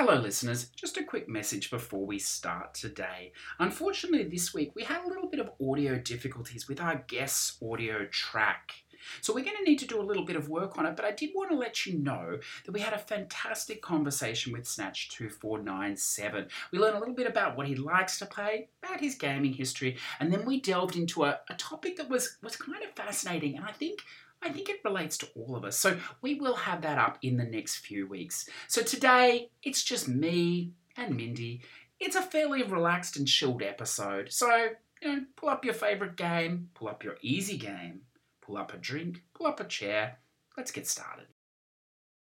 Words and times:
Hello, 0.00 0.14
listeners. 0.14 0.66
Just 0.76 0.96
a 0.96 1.02
quick 1.02 1.28
message 1.28 1.72
before 1.72 2.06
we 2.06 2.20
start 2.20 2.72
today. 2.72 3.32
Unfortunately, 3.58 4.22
this 4.22 4.54
week 4.54 4.70
we 4.76 4.84
had 4.84 5.04
a 5.04 5.08
little 5.08 5.28
bit 5.28 5.40
of 5.40 5.50
audio 5.60 5.98
difficulties 5.98 6.68
with 6.68 6.80
our 6.80 7.02
guest's 7.08 7.58
audio 7.60 8.06
track. 8.06 8.84
So 9.22 9.34
we're 9.34 9.44
going 9.44 9.56
to 9.56 9.68
need 9.68 9.80
to 9.80 9.88
do 9.88 10.00
a 10.00 10.06
little 10.06 10.24
bit 10.24 10.36
of 10.36 10.48
work 10.48 10.78
on 10.78 10.86
it, 10.86 10.94
but 10.94 11.04
I 11.04 11.10
did 11.10 11.30
want 11.34 11.50
to 11.50 11.56
let 11.56 11.84
you 11.84 11.98
know 11.98 12.38
that 12.64 12.70
we 12.70 12.78
had 12.78 12.92
a 12.92 12.98
fantastic 12.98 13.82
conversation 13.82 14.52
with 14.52 14.66
Snatch2497. 14.66 16.48
We 16.70 16.78
learned 16.78 16.96
a 16.96 17.00
little 17.00 17.16
bit 17.16 17.26
about 17.26 17.56
what 17.56 17.66
he 17.66 17.74
likes 17.74 18.20
to 18.20 18.26
play, 18.26 18.68
about 18.84 19.00
his 19.00 19.16
gaming 19.16 19.54
history, 19.54 19.96
and 20.20 20.32
then 20.32 20.44
we 20.44 20.60
delved 20.60 20.94
into 20.94 21.24
a, 21.24 21.40
a 21.50 21.54
topic 21.54 21.96
that 21.96 22.08
was, 22.08 22.36
was 22.40 22.54
kind 22.54 22.84
of 22.84 22.92
fascinating 22.92 23.56
and 23.56 23.64
I 23.64 23.72
think 23.72 24.02
I 24.42 24.50
think 24.50 24.68
it 24.68 24.80
relates 24.84 25.18
to 25.18 25.28
all 25.34 25.56
of 25.56 25.64
us. 25.64 25.78
So 25.78 25.98
we 26.22 26.34
will 26.34 26.54
have 26.54 26.82
that 26.82 26.98
up 26.98 27.18
in 27.22 27.36
the 27.36 27.44
next 27.44 27.76
few 27.78 28.06
weeks. 28.06 28.48
So 28.68 28.82
today, 28.82 29.50
it's 29.62 29.82
just 29.82 30.08
me 30.08 30.72
and 30.96 31.16
Mindy. 31.16 31.62
It's 32.00 32.16
a 32.16 32.22
fairly 32.22 32.62
relaxed 32.62 33.16
and 33.16 33.26
chilled 33.26 33.62
episode. 33.62 34.32
So, 34.32 34.68
you 35.02 35.08
know, 35.08 35.24
pull 35.36 35.48
up 35.48 35.64
your 35.64 35.74
favorite 35.74 36.16
game, 36.16 36.70
pull 36.74 36.88
up 36.88 37.02
your 37.02 37.16
easy 37.20 37.58
game, 37.58 38.02
pull 38.40 38.56
up 38.56 38.72
a 38.72 38.76
drink, 38.76 39.22
pull 39.34 39.46
up 39.46 39.60
a 39.60 39.64
chair. 39.64 40.18
Let's 40.56 40.70
get 40.70 40.86
started. 40.86 41.26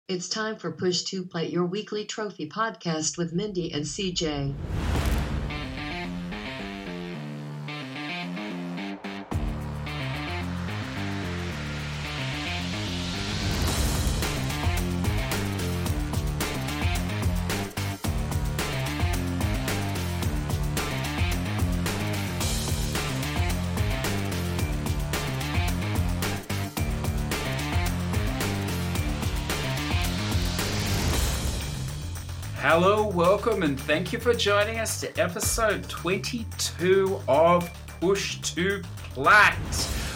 It's 0.09 0.29
time 0.29 0.57
for 0.57 0.73
Push 0.73 1.03
to 1.05 1.25
Plat, 1.25 1.51
your 1.51 1.67
weekly 1.67 2.07
trophy 2.07 2.49
podcast 2.49 3.19
with 3.19 3.35
Mindy 3.35 3.73
and 3.73 3.85
CJ. 3.85 4.55
And 33.63 33.79
thank 33.81 34.13
you 34.13 34.19
for 34.19 34.35
joining 34.35 34.79
us 34.79 35.01
to 35.01 35.21
episode 35.21 35.89
22 35.89 37.21
of 37.29 37.69
Push 38.01 38.39
to 38.55 38.83
Plat. 39.15 39.57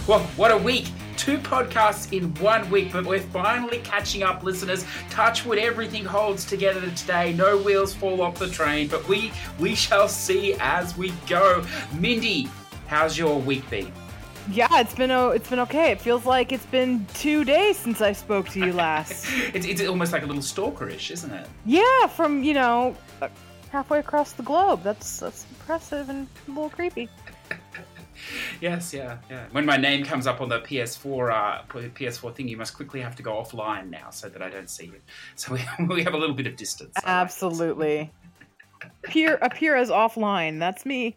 Well, 0.07 0.21
what 0.37 0.51
a 0.51 0.57
week! 0.57 0.87
Two 1.17 1.39
podcasts 1.39 2.13
in 2.13 2.35
one 2.35 2.69
week, 2.71 2.93
but 2.93 3.05
we're 3.05 3.21
finally 3.21 3.79
catching 3.79 4.23
up, 4.23 4.43
listeners. 4.43 4.85
Touch 5.11 5.45
wood, 5.45 5.59
everything 5.59 6.05
holds 6.05 6.45
together 6.45 6.89
today. 6.91 7.33
No 7.33 7.57
wheels 7.59 7.95
fall 7.95 8.23
off 8.23 8.39
the 8.39 8.49
train, 8.49 8.89
but 8.89 9.07
we 9.09 9.33
we 9.59 9.75
shall 9.75 10.09
see 10.09 10.55
as 10.61 10.97
we 10.97 11.13
go. 11.29 11.65
Mindy, 11.99 12.49
how's 12.87 13.17
your 13.17 13.39
week 13.41 13.69
been? 13.71 13.93
Yeah, 14.51 14.81
it's 14.81 14.95
been 14.95 15.11
o- 15.11 15.31
it's 15.31 15.49
been 15.49 15.61
okay. 15.61 15.93
It 15.93 16.01
feels 16.01 16.27
like 16.27 16.53
it's 16.53 16.67
been 16.67 17.07
two 17.15 17.45
days 17.45 17.77
since 17.79 18.01
I 18.01 18.13
spoke 18.13 18.49
to 18.51 18.59
you 18.61 18.73
last. 18.87 19.27
it's, 19.55 19.67
it's 19.67 19.83
almost 19.87 20.13
like 20.13 20.23
a 20.23 20.27
little 20.27 20.43
stalkerish, 20.43 21.11
isn't 21.11 21.33
it? 21.33 21.47
yeah, 21.65 22.07
from 22.09 22.43
you 22.43 22.55
know 22.55 22.97
uh, 23.21 23.29
halfway 23.71 23.99
across 24.01 24.33
the 24.33 24.43
globe. 24.43 24.83
That's 24.83 25.21
that's 25.21 25.47
impressive 25.51 26.09
and 26.09 26.27
a 26.49 26.51
little 26.51 26.71
creepy. 26.71 27.09
Yes, 28.61 28.95
yeah, 28.95 29.19
yeah. 29.29 29.47
When 29.51 29.67
my 29.67 29.77
name 29.77 30.05
comes 30.05 30.29
up 30.29 30.41
on 30.41 30.49
the 30.49 30.61
PS4 30.61 31.33
uh, 31.33 31.63
PS4 31.73 32.35
thing, 32.35 32.47
you 32.47 32.57
must 32.57 32.75
quickly 32.77 33.01
have 33.01 33.17
to 33.17 33.23
go 33.23 33.33
offline 33.33 33.91
now 33.91 34.11
so 34.11 34.29
that 34.29 34.41
I 34.41 34.49
don't 34.49 34.71
see 34.71 34.87
you. 34.87 35.01
So 35.35 35.53
we, 35.55 35.87
we 35.87 36.05
have 36.05 36.15
a 36.15 36.17
little 36.17 36.37
bit 36.37 36.47
of 36.47 36.55
distance. 36.57 36.95
Absolutely. 37.05 38.13
Appear 39.05 39.39
appear 39.43 39.77
as 39.77 39.91
offline. 39.91 40.59
That's 40.59 40.87
me. 40.87 41.17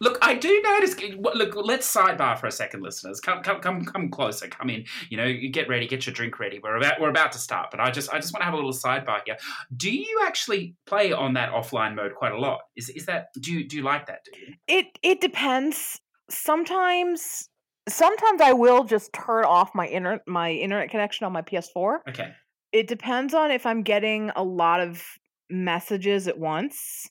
Look, 0.00 0.18
I 0.22 0.34
do 0.34 0.62
notice. 0.62 0.94
Look, 1.18 1.56
let's 1.56 1.92
sidebar 1.92 2.38
for 2.38 2.46
a 2.46 2.52
second, 2.52 2.82
listeners. 2.82 3.20
Come, 3.20 3.42
come, 3.42 3.60
come, 3.60 3.84
come 3.84 4.10
closer. 4.10 4.48
Come 4.48 4.70
in. 4.70 4.84
You 5.10 5.16
know, 5.16 5.32
get 5.50 5.68
ready, 5.68 5.86
get 5.86 6.06
your 6.06 6.12
drink 6.12 6.38
ready. 6.38 6.60
We're 6.62 6.76
about, 6.76 7.00
we're 7.00 7.10
about 7.10 7.32
to 7.32 7.38
start. 7.38 7.70
But 7.70 7.80
I 7.80 7.90
just, 7.90 8.12
I 8.12 8.18
just 8.18 8.32
want 8.32 8.42
to 8.42 8.44
have 8.44 8.54
a 8.54 8.56
little 8.56 8.72
sidebar 8.72 9.20
here. 9.24 9.36
Do 9.76 9.90
you 9.90 10.20
actually 10.26 10.74
play 10.86 11.12
on 11.12 11.34
that 11.34 11.52
offline 11.52 11.94
mode 11.94 12.14
quite 12.14 12.32
a 12.32 12.38
lot? 12.38 12.60
Is, 12.76 12.88
is 12.90 13.06
that? 13.06 13.28
Do 13.40 13.52
you, 13.52 13.66
do 13.66 13.76
you 13.76 13.82
like 13.82 14.06
that? 14.06 14.20
Do 14.24 14.38
you? 14.38 14.54
It 14.68 14.98
it 15.02 15.20
depends. 15.20 16.00
Sometimes 16.28 17.48
sometimes 17.88 18.40
I 18.40 18.52
will 18.52 18.84
just 18.84 19.12
turn 19.12 19.44
off 19.44 19.74
my 19.74 19.86
internet 19.86 20.26
my 20.26 20.50
internet 20.50 20.90
connection 20.90 21.24
on 21.24 21.32
my 21.32 21.42
PS4. 21.42 21.98
Okay. 22.08 22.32
It 22.72 22.88
depends 22.88 23.32
on 23.32 23.50
if 23.50 23.64
I'm 23.64 23.82
getting 23.82 24.30
a 24.36 24.42
lot 24.42 24.80
of 24.80 25.02
messages 25.50 26.28
at 26.28 26.38
once. 26.38 27.08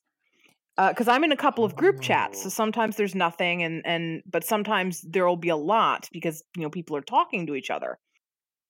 Uh, 0.77 0.89
because 0.89 1.07
I'm 1.07 1.23
in 1.23 1.31
a 1.31 1.37
couple 1.37 1.63
of 1.63 1.75
group 1.75 2.01
chats, 2.01 2.41
so 2.41 2.47
Oh. 2.47 2.49
sometimes 2.49 2.97
there's 2.97 3.15
nothing, 3.15 3.63
and 3.63 3.81
and 3.85 4.21
but 4.25 4.43
sometimes 4.43 5.01
there 5.01 5.25
will 5.25 5.37
be 5.37 5.47
a 5.49 5.55
lot 5.55 6.09
because 6.11 6.43
you 6.57 6.63
know 6.63 6.69
people 6.69 6.97
are 6.97 7.01
talking 7.01 7.47
to 7.47 7.55
each 7.55 7.69
other. 7.69 7.97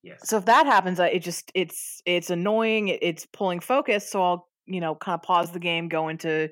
Yes. 0.03 0.19
So 0.29 0.37
if 0.37 0.45
that 0.45 0.67
happens, 0.67 0.99
it 0.99 1.23
just 1.23 1.51
it's 1.55 2.01
it's 2.05 2.29
annoying. 2.29 2.89
it- 2.89 2.99
It's 3.01 3.25
pulling 3.25 3.59
focus, 3.59 4.07
so 4.07 4.21
I'll 4.21 4.49
you 4.67 4.79
know 4.79 4.93
kind 4.95 5.15
of 5.15 5.23
pause 5.23 5.51
the 5.51 5.59
game, 5.59 5.89
go 5.89 6.07
into 6.09 6.49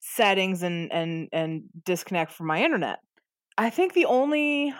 settings, 0.00 0.64
and 0.64 0.92
and 0.92 1.28
and 1.32 1.64
disconnect 1.84 2.32
from 2.32 2.48
my 2.48 2.60
internet. 2.62 2.98
I 3.58 3.70
think 3.70 3.92
the 3.92 4.06
only 4.06 4.74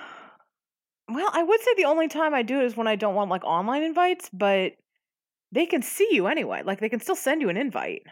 well, 1.09 1.31
I 1.33 1.43
would 1.43 1.61
say 1.61 1.71
the 1.77 1.85
only 1.87 2.09
time 2.09 2.35
I 2.35 2.43
do 2.43 2.61
it 2.61 2.65
is 2.67 2.77
when 2.77 2.87
I 2.87 2.97
don't 2.97 3.15
want 3.15 3.31
like 3.31 3.45
online 3.45 3.83
invites, 3.83 4.31
but 4.33 4.73
they 5.53 5.67
can 5.67 5.83
see 5.83 6.09
you 6.13 6.27
anyway. 6.27 6.63
Like 6.65 6.81
they 6.81 6.89
can 6.89 7.01
still 7.01 7.17
send 7.17 7.41
you 7.41 7.49
an 7.49 7.57
invite. 7.57 8.03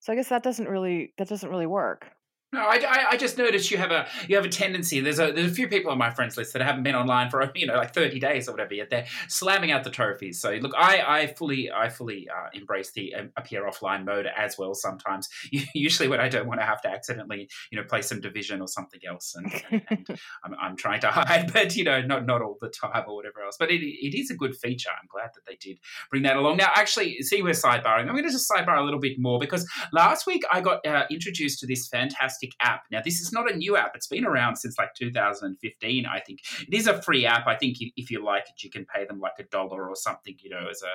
So 0.00 0.12
I 0.12 0.16
guess 0.16 0.28
that 0.28 0.42
doesn't 0.42 0.68
really 0.68 1.12
that 1.18 1.28
doesn't 1.28 1.50
really 1.50 1.66
work. 1.66 2.10
No, 2.52 2.58
I, 2.58 2.82
I, 2.84 3.06
I 3.10 3.16
just 3.16 3.38
noticed 3.38 3.70
you 3.70 3.78
have 3.78 3.92
a 3.92 4.08
you 4.26 4.34
have 4.34 4.44
a 4.44 4.48
tendency. 4.48 4.98
There's 4.98 5.20
a 5.20 5.30
there's 5.30 5.52
a 5.52 5.54
few 5.54 5.68
people 5.68 5.92
on 5.92 5.98
my 5.98 6.10
friends 6.10 6.36
list 6.36 6.52
that 6.52 6.62
haven't 6.62 6.82
been 6.82 6.96
online 6.96 7.30
for 7.30 7.48
you 7.54 7.66
know 7.66 7.74
like 7.74 7.94
30 7.94 8.18
days 8.18 8.48
or 8.48 8.52
whatever 8.52 8.74
yet. 8.74 8.90
They're 8.90 9.06
slamming 9.28 9.70
out 9.70 9.84
the 9.84 9.90
trophies. 9.90 10.40
So 10.40 10.50
look, 10.54 10.72
I, 10.76 11.02
I 11.06 11.26
fully 11.28 11.70
I 11.70 11.88
fully 11.88 12.28
uh, 12.28 12.48
embrace 12.52 12.90
the 12.90 13.14
um, 13.14 13.30
appear 13.36 13.62
offline 13.70 14.04
mode 14.04 14.26
as 14.26 14.58
well. 14.58 14.74
Sometimes, 14.74 15.28
usually 15.74 16.08
when 16.08 16.18
I 16.18 16.28
don't 16.28 16.48
want 16.48 16.58
to 16.60 16.66
have 16.66 16.82
to 16.82 16.88
accidentally 16.88 17.48
you 17.70 17.78
know 17.78 17.84
play 17.84 18.02
some 18.02 18.20
division 18.20 18.60
or 18.60 18.66
something 18.66 19.00
else, 19.08 19.36
and, 19.36 19.62
and, 19.70 19.82
and 19.90 20.20
I'm, 20.44 20.54
I'm 20.60 20.76
trying 20.76 21.02
to 21.02 21.08
hide, 21.08 21.52
but 21.52 21.76
you 21.76 21.84
know 21.84 22.02
not 22.02 22.26
not 22.26 22.42
all 22.42 22.56
the 22.60 22.68
time 22.68 23.04
or 23.06 23.14
whatever 23.14 23.42
else. 23.42 23.58
But 23.60 23.70
it, 23.70 23.80
it 23.80 24.18
is 24.18 24.28
a 24.28 24.34
good 24.34 24.56
feature. 24.56 24.90
I'm 24.90 25.06
glad 25.08 25.30
that 25.34 25.46
they 25.46 25.54
did 25.54 25.78
bring 26.10 26.24
that 26.24 26.34
along. 26.34 26.56
Now, 26.56 26.72
actually, 26.74 27.22
see 27.22 27.42
we're 27.42 27.50
sidebarring. 27.50 28.08
I'm 28.08 28.08
going 28.08 28.24
to 28.24 28.30
just 28.30 28.50
sidebar 28.50 28.78
a 28.78 28.82
little 28.82 28.98
bit 28.98 29.20
more 29.20 29.38
because 29.38 29.68
last 29.92 30.26
week 30.26 30.42
I 30.52 30.60
got 30.60 30.84
uh, 30.84 31.04
introduced 31.12 31.60
to 31.60 31.66
this 31.68 31.86
fantastic 31.86 32.39
app. 32.60 32.82
Now, 32.90 33.00
this 33.04 33.20
is 33.20 33.32
not 33.32 33.50
a 33.50 33.56
new 33.56 33.76
app; 33.76 33.92
it's 33.94 34.06
been 34.08 34.24
around 34.24 34.56
since 34.56 34.76
like 34.78 34.94
2015. 34.94 36.06
I 36.06 36.20
think 36.20 36.40
it 36.68 36.74
is 36.74 36.86
a 36.86 37.00
free 37.02 37.26
app. 37.26 37.46
I 37.46 37.56
think 37.56 37.76
if- 37.80 38.10
you 38.10 38.24
like 38.24 38.44
it, 38.48 38.62
you 38.64 38.70
can 38.70 38.84
pay 38.86 39.04
them 39.04 39.20
like 39.20 39.38
a 39.38 39.44
dollar 39.44 39.88
or 39.88 39.94
something, 39.94 40.36
you 40.42 40.50
know, 40.50 40.66
as 40.70 40.82
a 40.82 40.90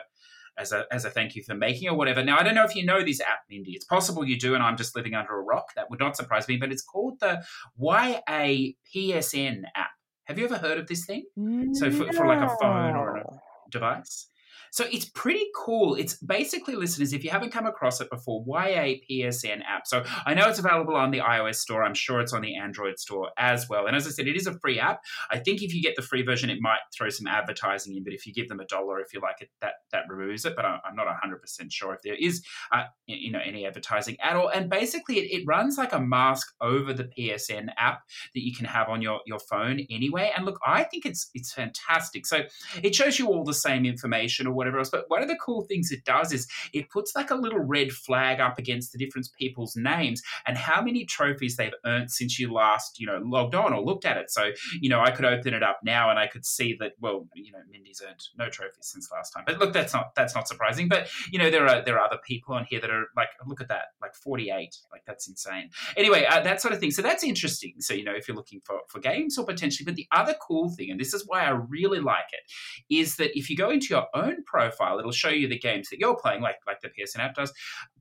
as 0.62 0.72
a 0.72 0.86
as 0.92 1.04
a 1.06 1.10
thank 1.10 1.36
you 1.36 1.44
for 1.44 1.54
making 1.56 1.88
or 1.90 1.96
whatever. 1.96 2.24
Now, 2.24 2.38
I 2.38 2.44
don't 2.44 2.56
know 2.56 2.64
if 2.66 2.76
you 2.76 2.86
know 2.86 3.04
this 3.04 3.20
app, 3.22 3.40
Mindy. 3.50 3.72
It's 3.74 3.86
possible 3.86 4.24
you 4.26 4.38
do, 4.40 4.54
and 4.56 4.64
I'm 4.64 4.78
just 4.78 4.96
living 4.96 5.14
under 5.16 5.34
a 5.38 5.42
rock. 5.42 5.74
That 5.76 5.90
would 5.90 6.00
not 6.00 6.16
surprise 6.18 6.48
me. 6.48 6.58
But 6.58 6.72
it's 6.72 6.82
called 6.84 7.20
the 7.20 7.44
YAPSN 7.80 9.64
app. 9.76 9.90
Have 10.26 10.40
you 10.40 10.46
ever 10.46 10.58
heard 10.58 10.80
of 10.80 10.88
this 10.88 11.06
thing? 11.06 11.26
So 11.74 11.92
for- 11.92 12.12
for 12.14 12.26
like 12.28 12.42
a 12.42 12.50
phone 12.62 12.96
or 12.96 13.18
a- 13.18 13.26
device. 13.70 14.28
So 14.76 14.84
it's 14.92 15.06
pretty 15.06 15.46
cool. 15.56 15.96
It's 15.96 16.16
basically, 16.18 16.76
listeners, 16.76 17.14
if 17.14 17.24
you 17.24 17.30
haven't 17.30 17.54
come 17.54 17.66
across 17.66 18.02
it 18.02 18.10
before, 18.10 18.44
YAPSN 18.46 19.62
app. 19.66 19.88
So 19.88 20.04
I 20.26 20.34
know 20.34 20.50
it's 20.50 20.60
available 20.60 20.98
on 20.98 21.12
the 21.12 21.20
iOS 21.20 21.56
store. 21.56 21.82
I'm 21.82 21.94
sure 21.94 22.20
it's 22.20 22.34
on 22.34 22.42
the 22.42 22.58
Android 22.58 23.00
store 23.00 23.30
as 23.38 23.70
well. 23.70 23.88
And 23.88 23.96
as 23.96 24.06
I 24.06 24.10
said, 24.10 24.28
it 24.28 24.36
is 24.36 24.48
a 24.48 24.60
free 24.60 24.78
app. 24.78 25.00
I 25.32 25.40
think 25.40 25.62
if 25.62 25.74
you 25.74 25.82
get 25.82 25.96
the 25.96 26.02
free 26.02 26.24
version, 26.24 26.50
it 26.50 26.58
might 26.60 26.80
throw 26.94 27.08
some 27.08 27.26
advertising 27.26 27.96
in. 27.96 28.04
But 28.04 28.12
if 28.12 28.28
you 28.28 28.34
give 28.34 28.50
them 28.50 28.60
a 28.60 28.66
dollar, 28.66 29.00
if 29.00 29.14
you 29.14 29.22
like 29.22 29.38
it, 29.40 29.50
that 29.62 29.76
that 29.94 30.04
removes 30.10 30.44
it. 30.44 30.58
But 30.58 30.66
I'm 30.66 30.94
not 30.94 31.08
100% 31.08 31.72
sure 31.72 31.94
if 31.94 32.02
there 32.02 32.16
is, 32.20 32.44
uh, 32.74 32.84
you 33.08 33.32
know, 33.32 33.40
any 33.46 33.66
advertising 33.66 34.18
at 34.22 34.36
all. 34.36 34.50
And 34.50 34.70
basically, 34.70 35.20
it, 35.20 35.40
it 35.40 35.46
runs 35.48 35.78
like 35.78 35.94
a 35.94 36.02
mask 36.02 36.54
over 36.60 36.92
the 36.92 37.10
PSN 37.18 37.70
app 37.78 38.02
that 38.34 38.44
you 38.44 38.54
can 38.54 38.66
have 38.66 38.90
on 38.90 39.02
your 39.02 39.22
your 39.26 39.40
phone 39.40 39.80
anyway. 39.90 40.34
And 40.36 40.46
look, 40.46 40.60
I 40.68 40.84
think 40.84 41.06
it's 41.06 41.30
it's 41.34 41.54
fantastic. 41.54 42.26
So 42.26 42.42
it 42.84 42.94
shows 42.94 43.18
you 43.18 43.30
all 43.30 43.46
the 43.46 43.54
same 43.54 43.86
information 43.86 44.48
or 44.48 44.52
whatever 44.52 44.65
else. 44.74 44.90
But 44.90 45.06
one 45.08 45.22
of 45.22 45.28
the 45.28 45.38
cool 45.38 45.64
things 45.64 45.92
it 45.92 46.04
does 46.06 46.32
is 46.32 46.48
it 46.74 46.90
puts 46.90 47.16
like 47.16 47.32
a 47.32 47.36
little 47.36 47.60
red 47.60 47.92
flag 47.92 48.40
up 48.40 48.58
against 48.58 48.92
the 48.92 48.98
different 48.98 49.28
people's 49.38 49.76
names 49.76 50.22
and 50.46 50.58
how 50.58 50.82
many 50.82 51.06
trophies 51.06 51.56
they've 51.58 51.74
earned 51.86 52.12
since 52.12 52.40
you 52.40 52.54
last, 52.54 53.00
you 53.00 53.08
know, 53.08 53.22
logged 53.24 53.56
on 53.56 53.74
or 53.74 53.82
looked 53.82 54.06
at 54.06 54.18
it. 54.18 54.32
So, 54.32 54.52
you 54.80 54.90
know, 54.90 55.02
I 55.02 55.12
could 55.12 55.26
open 55.26 55.54
it 55.54 55.64
up 55.64 55.80
now 55.84 56.10
and 56.10 56.20
I 56.20 56.28
could 56.28 56.46
see 56.46 56.76
that, 56.80 56.94
well, 57.00 57.28
you 57.36 57.52
know, 57.52 57.60
Mindy's 57.70 58.02
earned 58.06 58.22
no 58.38 58.50
trophies 58.50 58.88
since 58.88 59.10
last 59.12 59.32
time. 59.32 59.44
But 59.46 59.60
look, 59.60 59.74
that's 59.74 59.94
not 59.94 60.16
that's 60.16 60.36
not 60.36 60.48
surprising. 60.48 60.88
But 60.88 61.08
you 61.32 61.40
know, 61.40 61.50
there 61.50 61.68
are 61.68 61.84
there 61.84 61.98
are 61.98 62.06
other 62.06 62.20
people 62.26 62.56
on 62.56 62.66
here 62.70 62.80
that 62.80 62.90
are 62.90 63.08
like, 63.16 63.30
look 63.46 63.62
at 63.62 63.68
that, 63.70 63.86
like 64.02 64.16
48. 64.16 64.76
Like 64.92 65.04
that's 65.06 65.28
insane. 65.28 65.70
Anyway, 65.98 66.26
uh, 66.26 66.42
that 66.42 66.62
sort 66.62 66.74
of 66.74 66.80
thing. 66.80 66.92
So 66.92 67.02
that's 67.02 67.24
interesting. 67.24 67.76
So, 67.80 67.94
you 67.94 68.04
know, 68.04 68.14
if 68.14 68.28
you're 68.28 68.38
looking 68.38 68.62
for, 68.64 68.80
for 68.90 69.00
games 69.00 69.38
or 69.38 69.46
potentially, 69.46 69.86
but 69.86 69.96
the 69.96 70.08
other 70.12 70.36
cool 70.46 70.70
thing, 70.70 70.92
and 70.92 71.00
this 71.00 71.14
is 71.14 71.24
why 71.26 71.44
I 71.44 71.50
really 71.50 72.00
like 72.00 72.32
it, 72.32 72.94
is 72.94 73.18
that 73.18 73.38
if 73.38 73.50
you 73.50 73.58
go 73.58 73.70
into 73.70 73.88
your 73.90 74.08
own 74.14 74.44
profile, 74.56 75.00
it'll 75.00 75.12
show 75.12 75.30
you 75.30 75.48
the 75.48 75.60
games 75.60 75.90
that 75.90 76.00
you're 76.00 76.16
playing, 76.16 76.42
like 76.42 76.58
like 76.66 76.80
the 76.82 76.90
PSN 76.90 77.20
app 77.20 77.36
does. 77.36 77.52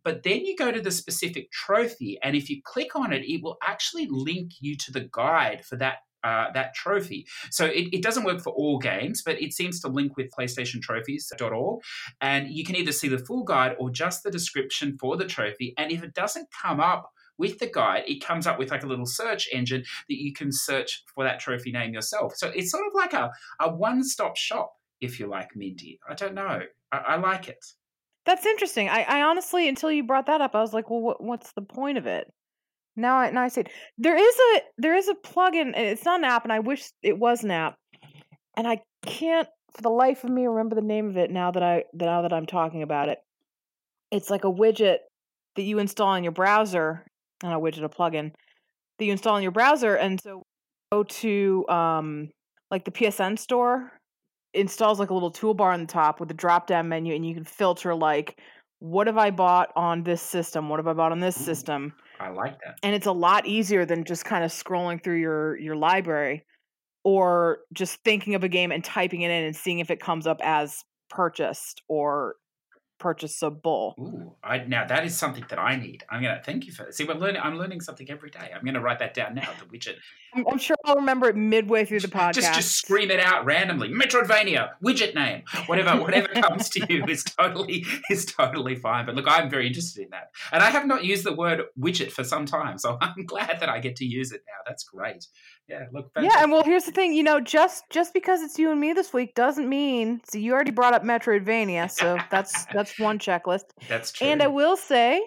But 0.04 0.22
then 0.22 0.44
you 0.44 0.56
go 0.56 0.70
to 0.70 0.80
the 0.80 0.90
specific 0.90 1.50
trophy, 1.50 2.18
and 2.22 2.36
if 2.36 2.48
you 2.48 2.60
click 2.62 2.94
on 2.94 3.12
it, 3.12 3.24
it 3.24 3.42
will 3.42 3.58
actually 3.66 4.06
link 4.08 4.52
you 4.60 4.76
to 4.76 4.92
the 4.92 5.08
guide 5.12 5.64
for 5.64 5.76
that 5.76 5.98
uh, 6.22 6.50
that 6.54 6.74
trophy. 6.74 7.26
So 7.50 7.66
it, 7.66 7.88
it, 7.92 8.02
doesn't 8.02 8.24
work 8.24 8.40
for 8.40 8.50
all 8.54 8.78
games, 8.78 9.22
but 9.22 9.40
it 9.42 9.52
seems 9.52 9.78
to 9.80 9.88
link 9.88 10.16
with 10.16 10.30
PlayStationTrophies.org. 10.30 11.82
And 12.22 12.48
you 12.48 12.64
can 12.64 12.76
either 12.76 12.92
see 12.92 13.08
the 13.08 13.18
full 13.18 13.44
guide 13.44 13.76
or 13.78 13.90
just 13.90 14.22
the 14.22 14.30
description 14.30 14.96
for 14.98 15.18
the 15.18 15.26
trophy. 15.26 15.74
And 15.76 15.92
if 15.92 16.02
it 16.02 16.14
doesn't 16.14 16.48
come 16.50 16.80
up 16.80 17.10
with 17.36 17.58
the 17.58 17.66
guide, 17.66 18.04
it 18.06 18.24
comes 18.24 18.46
up 18.46 18.58
with 18.58 18.70
like 18.70 18.84
a 18.84 18.86
little 18.86 19.04
search 19.04 19.48
engine 19.52 19.84
that 20.08 20.16
you 20.16 20.32
can 20.32 20.50
search 20.50 21.04
for 21.14 21.24
that 21.24 21.40
trophy 21.40 21.72
name 21.72 21.92
yourself. 21.92 22.32
So 22.36 22.48
it's 22.48 22.70
sort 22.70 22.86
of 22.86 22.94
like 22.94 23.12
a, 23.12 23.30
a 23.60 23.74
one 23.74 24.02
stop 24.02 24.38
shop, 24.38 24.72
if 25.04 25.20
you 25.20 25.26
like, 25.26 25.50
Mindy. 25.54 25.98
I 26.08 26.14
don't 26.14 26.34
know. 26.34 26.60
I, 26.92 26.96
I 26.96 27.16
like 27.16 27.48
it. 27.48 27.64
That's 28.26 28.46
interesting. 28.46 28.88
I, 28.88 29.02
I 29.02 29.22
honestly, 29.22 29.68
until 29.68 29.90
you 29.92 30.04
brought 30.04 30.26
that 30.26 30.40
up, 30.40 30.54
I 30.54 30.60
was 30.60 30.72
like, 30.72 30.90
well, 30.90 31.00
what, 31.00 31.22
what's 31.22 31.52
the 31.52 31.62
point 31.62 31.98
of 31.98 32.06
it? 32.06 32.26
Now 32.96 33.16
I 33.16 33.30
now 33.30 33.42
I 33.42 33.48
see 33.48 33.62
it. 33.62 33.70
There 33.98 34.16
is 34.16 34.36
a 34.54 34.60
there 34.78 34.94
is 34.94 35.08
a 35.08 35.14
plugin. 35.14 35.76
It's 35.76 36.04
not 36.04 36.20
an 36.20 36.24
app, 36.24 36.44
and 36.44 36.52
I 36.52 36.60
wish 36.60 36.90
it 37.02 37.18
was 37.18 37.42
an 37.42 37.50
app. 37.50 37.74
And 38.56 38.68
I 38.68 38.82
can't 39.04 39.48
for 39.74 39.82
the 39.82 39.90
life 39.90 40.22
of 40.22 40.30
me 40.30 40.46
remember 40.46 40.76
the 40.76 40.80
name 40.80 41.08
of 41.08 41.16
it 41.16 41.30
now 41.30 41.50
that 41.50 41.62
I 41.62 41.84
now 41.92 42.22
that 42.22 42.32
I'm 42.32 42.46
talking 42.46 42.82
about 42.82 43.08
it. 43.08 43.18
It's 44.12 44.30
like 44.30 44.44
a 44.44 44.52
widget 44.52 44.98
that 45.56 45.62
you 45.62 45.80
install 45.80 46.14
in 46.14 46.22
your 46.22 46.32
browser, 46.32 47.04
not 47.42 47.56
a 47.56 47.58
widget, 47.58 47.84
a 47.84 47.88
plugin 47.88 48.32
that 48.98 49.04
you 49.04 49.10
install 49.10 49.36
in 49.36 49.42
your 49.42 49.52
browser, 49.52 49.96
and 49.96 50.20
so 50.20 50.44
go 50.92 51.02
to 51.02 51.66
um 51.68 52.28
like 52.70 52.84
the 52.84 52.92
PSN 52.92 53.38
store 53.38 53.92
installs 54.54 54.98
like 54.98 55.10
a 55.10 55.14
little 55.14 55.32
toolbar 55.32 55.72
on 55.72 55.80
the 55.80 55.86
top 55.86 56.20
with 56.20 56.30
a 56.30 56.34
drop 56.34 56.66
down 56.66 56.88
menu 56.88 57.14
and 57.14 57.26
you 57.26 57.34
can 57.34 57.44
filter 57.44 57.94
like 57.94 58.38
what 58.80 59.06
have 59.06 59.16
I 59.16 59.30
bought 59.30 59.70
on 59.76 60.02
this 60.02 60.20
system? 60.20 60.68
What 60.68 60.78
have 60.78 60.86
I 60.86 60.92
bought 60.92 61.10
on 61.10 61.20
this 61.20 61.36
system? 61.36 61.94
I 62.20 62.28
like 62.28 62.58
that. 62.60 62.78
And 62.82 62.94
it's 62.94 63.06
a 63.06 63.12
lot 63.12 63.46
easier 63.46 63.86
than 63.86 64.04
just 64.04 64.26
kind 64.26 64.44
of 64.44 64.50
scrolling 64.50 65.02
through 65.02 65.20
your 65.20 65.56
your 65.58 65.74
library 65.74 66.44
or 67.02 67.60
just 67.72 68.02
thinking 68.04 68.34
of 68.34 68.44
a 68.44 68.48
game 68.48 68.72
and 68.72 68.84
typing 68.84 69.22
it 69.22 69.30
in 69.30 69.44
and 69.44 69.56
seeing 69.56 69.78
if 69.78 69.90
it 69.90 70.00
comes 70.00 70.26
up 70.26 70.38
as 70.42 70.84
purchased 71.08 71.82
or 71.88 72.34
purchasable. 73.04 73.94
Ooh, 74.00 74.32
I, 74.42 74.64
now 74.64 74.86
that 74.86 75.04
is 75.04 75.14
something 75.14 75.44
that 75.50 75.58
I 75.58 75.76
need. 75.76 76.04
I'm 76.08 76.22
gonna 76.22 76.40
thank 76.42 76.64
you 76.64 76.72
for. 76.72 76.90
See, 76.90 77.04
we're 77.04 77.12
learning. 77.12 77.42
I'm 77.44 77.58
learning 77.58 77.82
something 77.82 78.10
every 78.10 78.30
day. 78.30 78.50
I'm 78.56 78.64
gonna 78.64 78.80
write 78.80 78.98
that 79.00 79.12
down 79.12 79.34
now. 79.34 79.50
The 79.60 79.66
widget. 79.66 79.96
I'm, 80.34 80.46
I'm 80.48 80.56
sure 80.56 80.74
I'll 80.86 80.94
remember 80.96 81.28
it 81.28 81.36
midway 81.36 81.84
through 81.84 82.00
the 82.00 82.08
podcast. 82.08 82.36
Just, 82.36 82.54
just 82.54 82.72
scream 82.78 83.10
it 83.10 83.20
out 83.20 83.44
randomly. 83.44 83.90
Metroidvania 83.90 84.70
widget 84.82 85.14
name, 85.14 85.42
whatever, 85.66 86.00
whatever 86.00 86.28
comes 86.42 86.70
to 86.70 86.86
you 86.88 87.04
is 87.06 87.24
totally 87.24 87.84
is 88.08 88.24
totally 88.24 88.76
fine. 88.76 89.04
But 89.04 89.16
look, 89.16 89.28
I'm 89.28 89.50
very 89.50 89.66
interested 89.66 90.04
in 90.04 90.10
that, 90.12 90.30
and 90.50 90.62
I 90.62 90.70
have 90.70 90.86
not 90.86 91.04
used 91.04 91.24
the 91.24 91.34
word 91.34 91.60
widget 91.78 92.10
for 92.10 92.24
some 92.24 92.46
time, 92.46 92.78
so 92.78 92.96
I'm 93.02 93.26
glad 93.26 93.58
that 93.60 93.68
I 93.68 93.80
get 93.80 93.96
to 93.96 94.06
use 94.06 94.32
it 94.32 94.40
now. 94.46 94.62
That's 94.66 94.82
great 94.82 95.26
yeah, 95.68 95.86
look. 95.92 96.12
Fantastic. 96.12 96.36
Yeah, 96.36 96.42
and 96.42 96.52
well, 96.52 96.62
here's 96.62 96.84
the 96.84 96.92
thing. 96.92 97.14
You 97.14 97.22
know, 97.22 97.40
just 97.40 97.84
just 97.90 98.12
because 98.12 98.42
it's 98.42 98.58
you 98.58 98.70
and 98.70 98.80
me 98.80 98.92
this 98.92 99.12
week 99.12 99.34
doesn't 99.34 99.68
mean. 99.68 100.20
So 100.28 100.38
you 100.38 100.52
already 100.52 100.70
brought 100.70 100.92
up 100.92 101.02
Metroidvania, 101.02 101.90
so 101.90 102.18
that's 102.30 102.66
that's 102.72 102.98
one 102.98 103.18
checklist. 103.18 103.64
That's 103.88 104.12
true. 104.12 104.26
And 104.26 104.42
I 104.42 104.46
will 104.46 104.76
say, 104.76 105.22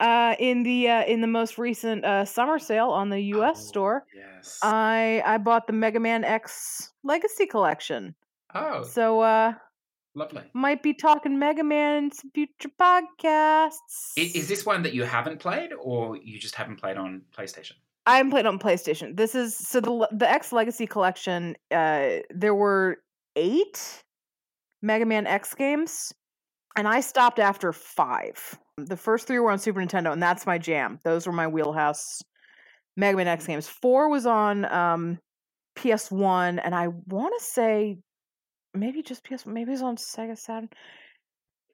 uh, 0.00 0.34
in 0.38 0.62
the 0.62 0.88
uh, 0.88 1.04
in 1.04 1.22
the 1.22 1.26
most 1.26 1.56
recent 1.56 2.04
uh, 2.04 2.24
summer 2.26 2.58
sale 2.58 2.90
on 2.90 3.08
the 3.08 3.20
U.S. 3.20 3.58
Oh, 3.58 3.68
store, 3.68 4.04
yes, 4.14 4.58
I 4.62 5.22
I 5.24 5.38
bought 5.38 5.66
the 5.66 5.72
Mega 5.72 6.00
Man 6.00 6.22
X 6.22 6.92
Legacy 7.02 7.46
Collection. 7.46 8.14
Oh, 8.54 8.82
so 8.82 9.20
uh, 9.20 9.54
lovely. 10.14 10.42
Might 10.52 10.82
be 10.82 10.92
talking 10.92 11.38
Mega 11.38 11.64
Man 11.64 12.04
in 12.04 12.12
some 12.12 12.30
future 12.34 12.70
podcasts. 12.78 14.12
Is, 14.18 14.34
is 14.34 14.48
this 14.48 14.66
one 14.66 14.82
that 14.82 14.92
you 14.92 15.04
haven't 15.04 15.38
played, 15.38 15.70
or 15.72 16.18
you 16.18 16.38
just 16.38 16.54
haven't 16.54 16.76
played 16.76 16.98
on 16.98 17.22
PlayStation? 17.36 17.72
I 18.08 18.16
haven't 18.16 18.46
on 18.46 18.58
PlayStation. 18.58 19.14
This 19.14 19.34
is 19.34 19.54
so 19.54 19.82
the 19.82 20.08
the 20.12 20.28
X 20.28 20.50
Legacy 20.50 20.86
Collection. 20.86 21.54
Uh, 21.70 22.20
there 22.30 22.54
were 22.54 22.96
eight 23.36 24.02
Mega 24.80 25.04
Man 25.04 25.26
X 25.26 25.54
games, 25.54 26.14
and 26.74 26.88
I 26.88 27.00
stopped 27.00 27.38
after 27.38 27.70
five. 27.70 28.58
The 28.78 28.96
first 28.96 29.26
three 29.26 29.38
were 29.38 29.50
on 29.50 29.58
Super 29.58 29.80
Nintendo, 29.80 30.10
and 30.10 30.22
that's 30.22 30.46
my 30.46 30.56
jam. 30.56 30.98
Those 31.04 31.26
were 31.26 31.34
my 31.34 31.48
wheelhouse 31.48 32.22
Mega 32.96 33.18
Man 33.18 33.28
X 33.28 33.46
games. 33.46 33.68
Four 33.68 34.08
was 34.08 34.24
on 34.24 34.64
um, 34.72 35.18
PS 35.76 36.10
One, 36.10 36.58
and 36.60 36.74
I 36.74 36.88
want 36.88 37.34
to 37.38 37.44
say 37.44 37.98
maybe 38.72 39.02
just 39.02 39.22
PS. 39.22 39.44
Maybe 39.44 39.68
it 39.68 39.72
was 39.72 39.82
on 39.82 39.96
Sega 39.96 40.38
Saturn. 40.38 40.70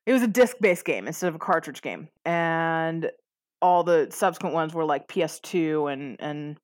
It 0.04 0.12
was 0.12 0.22
a 0.22 0.28
disc 0.28 0.56
based 0.60 0.84
game 0.84 1.06
instead 1.06 1.28
of 1.28 1.36
a 1.36 1.38
cartridge 1.38 1.80
game, 1.80 2.08
and 2.24 3.08
all 3.64 3.82
the 3.82 4.08
subsequent 4.10 4.54
ones 4.54 4.74
were 4.74 4.84
like 4.84 5.08
PS2 5.08 5.90
and 5.90 6.16
and 6.20 6.58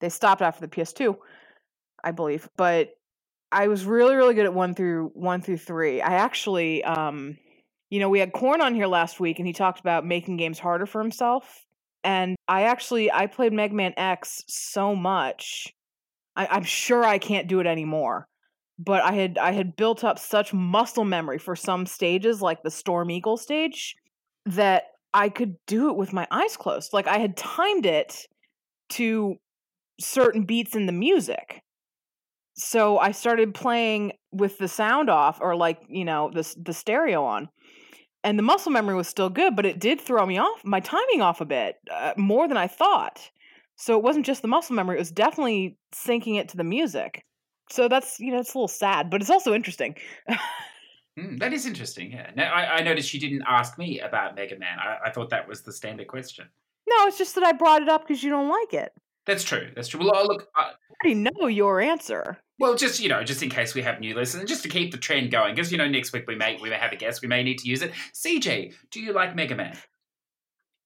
they 0.00 0.08
stopped 0.08 0.40
after 0.40 0.62
the 0.62 0.68
PS2, 0.68 1.14
I 2.02 2.10
believe. 2.12 2.48
But 2.56 2.94
I 3.52 3.68
was 3.68 3.84
really 3.84 4.14
really 4.14 4.32
good 4.32 4.46
at 4.46 4.54
1 4.54 4.74
through 4.74 5.10
1 5.12 5.42
through 5.42 5.58
3. 5.58 6.00
I 6.00 6.14
actually 6.14 6.82
um 6.84 7.36
you 7.90 8.00
know, 8.00 8.08
we 8.08 8.20
had 8.20 8.32
Corn 8.32 8.62
on 8.62 8.74
here 8.74 8.86
last 8.86 9.20
week 9.20 9.38
and 9.38 9.46
he 9.46 9.52
talked 9.52 9.78
about 9.78 10.06
making 10.06 10.38
games 10.38 10.58
harder 10.58 10.86
for 10.86 11.02
himself. 11.02 11.66
And 12.02 12.34
I 12.48 12.62
actually 12.62 13.12
I 13.12 13.26
played 13.26 13.52
Mega 13.52 13.74
Man 13.74 13.92
X 13.98 14.42
so 14.48 14.96
much. 14.96 15.74
I, 16.34 16.46
I'm 16.50 16.64
sure 16.64 17.04
I 17.04 17.18
can't 17.18 17.46
do 17.46 17.60
it 17.60 17.66
anymore 17.66 18.26
but 18.78 19.04
I 19.04 19.12
had 19.12 19.36
I 19.36 19.52
had 19.52 19.76
built 19.76 20.02
up 20.02 20.18
such 20.18 20.54
muscle 20.54 21.04
memory 21.04 21.38
for 21.38 21.54
some 21.54 21.84
stages, 21.84 22.40
like 22.40 22.62
the 22.62 22.70
Storm 22.70 23.10
Eagle 23.10 23.36
stage, 23.36 23.94
that 24.46 24.84
I 25.14 25.28
could 25.28 25.56
do 25.66 25.90
it 25.90 25.96
with 25.96 26.12
my 26.12 26.26
eyes 26.30 26.56
closed. 26.56 26.92
Like 26.92 27.06
I 27.06 27.18
had 27.18 27.36
timed 27.36 27.86
it 27.86 28.26
to 28.90 29.36
certain 30.00 30.44
beats 30.44 30.74
in 30.74 30.86
the 30.86 30.92
music. 30.92 31.62
So 32.54 32.98
I 32.98 33.12
started 33.12 33.54
playing 33.54 34.12
with 34.30 34.58
the 34.58 34.68
sound 34.68 35.08
off 35.08 35.38
or 35.40 35.56
like, 35.56 35.80
you 35.88 36.04
know, 36.04 36.30
the 36.32 36.54
the 36.62 36.72
stereo 36.72 37.24
on. 37.24 37.48
And 38.24 38.38
the 38.38 38.42
muscle 38.42 38.70
memory 38.70 38.94
was 38.94 39.08
still 39.08 39.30
good, 39.30 39.56
but 39.56 39.66
it 39.66 39.80
did 39.80 40.00
throw 40.00 40.24
me 40.24 40.38
off, 40.38 40.64
my 40.64 40.78
timing 40.78 41.22
off 41.22 41.40
a 41.40 41.44
bit, 41.44 41.74
uh, 41.90 42.12
more 42.16 42.46
than 42.46 42.56
I 42.56 42.68
thought. 42.68 43.30
So 43.74 43.96
it 43.96 44.04
wasn't 44.04 44.26
just 44.26 44.42
the 44.42 44.48
muscle 44.48 44.76
memory, 44.76 44.96
it 44.96 45.00
was 45.00 45.10
definitely 45.10 45.76
syncing 45.92 46.38
it 46.38 46.48
to 46.50 46.56
the 46.56 46.62
music. 46.62 47.24
So 47.68 47.88
that's, 47.88 48.20
you 48.20 48.30
know, 48.30 48.38
it's 48.38 48.54
a 48.54 48.58
little 48.58 48.68
sad, 48.68 49.10
but 49.10 49.20
it's 49.20 49.30
also 49.30 49.54
interesting. 49.54 49.96
Mm, 51.18 51.38
that 51.40 51.52
is 51.52 51.66
interesting. 51.66 52.12
Yeah. 52.12 52.30
Now 52.34 52.52
I, 52.52 52.76
I, 52.76 52.82
noticed 52.82 53.12
you 53.12 53.20
didn't 53.20 53.42
ask 53.46 53.76
me 53.76 54.00
about 54.00 54.34
Mega 54.34 54.58
Man. 54.58 54.78
I, 54.78 55.08
I, 55.08 55.10
thought 55.10 55.28
that 55.30 55.46
was 55.46 55.60
the 55.60 55.72
standard 55.72 56.06
question. 56.06 56.48
No, 56.88 57.06
it's 57.06 57.18
just 57.18 57.34
that 57.34 57.44
I 57.44 57.52
brought 57.52 57.82
it 57.82 57.88
up 57.88 58.06
because 58.06 58.22
you 58.22 58.30
don't 58.30 58.48
like 58.48 58.72
it. 58.72 58.92
That's 59.26 59.44
true. 59.44 59.70
That's 59.76 59.88
true. 59.88 60.00
Well, 60.00 60.26
look, 60.26 60.48
I, 60.56 60.62
I 60.62 60.72
already 61.04 61.20
know 61.20 61.48
your 61.48 61.80
answer. 61.80 62.38
Well, 62.58 62.76
just 62.76 63.00
you 63.00 63.08
know, 63.08 63.22
just 63.24 63.42
in 63.42 63.50
case 63.50 63.74
we 63.74 63.82
have 63.82 64.00
new 64.00 64.14
listeners, 64.14 64.48
just 64.48 64.62
to 64.62 64.68
keep 64.68 64.90
the 64.90 64.98
trend 64.98 65.30
going, 65.30 65.54
because 65.54 65.70
you 65.70 65.78
know, 65.78 65.88
next 65.88 66.12
week 66.12 66.24
we 66.26 66.34
may 66.34 66.58
we 66.60 66.70
may 66.70 66.76
have 66.76 66.92
a 66.92 66.96
guest, 66.96 67.20
we 67.20 67.28
may 67.28 67.42
need 67.42 67.58
to 67.58 67.68
use 67.68 67.82
it. 67.82 67.92
CJ, 68.14 68.74
do 68.90 69.00
you 69.00 69.12
like 69.12 69.36
Mega 69.36 69.54
Man? 69.54 69.76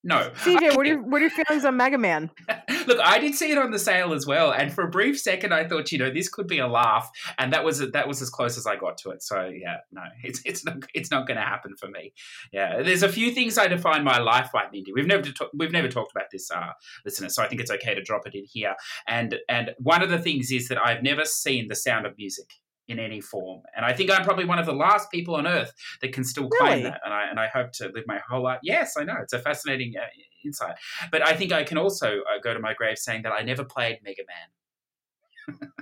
No. 0.07 0.31
CJ, 0.37 0.77
what 0.77 0.87
are 0.87 0.89
your 0.89 1.03
what 1.03 1.21
are 1.21 1.27
your 1.27 1.31
feelings 1.31 1.65
on 1.65 1.77
Mega 1.77 1.99
Man? 1.99 2.31
Look, 2.87 3.01
I 3.03 3.19
did 3.19 3.35
see 3.35 3.51
it 3.51 3.59
on 3.59 3.73
the 3.73 3.79
sale 3.79 4.15
as 4.15 4.25
well, 4.25 4.53
and 4.53 4.73
for 4.73 4.85
a 4.85 4.89
brief 4.89 5.19
second, 5.19 5.53
I 5.53 5.67
thought, 5.67 5.91
you 5.91 5.99
know, 5.99 6.11
this 6.11 6.29
could 6.29 6.47
be 6.47 6.61
a 6.61 6.69
laugh, 6.69 7.11
and 7.39 7.53
that 7.53 7.65
was 7.65 7.81
that 7.91 8.07
was 8.07 8.23
as 8.23 8.31
close 8.31 8.57
as 8.57 8.69
I 8.69 8.77
got 8.77 8.99
to 8.99 9.11
it. 9.11 9.21
So 9.25 9.47
yeah, 9.47 9.79
no, 9.91 10.03
it's 10.23 10.41
it's 10.45 10.65
not 10.65 10.77
it's 10.95 11.11
not 11.11 11.27
going 11.27 11.39
to 11.39 11.43
happen 11.43 11.75
for 11.77 11.89
me. 11.89 12.13
Yeah, 12.53 12.83
there's 12.83 13.03
a 13.03 13.09
few 13.09 13.33
things 13.33 13.59
I 13.59 13.67
define 13.67 14.05
my 14.05 14.19
life 14.19 14.51
by, 14.53 14.67
Mindy. 14.73 14.93
We've 14.93 15.09
never 15.09 15.25
we've 15.53 15.73
never 15.73 15.89
talked 15.89 16.13
about 16.13 16.31
this, 16.31 16.53
uh, 16.53 16.71
listeners. 17.05 17.35
So 17.35 17.43
I 17.43 17.49
think 17.49 17.61
it's 17.61 17.73
okay 17.73 17.97
to 17.97 18.03
drop 18.03 18.29
it 18.29 18.35
in 18.37 18.45
here. 18.45 18.77
And 19.09 19.35
and 19.49 19.73
one 19.79 20.03
of 20.03 20.09
the 20.09 20.21
things 20.21 20.53
is 20.53 20.69
that 20.69 20.79
I've 20.79 21.03
never 21.03 21.25
seen 21.25 21.67
the 21.67 21.75
sound 21.75 22.07
of 22.07 22.17
music 22.17 22.47
in 22.89 22.99
any 22.99 23.21
form. 23.21 23.63
And 23.77 23.85
I 23.85 23.93
think 23.93 24.11
I'm 24.11 24.25
probably 24.25 24.45
one 24.45 24.59
of 24.59 24.67
the 24.67 24.73
last 24.73 25.11
people 25.11 25.35
on 25.37 25.47
earth 25.47 25.73
that 26.01 26.13
can 26.13 26.25
still 26.25 26.49
claim 26.49 26.79
really? 26.79 26.83
that. 26.85 27.01
And 27.05 27.13
I 27.13 27.29
and 27.29 27.41
I 27.41 27.49
hope 27.49 27.73
to 27.73 27.91
live 27.95 28.05
my 28.07 28.21
whole 28.29 28.43
life. 28.43 28.61
Yes, 28.63 28.95
I 28.97 29.05
know 29.05 29.15
it's 29.23 29.33
a 29.33 29.39
fascinating 29.39 29.95
uh, 30.01 30.07
insight. 30.45 30.77
But 31.11 31.27
I 31.27 31.35
think 31.35 31.53
I 31.53 31.65
can 31.65 31.79
also 31.79 32.19
uh, 32.21 32.41
go 32.43 32.55
to 32.55 32.61
my 32.61 32.75
grave 32.75 32.99
saying 32.99 33.23
that 33.23 33.33
I 33.33 33.43
never 33.43 33.65
played 33.65 33.99
Mega 34.05 34.23
Man. 34.29 35.69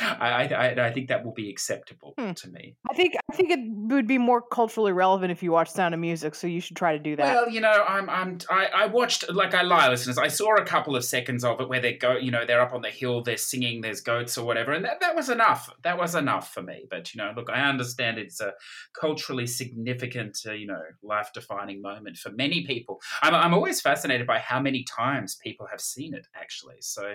I, 0.00 0.46
I, 0.46 0.86
I 0.86 0.92
think 0.92 1.08
that 1.08 1.24
will 1.24 1.32
be 1.32 1.50
acceptable 1.50 2.14
hmm. 2.18 2.32
to 2.32 2.50
me. 2.50 2.76
I 2.90 2.94
think 2.94 3.14
I 3.30 3.36
think 3.36 3.50
it 3.50 3.60
would 3.92 4.06
be 4.06 4.18
more 4.18 4.40
culturally 4.40 4.92
relevant 4.92 5.32
if 5.32 5.42
you 5.42 5.52
watch 5.52 5.70
Sound 5.70 5.94
of 5.94 6.00
Music, 6.00 6.34
so 6.34 6.46
you 6.46 6.60
should 6.60 6.76
try 6.76 6.96
to 6.96 7.02
do 7.02 7.16
that. 7.16 7.34
Well, 7.34 7.48
you 7.48 7.60
know, 7.60 7.84
I'm 7.86 8.08
I'm 8.08 8.38
I, 8.50 8.66
I 8.74 8.86
watched 8.86 9.30
like 9.30 9.54
I 9.54 9.62
lie, 9.62 9.88
listeners. 9.88 10.18
I 10.18 10.28
saw 10.28 10.56
a 10.56 10.64
couple 10.64 10.96
of 10.96 11.04
seconds 11.04 11.44
of 11.44 11.60
it 11.60 11.68
where 11.68 11.80
they 11.80 11.94
go, 11.94 12.16
you 12.16 12.30
know, 12.30 12.46
they're 12.46 12.60
up 12.60 12.72
on 12.72 12.82
the 12.82 12.90
hill, 12.90 13.22
they're 13.22 13.36
singing, 13.36 13.80
there's 13.80 14.00
goats 14.00 14.38
or 14.38 14.46
whatever, 14.46 14.72
and 14.72 14.84
that, 14.84 15.00
that 15.00 15.14
was 15.14 15.28
enough. 15.28 15.70
That 15.82 15.98
was 15.98 16.14
enough 16.14 16.52
for 16.52 16.62
me. 16.62 16.86
But 16.88 17.14
you 17.14 17.22
know, 17.22 17.32
look, 17.36 17.50
I 17.50 17.68
understand 17.68 18.18
it's 18.18 18.40
a 18.40 18.54
culturally 18.98 19.46
significant, 19.46 20.38
uh, 20.46 20.52
you 20.52 20.66
know, 20.66 20.80
life 21.02 21.30
defining 21.34 21.82
moment 21.82 22.16
for 22.16 22.30
many 22.30 22.64
people. 22.64 23.00
I'm 23.22 23.34
I'm 23.34 23.54
always 23.54 23.80
fascinated 23.80 24.26
by 24.26 24.38
how 24.38 24.60
many 24.60 24.84
times 24.84 25.36
people 25.36 25.66
have 25.70 25.80
seen 25.80 26.14
it 26.14 26.26
actually. 26.34 26.76
So 26.80 27.14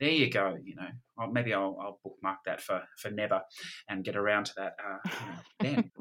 there 0.00 0.10
you 0.10 0.30
go. 0.30 0.56
You 0.62 0.76
know, 0.76 0.88
I'll, 1.18 1.30
maybe 1.30 1.54
I'll, 1.54 1.76
I'll 1.80 1.98
bookmark 2.18 2.38
that 2.46 2.60
for 2.60 2.82
for 2.96 3.10
never 3.10 3.42
and 3.88 4.04
get 4.04 4.16
around 4.16 4.46
to 4.46 4.52
that 4.56 4.72
uh, 4.84 4.98
you 5.62 5.70
know, 5.70 5.76
then. 5.76 5.90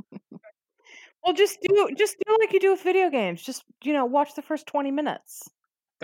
Well, 1.24 1.34
just 1.34 1.58
do 1.62 1.90
just 1.98 2.16
do 2.26 2.38
like 2.40 2.54
you 2.54 2.60
do 2.60 2.72
with 2.72 2.84
video 2.84 3.10
games. 3.10 3.42
Just 3.42 3.66
you 3.84 3.92
know, 3.92 4.06
watch 4.06 4.36
the 4.36 4.42
first 4.42 4.66
twenty 4.66 4.92
minutes. 4.92 5.50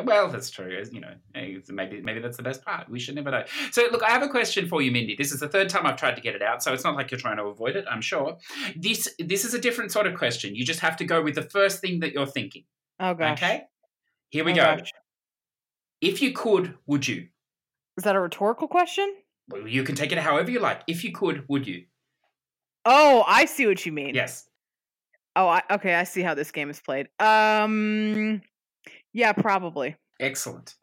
Well, 0.04 0.28
that's 0.28 0.50
true. 0.50 0.76
You 0.92 1.00
know, 1.00 1.14
maybe 1.34 2.02
maybe 2.02 2.20
that's 2.20 2.36
the 2.36 2.44
best 2.44 2.66
part. 2.66 2.90
We 2.90 3.00
should 3.00 3.16
never 3.16 3.32
know. 3.32 3.44
So, 3.72 3.84
look, 3.92 4.04
I 4.04 4.10
have 4.10 4.24
a 4.24 4.28
question 4.28 4.68
for 4.68 4.82
you, 4.82 4.92
Mindy. 4.92 5.16
This 5.16 5.32
is 5.32 5.40
the 5.40 5.48
third 5.48 5.70
time 5.70 5.86
I've 5.86 5.96
tried 5.98 6.16
to 6.16 6.22
get 6.22 6.36
it 6.36 6.42
out, 6.42 6.62
so 6.62 6.74
it's 6.74 6.84
not 6.84 6.96
like 6.96 7.10
you're 7.12 7.20
trying 7.20 7.38
to 7.38 7.44
avoid 7.44 7.78
it. 7.78 7.86
I'm 7.90 8.02
sure. 8.02 8.38
This 8.76 9.08
this 9.18 9.46
is 9.46 9.54
a 9.54 9.60
different 9.62 9.94
sort 9.94 10.08
of 10.08 10.16
question. 10.18 10.56
You 10.56 10.66
just 10.66 10.82
have 10.82 10.98
to 10.98 11.06
go 11.06 11.22
with 11.22 11.36
the 11.36 11.44
first 11.44 11.80
thing 11.80 12.00
that 12.02 12.12
you're 12.12 12.26
thinking. 12.26 12.64
Oh 13.00 13.14
gosh. 13.14 13.38
Okay. 13.42 13.64
Here 14.30 14.44
we 14.44 14.52
Oh, 14.54 14.56
go. 14.56 14.62
gosh. 14.78 14.92
If 16.02 16.22
you 16.22 16.34
could, 16.34 16.76
would 16.88 17.08
you? 17.08 17.28
Is 17.98 18.04
that 18.04 18.16
a 18.16 18.20
rhetorical 18.20 18.68
question? 18.68 19.14
Well, 19.50 19.68
you 19.68 19.84
can 19.84 19.96
take 19.96 20.12
it 20.12 20.18
however 20.18 20.52
you 20.52 20.60
like. 20.60 20.82
If 20.88 21.04
you 21.04 21.12
could, 21.12 21.46
would 21.50 21.68
you? 21.68 21.86
Oh, 22.86 23.24
I 23.28 23.46
see 23.46 23.66
what 23.66 23.86
you 23.86 23.92
mean. 23.92 24.16
Yes. 24.16 24.48
Oh, 25.36 25.48
I, 25.48 25.62
okay. 25.72 25.96
I 25.96 26.04
see 26.04 26.22
how 26.22 26.34
this 26.34 26.52
game 26.52 26.70
is 26.70 26.80
played. 26.80 27.08
Um, 27.20 28.42
yeah, 29.14 29.34
probably. 29.34 29.96
Excellent. 30.20 30.76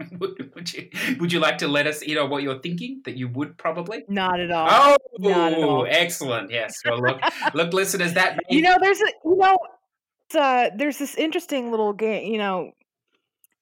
would, 0.18 0.52
would 0.54 0.72
you 0.72 0.88
would 1.18 1.32
you 1.32 1.40
like 1.40 1.58
to 1.58 1.68
let 1.68 1.86
us 1.86 2.02
in 2.02 2.16
on 2.16 2.30
what 2.30 2.42
you're 2.42 2.58
thinking 2.60 3.02
that 3.04 3.16
you 3.16 3.28
would 3.28 3.56
probably? 3.58 4.04
Not 4.08 4.40
at 4.40 4.50
all. 4.50 4.68
Oh, 4.70 4.96
not 5.18 5.52
at 5.52 5.58
all. 5.58 5.86
excellent. 5.88 6.50
Yes. 6.50 6.80
Well, 6.84 7.00
look, 7.00 7.20
look, 7.54 7.72
listeners, 7.72 8.14
that 8.14 8.38
you 8.48 8.62
know, 8.62 8.76
there's 8.80 9.00
a 9.00 9.12
you 9.24 9.36
know, 9.36 9.58
uh, 10.38 10.70
there's 10.76 10.98
this 10.98 11.14
interesting 11.16 11.70
little 11.70 11.92
game. 11.92 12.32
You 12.32 12.38
know, 12.38 12.72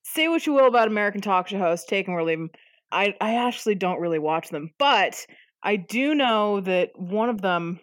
say 0.05 0.29
what 0.29 0.47
you 0.47 0.53
will 0.53 0.69
about 0.69 0.89
American 0.89 1.21
talk 1.21 1.49
show 1.49 1.59
hosts, 1.59 1.87
take 1.87 2.07
them 2.07 2.15
or 2.15 2.23
leave 2.23 2.39
them. 2.39 2.51
I 2.91 3.15
I 3.21 3.47
actually 3.47 3.75
don't 3.75 4.01
really 4.01 4.19
watch 4.19 4.49
them, 4.51 4.71
but 4.79 5.25
I 5.63 5.77
do 5.77 6.15
know 6.15 6.61
that 6.61 6.91
one 6.97 7.29
of 7.29 7.41
them, 7.41 7.81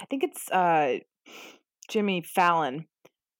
I 0.00 0.04
think 0.06 0.24
it's 0.24 0.50
uh, 0.50 0.98
Jimmy 1.88 2.22
Fallon, 2.22 2.86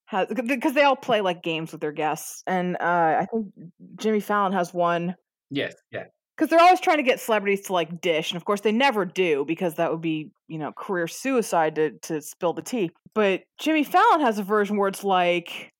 has 0.07 0.29
because 0.29 0.75
they 0.75 0.83
all 0.83 0.97
play 0.97 1.21
like 1.21 1.43
games 1.43 1.73
with 1.73 1.81
their 1.81 1.93
guests, 1.93 2.43
and 2.47 2.77
uh, 2.81 3.19
I 3.21 3.27
think 3.31 3.49
Jimmy 3.97 4.21
Fallon 4.21 4.53
has 4.53 4.75
one 4.75 5.15
yes, 5.51 5.75
yeah. 5.93 6.05
because 6.37 6.51
they're 6.51 6.61
always 6.61 6.81
trying 6.81 6.97
to 6.97 7.03
get 7.03 7.21
celebrities 7.21 7.63
to 7.63 7.73
like 7.73 8.01
dish, 8.01 8.33
and 8.33 8.37
of 8.37 8.45
course 8.45 8.63
they 8.63 8.73
never 8.73 9.05
do 9.05 9.45
because 9.47 9.75
that 9.75 9.91
would 9.91 10.01
be 10.01 10.33
you 10.49 10.59
know 10.59 10.73
career 10.73 11.07
suicide 11.07 11.77
to 11.77 11.93
to 12.03 12.21
spill 12.21 12.53
the 12.53 12.63
tea. 12.63 12.91
But 13.15 13.43
Jimmy 13.59 13.85
Fallon 13.85 14.21
has 14.21 14.39
a 14.39 14.43
version 14.43 14.77
where 14.79 14.89
it's 14.89 15.05
like, 15.05 15.73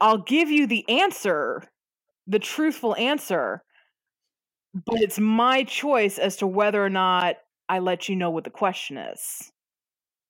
"I'll 0.00 0.22
give 0.22 0.50
you 0.50 0.66
the 0.66 0.88
answer, 0.88 1.64
the 2.26 2.38
truthful 2.38 2.96
answer, 2.96 3.62
but 4.74 5.00
it's 5.00 5.18
my 5.18 5.64
choice 5.64 6.18
as 6.18 6.36
to 6.36 6.46
whether 6.46 6.84
or 6.84 6.90
not 6.90 7.36
I 7.68 7.78
let 7.78 8.08
you 8.08 8.16
know 8.16 8.30
what 8.30 8.44
the 8.44 8.50
question 8.50 8.96
is." 8.96 9.52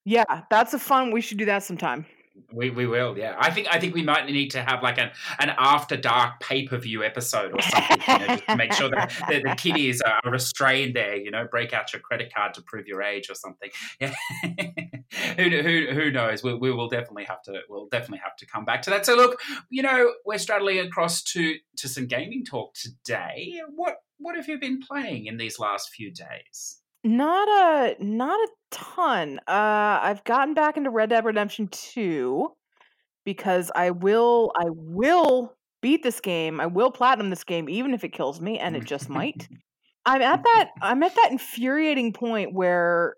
Yeah, 0.05 0.43
that's 0.49 0.73
a 0.73 0.79
fun. 0.79 1.11
We 1.11 1.21
should 1.21 1.37
do 1.37 1.45
that 1.45 1.63
sometime. 1.63 2.05
We, 2.51 2.71
we 2.71 2.87
will, 2.87 3.15
yeah. 3.17 3.35
I 3.39 3.51
think 3.51 3.67
I 3.69 3.79
think 3.79 3.93
we 3.93 4.01
might 4.01 4.25
need 4.25 4.49
to 4.51 4.63
have 4.63 4.81
like 4.81 4.97
an, 4.97 5.11
an 5.39 5.53
after 5.57 5.95
dark 5.95 6.39
pay 6.39 6.67
per 6.67 6.77
view 6.77 7.03
episode 7.03 7.51
or 7.53 7.61
something, 7.61 7.97
you 8.07 8.19
know, 8.19 8.27
just 8.27 8.47
to 8.47 8.55
make 8.55 8.73
sure 8.73 8.89
that 8.89 9.11
the, 9.27 9.41
the 9.41 9.55
kiddies 9.55 10.01
are 10.01 10.19
restrained 10.31 10.95
there. 10.95 11.15
You 11.15 11.29
know, 11.29 11.47
break 11.49 11.73
out 11.73 11.93
your 11.93 11.99
credit 11.99 12.33
card 12.33 12.55
to 12.55 12.63
prove 12.63 12.87
your 12.87 13.03
age 13.03 13.29
or 13.29 13.35
something. 13.35 13.69
Yeah, 13.99 14.13
who, 15.37 15.61
who 15.61 15.87
who 15.93 16.11
knows? 16.11 16.43
We, 16.43 16.53
we 16.55 16.71
will 16.71 16.89
definitely 16.89 17.25
have 17.25 17.41
to 17.43 17.59
we'll 17.69 17.87
definitely 17.87 18.21
have 18.23 18.35
to 18.37 18.45
come 18.45 18.65
back 18.65 18.81
to 18.83 18.89
that. 18.89 19.05
So 19.05 19.15
look, 19.15 19.39
you 19.69 19.81
know, 19.81 20.13
we're 20.25 20.37
straddling 20.37 20.79
across 20.79 21.23
to 21.23 21.55
to 21.77 21.87
some 21.87 22.07
gaming 22.07 22.45
talk 22.45 22.73
today. 22.73 23.61
What 23.75 23.97
what 24.17 24.35
have 24.35 24.47
you 24.47 24.59
been 24.59 24.79
playing 24.79 25.27
in 25.27 25.37
these 25.37 25.59
last 25.59 25.89
few 25.89 26.11
days? 26.11 26.79
Not 27.03 27.47
a 27.47 28.03
not 28.03 28.39
a 28.39 28.47
ton. 28.71 29.39
Uh 29.47 29.99
I've 30.01 30.23
gotten 30.23 30.53
back 30.53 30.77
into 30.77 30.89
Red 30.89 31.09
Dead 31.09 31.25
Redemption 31.25 31.67
2 31.67 32.49
because 33.25 33.71
I 33.75 33.91
will 33.91 34.51
I 34.55 34.65
will 34.69 35.55
beat 35.81 36.03
this 36.03 36.19
game. 36.19 36.59
I 36.59 36.65
will 36.65 36.91
platinum 36.91 37.29
this 37.29 37.43
game 37.43 37.69
even 37.69 37.93
if 37.93 38.03
it 38.03 38.13
kills 38.13 38.41
me 38.41 38.59
and 38.59 38.75
it 38.75 38.85
just 38.85 39.09
might. 39.09 39.47
I'm 40.05 40.21
at 40.21 40.43
that 40.43 40.69
I'm 40.81 41.01
at 41.03 41.15
that 41.15 41.29
infuriating 41.31 42.13
point 42.13 42.53
where 42.53 43.15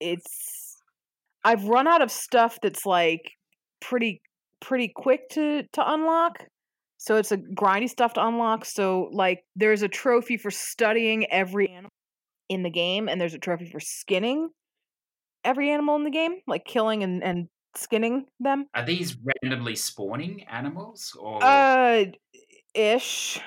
it's 0.00 0.59
I've 1.44 1.64
run 1.64 1.86
out 1.86 2.02
of 2.02 2.10
stuff 2.10 2.58
that's 2.62 2.84
like 2.86 3.32
pretty 3.80 4.22
pretty 4.60 4.92
quick 4.94 5.28
to 5.30 5.64
to 5.72 5.92
unlock. 5.92 6.44
So 6.98 7.16
it's 7.16 7.32
a 7.32 7.38
grindy 7.38 7.88
stuff 7.88 8.12
to 8.14 8.26
unlock. 8.26 8.64
So 8.66 9.08
like 9.12 9.42
there's 9.56 9.82
a 9.82 9.88
trophy 9.88 10.36
for 10.36 10.50
studying 10.50 11.30
every 11.32 11.68
animal 11.70 11.90
in 12.48 12.62
the 12.62 12.70
game 12.70 13.08
and 13.08 13.20
there's 13.20 13.34
a 13.34 13.38
trophy 13.38 13.70
for 13.70 13.80
skinning 13.80 14.50
every 15.44 15.70
animal 15.70 15.96
in 15.96 16.04
the 16.04 16.10
game, 16.10 16.32
like 16.46 16.64
killing 16.66 17.02
and, 17.02 17.24
and 17.24 17.48
skinning 17.74 18.26
them. 18.38 18.66
Are 18.74 18.84
these 18.84 19.16
randomly 19.42 19.76
spawning 19.76 20.44
animals 20.44 21.16
or? 21.18 21.42
Uh 21.42 22.04
ish. 22.74 23.40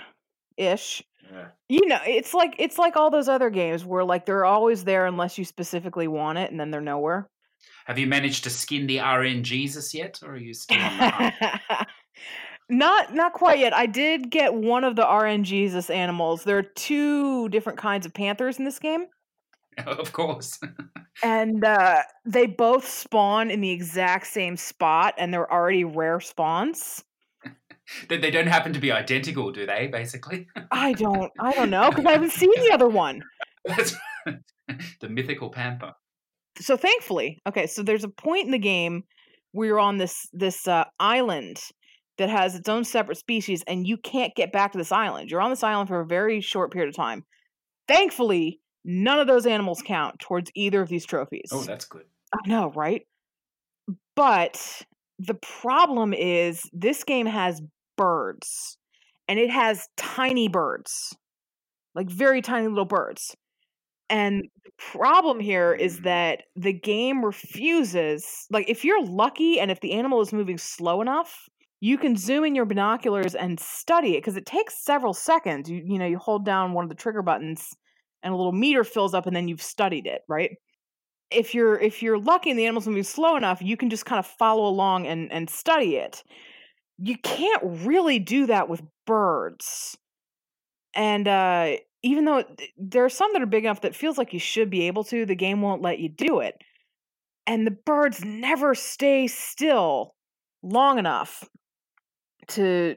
Ish. 0.57 1.03
Yeah. 1.31 1.47
You 1.69 1.87
know, 1.87 1.99
it's 2.05 2.33
like 2.33 2.55
it's 2.57 2.77
like 2.77 2.95
all 2.95 3.11
those 3.11 3.29
other 3.29 3.49
games 3.49 3.85
where 3.85 4.03
like 4.03 4.25
they're 4.25 4.45
always 4.45 4.83
there 4.83 5.05
unless 5.05 5.37
you 5.37 5.45
specifically 5.45 6.07
want 6.07 6.37
it 6.37 6.49
and 6.49 6.59
then 6.59 6.71
they're 6.71 6.81
nowhere. 6.81 7.29
Have 7.85 7.99
you 7.99 8.07
managed 8.07 8.43
to 8.45 8.49
skin 8.49 8.87
the 8.87 8.97
RNGesus 8.97 9.93
yet, 9.93 10.19
or 10.23 10.31
are 10.31 10.37
you 10.37 10.53
still 10.53 10.79
on 10.79 10.97
the 10.97 11.09
hunt? 11.09 11.87
not 12.69 13.13
not 13.13 13.33
quite 13.33 13.59
yet. 13.59 13.73
I 13.73 13.85
did 13.85 14.29
get 14.29 14.53
one 14.53 14.83
of 14.83 14.95
the 14.95 15.03
RNGesus 15.03 15.93
animals. 15.93 16.43
There 16.43 16.57
are 16.57 16.63
two 16.63 17.49
different 17.49 17.77
kinds 17.77 18.05
of 18.05 18.13
panthers 18.13 18.57
in 18.57 18.65
this 18.65 18.79
game. 18.79 19.07
of 19.85 20.13
course. 20.13 20.59
And 21.21 21.63
uh, 21.63 22.01
they 22.25 22.47
both 22.47 22.87
spawn 22.87 23.51
in 23.51 23.61
the 23.61 23.69
exact 23.69 24.25
same 24.25 24.57
spot, 24.57 25.13
and 25.19 25.31
they're 25.31 25.49
already 25.49 25.83
rare 25.83 26.19
spawns. 26.19 27.03
they, 28.09 28.17
they 28.17 28.31
don't 28.31 28.47
happen 28.47 28.73
to 28.73 28.79
be 28.79 28.91
identical, 28.91 29.51
do 29.51 29.67
they? 29.67 29.87
Basically, 29.87 30.47
I 30.71 30.93
don't, 30.93 31.31
I 31.39 31.51
don't 31.51 31.69
know 31.69 31.91
because 31.91 32.05
I 32.07 32.13
haven't 32.13 32.31
seen 32.31 32.51
the 32.65 32.73
other 32.73 32.89
one. 32.89 33.21
that's 33.63 33.95
the 35.01 35.07
mythical 35.07 35.51
panther. 35.51 35.93
So 36.59 36.77
thankfully, 36.77 37.39
okay, 37.47 37.67
so 37.67 37.83
there's 37.83 38.03
a 38.03 38.09
point 38.09 38.45
in 38.45 38.51
the 38.51 38.59
game 38.59 39.03
where 39.51 39.67
you're 39.67 39.79
on 39.79 39.97
this 39.97 40.27
this 40.33 40.67
uh, 40.67 40.85
island 40.99 41.59
that 42.17 42.29
has 42.29 42.55
its 42.55 42.69
own 42.69 42.83
separate 42.83 43.17
species, 43.17 43.63
and 43.67 43.87
you 43.87 43.97
can't 43.97 44.35
get 44.35 44.51
back 44.51 44.71
to 44.71 44.77
this 44.77 44.91
island. 44.91 45.31
You're 45.31 45.41
on 45.41 45.49
this 45.49 45.63
island 45.63 45.89
for 45.89 45.99
a 45.99 46.05
very 46.05 46.41
short 46.41 46.71
period 46.71 46.89
of 46.89 46.95
time. 46.95 47.23
Thankfully, 47.87 48.59
none 48.85 49.19
of 49.19 49.27
those 49.27 49.45
animals 49.45 49.81
count 49.85 50.19
towards 50.19 50.51
either 50.55 50.81
of 50.81 50.89
these 50.89 51.05
trophies. 51.05 51.49
Oh, 51.51 51.63
that's 51.63 51.85
good. 51.85 52.05
I 52.33 52.47
know, 52.47 52.71
right? 52.75 53.01
But 54.15 54.83
the 55.19 55.35
problem 55.35 56.13
is 56.13 56.69
this 56.71 57.03
game 57.03 57.25
has 57.25 57.61
birds 57.97 58.77
and 59.27 59.39
it 59.39 59.49
has 59.49 59.87
tiny 59.97 60.47
birds, 60.47 61.15
like 61.95 62.09
very 62.09 62.41
tiny 62.41 62.67
little 62.67 62.85
birds. 62.85 63.35
And 64.09 64.43
the 64.63 64.71
problem 64.77 65.39
here 65.39 65.73
is 65.73 65.99
Mm. 65.99 66.03
that 66.03 66.43
the 66.55 66.73
game 66.73 67.23
refuses, 67.25 68.45
like, 68.51 68.69
if 68.69 68.83
you're 68.85 69.03
lucky 69.05 69.59
and 69.59 69.71
if 69.71 69.79
the 69.81 69.93
animal 69.93 70.21
is 70.21 70.33
moving 70.33 70.57
slow 70.57 71.01
enough, 71.01 71.49
you 71.81 71.97
can 71.97 72.15
zoom 72.15 72.45
in 72.45 72.55
your 72.55 72.65
binoculars 72.65 73.35
and 73.35 73.59
study 73.59 74.15
it 74.15 74.19
because 74.19 74.37
it 74.37 74.45
takes 74.45 74.83
several 74.83 75.13
seconds. 75.13 75.69
You, 75.69 75.81
you 75.85 75.97
know, 75.99 76.05
you 76.05 76.17
hold 76.17 76.45
down 76.45 76.73
one 76.73 76.85
of 76.85 76.89
the 76.89 76.95
trigger 76.95 77.21
buttons 77.21 77.75
and 78.23 78.33
a 78.33 78.37
little 78.37 78.53
meter 78.53 78.83
fills 78.83 79.13
up 79.13 79.25
and 79.27 79.35
then 79.35 79.47
you've 79.47 79.61
studied 79.61 80.07
it, 80.07 80.21
right? 80.27 80.51
if 81.31 81.55
you're 81.55 81.79
if 81.79 82.03
you're 82.03 82.19
lucky 82.19 82.49
and 82.51 82.59
the 82.59 82.65
animal's 82.65 82.87
moving 82.87 83.03
slow 83.03 83.35
enough, 83.35 83.61
you 83.61 83.77
can 83.77 83.89
just 83.89 84.05
kind 84.05 84.19
of 84.19 84.25
follow 84.27 84.67
along 84.67 85.07
and 85.07 85.31
and 85.31 85.49
study 85.49 85.95
it. 85.95 86.23
You 86.99 87.17
can't 87.19 87.61
really 87.63 88.19
do 88.19 88.47
that 88.47 88.69
with 88.69 88.81
birds. 89.07 89.97
And 90.95 91.27
uh 91.27 91.77
even 92.03 92.25
though 92.25 92.43
there 92.77 93.05
are 93.05 93.09
some 93.09 93.31
that 93.33 93.41
are 93.41 93.47
big 93.47 93.63
enough 93.63 93.81
that 93.81 93.95
feels 93.95 94.17
like 94.17 94.33
you 94.33 94.39
should 94.39 94.69
be 94.69 94.87
able 94.87 95.05
to, 95.05 95.25
the 95.25 95.35
game 95.35 95.61
won't 95.61 95.81
let 95.81 95.99
you 95.99 96.09
do 96.09 96.39
it. 96.39 96.55
And 97.47 97.65
the 97.65 97.71
birds 97.71 98.23
never 98.23 98.75
stay 98.75 99.27
still 99.27 100.13
long 100.61 100.99
enough 100.99 101.43
to 102.49 102.95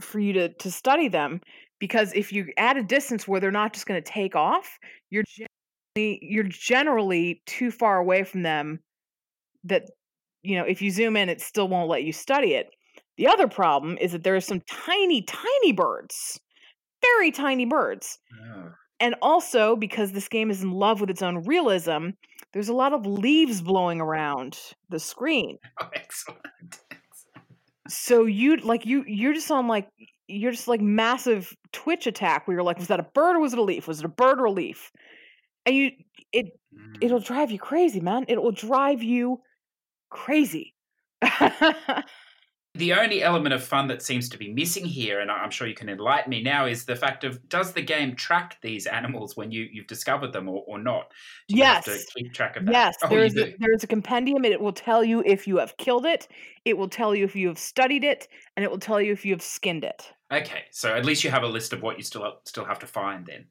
for 0.00 0.18
you 0.20 0.32
to 0.32 0.48
to 0.54 0.70
study 0.70 1.08
them 1.08 1.40
because 1.78 2.12
if 2.14 2.32
you 2.32 2.46
add 2.56 2.76
a 2.76 2.82
distance 2.82 3.26
where 3.26 3.40
they're 3.40 3.50
not 3.50 3.72
just 3.72 3.86
going 3.86 4.02
to 4.02 4.10
take 4.10 4.34
off, 4.34 4.78
you're 5.10 5.24
generally, 5.26 6.18
you're 6.22 6.44
generally 6.44 7.42
too 7.46 7.70
far 7.70 7.98
away 7.98 8.24
from 8.24 8.42
them 8.42 8.80
that 9.64 9.84
you 10.42 10.56
know 10.56 10.64
if 10.64 10.82
you 10.82 10.90
zoom 10.90 11.16
in 11.16 11.28
it 11.28 11.40
still 11.40 11.68
won't 11.68 11.88
let 11.88 12.04
you 12.04 12.12
study 12.12 12.54
it. 12.54 12.70
The 13.16 13.26
other 13.26 13.48
problem 13.48 13.98
is 14.00 14.12
that 14.12 14.22
there 14.22 14.36
are 14.36 14.40
some 14.40 14.62
tiny 14.68 15.22
tiny 15.22 15.72
birds. 15.72 16.40
Very 17.02 17.30
tiny 17.30 17.64
birds. 17.64 18.18
Oh. 18.54 18.70
And 19.00 19.14
also 19.22 19.76
because 19.76 20.12
this 20.12 20.28
game 20.28 20.50
is 20.50 20.62
in 20.62 20.70
love 20.72 21.00
with 21.00 21.10
its 21.10 21.22
own 21.22 21.44
realism, 21.44 22.08
there's 22.52 22.68
a 22.68 22.74
lot 22.74 22.92
of 22.92 23.06
leaves 23.06 23.62
blowing 23.62 24.00
around 24.00 24.58
the 24.88 24.98
screen 24.98 25.58
Oh, 25.80 25.88
excellent. 25.94 26.42
so 27.88 28.24
you 28.24 28.56
like 28.56 28.84
you 28.86 29.04
you're 29.06 29.32
just 29.34 29.50
on 29.50 29.68
like 29.68 29.88
you're 30.26 30.50
just 30.52 30.66
like 30.68 30.80
massive 30.80 31.54
twitch 31.72 32.06
attack 32.06 32.46
where 32.46 32.56
you're 32.56 32.64
like 32.64 32.78
was 32.78 32.88
that 32.88 33.00
a 33.00 33.06
bird 33.14 33.36
or 33.36 33.40
was 33.40 33.52
it 33.52 33.58
a 33.58 33.62
leaf 33.62 33.86
was 33.86 34.00
it 34.00 34.04
a 34.04 34.08
bird 34.08 34.40
or 34.40 34.46
a 34.46 34.50
leaf 34.50 34.90
and 35.66 35.74
you 35.76 35.90
it 36.32 36.46
Mm. 36.76 36.98
it'll 37.00 37.18
drive 37.20 37.50
you 37.50 37.58
crazy 37.58 37.98
man 38.00 38.26
it 38.28 38.42
will 38.42 38.52
drive 38.52 39.02
you 39.02 39.40
crazy. 40.10 40.74
the 42.78 42.94
only 42.94 43.22
element 43.22 43.54
of 43.54 43.62
fun 43.62 43.88
that 43.88 44.02
seems 44.02 44.28
to 44.30 44.38
be 44.38 44.52
missing 44.52 44.84
here, 44.84 45.20
and 45.20 45.30
I'm 45.30 45.50
sure 45.50 45.66
you 45.66 45.74
can 45.74 45.88
enlighten 45.88 46.30
me 46.30 46.42
now, 46.42 46.66
is 46.66 46.84
the 46.84 46.96
fact 46.96 47.24
of 47.24 47.46
does 47.48 47.72
the 47.72 47.82
game 47.82 48.16
track 48.16 48.58
these 48.62 48.86
animals 48.86 49.36
when 49.36 49.50
you 49.50 49.68
you've 49.70 49.86
discovered 49.86 50.32
them 50.32 50.48
or, 50.48 50.64
or 50.66 50.78
not? 50.78 51.12
Do 51.48 51.56
you 51.56 51.62
yes. 51.62 51.86
have 51.86 51.96
to 51.96 52.06
keep 52.14 52.32
track 52.32 52.56
of 52.56 52.64
that? 52.66 52.72
Yes, 52.72 52.96
Oh, 53.02 53.08
there 53.08 53.24
is 53.24 53.36
a, 53.36 53.54
there 53.58 53.74
is 53.74 53.84
a 53.84 53.86
compendium, 53.86 54.44
and 54.44 54.52
it 54.52 54.60
will 54.60 54.72
tell 54.72 55.04
you 55.04 55.22
if 55.26 55.46
you 55.46 55.58
have 55.58 55.76
killed 55.76 56.06
it. 56.06 56.28
It 56.64 56.76
will 56.78 56.88
tell 56.88 57.14
you 57.14 57.24
if 57.24 57.36
you 57.36 57.48
have 57.48 57.58
studied 57.58 58.04
it, 58.04 58.28
and 58.56 58.64
it 58.64 58.70
will 58.70 58.78
tell 58.78 59.00
you 59.00 59.12
if 59.12 59.24
you 59.24 59.32
have 59.32 59.42
skinned 59.42 59.84
it. 59.84 60.12
Okay, 60.32 60.64
so 60.70 60.94
at 60.94 61.04
least 61.04 61.24
you 61.24 61.30
have 61.30 61.42
a 61.42 61.48
list 61.48 61.72
of 61.72 61.82
what 61.82 61.96
you 61.96 62.04
still 62.04 62.40
still 62.44 62.64
have 62.64 62.78
to 62.80 62.86
find. 62.86 63.26
Then 63.26 63.46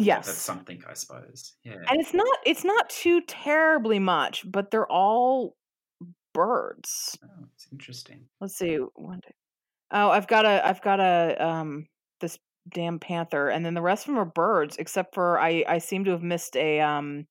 Yes, 0.00 0.26
that's 0.26 0.38
something, 0.38 0.82
I 0.88 0.94
suppose. 0.94 1.54
Yeah. 1.64 1.74
and 1.90 2.00
it's 2.00 2.14
not 2.14 2.38
it's 2.46 2.64
not 2.64 2.88
too 2.88 3.20
terribly 3.22 3.98
much, 3.98 4.50
but 4.50 4.70
they're 4.70 4.90
all 4.90 5.56
birds. 6.32 7.18
Oh, 7.24 7.44
it's 7.54 7.68
interesting. 7.72 8.26
Let's 8.40 8.56
see. 8.56 8.76
One, 8.76 9.20
two. 9.20 9.32
Oh, 9.90 10.10
I've 10.10 10.28
got 10.28 10.44
a 10.44 10.66
I've 10.66 10.82
got 10.82 11.00
a 11.00 11.36
um 11.44 11.86
this 12.20 12.38
damn 12.68 12.98
panther, 12.98 13.48
and 13.48 13.64
then 13.64 13.74
the 13.74 13.82
rest 13.82 14.04
of 14.04 14.14
them 14.14 14.18
are 14.18 14.24
birds, 14.24 14.76
except 14.78 15.14
for 15.14 15.40
I 15.40 15.64
I 15.68 15.78
seem 15.78 16.04
to 16.04 16.10
have 16.12 16.22
missed 16.22 16.56
a 16.56 16.80
um 16.80 17.26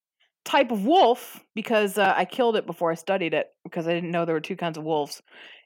type 0.46 0.72
of 0.72 0.86
wolf 0.86 1.44
because 1.56 1.98
uh, 1.98 2.14
I 2.16 2.24
killed 2.26 2.56
it 2.56 2.66
before 2.66 2.90
I 2.90 2.96
studied 2.96 3.34
it 3.34 3.48
because 3.66 3.86
I 3.88 3.94
didn't 3.94 4.12
know 4.12 4.24
there 4.24 4.34
were 4.34 4.42
two 4.42 4.56
kinds 4.56 4.78
of 4.78 4.84
wolves. 4.86 5.22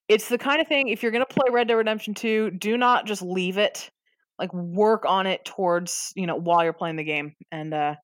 It's 0.10 0.28
the 0.28 0.40
kind 0.40 0.60
of 0.60 0.68
thing 0.68 0.88
if 0.88 1.04
you're 1.04 1.12
gonna 1.12 1.26
play 1.26 1.48
Red 1.52 1.68
Dead 1.68 1.76
Redemption 1.76 2.14
2, 2.14 2.52
do 2.52 2.78
not 2.78 3.06
just 3.06 3.22
leave 3.22 3.58
it. 3.58 3.90
Like 4.40 4.52
work 4.54 5.06
on 5.06 5.28
it 5.28 5.46
towards, 5.46 6.12
you 6.16 6.26
know, 6.26 6.36
while 6.36 6.64
you're 6.64 6.74
playing 6.74 6.96
the 6.96 7.04
game. 7.04 7.36
And 7.52 7.74
uh 7.74 7.96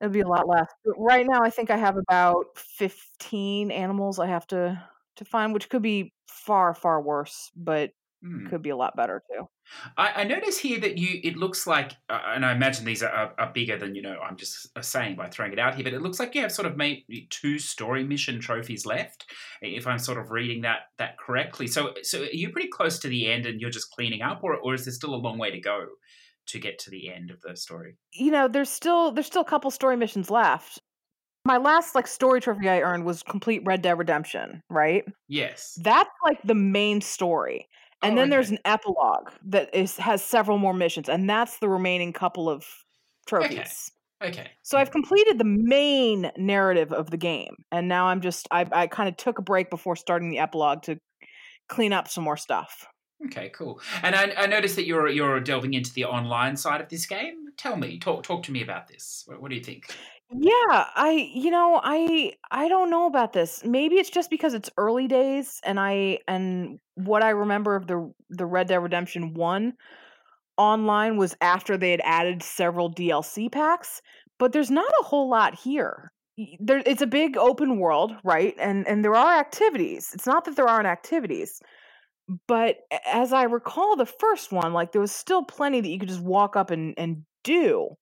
it'll 0.00 0.12
be 0.12 0.20
a 0.20 0.28
lot 0.28 0.48
less. 0.48 0.68
But 0.84 0.94
right 0.98 1.26
now 1.28 1.42
I 1.42 1.50
think 1.50 1.70
I 1.70 1.76
have 1.76 1.96
about 1.96 2.46
15 2.56 3.70
animals 3.70 4.18
I 4.18 4.26
have 4.26 4.46
to 4.48 4.82
to 5.16 5.24
find, 5.24 5.52
which 5.52 5.68
could 5.68 5.82
be 5.82 6.12
far, 6.28 6.74
far 6.74 7.02
worse, 7.02 7.50
but 7.56 7.90
Hmm. 8.22 8.48
could 8.48 8.62
be 8.62 8.70
a 8.70 8.76
lot 8.76 8.96
better 8.96 9.22
too. 9.32 9.46
I, 9.96 10.22
I 10.22 10.24
notice 10.24 10.58
here 10.58 10.80
that 10.80 10.98
you. 10.98 11.20
It 11.22 11.36
looks 11.36 11.66
like, 11.66 11.92
uh, 12.08 12.20
and 12.34 12.44
I 12.44 12.52
imagine 12.52 12.84
these 12.84 13.02
are, 13.02 13.10
are, 13.10 13.34
are 13.38 13.52
bigger 13.52 13.78
than 13.78 13.94
you 13.94 14.02
know. 14.02 14.18
I'm 14.18 14.36
just 14.36 14.68
uh, 14.74 14.82
saying 14.82 15.16
by 15.16 15.28
throwing 15.28 15.52
it 15.52 15.58
out 15.58 15.74
here, 15.74 15.84
but 15.84 15.92
it 15.92 16.02
looks 16.02 16.18
like 16.18 16.34
you 16.34 16.40
have 16.42 16.52
sort 16.52 16.66
of 16.66 16.76
maybe 16.76 17.26
two 17.30 17.58
story 17.58 18.04
mission 18.04 18.40
trophies 18.40 18.86
left, 18.86 19.26
if 19.60 19.86
I'm 19.86 19.98
sort 19.98 20.18
of 20.18 20.30
reading 20.30 20.62
that 20.62 20.80
that 20.96 21.18
correctly. 21.18 21.66
So, 21.66 21.94
so 22.02 22.22
are 22.22 22.32
you 22.32 22.50
pretty 22.50 22.68
close 22.68 22.98
to 23.00 23.08
the 23.08 23.30
end, 23.30 23.46
and 23.46 23.60
you're 23.60 23.70
just 23.70 23.90
cleaning 23.90 24.22
up, 24.22 24.40
or 24.42 24.56
or 24.56 24.74
is 24.74 24.84
there 24.84 24.92
still 24.94 25.14
a 25.14 25.16
long 25.16 25.38
way 25.38 25.50
to 25.50 25.60
go 25.60 25.86
to 26.48 26.58
get 26.58 26.78
to 26.80 26.90
the 26.90 27.12
end 27.12 27.30
of 27.30 27.40
the 27.40 27.56
story? 27.56 27.96
You 28.12 28.30
know, 28.30 28.48
there's 28.48 28.70
still 28.70 29.12
there's 29.12 29.26
still 29.26 29.42
a 29.42 29.46
couple 29.46 29.70
story 29.70 29.96
missions 29.96 30.30
left. 30.30 30.80
My 31.44 31.56
last 31.56 31.94
like 31.94 32.06
story 32.06 32.40
trophy 32.40 32.68
I 32.68 32.80
earned 32.80 33.04
was 33.04 33.22
complete 33.22 33.62
Red 33.64 33.82
Dead 33.82 33.98
Redemption, 33.98 34.62
right? 34.68 35.04
Yes. 35.28 35.78
That's 35.82 36.10
like 36.24 36.40
the 36.44 36.54
main 36.54 37.00
story. 37.00 37.68
And 38.02 38.16
Oh, 38.16 38.16
then 38.16 38.30
there's 38.30 38.50
an 38.50 38.58
epilogue 38.64 39.30
that 39.46 39.74
is 39.74 39.96
has 39.96 40.22
several 40.22 40.58
more 40.58 40.74
missions, 40.74 41.08
and 41.08 41.28
that's 41.28 41.58
the 41.58 41.68
remaining 41.68 42.12
couple 42.12 42.48
of 42.48 42.64
trophies. 43.26 43.90
Okay. 44.22 44.48
So 44.62 44.78
I've 44.78 44.90
completed 44.90 45.38
the 45.38 45.44
main 45.44 46.30
narrative 46.36 46.92
of 46.92 47.10
the 47.10 47.16
game, 47.16 47.56
and 47.72 47.88
now 47.88 48.06
I'm 48.06 48.20
just 48.20 48.46
I 48.50 48.66
I 48.72 48.86
kind 48.86 49.08
of 49.08 49.16
took 49.16 49.38
a 49.38 49.42
break 49.42 49.70
before 49.70 49.96
starting 49.96 50.30
the 50.30 50.38
epilogue 50.38 50.82
to 50.82 50.98
clean 51.68 51.92
up 51.92 52.08
some 52.08 52.24
more 52.24 52.36
stuff. 52.36 52.86
Okay, 53.26 53.50
cool. 53.50 53.80
And 54.02 54.14
I, 54.14 54.32
I 54.36 54.46
noticed 54.46 54.76
that 54.76 54.86
you're 54.86 55.08
you're 55.08 55.40
delving 55.40 55.74
into 55.74 55.92
the 55.92 56.04
online 56.04 56.56
side 56.56 56.80
of 56.80 56.88
this 56.88 57.06
game. 57.06 57.46
Tell 57.56 57.76
me, 57.76 57.98
talk 57.98 58.22
talk 58.22 58.44
to 58.44 58.52
me 58.52 58.62
about 58.62 58.86
this. 58.88 59.24
What, 59.26 59.42
what 59.42 59.50
do 59.50 59.56
you 59.56 59.64
think? 59.64 59.92
Yeah, 60.30 60.52
I 60.94 61.30
you 61.32 61.50
know, 61.50 61.80
I 61.82 62.34
I 62.50 62.68
don't 62.68 62.90
know 62.90 63.06
about 63.06 63.32
this. 63.32 63.64
Maybe 63.64 63.96
it's 63.96 64.10
just 64.10 64.30
because 64.30 64.54
it's 64.54 64.70
early 64.76 65.08
days 65.08 65.60
and 65.64 65.80
I 65.80 66.18
and 66.28 66.78
what 66.94 67.24
I 67.24 67.30
remember 67.30 67.74
of 67.76 67.86
the 67.86 68.12
the 68.30 68.46
Red 68.46 68.68
Dead 68.68 68.82
Redemption 68.82 69.34
1 69.34 69.72
online 70.58 71.16
was 71.16 71.34
after 71.40 71.76
they 71.76 71.92
had 71.92 72.02
added 72.04 72.42
several 72.42 72.92
DLC 72.92 73.50
packs, 73.50 74.02
but 74.38 74.52
there's 74.52 74.70
not 74.70 74.92
a 75.00 75.04
whole 75.04 75.30
lot 75.30 75.54
here. 75.58 76.12
There 76.60 76.82
it's 76.84 77.02
a 77.02 77.06
big 77.06 77.36
open 77.36 77.78
world, 77.78 78.12
right? 78.22 78.54
And 78.60 78.86
and 78.86 79.04
there 79.04 79.16
are 79.16 79.38
activities. 79.38 80.10
It's 80.14 80.26
not 80.26 80.44
that 80.44 80.56
there 80.56 80.68
aren't 80.68 80.86
activities, 80.86 81.62
but 82.46 82.78
as 83.06 83.32
I 83.32 83.44
recall 83.44 83.96
the 83.96 84.06
first 84.06 84.52
one, 84.52 84.72
like 84.72 84.92
there 84.92 85.00
was 85.00 85.12
still 85.12 85.42
plenty 85.42 85.80
that 85.80 85.88
you 85.88 85.98
could 85.98 86.08
just 86.08 86.20
walk 86.20 86.56
up 86.56 86.70
and 86.70 86.94
and 86.98 87.24
do 87.44 87.96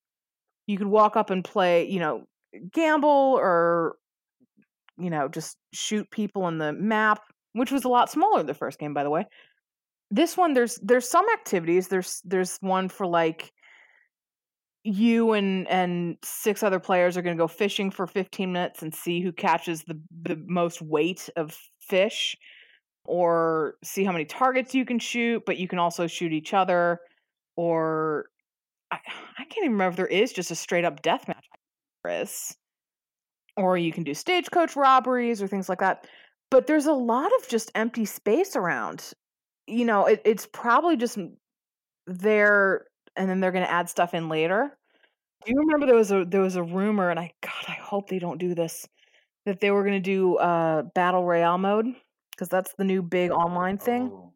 you 0.67 0.77
could 0.77 0.89
walk 0.89 1.17
up 1.17 1.31
and 1.31 1.45
play, 1.45 1.89
you 1.89 2.01
know, 2.01 2.25
gamble 2.73 3.09
or 3.39 3.97
you 4.99 5.11
know, 5.11 5.29
just 5.29 5.59
shoot 5.75 6.11
people 6.11 6.49
in 6.49 6.57
the 6.59 6.73
map, 6.73 7.21
which 7.53 7.71
was 7.71 7.85
a 7.85 7.89
lot 7.89 8.11
smaller 8.11 8.43
the 8.43 8.55
first 8.55 8.79
game 8.79 8.95
by 8.95 9.05
the 9.05 9.11
way. 9.11 9.27
This 10.11 10.37
one 10.37 10.55
there's 10.55 10.79
there's 10.83 11.09
some 11.09 11.27
activities. 11.33 11.89
There's 11.89 12.21
there's 12.25 12.59
one 12.61 12.89
for 12.89 13.07
like 13.07 13.53
you 14.85 15.33
and 15.33 15.67
and 15.69 16.17
six 16.25 16.63
other 16.63 16.79
players 16.79 17.17
are 17.17 17.23
going 17.23 17.37
to 17.37 17.43
go 17.43 17.49
fishing 17.49 17.91
for 17.91 18.07
15 18.07 18.53
minutes 18.53 18.83
and 18.83 18.95
see 18.95 19.21
who 19.21 19.33
catches 19.33 19.83
the 19.85 20.01
the 20.23 20.37
most 20.47 20.81
weight 20.81 21.29
of 21.37 21.57
fish 21.81 22.37
or 23.09 23.75
see 23.83 24.05
how 24.05 24.13
many 24.13 24.25
targets 24.25 24.75
you 24.75 24.85
can 24.85 24.99
shoot, 24.99 25.45
but 25.47 25.59
you 25.59 25.69
can 25.69 25.79
also 25.79 26.07
shoot 26.07 26.33
each 26.33 26.55
other 26.55 27.01
or 27.57 28.27
I, 28.91 28.99
I 29.39 29.45
can't 29.45 29.65
even 29.65 29.73
remember 29.73 29.91
if 29.91 29.97
there 29.97 30.07
is 30.07 30.33
just 30.33 30.51
a 30.51 30.55
straight 30.55 30.85
up 30.85 31.03
death 31.03 31.29
match. 31.29 31.45
Or 33.57 33.77
you 33.79 33.93
can 33.93 34.05
do 34.05 34.15
stagecoach 34.15 34.77
robberies 34.77 35.43
or 35.43 35.49
things 35.49 35.69
like 35.69 35.81
that. 35.81 36.07
But 36.51 36.67
there's 36.67 36.87
a 36.87 36.93
lot 36.93 37.31
of 37.41 37.49
just 37.49 37.73
empty 37.75 38.05
space 38.05 38.55
around. 38.55 39.13
You 39.67 39.85
know, 39.85 40.07
it, 40.07 40.23
it's 40.25 40.47
probably 40.47 40.97
just 40.97 41.19
there 42.07 42.87
and 43.17 43.29
then 43.29 43.41
they're 43.41 43.53
gonna 43.53 43.67
add 43.67 43.89
stuff 43.89 44.15
in 44.15 44.29
later. 44.29 44.77
Do 45.45 45.53
you 45.53 45.59
remember 45.61 45.87
there 45.87 45.97
was 45.97 46.13
a 46.13 46.25
there 46.25 46.41
was 46.41 46.57
a 46.57 46.63
rumor, 46.63 47.11
and 47.11 47.19
I 47.19 47.33
God, 47.43 47.65
I 47.69 47.73
hope 47.73 48.09
they 48.09 48.19
don't 48.19 48.39
do 48.39 48.55
this, 48.55 48.87
that 49.47 49.61
they 49.61 49.71
were 49.71 49.85
gonna 49.85 50.01
do 50.01 50.37
uh 50.37 50.83
battle 50.95 51.25
royale 51.25 51.59
mode? 51.59 51.87
Because 52.37 52.49
that's 52.51 52.75
the 52.77 52.85
new 52.85 53.01
big 53.03 53.31
online 53.31 53.79
thing. 53.79 54.11
Oh, 54.13 54.33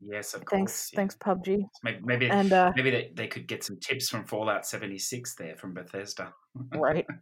yes, 0.00 0.32
of 0.34 0.42
Thanks, 0.50 0.72
course. 0.72 0.90
Yeah. 0.92 0.96
thanks, 0.96 1.16
PUBG. 1.16 1.58
Maybe 1.82 1.98
maybe, 2.02 2.30
And 2.30 2.52
uh 2.52 2.72
maybe 2.74 2.90
they, 2.90 3.12
they 3.14 3.26
could 3.26 3.46
get 3.46 3.62
some 3.64 3.76
tips 3.78 4.08
from 4.08 4.24
Fallout 4.24 4.64
76 4.66 5.34
there 5.34 5.56
from 5.56 5.74
Bethesda. 5.74 6.32
right. 6.74 7.06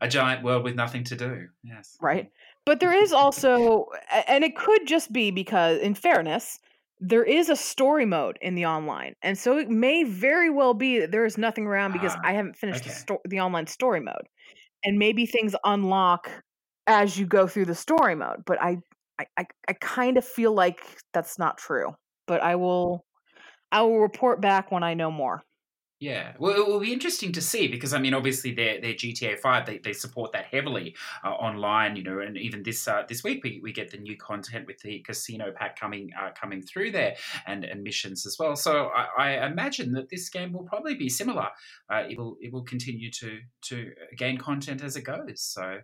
a 0.00 0.08
giant 0.08 0.42
world 0.44 0.64
with 0.64 0.74
nothing 0.74 1.04
to 1.04 1.16
do. 1.16 1.46
Yes. 1.64 1.96
Right. 2.00 2.30
But 2.64 2.80
there 2.80 2.92
is 2.92 3.12
also, 3.12 3.86
and 4.28 4.44
it 4.44 4.56
could 4.56 4.86
just 4.86 5.12
be 5.12 5.30
because, 5.30 5.78
in 5.80 5.94
fairness, 5.94 6.58
there 7.00 7.24
is 7.24 7.48
a 7.48 7.56
story 7.56 8.06
mode 8.06 8.38
in 8.40 8.54
the 8.54 8.66
online. 8.66 9.14
And 9.22 9.36
so 9.36 9.58
it 9.58 9.68
may 9.68 10.04
very 10.04 10.50
well 10.50 10.74
be 10.74 11.00
that 11.00 11.10
there 11.10 11.24
is 11.24 11.36
nothing 11.36 11.66
around 11.66 11.92
because 11.92 12.12
Ah, 12.16 12.20
I 12.24 12.32
haven't 12.34 12.56
finished 12.56 12.84
the, 12.84 12.90
okay. 12.90 12.98
sto- 12.98 13.22
the 13.24 13.40
online 13.40 13.66
story 13.66 14.00
mode. 14.00 14.28
And 14.84 14.98
maybe 14.98 15.26
things 15.26 15.54
unlock 15.64 16.30
as 16.86 17.18
you 17.18 17.26
go 17.26 17.46
through 17.46 17.66
the 17.66 17.74
story 17.74 18.14
mode. 18.14 18.42
But 18.46 18.60
I, 18.60 18.78
I, 19.18 19.46
I, 19.68 19.72
kind 19.74 20.16
of 20.16 20.24
feel 20.24 20.52
like 20.52 20.80
that's 21.12 21.38
not 21.38 21.58
true. 21.58 21.94
But 22.26 22.42
I 22.42 22.56
will, 22.56 23.04
I 23.70 23.82
will 23.82 24.00
report 24.00 24.40
back 24.40 24.70
when 24.72 24.82
I 24.82 24.94
know 24.94 25.10
more. 25.10 25.42
Yeah, 26.02 26.32
well, 26.40 26.56
it 26.56 26.66
will 26.66 26.80
be 26.80 26.92
interesting 26.92 27.30
to 27.30 27.40
see 27.40 27.68
because 27.68 27.94
I 27.94 28.00
mean, 28.00 28.12
obviously, 28.12 28.52
their 28.52 28.80
their 28.80 28.94
GTA 28.94 29.38
Five 29.38 29.66
they, 29.66 29.78
they 29.78 29.92
support 29.92 30.32
that 30.32 30.46
heavily 30.46 30.96
uh, 31.24 31.28
online, 31.28 31.94
you 31.94 32.02
know, 32.02 32.18
and 32.18 32.36
even 32.36 32.64
this 32.64 32.88
uh, 32.88 33.04
this 33.08 33.22
week 33.22 33.44
we, 33.44 33.60
we 33.62 33.72
get 33.72 33.92
the 33.92 33.98
new 33.98 34.16
content 34.16 34.66
with 34.66 34.80
the 34.80 34.98
casino 35.06 35.52
pack 35.54 35.78
coming 35.78 36.10
uh, 36.20 36.30
coming 36.34 36.60
through 36.60 36.90
there 36.90 37.14
and, 37.46 37.62
and 37.62 37.84
missions 37.84 38.26
as 38.26 38.36
well. 38.36 38.56
So 38.56 38.88
I, 38.88 39.06
I 39.16 39.46
imagine 39.46 39.92
that 39.92 40.08
this 40.08 40.28
game 40.28 40.52
will 40.52 40.64
probably 40.64 40.96
be 40.96 41.08
similar. 41.08 41.50
Uh, 41.88 42.02
it 42.10 42.18
will 42.18 42.36
it 42.40 42.52
will 42.52 42.64
continue 42.64 43.12
to 43.12 43.38
to 43.66 43.92
gain 44.16 44.38
content 44.38 44.82
as 44.82 44.96
it 44.96 45.02
goes. 45.02 45.40
So 45.40 45.82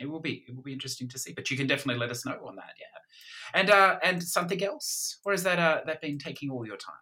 it 0.00 0.06
will 0.08 0.20
be 0.20 0.44
it 0.48 0.54
will 0.54 0.62
be 0.62 0.72
interesting 0.72 1.08
to 1.08 1.18
see. 1.18 1.32
But 1.32 1.50
you 1.50 1.56
can 1.56 1.66
definitely 1.66 2.00
let 2.00 2.10
us 2.10 2.24
know 2.24 2.38
on 2.46 2.56
that, 2.56 2.72
yeah. 2.78 3.60
And 3.60 3.70
uh, 3.70 3.98
and 4.02 4.22
something 4.22 4.62
else, 4.62 5.18
or 5.24 5.32
has 5.32 5.42
that 5.42 5.58
uh, 5.58 5.80
that 5.86 6.00
been 6.00 6.18
taking 6.18 6.50
all 6.50 6.66
your 6.66 6.76
time? 6.76 6.94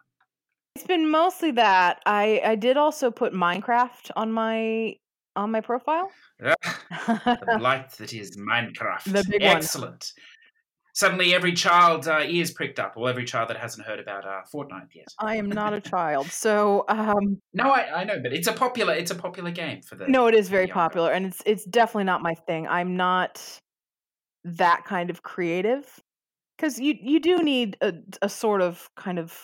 It's 0.75 0.87
been 0.87 1.09
mostly 1.09 1.51
that. 1.51 2.01
I, 2.05 2.41
I 2.45 2.55
did 2.55 2.77
also 2.77 3.11
put 3.11 3.33
Minecraft 3.33 4.11
on 4.15 4.31
my 4.31 4.95
on 5.35 5.51
my 5.51 5.61
profile. 5.61 6.09
Ah, 6.43 7.37
the 7.45 7.55
blight 7.59 7.91
that 7.91 8.13
is 8.13 8.31
Minecraft. 8.37 9.03
The 9.11 9.25
big 9.29 9.43
one. 9.43 9.57
Excellent. 9.57 10.11
Suddenly, 10.93 11.33
every 11.33 11.53
child 11.53 12.07
uh, 12.07 12.21
ears 12.25 12.51
pricked 12.51 12.79
up, 12.79 12.93
or 12.95 13.09
every 13.09 13.25
child 13.25 13.49
that 13.49 13.57
hasn't 13.57 13.87
heard 13.87 13.99
about 13.99 14.25
uh, 14.25 14.41
Fortnite 14.53 14.87
yet. 14.93 15.07
I 15.19 15.35
am 15.37 15.49
not 15.49 15.73
a 15.73 15.81
child, 15.93 16.27
so 16.27 16.85
um, 16.87 17.39
No, 17.53 17.69
I, 17.71 18.01
I 18.01 18.03
know, 18.03 18.19
but 18.21 18.33
it's 18.33 18.47
a 18.47 18.53
popular 18.53 18.93
it's 18.93 19.11
a 19.11 19.15
popular 19.15 19.51
game 19.51 19.81
for 19.81 19.95
the. 19.95 20.07
no, 20.07 20.27
it 20.27 20.35
is 20.35 20.49
very 20.49 20.67
popular, 20.67 21.11
and 21.11 21.25
it's 21.25 21.41
it's 21.45 21.65
definitely 21.65 22.05
not 22.05 22.21
my 22.21 22.33
thing. 22.33 22.67
I'm 22.67 22.95
not 22.97 23.41
that 24.43 24.85
kind 24.85 25.09
of 25.09 25.21
creative 25.23 25.85
because 26.57 26.79
you 26.79 26.95
you 27.01 27.19
do 27.19 27.37
need 27.43 27.77
a 27.81 27.93
a 28.21 28.29
sort 28.29 28.61
of 28.61 28.89
kind 28.95 29.19
of, 29.19 29.37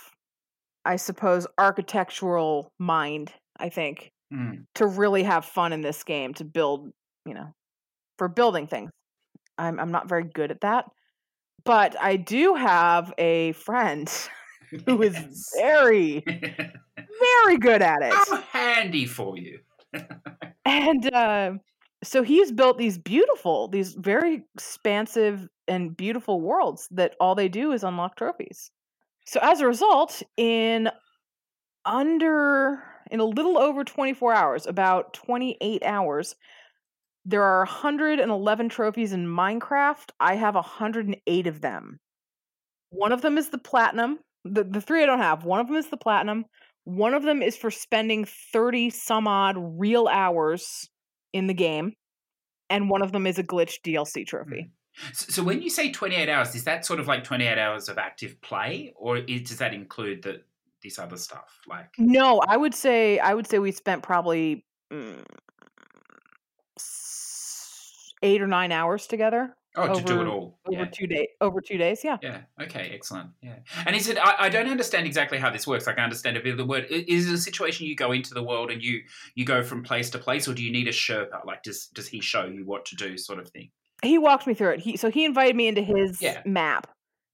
I 0.85 0.95
suppose, 0.97 1.47
architectural 1.57 2.71
mind. 2.79 3.31
I 3.59 3.69
think 3.69 4.11
Mm. 4.33 4.65
to 4.75 4.85
really 4.85 5.23
have 5.23 5.45
fun 5.45 5.71
in 5.71 5.79
this 5.79 6.03
game 6.03 6.33
to 6.33 6.43
build, 6.43 6.89
you 7.25 7.33
know, 7.33 7.53
for 8.17 8.27
building 8.27 8.67
things. 8.67 8.91
I'm 9.57 9.79
I'm 9.79 9.91
not 9.91 10.09
very 10.09 10.25
good 10.25 10.51
at 10.51 10.59
that. 10.61 10.83
But 11.67 11.95
I 12.01 12.15
do 12.15 12.55
have 12.55 13.13
a 13.17 13.51
friend 13.53 14.09
who 14.85 15.03
is 15.03 15.13
Yes. 15.13 15.51
very, 15.59 16.23
very 16.25 17.57
good 17.59 17.81
at 17.81 18.01
it. 18.01 18.13
How 18.13 18.37
handy 18.37 19.05
for 19.05 19.37
you. 19.37 19.59
And 20.65 21.13
uh, 21.13 21.53
so 22.03 22.23
he's 22.23 22.51
built 22.51 22.77
these 22.77 22.97
beautiful, 22.97 23.69
these 23.69 23.93
very 23.93 24.43
expansive 24.55 25.47
and 25.67 25.95
beautiful 25.95 26.41
worlds 26.41 26.87
that 26.91 27.15
all 27.19 27.35
they 27.35 27.47
do 27.47 27.71
is 27.71 27.83
unlock 27.83 28.17
trophies. 28.17 28.71
So 29.25 29.39
as 29.41 29.61
a 29.61 29.67
result, 29.67 30.21
in 30.35 30.89
under 31.85 32.83
in 33.11 33.19
a 33.19 33.25
little 33.25 33.57
over 33.57 33.83
24 33.83 34.33
hours, 34.33 34.67
about 34.67 35.13
28 35.13 35.83
hours, 35.83 36.35
there 37.27 37.43
are 37.43 37.59
111 37.59 38.69
trophies 38.69 39.11
in 39.11 39.27
Minecraft. 39.27 40.11
I 40.17 40.35
have 40.35 40.55
108 40.55 41.47
of 41.47 41.61
them. 41.61 41.99
One 42.89 43.11
of 43.11 43.21
them 43.21 43.37
is 43.37 43.49
the 43.49 43.57
platinum. 43.57 44.19
The 44.45 44.63
the 44.63 44.79
three 44.79 45.03
I 45.03 45.05
don't 45.05 45.19
have. 45.19 45.43
One 45.43 45.59
of 45.59 45.67
them 45.67 45.75
is 45.75 45.89
the 45.89 45.97
platinum. 45.97 46.45
One 46.85 47.13
of 47.13 47.23
them 47.23 47.41
is 47.41 47.57
for 47.57 47.69
spending 47.69 48.25
30 48.53 48.91
some 48.91 49.27
odd 49.27 49.57
real 49.59 50.07
hours 50.07 50.89
in 51.33 51.47
the 51.47 51.53
game. 51.53 51.93
And 52.69 52.89
one 52.89 53.01
of 53.01 53.11
them 53.11 53.27
is 53.27 53.37
a 53.37 53.43
glitch 53.43 53.75
DLC 53.85 54.25
trophy. 54.25 54.69
So, 55.11 55.25
so 55.29 55.43
when 55.43 55.61
you 55.61 55.69
say 55.69 55.91
28 55.91 56.29
hours, 56.29 56.55
is 56.55 56.63
that 56.63 56.85
sort 56.85 57.01
of 57.01 57.07
like 57.07 57.25
28 57.25 57.57
hours 57.57 57.89
of 57.89 57.97
active 57.97 58.41
play, 58.41 58.93
or 58.95 59.17
is, 59.17 59.41
does 59.41 59.57
that 59.57 59.73
include 59.73 60.23
the 60.23 60.41
this 60.81 60.97
other 60.97 61.17
stuff? 61.17 61.59
Like, 61.67 61.89
No, 61.97 62.39
I 62.47 62.55
would 62.55 62.73
say 62.73 63.19
I 63.19 63.33
would 63.33 63.47
say 63.47 63.59
we 63.59 63.73
spent 63.73 64.01
probably 64.01 64.65
mm, 64.91 65.25
eight 68.27 68.41
or 68.41 68.47
nine 68.47 68.71
hours 68.71 69.07
together 69.07 69.55
oh, 69.75 69.93
to 69.93 70.01
do 70.03 70.13
it 70.21 70.21
over- 70.21 70.29
all. 70.29 70.59
over 70.67 70.77
Yeah. 70.83 70.85
two 70.97 71.07
day 71.07 71.27
over 71.41 71.61
two 71.61 71.77
days. 71.77 72.03
Yeah. 72.03 72.17
Yeah. 72.21 72.41
Okay. 72.61 72.91
Excellent. 72.93 73.29
Yeah. 73.41 73.59
And 73.85 73.95
is 73.95 74.07
it? 74.09 74.17
I, 74.17 74.35
I 74.45 74.49
don't 74.49 74.69
understand 74.69 75.05
exactly 75.07 75.37
how 75.37 75.49
this 75.49 75.65
works. 75.67 75.87
Like, 75.87 75.99
I 75.99 76.03
understand 76.03 76.35
a 76.37 76.41
bit 76.41 76.51
of 76.51 76.57
the 76.57 76.65
word. 76.65 76.85
Is 76.89 77.29
it 77.29 77.33
a 77.33 77.37
situation 77.37 77.87
you 77.87 77.95
go 77.95 78.11
into 78.11 78.33
the 78.33 78.43
world 78.43 78.71
and 78.71 78.81
you 78.83 79.01
you 79.35 79.45
go 79.45 79.63
from 79.63 79.83
place 79.83 80.09
to 80.11 80.17
place, 80.19 80.47
or 80.47 80.53
do 80.53 80.63
you 80.63 80.71
need 80.71 80.87
a 80.87 80.91
Sherpa? 80.91 81.45
Like, 81.45 81.63
does 81.63 81.87
does 81.87 82.07
he 82.07 82.19
show 82.21 82.45
you 82.45 82.65
what 82.65 82.85
to 82.85 82.95
do, 82.95 83.17
sort 83.17 83.39
of 83.39 83.49
thing? 83.49 83.69
He 84.03 84.17
walked 84.17 84.45
me 84.47 84.53
through 84.53 84.71
it. 84.75 84.79
He 84.81 84.97
so 84.97 85.09
he 85.09 85.25
invited 85.25 85.55
me 85.55 85.67
into 85.67 85.81
his 85.81 86.21
Yeah. 86.21 86.41
map, 86.45 86.87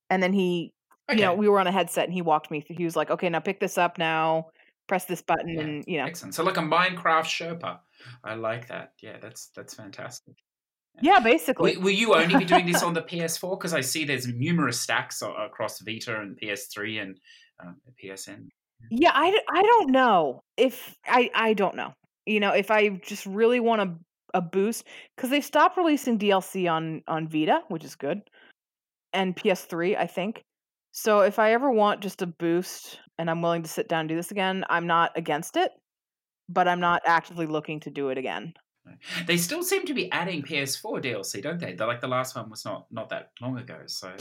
and 0.10 0.22
then 0.24 0.34
he 0.34 0.74
Okay. 1.10 1.20
you 1.20 1.26
know 1.26 1.34
we 1.34 1.50
were 1.50 1.60
on 1.60 1.68
a 1.68 1.72
headset 1.72 2.06
and 2.06 2.14
he 2.14 2.22
walked 2.22 2.50
me. 2.52 2.62
through 2.62 2.78
He 2.78 2.86
was 2.86 2.96
like, 2.96 3.10
"Okay, 3.12 3.30
now 3.30 3.40
pick 3.40 3.60
this 3.60 3.78
up. 3.78 3.98
Now 3.98 4.48
press 4.88 5.04
this 5.06 5.22
button." 5.22 5.50
Yeah. 5.50 5.62
And 5.62 5.84
you 5.88 5.98
know, 5.98 6.06
Excellent. 6.06 6.34
So, 6.36 6.44
like 6.44 6.58
a 6.58 6.62
Minecraft 6.62 7.26
Sherpa. 7.26 7.80
I 8.24 8.36
like 8.36 8.68
that. 8.70 8.94
Yeah. 9.02 9.18
That's 9.22 9.48
that's 9.56 9.74
fantastic. 9.74 10.36
Yeah, 11.02 11.20
basically. 11.20 11.76
Will, 11.78 11.84
will 11.84 11.92
you 11.92 12.16
only 12.16 12.38
be 12.38 12.46
doing 12.46 12.66
this 12.66 12.84
on 12.84 12.94
the 12.94 13.02
PS4? 13.02 13.58
Because 13.58 13.74
I 13.74 13.82
see 13.82 14.06
there's 14.06 14.28
numerous 14.28 14.80
stacks 14.80 15.22
across 15.22 15.80
Vita 15.82 16.20
and 16.20 16.40
PS3 16.40 17.02
and 17.02 17.20
um, 17.62 17.78
PSN. 18.04 18.48
Yeah, 18.90 19.12
I, 19.14 19.38
I 19.50 19.62
don't 19.62 19.92
know 19.92 20.44
if 20.58 20.96
I 21.06 21.30
I 21.34 21.54
don't 21.54 21.76
know. 21.76 21.94
You 22.26 22.40
know, 22.40 22.52
if 22.52 22.72
I 22.72 22.90
just 22.90 23.26
really 23.26 23.60
want 23.60 23.82
a 23.82 23.96
a 24.34 24.42
boost 24.42 24.86
because 25.16 25.30
they 25.30 25.42
stopped 25.42 25.78
releasing 25.78 26.20
DLC 26.20 26.70
on 26.72 27.02
on 27.08 27.28
Vita, 27.28 27.62
which 27.70 27.84
is 27.84 27.96
good, 27.96 28.22
and 29.14 29.36
PS3, 29.36 29.98
I 29.98 30.08
think. 30.08 30.44
So 30.92 31.22
if 31.22 31.40
I 31.40 31.54
ever 31.54 31.72
want 31.72 32.02
just 32.02 32.22
a 32.22 32.28
boost 32.28 33.00
and 33.18 33.30
I'm 33.30 33.42
willing 33.42 33.64
to 33.64 33.70
sit 33.70 33.88
down 33.88 34.02
and 34.02 34.10
do 34.10 34.16
this 34.16 34.32
again, 34.32 34.64
I'm 34.70 34.86
not 34.86 35.12
against 35.16 35.58
it, 35.58 35.72
but 36.50 36.68
I'm 36.68 36.80
not 36.80 37.02
actively 37.06 37.48
looking 37.48 37.80
to 37.82 37.90
do 37.90 38.10
it 38.10 38.18
again. 38.18 38.54
They 39.26 39.38
still 39.38 39.64
seem 39.64 39.86
to 39.86 39.94
be 39.94 40.12
adding 40.12 40.42
PS4 40.42 41.04
DLC, 41.04 41.42
don't 41.42 41.60
they? 41.60 41.74
The, 41.74 41.86
like 41.86 42.02
the 42.02 42.08
last 42.08 42.36
one 42.36 42.50
was 42.50 42.66
not 42.66 42.86
not 42.92 43.10
that 43.10 43.32
long 43.42 43.58
ago. 43.58 43.82
So 43.88 44.14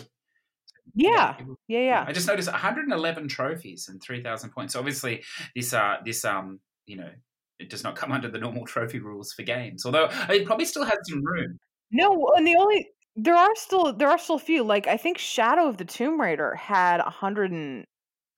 Yeah, 0.94 1.36
yeah, 1.68 1.80
yeah. 1.80 2.04
I 2.06 2.12
just 2.12 2.26
noticed 2.26 2.50
111 2.50 3.28
trophies 3.28 3.88
and 3.88 4.02
3,000 4.02 4.50
points. 4.50 4.76
Obviously, 4.76 5.22
this 5.54 5.72
uh 5.72 5.96
this 6.04 6.24
um 6.24 6.60
you 6.86 6.96
know 6.96 7.10
it 7.58 7.70
does 7.70 7.84
not 7.84 7.96
come 7.96 8.12
under 8.12 8.28
the 8.28 8.38
normal 8.38 8.66
trophy 8.66 8.98
rules 8.98 9.32
for 9.32 9.42
games. 9.42 9.86
Although 9.86 10.08
it 10.28 10.46
probably 10.46 10.64
still 10.64 10.84
has 10.84 10.98
some 11.08 11.24
room. 11.24 11.58
No, 11.90 12.30
and 12.36 12.46
the 12.46 12.56
only 12.56 12.88
there 13.14 13.36
are 13.36 13.54
still 13.54 13.92
there 13.92 14.08
are 14.08 14.18
still 14.18 14.36
a 14.36 14.40
few. 14.40 14.62
Like 14.64 14.86
I 14.86 14.96
think 14.96 15.18
Shadow 15.18 15.68
of 15.68 15.76
the 15.76 15.84
Tomb 15.84 16.20
Raider 16.20 16.54
had 16.54 17.00
hundred 17.00 17.52
and 17.52 17.86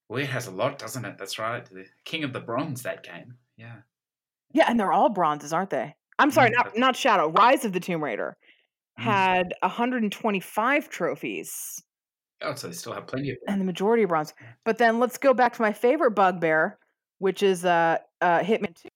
Well, 0.09 0.23
it 0.23 0.29
has 0.29 0.47
a 0.47 0.51
lot, 0.51 0.79
doesn't 0.79 1.05
it? 1.05 1.17
That's 1.19 1.39
right. 1.39 1.65
The 1.65 1.87
King 2.05 2.25
of 2.25 2.33
the 2.33 2.41
Bronze 2.41 2.83
that 2.83 3.03
game. 3.03 3.37
Yeah. 3.57 3.77
Yeah, 4.53 4.67
and 4.69 4.79
they're 4.79 4.93
all 4.93 5.09
bronzes, 5.09 5.53
aren't 5.53 5.71
they? 5.71 5.97
I'm 6.19 6.31
sorry, 6.31 6.51
Mm, 6.51 6.55
not 6.57 6.79
not 6.79 6.97
Shadow. 6.97 7.29
Rise 7.31 7.65
of 7.65 7.73
the 7.73 7.81
Tomb 7.81 8.03
Raider 8.03 8.37
Mm. 8.99 9.03
had 9.03 9.55
125 9.63 10.89
trophies, 10.89 11.83
Oh, 12.43 12.55
so 12.55 12.69
they 12.69 12.73
still 12.75 12.93
have 12.93 13.07
plenty 13.09 13.31
of 13.31 13.37
them. 13.39 13.53
and 13.55 13.61
the 13.61 13.65
majority 13.65 14.05
of 14.05 14.09
bronze. 14.11 14.33
But 14.65 14.79
then 14.79 15.01
let's 15.01 15.19
go 15.19 15.35
back 15.35 15.53
to 15.55 15.63
my 15.63 15.73
favorite 15.73 16.13
bugbear, 16.13 16.79
which 17.19 17.43
is 17.43 17.65
uh, 17.65 17.99
uh 18.21 18.41
Hitman 18.41 18.75
2, 18.81 18.89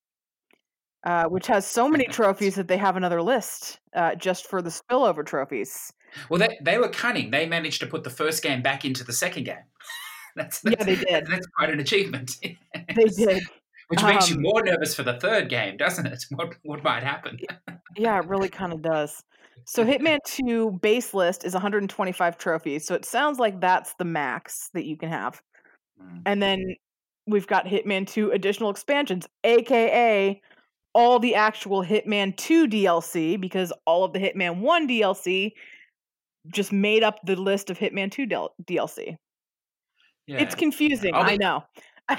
uh, 1.05 1.25
which 1.25 1.47
has 1.49 1.67
so 1.67 1.89
many 1.89 2.05
trophies 2.11 2.55
that 2.55 2.69
they 2.69 2.77
have 2.77 2.97
another 2.97 3.21
list 3.23 3.81
uh, 3.95 4.15
just 4.15 4.47
for 4.47 4.63
the 4.63 4.71
spillover 4.71 5.25
trophies. 5.27 5.93
Well, 6.31 6.39
they, 6.39 6.59
they 6.63 6.79
were 6.79 6.89
cunning. 6.89 7.31
They 7.31 7.47
managed 7.47 7.81
to 7.81 7.87
put 7.87 8.03
the 8.05 8.11
first 8.11 8.43
game 8.43 8.63
back 8.63 8.85
into 8.85 9.03
the 9.05 9.13
second 9.13 9.45
game. 9.45 9.65
that's, 10.37 10.63
Yeah, 10.65 10.83
they 10.85 10.97
did. 10.97 11.27
That's 11.27 11.47
quite 11.49 11.71
an 11.71 11.81
achievement. 11.81 12.33
They 12.95 13.05
did. 13.05 13.43
Which 13.89 14.03
makes 14.03 14.29
you 14.29 14.37
Um, 14.37 14.43
more 14.43 14.63
nervous 14.63 14.95
for 14.95 15.03
the 15.03 15.19
third 15.19 15.49
game, 15.49 15.77
doesn't 15.77 16.07
it? 16.07 16.25
What 16.31 16.55
what 16.63 16.85
might 16.85 17.03
happen? 17.03 17.39
Yeah, 17.97 18.19
it 18.19 18.27
really 18.27 18.49
kind 18.49 18.73
of 18.73 18.83
does. 18.83 19.23
So 19.65 19.85
Hitman 19.91 20.19
2 20.25 20.79
base 20.83 21.15
list 21.15 21.45
is 21.45 21.55
125 21.55 22.39
trophies. 22.39 22.87
So 22.87 22.95
it 22.95 23.05
sounds 23.05 23.39
like 23.39 23.61
that's 23.61 23.95
the 23.99 24.05
max 24.05 24.71
that 24.75 24.85
you 24.85 24.97
can 24.97 25.09
have. 25.09 25.41
Mm. 26.01 26.23
And 26.27 26.43
then 26.43 26.77
we've 27.27 27.47
got 27.47 27.67
Hitman 27.67 28.07
2 28.07 28.31
additional 28.31 28.71
expansions, 28.71 29.27
aka 29.45 30.41
all 30.95 31.19
the 31.19 31.35
actual 31.35 31.85
Hitman 31.85 32.37
2 32.37 32.67
DLC, 32.67 33.41
because 33.41 33.73
all 33.87 34.05
of 34.05 34.13
the 34.13 34.19
Hitman 34.19 34.61
1 34.61 34.89
DLC 34.89 35.53
just 36.49 36.73
made 36.73 37.03
up 37.03 37.21
the 37.25 37.37
list 37.37 37.71
of 37.71 37.79
Hitman 37.79 38.11
2 38.11 38.27
DLC. 38.27 39.17
Yeah, 40.27 40.39
It's 40.39 40.55
confusing, 40.55 41.15
I 41.15 41.37
know. 41.37 41.65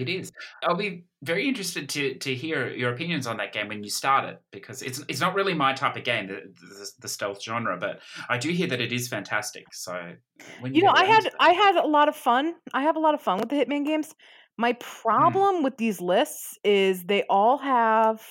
it 0.00 0.08
is. 0.08 0.30
I'll 0.62 0.76
be 0.76 1.04
very 1.22 1.48
interested 1.48 1.88
to 1.90 2.14
to 2.18 2.34
hear 2.34 2.68
your 2.70 2.92
opinions 2.92 3.26
on 3.26 3.36
that 3.38 3.52
game 3.52 3.68
when 3.68 3.82
you 3.82 3.90
start 3.90 4.24
it 4.24 4.42
because 4.52 4.82
it's 4.82 5.00
it's 5.08 5.20
not 5.20 5.34
really 5.34 5.54
my 5.54 5.72
type 5.72 5.96
of 5.96 6.04
game, 6.04 6.28
the, 6.28 6.52
the, 6.60 6.90
the 7.00 7.08
stealth 7.08 7.42
genre, 7.42 7.76
but 7.78 8.00
I 8.28 8.38
do 8.38 8.50
hear 8.50 8.66
that 8.68 8.80
it 8.80 8.92
is 8.92 9.08
fantastic. 9.08 9.72
So 9.72 10.14
when 10.56 10.74
You 10.74 10.82
know, 10.82 10.92
I 10.94 11.04
had 11.04 11.32
I 11.40 11.52
had 11.52 11.76
a 11.76 11.86
lot 11.86 12.08
of 12.08 12.16
fun. 12.16 12.54
I 12.74 12.82
have 12.82 12.96
a 12.96 13.00
lot 13.00 13.14
of 13.14 13.22
fun 13.22 13.38
with 13.38 13.48
the 13.48 13.56
Hitman 13.56 13.86
games. 13.86 14.14
My 14.56 14.72
Hmm. 15.16 15.38
problem 15.38 15.62
with 15.62 15.76
these 15.76 16.00
lists 16.00 16.58
is 16.64 17.04
they 17.04 17.24
all 17.30 17.58
have 17.58 18.26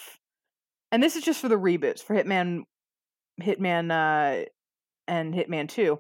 and 0.92 1.02
this 1.04 1.16
is 1.16 1.24
just 1.24 1.42
for 1.42 1.50
the 1.50 1.56
reboots 1.56 2.04
for 2.04 2.16
Hitman 2.16 2.64
Hitman 3.42 3.92
uh 3.92 4.46
and 5.08 5.34
Hitman 5.34 5.70
2. 5.70 6.00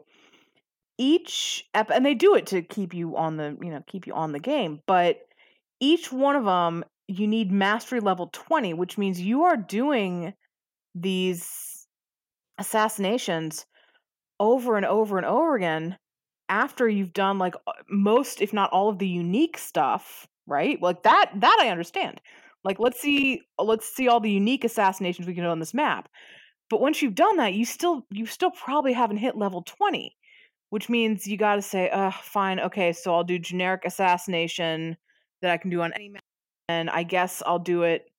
Each 0.98 1.66
ep- 1.74 1.92
and 1.92 2.06
they 2.06 2.16
do 2.16 2.36
it 2.36 2.48
to 2.48 2.62
keep 2.64 2.94
you 2.94 3.18
on 3.18 3.38
the, 3.38 3.58
you 3.62 3.72
know, 3.72 3.84
keep 3.88 4.08
you 4.08 4.14
on 4.14 4.32
the 4.34 4.40
game, 4.40 4.82
but 4.88 5.27
each 5.80 6.12
one 6.12 6.36
of 6.36 6.46
them 6.46 6.84
you 7.08 7.28
need 7.28 7.52
mastery 7.52 8.00
level 8.00 8.30
20, 8.34 8.74
which 8.74 8.98
means 8.98 9.22
you 9.22 9.44
are 9.44 9.56
doing 9.56 10.34
these 10.94 11.88
assassinations 12.58 13.66
over 14.40 14.78
and 14.78 14.86
over 14.86 15.18
and 15.18 15.26
over 15.26 15.56
again 15.56 15.98
after 16.50 16.88
you've 16.88 17.14
done 17.14 17.38
like 17.38 17.56
most 17.90 18.42
if 18.42 18.54
not 18.54 18.72
all 18.72 18.90
of 18.90 19.00
the 19.00 19.08
unique 19.08 19.58
stuff 19.58 20.28
right? 20.48 20.82
Like 20.82 21.04
that 21.04 21.32
that 21.36 21.58
i 21.62 21.70
understand. 21.70 22.22
Like 22.64 22.80
let's 22.80 23.00
see 23.00 23.42
let's 23.60 23.88
see 23.88 24.08
all 24.08 24.20
the 24.20 24.32
unique 24.32 24.64
assassinations 24.64 25.28
we 25.28 25.34
can 25.34 25.44
do 25.44 25.50
on 25.50 25.60
this 25.60 25.74
map. 25.74 26.10
But 26.70 26.82
once 26.82 27.02
you've 27.02 27.16
done 27.16 27.38
that 27.38 27.54
you 27.54 27.66
still 27.66 28.06
you 28.10 28.26
still 28.26 28.52
probably 28.52 28.94
haven't 28.94 29.18
hit 29.18 29.38
level 29.38 29.62
20 29.64 30.16
which 30.70 30.90
means 30.90 31.26
you 31.28 31.38
got 31.38 31.56
to 31.56 31.62
say 31.62 31.90
uh 31.92 32.12
fine 32.12 32.60
okay 32.60 32.92
so 32.92 33.14
i'll 33.16 33.24
do 33.24 33.40
generic 33.40 33.84
assassination 33.86 34.98
that 35.42 35.52
i 35.52 35.58
can 35.58 35.70
do 35.70 35.82
on 35.82 35.94
any 35.94 36.10
map 36.10 36.24
and 36.70 36.90
i 36.90 37.04
guess 37.04 37.42
i'll 37.46 37.60
do 37.60 37.84
it 37.84 38.10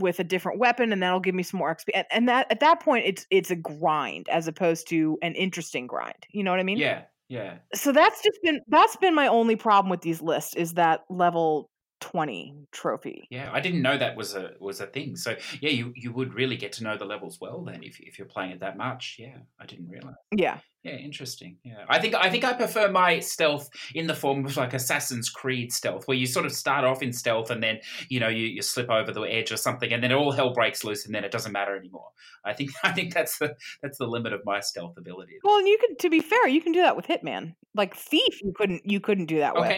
with 0.00 0.20
a 0.20 0.24
different 0.24 0.58
weapon 0.58 0.92
and 0.92 1.02
that'll 1.02 1.20
give 1.20 1.34
me 1.34 1.42
some 1.42 1.58
more 1.58 1.74
xp 1.74 1.88
and, 1.94 2.06
and 2.10 2.28
that 2.28 2.46
at 2.50 2.60
that 2.60 2.80
point 2.80 3.04
it's 3.06 3.26
it's 3.30 3.50
a 3.50 3.56
grind 3.56 4.28
as 4.28 4.48
opposed 4.48 4.88
to 4.88 5.18
an 5.22 5.34
interesting 5.34 5.86
grind 5.86 6.26
you 6.30 6.42
know 6.42 6.50
what 6.50 6.60
i 6.60 6.62
mean 6.62 6.78
yeah, 6.78 7.02
yeah. 7.28 7.56
so 7.74 7.92
that's 7.92 8.22
just 8.22 8.38
been 8.42 8.60
that's 8.68 8.96
been 8.96 9.14
my 9.14 9.26
only 9.26 9.56
problem 9.56 9.90
with 9.90 10.00
these 10.00 10.22
lists 10.22 10.54
is 10.54 10.74
that 10.74 11.00
level 11.10 11.68
20 12.02 12.52
trophy 12.72 13.28
Yeah, 13.30 13.48
I 13.52 13.60
didn't 13.60 13.80
know 13.80 13.96
that 13.96 14.16
was 14.16 14.34
a 14.34 14.50
was 14.60 14.80
a 14.80 14.86
thing. 14.86 15.14
So 15.14 15.36
yeah, 15.60 15.70
you, 15.70 15.92
you 15.94 16.12
would 16.12 16.34
really 16.34 16.56
get 16.56 16.72
to 16.72 16.82
know 16.82 16.98
the 16.98 17.04
levels 17.04 17.38
well 17.40 17.62
then 17.62 17.84
if 17.84 18.00
if 18.00 18.18
you're 18.18 18.26
playing 18.26 18.50
it 18.50 18.60
that 18.60 18.76
much. 18.76 19.16
Yeah, 19.20 19.36
I 19.60 19.66
didn't 19.66 19.88
realize. 19.88 20.16
yeah 20.36 20.58
Yeah, 20.82 20.94
interesting. 20.94 21.58
Yeah, 21.62 21.84
I 21.88 22.00
think 22.00 22.14
I 22.16 22.28
think 22.28 22.42
I 22.42 22.54
prefer 22.54 22.90
my 22.90 23.20
stealth 23.20 23.70
in 23.94 24.08
the 24.08 24.14
form 24.14 24.44
of 24.44 24.56
like 24.56 24.74
Assassin's 24.74 25.30
Creed 25.30 25.72
stealth, 25.72 26.08
where 26.08 26.16
you 26.16 26.26
sort 26.26 26.44
of 26.44 26.50
start 26.52 26.84
off 26.84 27.02
in 27.02 27.12
stealth 27.12 27.50
and 27.50 27.62
then 27.62 27.78
you 28.08 28.18
know 28.18 28.28
you, 28.28 28.46
you 28.46 28.62
slip 28.62 28.90
over 28.90 29.12
the 29.12 29.22
edge 29.22 29.52
or 29.52 29.56
something, 29.56 29.92
and 29.92 30.02
then 30.02 30.12
all 30.12 30.32
hell 30.32 30.52
breaks 30.52 30.82
loose, 30.82 31.06
and 31.06 31.14
then 31.14 31.22
it 31.22 31.30
doesn't 31.30 31.52
matter 31.52 31.76
anymore. 31.76 32.08
I 32.44 32.52
think 32.52 32.72
I 32.84 32.90
think 32.92 33.14
that's 33.14 33.38
the 33.38 33.54
that's 33.80 33.98
the 33.98 34.06
limit 34.08 34.32
of 34.32 34.40
my 34.44 34.58
stealth 34.58 34.96
ability. 34.98 35.38
Well, 35.44 35.58
and 35.58 35.68
you 35.68 35.78
can, 35.78 35.96
to 35.98 36.10
be 36.10 36.18
fair, 36.20 36.48
you 36.48 36.60
can 36.60 36.72
do 36.72 36.82
that 36.82 36.96
with 36.96 37.06
Hitman. 37.06 37.54
Like 37.74 37.94
Thief, 37.94 38.42
you 38.42 38.52
couldn't 38.56 38.82
you 38.84 38.98
couldn't 38.98 39.26
do 39.26 39.38
that 39.38 39.54
with. 39.54 39.70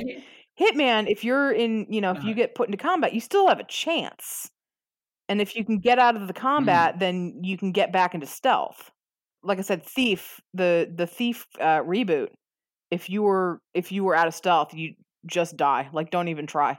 Hitman, 0.58 1.10
if 1.10 1.22
you're 1.24 1.52
in, 1.52 1.86
you 1.90 2.00
know, 2.00 2.12
if 2.12 2.18
Uh-huh. 2.18 2.28
you 2.28 2.34
get 2.34 2.54
put 2.54 2.68
into 2.68 2.78
combat, 2.78 3.12
you 3.12 3.20
still 3.20 3.48
have 3.48 3.60
a 3.60 3.64
chance. 3.64 4.48
And 5.28 5.40
if 5.40 5.56
you 5.56 5.64
can 5.64 5.78
get 5.80 5.98
out 5.98 6.16
of 6.16 6.28
the 6.28 6.34
Mm. 6.34 6.40
combat, 6.40 6.98
then 6.98 7.40
you 7.42 7.58
can 7.58 7.72
get 7.72 7.92
back 7.92 8.14
into 8.14 8.26
stealth. 8.26 8.90
Like 9.44 9.58
I 9.58 9.62
said, 9.62 9.84
Thief, 9.84 10.40
the 10.54 10.90
the 10.94 11.06
Thief 11.06 11.46
uh, 11.60 11.80
reboot. 11.82 12.28
If 12.90 13.10
you 13.10 13.22
were 13.22 13.60
if 13.74 13.92
you 13.92 14.04
were 14.04 14.14
out 14.14 14.28
of 14.28 14.34
stealth, 14.34 14.74
you 14.74 14.94
just 15.26 15.56
die. 15.56 15.88
Like, 15.92 16.10
don't 16.10 16.28
even 16.28 16.46
try. 16.46 16.78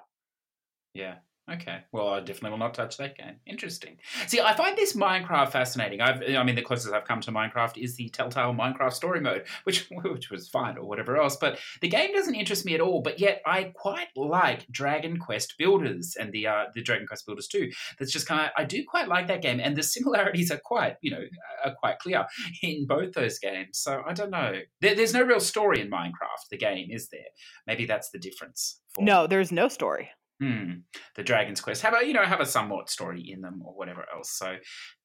Yeah. 0.93 1.15
Okay. 1.51 1.81
Well, 1.91 2.09
I 2.09 2.21
definitely 2.21 2.51
will 2.51 2.57
not 2.57 2.73
touch 2.73 2.97
that 2.97 3.15
game. 3.15 3.35
Interesting. 3.45 3.97
See, 4.25 4.41
I 4.41 4.55
find 4.55 4.75
this 4.75 4.93
Minecraft 4.93 5.51
fascinating. 5.51 6.01
I've, 6.01 6.23
I 6.35 6.43
mean, 6.43 6.55
the 6.55 6.63
closest 6.63 6.91
I've 6.91 7.05
come 7.05 7.21
to 7.21 7.31
Minecraft 7.31 7.77
is 7.77 7.95
the 7.95 8.09
Telltale 8.09 8.53
Minecraft 8.53 8.93
Story 8.93 9.21
Mode, 9.21 9.45
which 9.63 9.87
which 10.03 10.31
was 10.31 10.49
fine 10.49 10.77
or 10.77 10.85
whatever 10.85 11.17
else. 11.17 11.37
But 11.39 11.59
the 11.81 11.87
game 11.87 12.13
doesn't 12.13 12.33
interest 12.33 12.65
me 12.65 12.73
at 12.73 12.81
all. 12.81 13.01
But 13.01 13.19
yet, 13.19 13.43
I 13.45 13.71
quite 13.75 14.07
like 14.15 14.67
Dragon 14.71 15.19
Quest 15.19 15.53
Builders 15.59 16.15
and 16.19 16.31
the 16.31 16.47
uh, 16.47 16.63
the 16.73 16.81
Dragon 16.81 17.05
Quest 17.05 17.27
Builders 17.27 17.47
too. 17.47 17.69
That's 17.99 18.11
just 18.11 18.27
kind 18.27 18.41
of 18.41 18.49
I 18.57 18.63
do 18.63 18.83
quite 18.83 19.07
like 19.07 19.27
that 19.27 19.43
game, 19.43 19.59
and 19.59 19.75
the 19.75 19.83
similarities 19.95 20.49
are 20.49 20.61
quite 20.63 20.95
you 21.01 21.11
know 21.11 21.21
are 21.63 21.75
quite 21.75 21.99
clear 21.99 22.25
in 22.63 22.87
both 22.87 23.13
those 23.13 23.37
games. 23.37 23.77
So 23.77 24.01
I 24.07 24.13
don't 24.13 24.31
know. 24.31 24.61
There, 24.81 24.95
there's 24.95 25.13
no 25.13 25.21
real 25.21 25.39
story 25.39 25.79
in 25.79 25.91
Minecraft, 25.91 26.49
the 26.49 26.57
game, 26.57 26.87
is 26.89 27.09
there? 27.09 27.21
Maybe 27.67 27.85
that's 27.85 28.09
the 28.09 28.19
difference. 28.19 28.81
for. 28.93 29.03
No, 29.03 29.27
there's 29.27 29.51
no 29.51 29.67
story. 29.67 30.09
Hmm. 30.41 30.71
The 31.15 31.23
Dragon's 31.23 31.61
Quest 31.61 31.81
have 31.81 31.93
a 31.93 32.05
you 32.05 32.13
know 32.13 32.23
have 32.23 32.41
a 32.41 32.45
somewhat 32.45 32.89
story 32.89 33.31
in 33.31 33.41
them 33.41 33.61
or 33.65 33.73
whatever 33.73 34.05
else. 34.13 34.31
So 34.31 34.55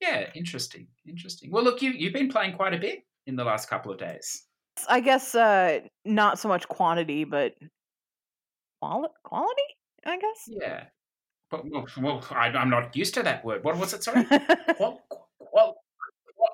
yeah, 0.01 0.29
interesting, 0.35 0.89
interesting. 1.07 1.51
Well, 1.53 1.63
look, 1.63 1.83
you 1.83 1.91
you've 1.91 2.13
been 2.13 2.29
playing 2.29 2.57
quite 2.57 2.75
a 2.75 2.79
bit 2.79 3.01
in 3.27 3.37
the 3.37 3.45
last 3.45 3.69
couple 3.69 3.93
of 3.93 3.99
days. 3.99 4.47
I 4.89 5.01
guess 5.01 5.35
uh, 5.35 5.81
not 6.05 6.39
so 6.39 6.49
much 6.49 6.67
quantity, 6.69 7.25
but 7.25 7.55
quali- 8.81 9.09
quality. 9.23 9.63
I 10.05 10.19
guess. 10.19 10.49
Yeah, 10.49 10.85
but 11.51 11.63
well, 11.71 11.87
well 11.99 12.25
I, 12.31 12.47
I'm 12.49 12.71
not 12.71 12.97
used 12.97 13.15
to 13.15 13.23
that 13.23 13.45
word. 13.45 13.63
What 13.63 13.77
was 13.77 13.95
it? 13.95 14.03
Sorry. 14.03 14.25
Qual, 14.77 15.01
qual, 15.39 15.77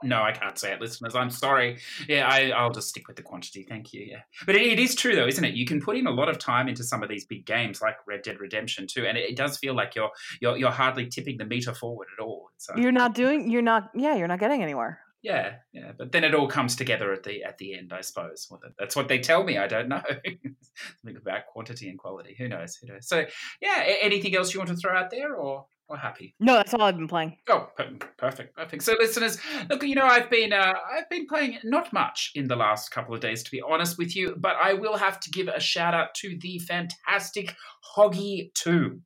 no, 0.02 0.22
I 0.22 0.32
can't 0.32 0.58
say 0.58 0.72
it, 0.72 0.80
listeners. 0.80 1.14
I'm 1.14 1.30
sorry. 1.30 1.78
Yeah, 2.08 2.26
I, 2.28 2.50
I'll 2.50 2.70
just 2.70 2.88
stick 2.88 3.08
with 3.08 3.16
the 3.16 3.22
quantity. 3.22 3.64
Thank 3.68 3.92
you. 3.92 4.02
Yeah, 4.08 4.20
but 4.46 4.54
it, 4.54 4.62
it 4.62 4.78
is 4.78 4.94
true 4.94 5.14
though, 5.16 5.26
isn't 5.26 5.44
it? 5.44 5.54
You 5.54 5.66
can 5.66 5.80
put 5.80 5.96
in 5.96 6.06
a 6.06 6.10
lot 6.10 6.28
of 6.28 6.38
time 6.38 6.68
into 6.68 6.84
some 6.84 7.02
of 7.02 7.08
these 7.08 7.24
big 7.24 7.46
games 7.46 7.80
like 7.80 7.96
Red 8.06 8.22
Dead 8.22 8.40
Redemption 8.40 8.86
2, 8.86 9.06
and 9.06 9.16
it, 9.18 9.30
it 9.30 9.36
does 9.36 9.58
feel 9.58 9.74
like 9.74 9.94
you're 9.94 10.10
you're 10.40 10.56
you're 10.56 10.70
hardly 10.70 11.06
tipping 11.06 11.38
the 11.38 11.44
meter 11.44 11.74
forward 11.74 12.08
at 12.18 12.22
all. 12.22 12.48
It's, 12.56 12.68
uh, 12.68 12.74
you're 12.76 12.92
not 12.92 13.14
doing. 13.14 13.50
You're 13.50 13.62
not. 13.62 13.90
Yeah, 13.94 14.14
you're 14.16 14.28
not 14.28 14.40
getting 14.40 14.62
anywhere. 14.62 15.00
Yeah, 15.22 15.54
yeah, 15.72 15.90
but 15.98 16.12
then 16.12 16.22
it 16.22 16.34
all 16.36 16.46
comes 16.46 16.76
together 16.76 17.12
at 17.12 17.24
the 17.24 17.42
at 17.42 17.58
the 17.58 17.76
end, 17.76 17.92
I 17.92 18.00
suppose. 18.02 18.46
Well, 18.50 18.60
that- 18.62 18.74
that's 18.78 18.94
what 18.94 19.08
they 19.08 19.18
tell 19.18 19.42
me. 19.42 19.58
I 19.58 19.66
don't 19.66 19.88
know 19.88 20.02
something 20.04 21.16
about 21.16 21.46
quantity 21.46 21.88
and 21.88 21.98
quality. 21.98 22.34
Who 22.38 22.48
knows? 22.48 22.76
Who 22.76 22.86
knows? 22.86 23.08
So, 23.08 23.24
yeah. 23.60 23.82
Anything 24.02 24.36
else 24.36 24.54
you 24.54 24.60
want 24.60 24.70
to 24.70 24.76
throw 24.76 24.96
out 24.96 25.10
there, 25.10 25.34
or 25.34 25.66
or 25.88 25.96
happy? 25.96 26.34
No, 26.40 26.54
that's 26.54 26.74
all 26.74 26.82
I've 26.82 26.96
been 26.96 27.08
playing. 27.08 27.36
Oh, 27.48 27.68
per- 27.76 27.96
perfect, 28.16 28.56
perfect. 28.56 28.82
So, 28.82 28.94
listeners, 28.98 29.38
look, 29.70 29.82
you 29.82 29.94
know, 29.94 30.06
I've 30.06 30.30
been 30.30 30.52
uh, 30.52 30.74
I've 30.90 31.08
been 31.08 31.26
playing 31.26 31.58
not 31.64 31.92
much 31.92 32.32
in 32.34 32.48
the 32.48 32.56
last 32.56 32.90
couple 32.90 33.14
of 33.14 33.20
days, 33.20 33.42
to 33.44 33.50
be 33.50 33.60
honest 33.60 33.98
with 33.98 34.16
you. 34.16 34.34
But 34.36 34.56
I 34.62 34.74
will 34.74 34.96
have 34.96 35.20
to 35.20 35.30
give 35.30 35.48
a 35.48 35.60
shout 35.60 35.94
out 35.94 36.14
to 36.16 36.36
the 36.40 36.58
fantastic 36.60 37.54
Hoggy 37.96 38.52
Two. 38.54 39.00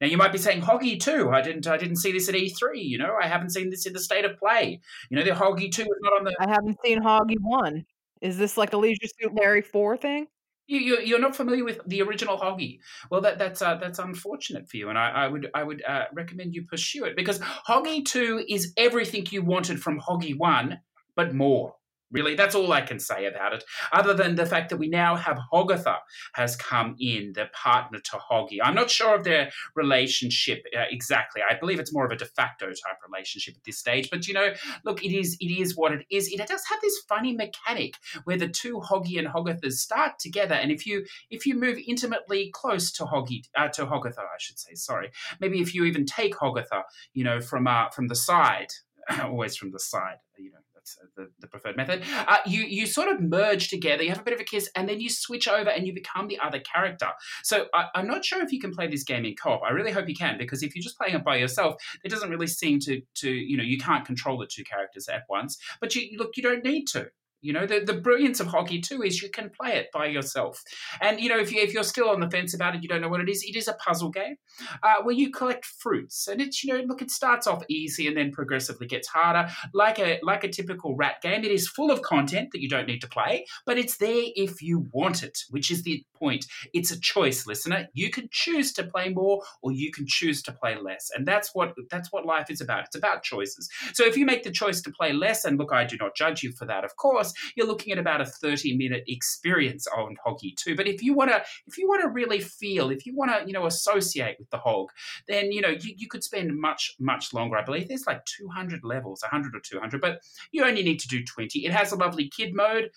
Now, 0.00 0.08
you 0.08 0.16
might 0.16 0.32
be 0.32 0.38
saying 0.38 0.62
Hoggy 0.62 1.00
Two. 1.00 1.30
I 1.30 1.40
didn't 1.42 1.66
I 1.66 1.76
didn't 1.76 1.96
see 1.96 2.12
this 2.12 2.28
at 2.28 2.34
E3. 2.34 2.74
You 2.74 2.98
know, 2.98 3.14
I 3.20 3.26
haven't 3.26 3.50
seen 3.50 3.70
this 3.70 3.86
in 3.86 3.92
the 3.92 4.00
state 4.00 4.24
of 4.24 4.36
play. 4.38 4.80
You 5.10 5.16
know, 5.16 5.24
the 5.24 5.30
Hoggy 5.30 5.72
Two 5.72 5.82
is 5.82 5.98
not 6.00 6.12
on 6.14 6.24
the 6.24 6.34
I 6.40 6.48
haven't 6.48 6.78
seen 6.84 7.02
Hoggy 7.02 7.36
one. 7.40 7.84
Is 8.20 8.38
this 8.38 8.56
like 8.56 8.72
a 8.72 8.76
Leisure 8.76 9.06
Suit 9.20 9.34
Larry 9.34 9.62
four 9.62 9.96
thing? 9.96 10.26
You, 10.66 10.78
you 10.80 11.00
you're 11.00 11.20
not 11.20 11.36
familiar 11.36 11.64
with 11.64 11.80
the 11.86 12.02
original 12.02 12.36
Hoggy. 12.36 12.80
Well, 13.10 13.20
that 13.20 13.38
that's 13.38 13.62
uh, 13.62 13.76
that's 13.76 14.00
unfortunate 14.00 14.68
for 14.68 14.76
you, 14.76 14.88
and 14.88 14.98
I, 14.98 15.10
I 15.10 15.28
would 15.28 15.48
I 15.54 15.62
would 15.62 15.84
uh, 15.84 16.06
recommend 16.12 16.54
you 16.54 16.64
pursue 16.64 17.04
it 17.04 17.16
because 17.16 17.38
Hoggy 17.38 18.04
Two 18.04 18.44
is 18.48 18.72
everything 18.76 19.26
you 19.30 19.42
wanted 19.42 19.80
from 19.80 20.00
Hoggy 20.00 20.36
One, 20.36 20.80
but 21.14 21.34
more. 21.34 21.75
Really, 22.12 22.36
that's 22.36 22.54
all 22.54 22.72
I 22.72 22.82
can 22.82 23.00
say 23.00 23.26
about 23.26 23.52
it. 23.52 23.64
Other 23.92 24.14
than 24.14 24.36
the 24.36 24.46
fact 24.46 24.70
that 24.70 24.76
we 24.76 24.88
now 24.88 25.16
have 25.16 25.38
Hogatha 25.52 25.96
has 26.34 26.54
come 26.54 26.94
in, 27.00 27.32
the 27.34 27.46
partner 27.52 27.98
to 27.98 28.16
Hoggy. 28.16 28.58
I'm 28.62 28.76
not 28.76 28.90
sure 28.90 29.16
of 29.16 29.24
their 29.24 29.50
relationship 29.74 30.64
uh, 30.76 30.84
exactly. 30.88 31.42
I 31.48 31.58
believe 31.58 31.80
it's 31.80 31.92
more 31.92 32.06
of 32.06 32.12
a 32.12 32.16
de 32.16 32.24
facto 32.24 32.66
type 32.66 32.98
relationship 33.06 33.54
at 33.56 33.64
this 33.64 33.78
stage. 33.78 34.08
But 34.08 34.28
you 34.28 34.34
know, 34.34 34.52
look, 34.84 35.04
it 35.04 35.12
is 35.12 35.36
it 35.40 35.50
is 35.50 35.76
what 35.76 35.92
it 35.92 36.06
is. 36.08 36.28
It 36.28 36.38
does 36.46 36.64
have 36.70 36.80
this 36.80 36.98
funny 37.08 37.34
mechanic 37.34 37.96
where 38.22 38.36
the 38.36 38.48
two 38.48 38.80
Hoggy 38.80 39.18
and 39.18 39.26
Hogathas 39.26 39.72
start 39.72 40.20
together, 40.20 40.54
and 40.54 40.70
if 40.70 40.86
you 40.86 41.04
if 41.30 41.44
you 41.44 41.56
move 41.56 41.78
intimately 41.88 42.50
close 42.54 42.92
to 42.92 43.04
Hoggy 43.04 43.42
uh, 43.56 43.68
to 43.68 43.84
Hogatha, 43.84 44.18
I 44.18 44.38
should 44.38 44.60
say, 44.60 44.74
sorry, 44.74 45.10
maybe 45.40 45.60
if 45.60 45.74
you 45.74 45.84
even 45.84 46.06
take 46.06 46.36
Hogatha, 46.36 46.84
you 47.14 47.24
know, 47.24 47.40
from 47.40 47.66
uh, 47.66 47.90
from 47.90 48.06
the 48.06 48.16
side, 48.16 48.68
always 49.22 49.56
from 49.56 49.72
the 49.72 49.80
side, 49.80 50.18
you 50.38 50.52
know. 50.52 50.58
That's 50.86 50.98
uh, 51.02 51.06
the, 51.16 51.30
the 51.40 51.46
preferred 51.46 51.76
method. 51.76 52.02
Uh, 52.16 52.38
you 52.46 52.62
you 52.62 52.86
sort 52.86 53.08
of 53.08 53.20
merge 53.20 53.68
together. 53.68 54.02
You 54.02 54.10
have 54.10 54.20
a 54.20 54.24
bit 54.24 54.34
of 54.34 54.40
a 54.40 54.44
kiss, 54.44 54.70
and 54.74 54.88
then 54.88 55.00
you 55.00 55.10
switch 55.10 55.48
over, 55.48 55.70
and 55.70 55.86
you 55.86 55.92
become 55.92 56.28
the 56.28 56.38
other 56.38 56.60
character. 56.60 57.08
So 57.42 57.66
I, 57.74 57.86
I'm 57.94 58.06
not 58.06 58.24
sure 58.24 58.42
if 58.42 58.52
you 58.52 58.60
can 58.60 58.72
play 58.72 58.86
this 58.88 59.02
game 59.02 59.24
in 59.24 59.34
co-op. 59.34 59.62
I 59.62 59.70
really 59.70 59.92
hope 59.92 60.08
you 60.08 60.14
can, 60.14 60.38
because 60.38 60.62
if 60.62 60.74
you're 60.74 60.82
just 60.82 60.98
playing 60.98 61.14
it 61.14 61.24
by 61.24 61.36
yourself, 61.36 61.76
it 62.04 62.10
doesn't 62.10 62.30
really 62.30 62.46
seem 62.46 62.78
to 62.80 63.00
to 63.16 63.30
you 63.30 63.56
know 63.56 63.64
you 63.64 63.78
can't 63.78 64.04
control 64.04 64.38
the 64.38 64.46
two 64.46 64.64
characters 64.64 65.08
at 65.08 65.24
once. 65.28 65.58
But 65.80 65.94
you 65.94 66.16
look, 66.18 66.36
you 66.36 66.42
don't 66.42 66.64
need 66.64 66.86
to. 66.88 67.10
You 67.46 67.52
know, 67.52 67.64
the, 67.64 67.80
the 67.80 67.94
brilliance 67.94 68.40
of 68.40 68.48
Hoggy 68.48 68.82
too 68.82 69.02
is 69.02 69.22
you 69.22 69.30
can 69.30 69.50
play 69.50 69.76
it 69.76 69.86
by 69.92 70.06
yourself. 70.06 70.62
And 71.00 71.20
you 71.20 71.28
know, 71.28 71.38
if 71.38 71.52
you 71.52 71.60
if 71.60 71.72
you're 71.72 71.84
still 71.84 72.08
on 72.08 72.20
the 72.20 72.28
fence 72.28 72.54
about 72.54 72.74
it, 72.74 72.82
you 72.82 72.88
don't 72.88 73.00
know 73.00 73.08
what 73.08 73.20
it 73.20 73.28
is. 73.28 73.44
It 73.44 73.54
is 73.54 73.68
a 73.68 73.74
puzzle 73.74 74.10
game 74.10 74.36
uh, 74.82 74.96
where 75.02 75.14
you 75.14 75.30
collect 75.30 75.64
fruits, 75.64 76.26
and 76.26 76.40
it's 76.40 76.64
you 76.64 76.72
know, 76.72 76.82
look, 76.84 77.02
it 77.02 77.10
starts 77.10 77.46
off 77.46 77.62
easy 77.68 78.08
and 78.08 78.16
then 78.16 78.32
progressively 78.32 78.88
gets 78.88 79.08
harder, 79.08 79.48
like 79.72 79.98
a 80.00 80.18
like 80.22 80.42
a 80.42 80.48
typical 80.48 80.96
rat 80.96 81.22
game. 81.22 81.44
It 81.44 81.52
is 81.52 81.68
full 81.68 81.90
of 81.90 82.02
content 82.02 82.50
that 82.52 82.60
you 82.60 82.68
don't 82.68 82.88
need 82.88 83.00
to 83.02 83.08
play, 83.08 83.46
but 83.64 83.78
it's 83.78 83.98
there 83.98 84.24
if 84.34 84.60
you 84.60 84.88
want 84.92 85.22
it, 85.22 85.38
which 85.50 85.70
is 85.70 85.84
the 85.84 86.04
point. 86.18 86.46
It's 86.72 86.90
a 86.90 87.00
choice, 87.00 87.46
listener. 87.46 87.88
You 87.92 88.10
can 88.10 88.28
choose 88.30 88.72
to 88.74 88.84
play 88.84 89.08
more, 89.10 89.42
or 89.62 89.72
you 89.72 89.90
can 89.92 90.06
choose 90.06 90.42
to 90.42 90.52
play 90.52 90.76
less, 90.80 91.10
and 91.14 91.26
that's 91.26 91.54
what 91.54 91.74
that's 91.90 92.12
what 92.12 92.26
life 92.26 92.50
is 92.50 92.60
about. 92.60 92.84
It's 92.84 92.96
about 92.96 93.22
choices. 93.22 93.68
So 93.92 94.04
if 94.04 94.16
you 94.16 94.26
make 94.26 94.42
the 94.42 94.50
choice 94.50 94.80
to 94.82 94.90
play 94.90 95.12
less, 95.12 95.44
and 95.44 95.58
look, 95.58 95.72
I 95.72 95.84
do 95.84 95.96
not 95.98 96.16
judge 96.16 96.42
you 96.42 96.52
for 96.52 96.66
that, 96.66 96.84
of 96.84 96.96
course, 96.96 97.32
you're 97.56 97.66
looking 97.66 97.92
at 97.92 97.98
about 97.98 98.20
a 98.20 98.26
30 98.26 98.76
minute 98.76 99.04
experience 99.06 99.86
on 99.86 100.16
Hoggy 100.26 100.54
too. 100.56 100.76
But 100.76 100.86
if 100.86 101.02
you 101.02 101.14
want 101.14 101.30
to, 101.30 101.42
if 101.66 101.78
you 101.78 101.88
want 101.88 102.02
to 102.02 102.08
really 102.08 102.40
feel, 102.40 102.90
if 102.90 103.06
you 103.06 103.14
want 103.14 103.30
to, 103.32 103.46
you 103.46 103.52
know, 103.52 103.66
associate 103.66 104.36
with 104.38 104.50
the 104.50 104.58
hog, 104.58 104.88
then 105.28 105.52
you 105.52 105.60
know 105.60 105.68
you, 105.68 105.94
you 105.96 106.08
could 106.08 106.24
spend 106.24 106.58
much 106.58 106.94
much 106.98 107.32
longer. 107.32 107.56
I 107.56 107.64
believe 107.64 107.88
there's 107.88 108.06
like 108.06 108.24
200 108.24 108.84
levels, 108.84 109.22
100 109.22 109.54
or 109.54 109.60
200, 109.60 110.00
but 110.00 110.20
you 110.52 110.64
only 110.64 110.82
need 110.82 111.00
to 111.00 111.08
do 111.08 111.24
20. 111.24 111.64
It 111.64 111.72
has 111.72 111.92
a 111.92 111.96
lovely 111.96 112.28
kid 112.28 112.54
mode, 112.54 112.90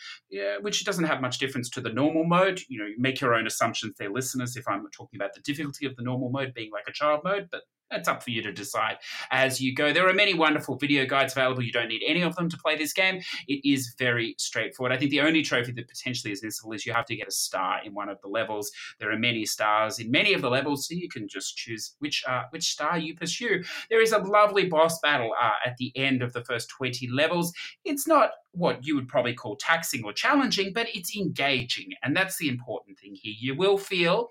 which 0.62 0.86
doesn't 0.86 1.06
have 1.06 1.22
much 1.22 1.38
difference 1.38 1.70
to 1.72 1.82
the 1.82 1.92
normal 1.92 2.24
mode. 2.24 2.62
You 2.68 2.80
know, 2.80 2.86
you 2.86 2.96
make 3.10 3.22
your 3.22 3.34
own 3.34 3.48
assumptions 3.48 3.96
there, 3.98 4.12
listeners. 4.12 4.56
If 4.56 4.68
I'm 4.68 4.86
talking 4.92 5.20
about 5.20 5.34
the 5.34 5.42
difficulty 5.42 5.86
of 5.88 5.96
the 5.96 6.04
normal 6.04 6.30
mode 6.30 6.54
being 6.54 6.72
like 6.72 6.86
a 6.88 6.94
child 6.94 7.22
mode, 7.24 7.48
but 7.52 7.64
that's 7.90 8.08
up 8.08 8.24
for 8.24 8.32
you 8.32 8.42
to 8.44 8.52
decide 8.52 8.98
as 9.32 9.60
you 9.60 9.74
go. 9.74 9.92
There 9.92 10.08
are 10.08 10.14
many 10.14 10.34
wonderful 10.34 10.76
video 10.76 11.06
guides 11.06 11.34
available. 11.34 11.64
You 11.64 11.72
don't 11.72 11.88
need 11.88 12.04
any 12.06 12.22
of 12.22 12.36
them 12.36 12.50
to 12.50 12.58
play 12.58 12.76
this 12.76 12.94
game. 12.94 13.22
It 13.48 13.68
is 13.68 13.96
very 13.98 14.36
straightforward. 14.38 14.92
I 14.92 14.98
think 14.98 15.12
the 15.12 15.22
only 15.22 15.42
trophy 15.42 15.72
that 15.74 15.88
potentially 15.88 16.32
is 16.32 16.44
missable 16.44 16.76
is 16.76 16.86
you 16.86 16.94
have 16.94 17.06
to 17.06 17.16
get 17.16 17.28
a 17.28 17.32
star 17.32 17.80
in 17.84 17.94
one 17.94 18.10
of 18.10 18.20
the 18.22 18.28
levels. 18.28 18.72
There 19.00 19.12
are 19.12 19.20
many 19.20 19.46
stars 19.46 20.00
in 20.00 20.12
many 20.12 20.34
of 20.34 20.42
the 20.42 20.50
levels, 20.50 20.88
so 20.88 20.94
you 20.94 21.10
can 21.10 21.28
just 21.28 21.56
choose 21.58 21.96
which 22.00 22.24
uh, 22.28 22.44
which 22.52 22.72
star 22.72 22.98
you 22.98 23.16
pursue. 23.16 23.64
There 23.90 24.02
is 24.02 24.12
a 24.12 24.20
lovely 24.20 24.66
boss 24.66 25.00
battle 25.00 25.32
uh, 25.42 25.52
at 25.66 25.78
the 25.78 25.92
end 25.96 26.22
of 26.22 26.34
the 26.34 26.44
first 26.44 26.70
20 26.70 27.08
levels. 27.10 27.54
It's 27.86 28.08
not 28.08 28.32
what 28.52 28.86
you 28.86 28.96
would 28.96 29.08
probably 29.08 29.34
call 29.34 29.56
taxing 29.56 30.04
or 30.04 30.14
challenging, 30.14 30.74
but 30.74 30.88
it's 30.94 31.16
engaging. 31.16 31.90
And 32.04 32.16
that's 32.16 32.38
the 32.38 32.50
important 32.50 33.00
thing 33.00 33.16
here. 33.16 33.34
You 33.38 33.56
will 33.56 33.78
feel 33.78 34.30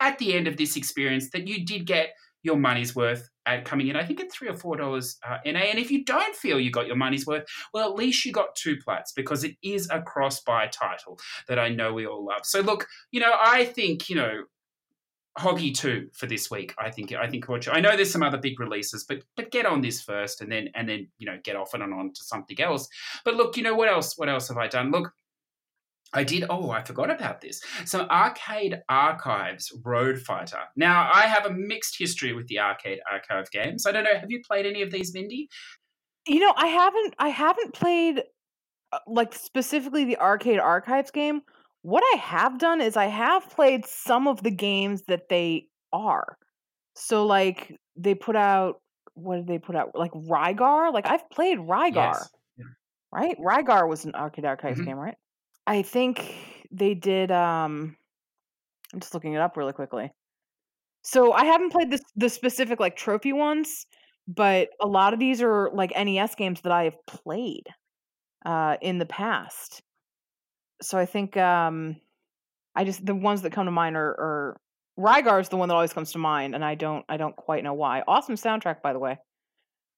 at 0.00 0.18
the 0.18 0.34
end 0.34 0.48
of 0.48 0.56
this 0.56 0.76
experience 0.76 1.30
that 1.30 1.46
you 1.46 1.64
did 1.64 1.86
get 1.86 2.10
your 2.42 2.56
money's 2.56 2.96
worth 2.96 3.28
at 3.46 3.64
coming 3.64 3.88
in. 3.88 3.96
I 3.96 4.04
think 4.04 4.20
at 4.20 4.32
three 4.32 4.48
or 4.48 4.54
four 4.54 4.76
dollars 4.76 5.18
uh, 5.26 5.38
NA. 5.44 5.60
And 5.60 5.78
if 5.78 5.90
you 5.90 6.04
don't 6.04 6.34
feel 6.34 6.60
you 6.60 6.70
got 6.70 6.86
your 6.86 6.96
money's 6.96 7.26
worth, 7.26 7.44
well, 7.72 7.88
at 7.88 7.96
least 7.96 8.24
you 8.24 8.32
got 8.32 8.54
two 8.54 8.76
plats 8.76 9.12
because 9.12 9.44
it 9.44 9.56
is 9.62 9.88
a 9.90 10.02
cross-buy 10.02 10.68
title 10.68 11.18
that 11.48 11.58
I 11.58 11.68
know 11.68 11.92
we 11.92 12.06
all 12.06 12.24
love. 12.24 12.42
So 12.44 12.60
look, 12.60 12.86
you 13.10 13.20
know, 13.20 13.32
I 13.40 13.64
think 13.64 14.08
you 14.08 14.16
know. 14.16 14.44
Hoggy 15.38 15.72
two 15.72 16.08
for 16.12 16.26
this 16.26 16.50
week. 16.50 16.74
I 16.76 16.90
think. 16.90 17.12
I 17.12 17.28
think. 17.28 17.46
I 17.48 17.80
know 17.80 17.94
there's 17.94 18.10
some 18.10 18.22
other 18.22 18.36
big 18.36 18.58
releases, 18.58 19.04
but 19.04 19.22
but 19.36 19.52
get 19.52 19.64
on 19.64 19.80
this 19.80 20.02
first, 20.02 20.40
and 20.40 20.50
then 20.50 20.68
and 20.74 20.88
then 20.88 21.06
you 21.18 21.26
know 21.26 21.38
get 21.44 21.54
off 21.54 21.72
and 21.72 21.84
on 21.84 22.12
to 22.12 22.24
something 22.24 22.60
else. 22.60 22.88
But 23.24 23.36
look, 23.36 23.56
you 23.56 23.62
know 23.62 23.76
what 23.76 23.88
else? 23.88 24.18
What 24.18 24.28
else 24.28 24.48
have 24.48 24.58
I 24.58 24.66
done? 24.66 24.90
Look, 24.90 25.12
I 26.12 26.24
did. 26.24 26.44
Oh, 26.50 26.70
I 26.70 26.82
forgot 26.82 27.10
about 27.10 27.40
this. 27.40 27.62
So, 27.84 28.06
Arcade 28.08 28.80
Archives 28.88 29.72
Road 29.84 30.18
Fighter. 30.20 30.58
Now, 30.76 31.08
I 31.12 31.22
have 31.22 31.46
a 31.46 31.50
mixed 31.52 31.96
history 31.98 32.32
with 32.32 32.48
the 32.48 32.58
Arcade 32.58 32.98
Archive 33.10 33.50
games. 33.52 33.86
I 33.86 33.92
don't 33.92 34.04
know. 34.04 34.18
Have 34.18 34.30
you 34.30 34.40
played 34.44 34.66
any 34.66 34.82
of 34.82 34.90
these, 34.90 35.14
Mindy? 35.14 35.48
You 36.26 36.40
know, 36.40 36.52
I 36.56 36.66
haven't. 36.66 37.14
I 37.18 37.28
haven't 37.28 37.74
played 37.74 38.22
uh, 38.92 38.98
like 39.06 39.34
specifically 39.34 40.04
the 40.04 40.18
Arcade 40.18 40.58
Archives 40.58 41.10
game. 41.12 41.42
What 41.82 42.02
I 42.14 42.18
have 42.18 42.58
done 42.58 42.80
is 42.80 42.96
I 42.96 43.06
have 43.06 43.48
played 43.50 43.86
some 43.86 44.26
of 44.26 44.42
the 44.42 44.50
games 44.50 45.02
that 45.08 45.28
they 45.28 45.68
are. 45.92 46.36
So, 46.96 47.24
like, 47.24 47.74
they 47.96 48.14
put 48.14 48.34
out. 48.36 48.80
What 49.14 49.36
did 49.36 49.46
they 49.46 49.58
put 49.58 49.76
out? 49.76 49.90
Like 49.94 50.12
Rygar. 50.12 50.92
Like 50.92 51.06
I've 51.06 51.28
played 51.30 51.58
Rygar. 51.58 51.94
Yes. 51.94 52.28
Right? 53.12 53.36
Rygar 53.38 53.88
was 53.88 54.04
an 54.04 54.14
Arcade 54.14 54.44
Archives 54.44 54.80
Mhm. 54.80 54.86
game, 54.86 54.96
right? 54.96 55.16
I 55.70 55.82
think 55.82 56.34
they 56.72 56.94
did 56.94 57.30
um 57.30 57.96
I'm 58.92 58.98
just 58.98 59.14
looking 59.14 59.34
it 59.34 59.40
up 59.40 59.56
really 59.56 59.72
quickly. 59.72 60.10
So 61.02 61.32
I 61.32 61.44
haven't 61.44 61.70
played 61.70 61.92
this 61.92 62.02
the 62.16 62.28
specific 62.28 62.80
like 62.80 62.96
trophy 62.96 63.32
ones, 63.32 63.86
but 64.26 64.70
a 64.80 64.88
lot 64.88 65.14
of 65.14 65.20
these 65.20 65.40
are 65.40 65.70
like 65.72 65.92
NES 65.96 66.34
games 66.34 66.60
that 66.62 66.72
I 66.72 66.84
have 66.84 66.96
played 67.06 67.68
uh 68.44 68.78
in 68.82 68.98
the 68.98 69.06
past. 69.06 69.80
So 70.82 70.98
I 70.98 71.06
think 71.06 71.36
um 71.36 71.96
I 72.74 72.82
just 72.82 73.06
the 73.06 73.14
ones 73.14 73.42
that 73.42 73.52
come 73.52 73.66
to 73.66 73.70
mind 73.70 73.96
are, 73.96 74.10
are 74.10 74.60
Rygar 74.98 75.40
is 75.40 75.50
the 75.50 75.56
one 75.56 75.68
that 75.68 75.76
always 75.76 75.92
comes 75.92 76.10
to 76.12 76.18
mind, 76.18 76.56
and 76.56 76.64
I 76.64 76.74
don't 76.74 77.04
I 77.08 77.16
don't 77.16 77.36
quite 77.36 77.62
know 77.62 77.74
why. 77.74 78.02
Awesome 78.08 78.34
soundtrack, 78.34 78.82
by 78.82 78.92
the 78.92 78.98
way. 78.98 79.18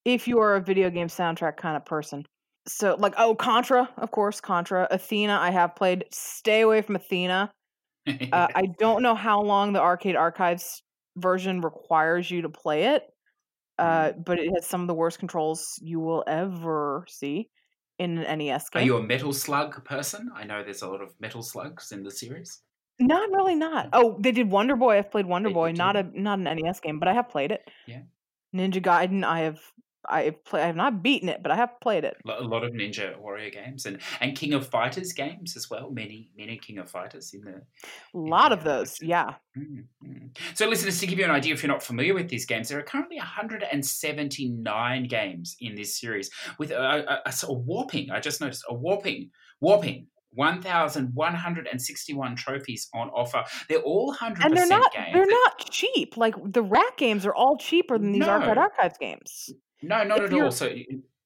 If 0.05 0.29
you 0.29 0.41
are 0.41 0.57
a 0.57 0.61
video 0.61 0.91
game 0.91 1.09
soundtrack 1.09 1.57
kind 1.57 1.79
of 1.79 1.87
person. 1.87 2.27
So 2.67 2.97
like 2.99 3.15
oh 3.19 3.35
Contra, 3.35 3.89
of 3.97 4.11
course, 4.11 4.41
Contra. 4.41 4.87
Athena, 4.91 5.39
I 5.41 5.51
have 5.51 5.75
played. 5.75 6.05
Stay 6.11 6.61
away 6.61 6.83
from 6.83 6.97
Athena. 6.97 7.51
Uh, 8.07 8.49
I 8.55 8.67
don't 8.79 9.03
know 9.03 9.15
how 9.15 9.43
long 9.43 9.73
the 9.73 9.81
Arcade 9.81 10.17
Archives 10.17 10.83
version 11.17 11.61
requires 11.61 12.31
you 12.31 12.43
to 12.43 12.49
play 12.49 12.95
it, 12.95 13.05
uh, 13.79 14.13
but 14.13 14.39
it 14.39 14.51
has 14.55 14.67
some 14.67 14.81
of 14.81 14.87
the 14.87 14.95
worst 14.95 15.19
controls 15.19 15.79
you 15.83 16.01
will 16.01 16.25
ever 16.27 17.05
see 17.09 17.49
in 17.99 18.19
an 18.19 18.39
NES 18.39 18.69
game. 18.71 18.83
Are 18.83 18.87
you 18.87 18.97
a 18.97 19.03
Metal 19.03 19.33
Slug 19.33 19.85
person? 19.85 20.31
I 20.35 20.45
know 20.45 20.63
there's 20.63 20.83
a 20.83 20.89
lot 20.89 21.03
of 21.03 21.15
Metal 21.21 21.43
Slugs 21.43 21.93
in 21.93 22.03
the 22.03 22.11
series. 22.11 22.61
No, 22.99 23.21
I'm 23.21 23.35
really 23.35 23.55
not. 23.55 23.89
Oh, 23.93 24.17
they 24.21 24.33
did 24.33 24.51
Wonder 24.51 24.77
Boy. 24.77 24.99
I've 24.99 25.11
played 25.11 25.27
Wonder 25.27 25.49
They 25.49 25.55
Boy, 25.55 25.73
not 25.73 25.97
a 25.97 26.05
not 26.15 26.39
an 26.39 26.45
NES 26.45 26.81
game, 26.81 26.99
but 26.99 27.09
I 27.09 27.15
have 27.15 27.29
played 27.29 27.51
it. 27.51 27.69
Yeah. 27.87 28.03
Ninja 28.55 28.83
Gaiden, 28.83 29.25
I 29.25 29.41
have 29.41 29.61
I 30.09 30.23
have 30.25 30.45
play, 30.45 30.63
I 30.63 30.67
have 30.67 30.77
not 30.77 31.03
beaten 31.03 31.29
it, 31.29 31.43
but 31.43 31.51
I 31.53 31.57
have 31.57 31.79
played 31.81 32.05
it. 32.05 32.17
A 32.29 32.43
lot 32.43 32.65
of 32.65 32.73
Ninja 32.73 33.17
Warrior 33.19 33.51
games 33.51 33.87
and, 33.87 33.99
and 34.21 34.37
King 34.37 34.53
of 34.55 34.67
Fighters 34.67 35.13
games 35.13 35.57
as 35.57 35.69
well. 35.71 35.91
Many 35.91 36.31
many 36.37 36.59
King 36.59 36.79
of 36.79 36.91
Fighters 36.91 37.33
in 37.35 37.43
the 37.43 37.53
A 37.53 37.63
lot 38.19 38.49
the 38.51 38.57
of 38.57 38.65
those, 38.65 38.99
collection. 38.99 39.09
yeah. 39.09 39.35
Mm, 39.57 39.85
mm. 40.05 40.37
So, 40.55 40.67
listeners, 40.67 40.99
to 41.01 41.07
give 41.07 41.19
you 41.19 41.25
an 41.25 41.31
idea, 41.31 41.55
if 41.55 41.63
you're 41.63 41.73
not 41.73 41.83
familiar 41.83 42.15
with 42.15 42.29
these 42.29 42.45
games, 42.47 42.69
there 42.69 42.79
are 42.79 42.83
currently 42.83 43.17
179 43.19 45.05
games 45.09 45.57
in 45.61 45.75
this 45.75 45.99
series, 46.01 46.31
with 46.59 46.71
a, 46.71 47.21
a- 47.27 47.27
a 47.27 47.33
whopping, 47.53 48.11
I 48.11 48.21
just 48.21 48.41
noticed, 48.41 48.65
a 48.69 48.75
whopping, 48.75 49.31
whopping 49.61 50.07
1,161 50.35 52.37
trophies 52.37 52.89
on 52.95 53.09
offer. 53.11 53.45
They're 53.69 53.81
all 53.83 54.15
100% 54.15 54.45
And 54.45 54.57
they're 54.57 54.67
not 54.67 54.91
games. 54.93 55.09
they're 55.13 55.27
not 55.27 55.71
cheap. 55.71 56.17
Like 56.17 56.35
the 56.43 56.63
rat 56.63 56.97
games 56.97 57.27
are 57.27 57.35
all 57.35 57.57
cheaper 57.59 57.99
than 57.99 58.13
these 58.13 58.27
Arcade 58.27 58.57
Archives 58.59 58.97
games. 58.99 59.51
No, 59.83 60.05
not 60.05 60.19
if 60.19 60.33
at 60.33 60.33
all. 60.33 60.51
So, 60.53 60.73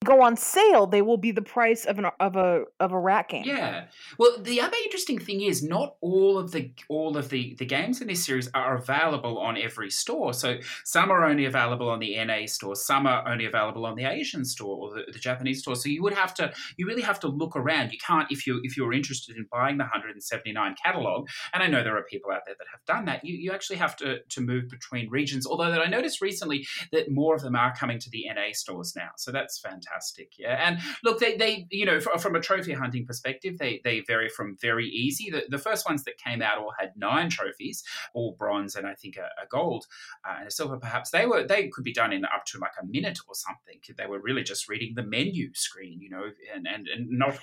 Go 0.06 0.22
on 0.22 0.36
sale, 0.36 0.86
they 0.86 1.02
will 1.02 1.16
be 1.16 1.32
the 1.32 1.42
price 1.42 1.84
of 1.84 1.98
an 1.98 2.06
of 2.20 2.36
a 2.36 2.62
of 2.78 2.92
a 2.92 2.98
rat 2.98 3.28
game. 3.28 3.42
Yeah. 3.44 3.86
Well, 4.18 4.36
the 4.38 4.60
other 4.60 4.76
interesting 4.84 5.18
thing 5.18 5.40
is 5.40 5.64
not 5.64 5.96
all 6.00 6.38
of 6.38 6.52
the 6.52 6.70
all 6.88 7.16
of 7.16 7.28
the, 7.28 7.56
the 7.58 7.66
games 7.66 8.00
in 8.00 8.06
this 8.06 8.24
series 8.24 8.48
are 8.54 8.76
available 8.76 9.38
on 9.38 9.56
every 9.56 9.90
store. 9.90 10.32
So 10.32 10.58
some 10.84 11.10
are 11.10 11.24
only 11.24 11.44
available 11.44 11.90
on 11.90 11.98
the 11.98 12.24
NA 12.24 12.46
store, 12.46 12.76
some 12.76 13.08
are 13.08 13.26
only 13.26 13.46
available 13.46 13.84
on 13.84 13.96
the 13.96 14.04
Asian 14.04 14.44
store 14.44 14.76
or 14.76 14.94
the, 14.94 15.12
the 15.12 15.18
Japanese 15.18 15.62
store. 15.62 15.74
So 15.74 15.88
you 15.88 16.04
would 16.04 16.14
have 16.14 16.34
to 16.34 16.52
you 16.76 16.86
really 16.86 17.02
have 17.02 17.18
to 17.20 17.28
look 17.28 17.56
around. 17.56 17.90
You 17.90 17.98
can't 17.98 18.30
if 18.30 18.46
you 18.46 18.60
if 18.62 18.76
you're 18.76 18.92
interested 18.92 19.36
in 19.36 19.48
buying 19.50 19.76
the 19.76 19.84
179 19.84 20.76
catalog, 20.84 21.28
and 21.52 21.64
I 21.64 21.66
know 21.66 21.82
there 21.82 21.96
are 21.96 22.04
people 22.04 22.30
out 22.30 22.42
there 22.46 22.54
that 22.56 22.66
have 22.70 22.84
done 22.86 23.06
that, 23.06 23.24
you, 23.24 23.34
you 23.34 23.50
actually 23.52 23.76
have 23.76 23.96
to 23.96 24.20
to 24.20 24.40
move 24.40 24.68
between 24.68 25.10
regions. 25.10 25.48
Although 25.48 25.72
that 25.72 25.80
I 25.80 25.86
noticed 25.86 26.20
recently 26.20 26.64
that 26.92 27.10
more 27.10 27.34
of 27.34 27.42
them 27.42 27.56
are 27.56 27.74
coming 27.74 27.98
to 27.98 28.10
the 28.10 28.26
NA 28.32 28.52
stores 28.52 28.94
now. 28.94 29.10
So 29.16 29.32
that's 29.32 29.58
fantastic. 29.58 29.95
Yeah. 30.38 30.60
And 30.66 30.78
look, 31.04 31.18
they, 31.20 31.36
they 31.36 31.66
you 31.70 31.84
know, 31.86 32.00
fr- 32.00 32.18
from 32.18 32.34
a 32.36 32.40
trophy 32.40 32.72
hunting 32.72 33.06
perspective, 33.06 33.58
they, 33.58 33.80
they 33.84 34.00
vary 34.00 34.28
from 34.28 34.56
very 34.60 34.86
easy. 34.88 35.30
The, 35.30 35.44
the 35.48 35.58
first 35.58 35.88
ones 35.88 36.04
that 36.04 36.18
came 36.18 36.42
out 36.42 36.58
all 36.58 36.72
had 36.78 36.92
nine 36.96 37.30
trophies, 37.30 37.82
all 38.14 38.36
bronze 38.38 38.74
and 38.76 38.86
I 38.86 38.94
think 38.94 39.16
a, 39.16 39.28
a 39.42 39.46
gold 39.50 39.86
uh, 40.28 40.36
and 40.38 40.48
a 40.48 40.50
silver 40.50 40.76
perhaps. 40.78 41.10
They 41.10 41.26
were 41.26 41.46
they 41.46 41.68
could 41.68 41.84
be 41.84 41.92
done 41.92 42.12
in 42.12 42.24
up 42.24 42.44
to 42.46 42.58
like 42.58 42.72
a 42.82 42.86
minute 42.86 43.18
or 43.28 43.34
something. 43.34 43.80
They 43.96 44.06
were 44.06 44.20
really 44.20 44.42
just 44.42 44.68
reading 44.68 44.92
the 44.94 45.02
menu 45.02 45.52
screen, 45.54 46.00
you 46.00 46.10
know, 46.10 46.24
and, 46.54 46.66
and, 46.66 46.86
and 46.88 47.08
not 47.10 47.38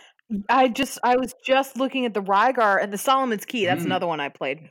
I 0.50 0.68
just 0.68 1.00
I 1.04 1.16
was 1.18 1.34
just 1.46 1.78
looking 1.78 2.06
at 2.06 2.14
the 2.14 2.22
Rygar 2.24 2.82
and 2.82 2.92
the 2.92 2.98
Solomon's 2.98 3.46
Key. 3.46 3.66
That's 3.66 3.84
Mm. 3.84 3.88
another 3.88 4.08
one 4.08 4.20
I 4.20 4.30
played. 4.30 4.70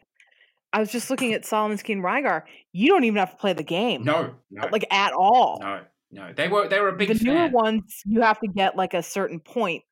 I 0.72 0.80
was 0.80 0.90
just 0.90 1.10
looking 1.10 1.34
at 1.34 1.44
Solomon's 1.44 1.82
Key 1.82 1.92
and 1.94 2.02
Rygar. 2.02 2.42
You 2.72 2.88
don't 2.88 3.04
even 3.04 3.18
have 3.18 3.32
to 3.32 3.36
play 3.36 3.52
the 3.52 3.62
game. 3.62 4.04
no, 4.04 4.34
no, 4.50 4.68
Like 4.72 4.86
at 4.92 5.12
all. 5.12 5.58
no, 5.60 5.80
no. 6.12 6.32
They 6.32 6.48
were 6.48 6.68
they 6.68 6.80
were 6.80 6.88
a 6.88 6.96
big 6.96 7.08
the 7.08 7.24
newer 7.24 7.36
fan. 7.36 7.52
ones 7.52 8.02
you 8.04 8.20
have 8.20 8.38
to 8.40 8.48
get 8.48 8.76
like 8.76 8.94
a 8.94 9.02
certain 9.02 9.40
point 9.40 9.82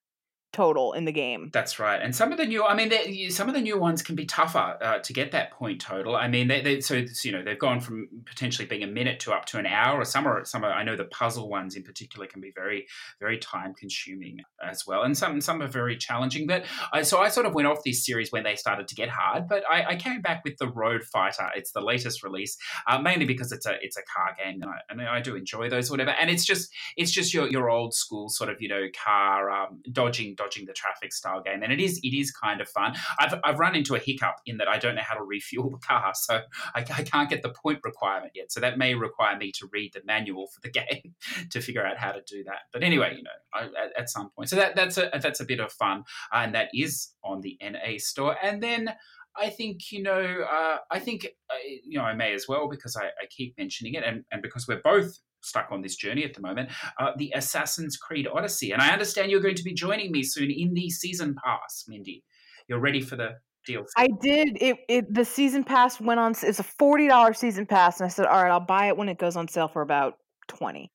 total 0.53 0.93
in 0.93 1.05
the 1.05 1.13
game. 1.13 1.51
That's 1.53 1.79
right, 1.79 2.01
and 2.01 2.15
some 2.15 2.33
of 2.33 2.39
the 2.39 2.47
new, 2.47 2.65
I 2.65 2.75
mean, 2.75 3.31
some 3.31 3.49
of 3.49 3.55
the 3.55 3.61
new 3.61 3.79
ones 3.79 4.03
can 4.03 4.17
be 4.17 4.27
tougher 4.27 4.79
uh, 4.81 4.99
to 4.99 5.13
get 5.13 5.33
that 5.33 5.53
point 5.53 5.81
total. 5.81 6.17
I 6.17 6.29
mean, 6.29 6.49
they, 6.49 6.61
they 6.63 6.81
so 6.81 7.05
you 7.23 7.33
know 7.33 7.43
they've 7.43 7.59
gone 7.59 7.81
from 7.81 8.09
potentially 8.27 8.67
being 8.67 8.83
a 8.83 8.87
minute 8.87 9.21
to 9.21 9.33
up 9.33 9.47
to 9.47 9.59
an 9.59 9.67
hour, 9.67 10.01
or 10.01 10.05
some 10.05 10.27
are 10.27 10.45
some 10.45 10.65
are. 10.65 10.73
I 10.73 10.83
know 10.83 10.97
the 10.97 11.05
puzzle 11.05 11.49
ones 11.49 11.77
in 11.77 11.83
particular 11.83 12.27
can 12.27 12.41
be 12.41 12.53
very 12.55 12.87
very 13.19 13.39
time 13.39 13.75
consuming 13.75 14.41
as 14.63 14.87
well, 14.87 15.03
and 15.03 15.17
some 15.17 15.41
some 15.41 15.63
are 15.63 15.69
very 15.69 15.97
challenging. 15.97 16.47
But 16.47 16.65
I, 16.93 17.03
so 17.03 17.21
I 17.21 17.29
sort 17.29 17.47
of 17.47 17.55
went 17.55 17.69
off 17.69 17.85
this 17.85 18.05
series 18.05 18.33
when 18.33 18.43
they 18.43 18.57
started 18.57 18.89
to 18.89 18.95
get 18.95 19.09
hard, 19.09 19.49
but 19.49 19.63
I, 19.71 19.85
I 19.85 19.97
came 19.97 20.21
back 20.21 20.43
with 20.45 20.57
the 20.59 20.69
Road 20.69 21.05
Fighter. 21.05 21.49
It's 21.55 21.73
the 21.73 21.81
latest 21.81 22.23
release, 22.23 22.57
uh, 22.87 22.99
mainly 22.99 23.25
because 23.25 23.53
it's 23.53 23.67
a 23.67 23.75
it's 23.83 23.97
a 23.97 24.03
car 24.03 24.37
game, 24.43 24.63
and 24.63 24.71
I, 24.71 24.79
and 24.89 25.03
I 25.03 25.21
do 25.21 25.37
enjoy 25.37 25.69
those, 25.69 25.91
whatever. 25.91 26.11
And 26.11 26.31
it's 26.31 26.45
just 26.45 26.73
it's 26.97 27.11
just 27.11 27.33
your 27.35 27.49
your 27.49 27.71
old 27.71 27.95
school 27.95 28.29
sort 28.29 28.51
of 28.51 28.61
you 28.61 28.69
know 28.69 28.87
car 29.05 29.51
um, 29.51 29.83
dodging 29.93 30.35
dodging 30.41 30.65
the 30.67 30.73
traffic 30.73 31.13
style 31.13 31.43
game, 31.43 31.63
and 31.63 31.73
it 31.73 31.81
is 31.81 32.01
it 32.03 32.17
is 32.17 32.31
kind 32.31 32.61
of 32.61 32.69
fun. 32.69 32.95
I've 33.19 33.35
I've 33.45 33.59
run 33.59 33.77
into 33.77 33.95
a 33.95 33.99
hiccup 33.99 34.37
in 34.47 34.57
that 34.57 34.69
I 34.69 34.79
don't 34.79 34.95
know 34.95 35.03
how 35.05 35.15
to 35.15 35.23
refuel 35.23 35.71
the 35.71 35.79
car, 35.79 36.13
so 36.15 36.41
I, 36.75 36.81
I 36.81 37.03
can't 37.03 37.29
get 37.29 37.43
the 37.43 37.51
point 37.51 37.81
requirement 37.85 38.33
yet. 38.35 38.51
So 38.51 38.61
that 38.61 38.79
may 38.79 38.95
require 38.95 39.37
me 39.37 39.53
to 39.59 39.69
read 39.73 39.93
the 39.93 40.01
manual 40.05 40.47
for 40.49 40.61
the 40.63 40.71
game 40.71 41.15
to 41.51 41.61
figure 41.61 41.85
out 41.85 41.99
how 41.99 42.13
to 42.13 42.23
do 42.27 42.43
that. 42.45 42.61
But 42.73 42.83
anyway, 42.83 43.17
you 43.17 43.23
know, 43.23 43.31
I, 43.53 43.65
at, 43.65 43.99
at 43.99 44.11
some 44.11 44.31
point, 44.31 44.49
so 44.49 44.57
that 44.57 44.75
that's 44.75 44.97
a 44.99 45.11
that's 45.21 45.41
a 45.41 45.45
bit 45.45 45.61
of 45.61 45.73
fun, 45.73 46.05
uh, 46.33 46.39
and 46.39 46.55
that 46.55 46.69
is 46.75 47.11
on 47.23 47.43
the 47.43 47.59
NA 47.63 47.99
store, 47.99 48.37
and 48.43 48.63
then. 48.63 48.95
I 49.37 49.49
think 49.49 49.93
you 49.93 50.03
know. 50.03 50.45
Uh, 50.51 50.79
I 50.91 50.99
think 50.99 51.25
uh, 51.25 51.55
you 51.85 51.97
know. 51.97 52.05
I 52.05 52.15
may 52.15 52.35
as 52.35 52.47
well 52.49 52.69
because 52.69 52.97
I, 52.97 53.05
I 53.05 53.27
keep 53.31 53.57
mentioning 53.57 53.95
it, 53.95 54.03
and, 54.03 54.25
and 54.33 54.43
because 54.43 54.67
we're 54.67 54.83
both 54.83 55.21
stuck 55.43 55.69
on 55.71 55.83
this 55.83 55.97
journey 55.97 56.25
at 56.25 56.35
the 56.35 56.41
moment. 56.41 56.71
Uh, 56.99 57.13
the 57.17 57.33
Assassin's 57.35 57.97
Creed 57.97 58.27
Odyssey, 58.27 58.73
and 58.73 58.83
I 58.83 58.91
understand 58.91 59.31
you're 59.31 59.41
going 59.41 59.57
to 59.57 59.65
be 59.65 59.75
joining 59.75 60.13
me 60.13 60.23
soon 60.23 60.51
in 60.51 60.75
the 60.75 60.91
season 60.91 61.35
pass, 61.45 61.85
Mindy. 61.89 62.23
You're 62.69 62.81
ready 62.81 63.01
for 63.01 63.17
the 63.17 63.35
DLC? 63.69 63.87
I 63.97 64.09
did 64.21 64.59
it, 64.61 64.77
it 64.89 65.15
the 65.15 65.25
season 65.25 65.65
pass 65.65 66.01
went 66.01 66.21
on 66.21 66.35
it's 66.43 66.59
a 66.59 66.65
forty 66.65 67.09
dollar 67.09 67.35
season 67.35 67.67
pass 67.67 68.01
and 68.01 68.07
I 68.07 68.09
said, 68.09 68.27
All 68.27 68.43
right, 68.43 68.51
I'll 68.51 68.61
buy 68.61 68.89
it 68.89 68.97
when 68.97 69.09
it 69.09 69.19
goes 69.19 69.37
on 69.37 69.49
sale 69.49 69.69
for 69.69 69.83
about 69.83 70.15
twenty. 70.49 70.91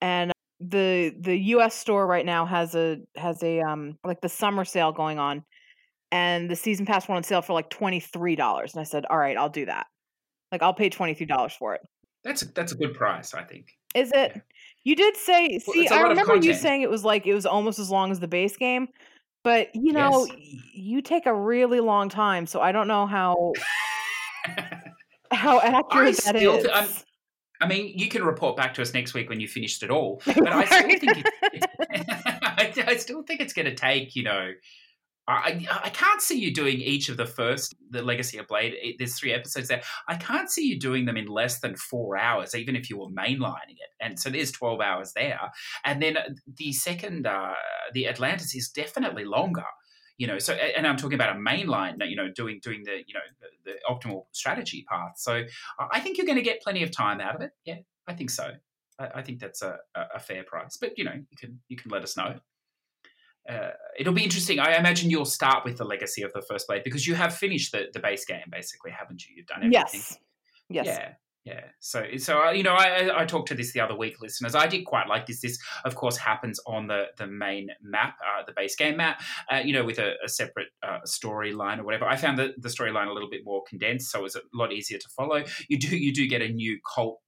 And 0.00 0.32
the 0.60 1.14
the 1.20 1.36
US 1.36 1.74
store 1.74 2.06
right 2.06 2.24
now 2.24 2.46
has 2.46 2.74
a 2.74 2.98
has 3.16 3.42
a 3.42 3.60
um 3.60 3.98
like 4.04 4.20
the 4.20 4.28
summer 4.28 4.64
sale 4.64 4.92
going 4.92 5.18
on 5.18 5.42
and 6.12 6.50
the 6.50 6.56
season 6.56 6.86
pass 6.86 7.08
went 7.08 7.18
on 7.18 7.22
sale 7.22 7.42
for 7.42 7.52
like 7.52 7.70
twenty 7.70 8.00
three 8.00 8.36
dollars. 8.36 8.74
And 8.74 8.80
I 8.80 8.84
said, 8.84 9.04
All 9.06 9.18
right, 9.18 9.36
I'll 9.36 9.50
do 9.50 9.66
that. 9.66 9.86
Like 10.52 10.62
I'll 10.62 10.74
pay 10.74 10.88
twenty 10.88 11.14
three 11.14 11.26
dollars 11.26 11.52
for 11.52 11.74
it. 11.74 11.82
That's 12.24 12.42
a, 12.42 12.52
that's 12.52 12.72
a 12.72 12.76
good 12.76 12.94
price, 12.94 13.34
I 13.34 13.42
think. 13.42 13.76
Is 13.94 14.10
it? 14.12 14.32
Yeah. 14.34 14.40
You 14.84 14.96
did 14.96 15.16
say. 15.16 15.58
See, 15.58 15.86
a 15.86 15.94
I 15.94 16.02
remember 16.02 16.36
you 16.36 16.54
saying 16.54 16.82
it 16.82 16.90
was 16.90 17.04
like 17.04 17.26
it 17.26 17.34
was 17.34 17.44
almost 17.46 17.78
as 17.78 17.90
long 17.90 18.10
as 18.10 18.20
the 18.20 18.28
base 18.28 18.56
game, 18.56 18.88
but 19.44 19.68
you 19.74 19.92
know, 19.92 20.26
Yes. 20.26 20.36
you 20.72 21.02
take 21.02 21.26
a 21.26 21.34
really 21.34 21.80
long 21.80 22.08
time, 22.08 22.46
so 22.46 22.60
I 22.60 22.72
don't 22.72 22.88
know 22.88 23.06
how 23.06 23.52
how 25.32 25.60
accurate 25.60 26.16
that 26.16 26.36
still 26.36 26.56
is. 26.56 26.66
I'm- 26.66 26.88
I 27.62 27.66
mean, 27.68 27.92
you 27.94 28.08
can 28.08 28.24
report 28.24 28.56
back 28.56 28.72
to 28.74 28.80
us 28.80 28.94
next 28.94 29.12
week 29.12 29.28
when 29.28 29.38
you 29.38 29.46
finished 29.46 29.82
it 29.82 29.90
all. 29.90 30.22
But 30.26 30.48
I 30.48 30.64
still 30.64 30.88
think 30.98 31.18
it's, 31.18 31.30
it's, 31.52 31.66
I, 32.42 32.72
I 32.86 32.96
still 32.96 33.22
think 33.22 33.42
it's 33.42 33.52
going 33.52 33.66
to 33.66 33.74
take 33.74 34.16
you 34.16 34.22
know. 34.22 34.52
I, 35.28 35.64
I 35.84 35.90
can't 35.90 36.20
see 36.20 36.38
you 36.38 36.52
doing 36.52 36.80
each 36.80 37.08
of 37.08 37.16
the 37.16 37.26
first, 37.26 37.74
the 37.90 38.02
Legacy 38.02 38.38
of 38.38 38.48
Blade. 38.48 38.74
it- 38.76 38.96
There's 38.98 39.18
three 39.18 39.32
episodes 39.32 39.68
there. 39.68 39.82
I 40.08 40.16
can't 40.16 40.50
see 40.50 40.66
you 40.66 40.78
doing 40.78 41.04
them 41.04 41.16
in 41.16 41.26
less 41.26 41.60
than 41.60 41.76
four 41.76 42.16
hours, 42.18 42.54
even 42.54 42.74
if 42.74 42.90
you 42.90 42.98
were 42.98 43.08
mainlining 43.08 43.76
it. 43.78 43.90
And 44.00 44.18
so 44.18 44.28
there's 44.30 44.50
12 44.50 44.80
hours 44.80 45.12
there. 45.14 45.38
And 45.84 46.02
then 46.02 46.16
uh, 46.16 46.30
the 46.56 46.72
second, 46.72 47.26
uh, 47.26 47.52
the 47.92 48.08
Atlantis 48.08 48.54
is 48.54 48.68
definitely 48.70 49.24
longer. 49.24 49.64
you 50.18 50.26
know 50.26 50.38
so 50.38 50.52
and 50.52 50.86
i'm 50.86 50.98
talking 50.98 51.14
about 51.20 51.34
a 51.34 51.38
mainline 51.38 51.94
you 52.12 52.16
know 52.20 52.28
doing 52.40 52.60
doing 52.62 52.82
the 52.84 52.96
you 53.08 53.14
know 53.14 53.26
the, 53.40 53.48
the 53.70 53.74
optimal 53.92 54.24
strategy 54.32 54.84
path 54.90 55.14
so 55.16 55.32
i 55.96 55.98
think 56.00 56.18
you're 56.18 56.26
going 56.32 56.42
to 56.44 56.48
get 56.50 56.60
plenty 56.66 56.82
of 56.82 56.90
time 56.90 57.20
out 57.26 57.34
of 57.36 57.40
it 57.40 57.52
yeah 57.64 57.78
i 58.06 58.12
think 58.12 58.28
so 58.28 58.46
i, 58.98 59.06
I 59.18 59.22
think 59.22 59.38
that's 59.40 59.62
a, 59.62 59.78
a 60.18 60.20
fair 60.20 60.42
price 60.44 60.76
but 60.82 60.90
you 60.98 61.04
know 61.04 61.14
you 61.30 61.36
can 61.42 61.58
you 61.68 61.76
can 61.80 61.90
let 61.90 62.02
us 62.02 62.18
know 62.18 62.30
uh, 63.48 63.70
it'll 63.98 64.12
be 64.12 64.24
interesting. 64.24 64.58
I 64.58 64.76
imagine 64.76 65.10
you'll 65.10 65.24
start 65.24 65.64
with 65.64 65.78
the 65.78 65.84
legacy 65.84 66.22
of 66.22 66.32
the 66.32 66.42
first 66.42 66.66
blade 66.66 66.82
because 66.84 67.06
you 67.06 67.14
have 67.14 67.34
finished 67.34 67.72
the, 67.72 67.86
the 67.92 68.00
base 68.00 68.24
game, 68.24 68.44
basically, 68.50 68.90
haven't 68.90 69.26
you? 69.26 69.34
You've 69.36 69.46
done 69.46 69.58
everything. 69.58 70.00
Yes. 70.00 70.18
Yes. 70.68 70.86
Yeah. 70.86 71.12
Yeah. 71.44 71.64
So, 71.78 72.04
so 72.18 72.50
you 72.50 72.62
know, 72.62 72.74
I, 72.74 73.22
I 73.22 73.24
talked 73.24 73.48
to 73.48 73.54
this 73.54 73.72
the 73.72 73.80
other 73.80 73.96
week, 73.96 74.20
listeners. 74.20 74.54
I 74.54 74.66
did 74.66 74.84
quite 74.84 75.08
like 75.08 75.24
this. 75.24 75.40
This, 75.40 75.58
of 75.86 75.94
course, 75.94 76.18
happens 76.18 76.60
on 76.66 76.86
the 76.86 77.06
the 77.16 77.26
main 77.26 77.70
map, 77.82 78.16
uh, 78.20 78.44
the 78.46 78.52
base 78.52 78.76
game 78.76 78.98
map. 78.98 79.22
Uh, 79.50 79.56
you 79.64 79.72
know, 79.72 79.82
with 79.82 79.98
a, 79.98 80.12
a 80.22 80.28
separate 80.28 80.68
uh, 80.82 80.98
storyline 81.06 81.78
or 81.78 81.84
whatever. 81.84 82.04
I 82.04 82.16
found 82.16 82.38
the, 82.38 82.52
the 82.58 82.68
storyline 82.68 83.08
a 83.08 83.12
little 83.12 83.30
bit 83.30 83.40
more 83.44 83.62
condensed, 83.66 84.10
so 84.10 84.20
it 84.20 84.22
was 84.22 84.36
a 84.36 84.40
lot 84.52 84.70
easier 84.70 84.98
to 84.98 85.08
follow. 85.08 85.42
You 85.68 85.78
do 85.78 85.96
you 85.96 86.12
do 86.12 86.28
get 86.28 86.42
a 86.42 86.48
new 86.48 86.78
cult. 86.94 87.20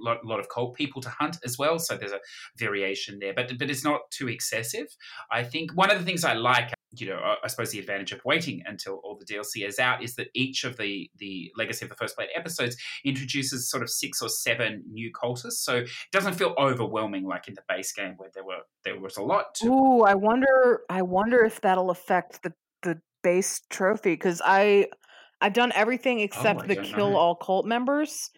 Lot, 0.00 0.24
lot 0.24 0.40
of 0.40 0.48
cult 0.48 0.74
people 0.74 1.02
to 1.02 1.10
hunt 1.10 1.38
as 1.44 1.58
well, 1.58 1.78
so 1.78 1.96
there's 1.96 2.12
a 2.12 2.20
variation 2.56 3.18
there, 3.20 3.34
but 3.34 3.52
but 3.58 3.70
it's 3.70 3.84
not 3.84 4.00
too 4.10 4.28
excessive. 4.28 4.86
I 5.30 5.42
think 5.42 5.72
one 5.74 5.90
of 5.90 5.98
the 5.98 6.04
things 6.04 6.24
I 6.24 6.34
like 6.34 6.72
you 6.92 7.08
know, 7.08 7.20
I 7.42 7.46
suppose 7.46 7.70
the 7.70 7.78
advantage 7.78 8.10
of 8.10 8.20
waiting 8.24 8.62
until 8.66 9.00
all 9.04 9.16
the 9.16 9.24
DLC 9.24 9.66
is 9.66 9.78
out 9.78 10.02
is 10.02 10.16
that 10.16 10.28
each 10.34 10.64
of 10.64 10.76
the 10.76 11.08
the 11.18 11.52
Legacy 11.56 11.84
of 11.84 11.88
the 11.88 11.94
First 11.94 12.16
Blade 12.16 12.30
episodes 12.34 12.76
introduces 13.04 13.70
sort 13.70 13.82
of 13.82 13.90
six 13.90 14.20
or 14.20 14.28
seven 14.28 14.82
new 14.90 15.12
cultists, 15.12 15.62
so 15.62 15.76
it 15.76 15.88
doesn't 16.10 16.34
feel 16.34 16.54
overwhelming 16.58 17.24
like 17.24 17.46
in 17.46 17.54
the 17.54 17.62
base 17.68 17.92
game 17.92 18.14
where 18.16 18.30
there 18.34 18.44
were 18.44 18.62
there 18.84 18.98
was 18.98 19.16
a 19.16 19.22
lot. 19.22 19.54
To... 19.56 19.68
Ooh, 19.68 20.02
I 20.02 20.14
wonder, 20.14 20.80
I 20.90 21.02
wonder 21.02 21.44
if 21.44 21.60
that'll 21.60 21.90
affect 21.90 22.42
the 22.42 22.52
the 22.82 23.00
base 23.22 23.60
trophy 23.70 24.14
because 24.14 24.42
I 24.44 24.86
I've 25.40 25.52
done 25.52 25.72
everything 25.74 26.20
oh, 26.20 26.24
except 26.24 26.62
Oh, 26.64 26.66
the 26.66 26.76
kill 26.76 27.10
know. 27.10 27.16
all 27.16 27.34
cult 27.36 27.66
members, 27.66 28.30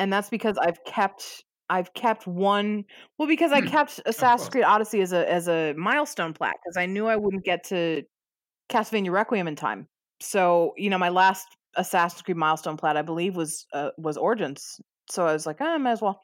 and 0.00 0.12
that's 0.12 0.30
because 0.30 0.58
I've 0.58 0.82
kept 0.84 1.44
I've 1.70 1.94
kept 1.94 2.26
one. 2.26 2.84
Well, 3.18 3.28
because 3.28 3.52
I 3.52 3.60
Hmm, 3.60 3.62
kept 3.62 4.00
Assassin's. 4.06 4.50
Creed 4.50 4.64
Odyssey 4.64 5.02
as 5.02 5.12
a 5.12 5.30
as 5.30 5.48
a 5.48 5.74
milestone 5.74 6.34
plat 6.34 6.56
because 6.64 6.76
I 6.78 6.86
knew 6.86 7.06
I 7.06 7.16
wouldn't 7.16 7.44
get 7.44 7.64
to 7.66 8.02
Castlevania 8.70 9.12
Requiem 9.12 9.48
in 9.48 9.56
time. 9.56 9.88
So 10.20 10.74
you 10.76 10.90
know, 10.90 10.98
my 10.98 11.10
last 11.10 11.46
Assassin's 11.76 12.22
Creed 12.22 12.36
milestone 12.36 12.76
plat, 12.76 12.96
I 12.96 13.02
believe, 13.02 13.36
was 13.36 13.66
uh, 13.72 13.90
was 13.98 14.16
Origins. 14.16 14.80
So 15.10 15.26
I 15.26 15.32
was 15.32 15.46
like, 15.46 15.58
"Ah, 15.60 15.74
I 15.74 15.78
might 15.78 15.92
as 15.92 16.02
well. 16.02 16.20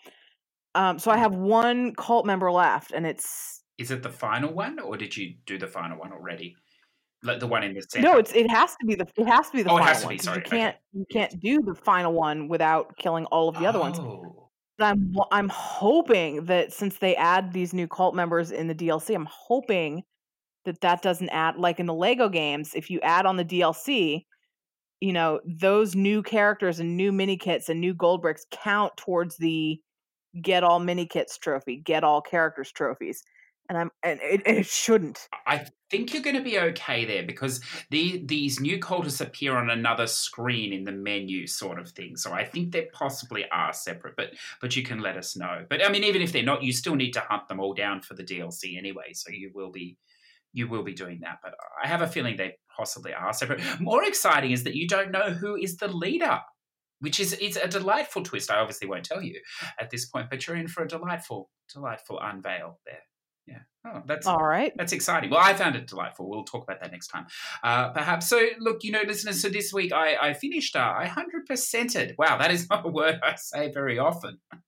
Um, 0.74 0.98
so 0.98 1.10
I 1.10 1.18
have 1.18 1.34
one 1.34 1.94
cult 1.96 2.26
member 2.26 2.52
left, 2.52 2.92
and 2.92 3.06
it's 3.06 3.62
Is 3.78 3.90
it 3.90 4.02
the 4.02 4.10
final 4.10 4.52
one, 4.52 4.78
or 4.78 4.98
did 4.98 5.16
you 5.16 5.36
do 5.46 5.56
the 5.56 5.66
final 5.66 5.98
one 5.98 6.12
already? 6.12 6.56
Like 7.22 7.40
the 7.40 7.46
one 7.46 7.62
in 7.64 7.74
the 7.74 7.82
center? 7.82 8.08
no, 8.08 8.18
it's 8.18 8.32
it 8.32 8.48
has 8.50 8.76
to 8.76 8.86
be 8.86 8.94
the 8.94 9.06
it 9.16 9.26
has 9.26 9.50
to 9.50 9.56
be 9.56 9.62
the 9.62 9.70
Oh, 9.70 9.76
it 9.78 9.80
final 9.80 9.88
has 9.94 10.00
to 10.00 10.06
one 10.06 10.16
be, 10.16 10.22
you 10.34 10.42
can't 10.42 10.76
you 10.92 11.06
can't 11.10 11.40
do 11.40 11.60
the 11.62 11.74
final 11.74 12.12
one 12.12 12.48
without 12.48 12.96
killing 12.98 13.24
all 13.26 13.48
of 13.48 13.58
the 13.58 13.66
other 13.66 13.80
ones. 13.80 13.98
Oh, 13.98 14.50
But 14.78 14.86
I'm 14.86 15.14
I'm 15.32 15.48
hoping 15.48 16.44
that 16.46 16.72
since 16.72 16.98
they 16.98 17.16
add 17.16 17.52
these 17.52 17.72
new 17.72 17.88
cult 17.88 18.14
members 18.14 18.50
in 18.52 18.68
the 18.68 18.74
DLC, 18.74 19.14
I'm 19.14 19.28
hoping 19.30 20.02
that 20.66 20.80
that 20.82 21.02
doesn't 21.02 21.30
add 21.30 21.56
like 21.56 21.80
in 21.80 21.86
the 21.86 21.94
Lego 21.94 22.28
games. 22.28 22.74
If 22.74 22.90
you 22.90 23.00
add 23.00 23.24
on 23.26 23.36
the 23.36 23.44
DLC, 23.44 24.24
you 25.00 25.12
know 25.12 25.40
those 25.46 25.94
new 25.94 26.22
characters 26.22 26.80
and 26.80 26.96
new 26.96 27.12
mini 27.12 27.36
kits 27.36 27.68
and 27.68 27.80
new 27.80 27.94
gold 27.94 28.22
bricks 28.22 28.46
count 28.50 28.96
towards 28.96 29.36
the 29.38 29.80
get 30.42 30.62
all 30.64 30.78
mini 30.80 31.06
kits 31.06 31.38
trophy, 31.38 31.76
get 31.78 32.04
all 32.04 32.20
characters 32.20 32.70
trophies, 32.72 33.22
and 33.68 33.78
I'm 33.78 33.90
and 34.02 34.20
it, 34.22 34.42
it 34.46 34.66
shouldn't. 34.66 35.28
I 35.46 35.66
think 35.90 36.12
you're 36.12 36.22
going 36.22 36.36
to 36.36 36.42
be 36.42 36.58
okay 36.58 37.04
there 37.04 37.22
because 37.24 37.60
the, 37.90 38.22
these 38.24 38.60
new 38.60 38.78
cultists 38.78 39.20
appear 39.20 39.56
on 39.56 39.70
another 39.70 40.06
screen 40.06 40.72
in 40.72 40.84
the 40.84 40.92
menu, 40.92 41.46
sort 41.46 41.78
of 41.78 41.90
thing. 41.90 42.16
So 42.16 42.32
I 42.32 42.44
think 42.44 42.72
they 42.72 42.88
possibly 42.92 43.44
are 43.50 43.72
separate, 43.72 44.14
but 44.16 44.34
but 44.60 44.76
you 44.76 44.82
can 44.82 45.00
let 45.00 45.16
us 45.16 45.36
know. 45.36 45.64
But 45.68 45.84
I 45.84 45.90
mean, 45.90 46.04
even 46.04 46.22
if 46.22 46.32
they're 46.32 46.42
not, 46.42 46.62
you 46.62 46.72
still 46.72 46.96
need 46.96 47.12
to 47.12 47.20
hunt 47.20 47.48
them 47.48 47.60
all 47.60 47.74
down 47.74 48.02
for 48.02 48.14
the 48.14 48.24
DLC 48.24 48.76
anyway. 48.76 49.12
So 49.12 49.30
you 49.30 49.50
will 49.54 49.70
be 49.70 49.96
you 50.52 50.68
will 50.68 50.82
be 50.82 50.94
doing 50.94 51.20
that. 51.22 51.38
But 51.42 51.54
I 51.82 51.86
have 51.86 52.02
a 52.02 52.08
feeling 52.08 52.36
they 52.36 52.56
possibly 52.74 53.12
are 53.12 53.32
separate. 53.32 53.60
More 53.80 54.04
exciting 54.04 54.52
is 54.52 54.64
that 54.64 54.74
you 54.74 54.88
don't 54.88 55.12
know 55.12 55.30
who 55.30 55.56
is 55.56 55.76
the 55.76 55.88
leader. 55.88 56.40
Which 57.00 57.20
is 57.20 57.34
it's 57.34 57.58
a 57.58 57.68
delightful 57.68 58.22
twist. 58.22 58.50
I 58.50 58.56
obviously 58.56 58.88
won't 58.88 59.04
tell 59.04 59.22
you 59.22 59.38
at 59.78 59.90
this 59.90 60.06
point, 60.06 60.30
but 60.30 60.46
you're 60.46 60.56
in 60.56 60.66
for 60.66 60.82
a 60.82 60.88
delightful, 60.88 61.50
delightful 61.70 62.18
unveil 62.22 62.80
there. 62.86 63.02
Yeah. 63.46 63.60
Oh, 63.86 64.02
that's 64.06 64.26
All 64.26 64.44
right. 64.44 64.72
that's 64.76 64.92
exciting. 64.92 65.30
Well, 65.30 65.40
I 65.40 65.54
found 65.54 65.76
it 65.76 65.86
delightful. 65.86 66.28
We'll 66.28 66.44
talk 66.44 66.64
about 66.64 66.80
that 66.80 66.90
next 66.90 67.08
time, 67.08 67.26
uh, 67.62 67.90
perhaps. 67.90 68.28
So, 68.28 68.44
look, 68.58 68.82
you 68.82 68.90
know, 68.90 69.02
listeners. 69.06 69.40
So 69.40 69.48
this 69.48 69.72
week 69.72 69.92
I, 69.92 70.16
I 70.20 70.32
finished. 70.34 70.74
Uh, 70.74 70.92
I 70.96 71.06
hundred 71.06 71.46
percented. 71.46 72.14
Wow, 72.18 72.38
that 72.38 72.50
is 72.50 72.68
not 72.70 72.84
a 72.84 72.88
word 72.88 73.20
I 73.22 73.36
say 73.36 73.70
very 73.70 73.98
often. 73.98 74.38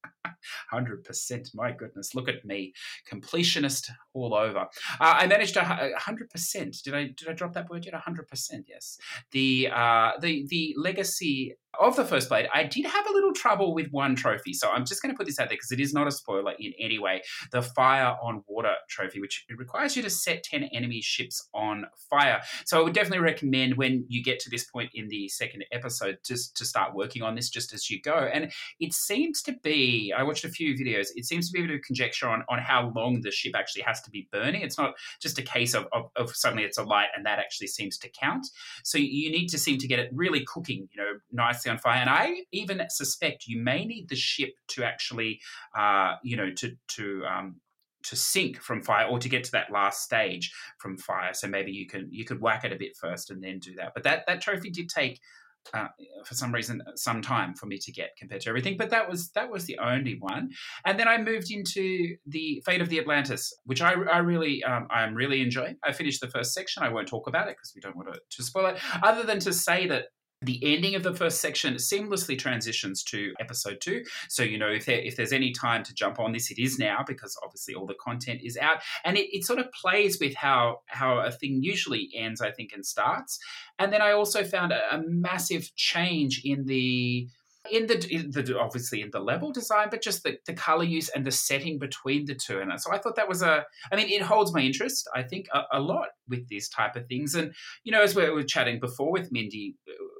Hundred 0.70 1.04
percent. 1.04 1.50
My 1.54 1.72
goodness, 1.72 2.14
look 2.14 2.28
at 2.28 2.44
me, 2.44 2.72
completionist 3.10 3.90
all 4.14 4.34
over. 4.34 4.60
Uh, 4.60 4.66
I 5.00 5.26
managed 5.26 5.56
a 5.56 5.64
hundred 5.98 6.30
percent. 6.30 6.76
Did 6.84 6.94
I 6.94 7.04
did 7.16 7.28
I 7.28 7.32
drop 7.32 7.54
that 7.54 7.68
word 7.70 7.84
yet? 7.84 7.94
hundred 7.94 8.28
percent. 8.28 8.66
Yes. 8.68 8.98
The 9.32 9.68
uh, 9.72 10.12
the 10.20 10.46
the 10.48 10.74
legacy 10.76 11.54
of 11.80 11.96
the 11.96 12.04
first 12.04 12.28
blade. 12.28 12.48
I 12.52 12.64
did 12.64 12.86
have 12.86 13.06
a 13.06 13.12
little 13.12 13.32
trouble 13.32 13.74
with 13.74 13.88
one 13.90 14.16
trophy, 14.16 14.52
so 14.52 14.70
I'm 14.70 14.84
just 14.84 15.00
going 15.02 15.12
to 15.14 15.16
put 15.16 15.26
this 15.26 15.38
out 15.38 15.48
there 15.48 15.56
because 15.56 15.70
it 15.72 15.80
is 15.80 15.92
not 15.92 16.06
a 16.06 16.10
spoiler 16.10 16.52
in 16.58 16.72
any 16.78 16.98
way 16.98 17.22
the 17.52 17.62
Fire 17.62 18.16
on 18.22 18.42
Water 18.48 18.74
trophy, 18.88 19.07
which 19.16 19.46
requires 19.56 19.96
you 19.96 20.02
to 20.02 20.10
set 20.10 20.42
10 20.42 20.64
enemy 20.64 21.00
ships 21.00 21.48
on 21.54 21.86
fire. 22.10 22.40
So 22.64 22.78
I 22.78 22.82
would 22.82 22.92
definitely 22.92 23.24
recommend 23.24 23.76
when 23.76 24.04
you 24.08 24.22
get 24.22 24.40
to 24.40 24.50
this 24.50 24.64
point 24.64 24.90
in 24.94 25.08
the 25.08 25.28
second 25.28 25.64
episode 25.72 26.18
just 26.24 26.56
to 26.56 26.64
start 26.64 26.94
working 26.94 27.22
on 27.22 27.34
this 27.34 27.48
just 27.48 27.72
as 27.72 27.90
you 27.90 28.00
go. 28.00 28.28
And 28.32 28.52
it 28.80 28.92
seems 28.92 29.42
to 29.42 29.52
be, 29.62 30.12
I 30.16 30.22
watched 30.22 30.44
a 30.44 30.50
few 30.50 30.74
videos, 30.74 31.08
it 31.14 31.24
seems 31.24 31.48
to 31.48 31.52
be 31.52 31.64
a 31.64 31.66
bit 31.66 31.76
of 31.76 31.82
conjecture 31.82 32.28
on, 32.28 32.44
on 32.48 32.58
how 32.58 32.92
long 32.94 33.20
the 33.20 33.30
ship 33.30 33.54
actually 33.56 33.82
has 33.82 34.00
to 34.02 34.10
be 34.10 34.28
burning. 34.30 34.62
It's 34.62 34.78
not 34.78 34.94
just 35.20 35.38
a 35.38 35.42
case 35.42 35.74
of, 35.74 35.86
of, 35.92 36.10
of 36.16 36.34
suddenly 36.34 36.64
it's 36.64 36.78
a 36.78 36.82
light 36.82 37.08
and 37.16 37.24
that 37.26 37.38
actually 37.38 37.68
seems 37.68 37.98
to 37.98 38.08
count. 38.08 38.46
So 38.84 38.98
you 38.98 39.30
need 39.30 39.48
to 39.48 39.58
seem 39.58 39.78
to 39.78 39.86
get 39.86 39.98
it 39.98 40.10
really 40.12 40.44
cooking, 40.44 40.88
you 40.92 41.02
know, 41.02 41.12
nicely 41.32 41.70
on 41.70 41.78
fire. 41.78 42.00
And 42.00 42.10
I 42.10 42.42
even 42.52 42.82
suspect 42.88 43.46
you 43.46 43.58
may 43.62 43.84
need 43.84 44.08
the 44.08 44.16
ship 44.16 44.54
to 44.68 44.84
actually, 44.84 45.40
uh, 45.76 46.16
you 46.22 46.36
know, 46.36 46.50
to 46.52 46.76
to 46.88 47.24
um, 47.26 47.56
to 48.08 48.16
sink 48.16 48.60
from 48.60 48.82
fire 48.82 49.06
or 49.06 49.18
to 49.18 49.28
get 49.28 49.44
to 49.44 49.52
that 49.52 49.70
last 49.70 50.02
stage 50.02 50.52
from 50.78 50.96
fire. 50.96 51.34
So 51.34 51.46
maybe 51.46 51.72
you 51.72 51.86
can 51.86 52.08
you 52.10 52.24
could 52.24 52.40
whack 52.40 52.64
it 52.64 52.72
a 52.72 52.76
bit 52.76 52.96
first 52.96 53.30
and 53.30 53.42
then 53.42 53.58
do 53.58 53.74
that. 53.76 53.92
But 53.94 54.04
that 54.04 54.24
that 54.26 54.40
trophy 54.40 54.70
did 54.70 54.88
take. 54.88 55.20
Uh, 55.74 55.88
for 56.24 56.34
some 56.34 56.54
reason, 56.54 56.80
some 56.94 57.20
time 57.20 57.52
for 57.52 57.66
me 57.66 57.76
to 57.76 57.92
get 57.92 58.10
compared 58.16 58.40
to 58.40 58.48
everything, 58.48 58.76
but 58.78 58.88
that 58.88 59.06
was 59.06 59.30
that 59.32 59.50
was 59.50 59.66
the 59.66 59.76
only 59.78 60.16
one. 60.18 60.48
And 60.86 60.98
then 60.98 61.08
I 61.08 61.18
moved 61.18 61.50
into 61.50 62.16
the 62.26 62.62
Fate 62.64 62.80
of 62.80 62.88
the 62.88 62.98
Atlantis, 62.98 63.52
which 63.64 63.82
I, 63.82 63.92
I 63.92 64.18
really 64.18 64.64
um, 64.64 64.86
I'm 64.88 65.14
really 65.14 65.42
enjoying. 65.42 65.76
I 65.84 65.92
finished 65.92 66.22
the 66.22 66.30
first 66.30 66.54
section. 66.54 66.84
I 66.84 66.88
won't 66.88 67.08
talk 67.08 67.26
about 67.26 67.48
it 67.48 67.56
because 67.56 67.72
we 67.74 67.82
don't 67.82 67.96
want 67.96 68.08
to, 68.14 68.18
to 68.30 68.42
spoil 68.42 68.66
it. 68.66 68.78
Other 69.02 69.24
than 69.24 69.40
to 69.40 69.52
say 69.52 69.86
that 69.88 70.04
the 70.40 70.60
ending 70.62 70.94
of 70.94 71.02
the 71.02 71.14
first 71.14 71.40
section 71.40 71.74
seamlessly 71.74 72.38
transitions 72.38 73.02
to 73.04 73.32
episode 73.40 73.80
two. 73.80 74.04
So, 74.28 74.42
you 74.42 74.56
know, 74.56 74.68
if, 74.68 74.86
there, 74.86 75.00
if 75.00 75.16
there's 75.16 75.32
any 75.32 75.52
time 75.52 75.82
to 75.84 75.94
jump 75.94 76.20
on 76.20 76.32
this, 76.32 76.50
it 76.50 76.58
is 76.58 76.78
now 76.78 77.04
because 77.06 77.36
obviously 77.42 77.74
all 77.74 77.86
the 77.86 77.94
content 77.94 78.40
is 78.44 78.56
out. 78.56 78.78
And 79.04 79.16
it, 79.16 79.34
it 79.36 79.44
sort 79.44 79.58
of 79.58 79.72
plays 79.72 80.18
with 80.20 80.34
how, 80.34 80.82
how 80.86 81.18
a 81.18 81.32
thing 81.32 81.62
usually 81.62 82.10
ends, 82.14 82.40
I 82.40 82.52
think, 82.52 82.72
and 82.72 82.86
starts. 82.86 83.40
And 83.78 83.92
then 83.92 84.00
I 84.00 84.12
also 84.12 84.44
found 84.44 84.72
a, 84.72 84.94
a 84.94 85.02
massive 85.06 85.74
change 85.74 86.42
in 86.44 86.66
the 86.66 87.28
in 87.70 87.86
the, 87.86 88.08
in 88.10 88.30
the 88.30 88.58
obviously 88.58 89.02
in 89.02 89.10
the 89.10 89.20
level 89.20 89.52
design, 89.52 89.88
but 89.90 90.00
just 90.00 90.22
the, 90.22 90.38
the 90.46 90.54
color 90.54 90.84
use 90.84 91.10
and 91.10 91.26
the 91.26 91.30
setting 91.30 91.78
between 91.78 92.24
the 92.24 92.34
two. 92.34 92.60
And 92.60 92.80
so 92.80 92.92
I 92.92 92.98
thought 92.98 93.16
that 93.16 93.28
was 93.28 93.42
a, 93.42 93.64
I 93.92 93.96
mean, 93.96 94.08
it 94.08 94.22
holds 94.22 94.54
my 94.54 94.60
interest, 94.60 95.08
I 95.14 95.22
think, 95.22 95.48
a, 95.52 95.62
a 95.72 95.80
lot 95.80 96.08
with 96.28 96.48
these 96.48 96.68
type 96.68 96.96
of 96.96 97.06
things. 97.06 97.34
And, 97.34 97.52
you 97.84 97.92
know, 97.92 98.02
as 98.02 98.14
we 98.14 98.28
were 98.30 98.42
chatting 98.42 98.80
before 98.80 99.12
with 99.12 99.30
Mindy, 99.32 99.74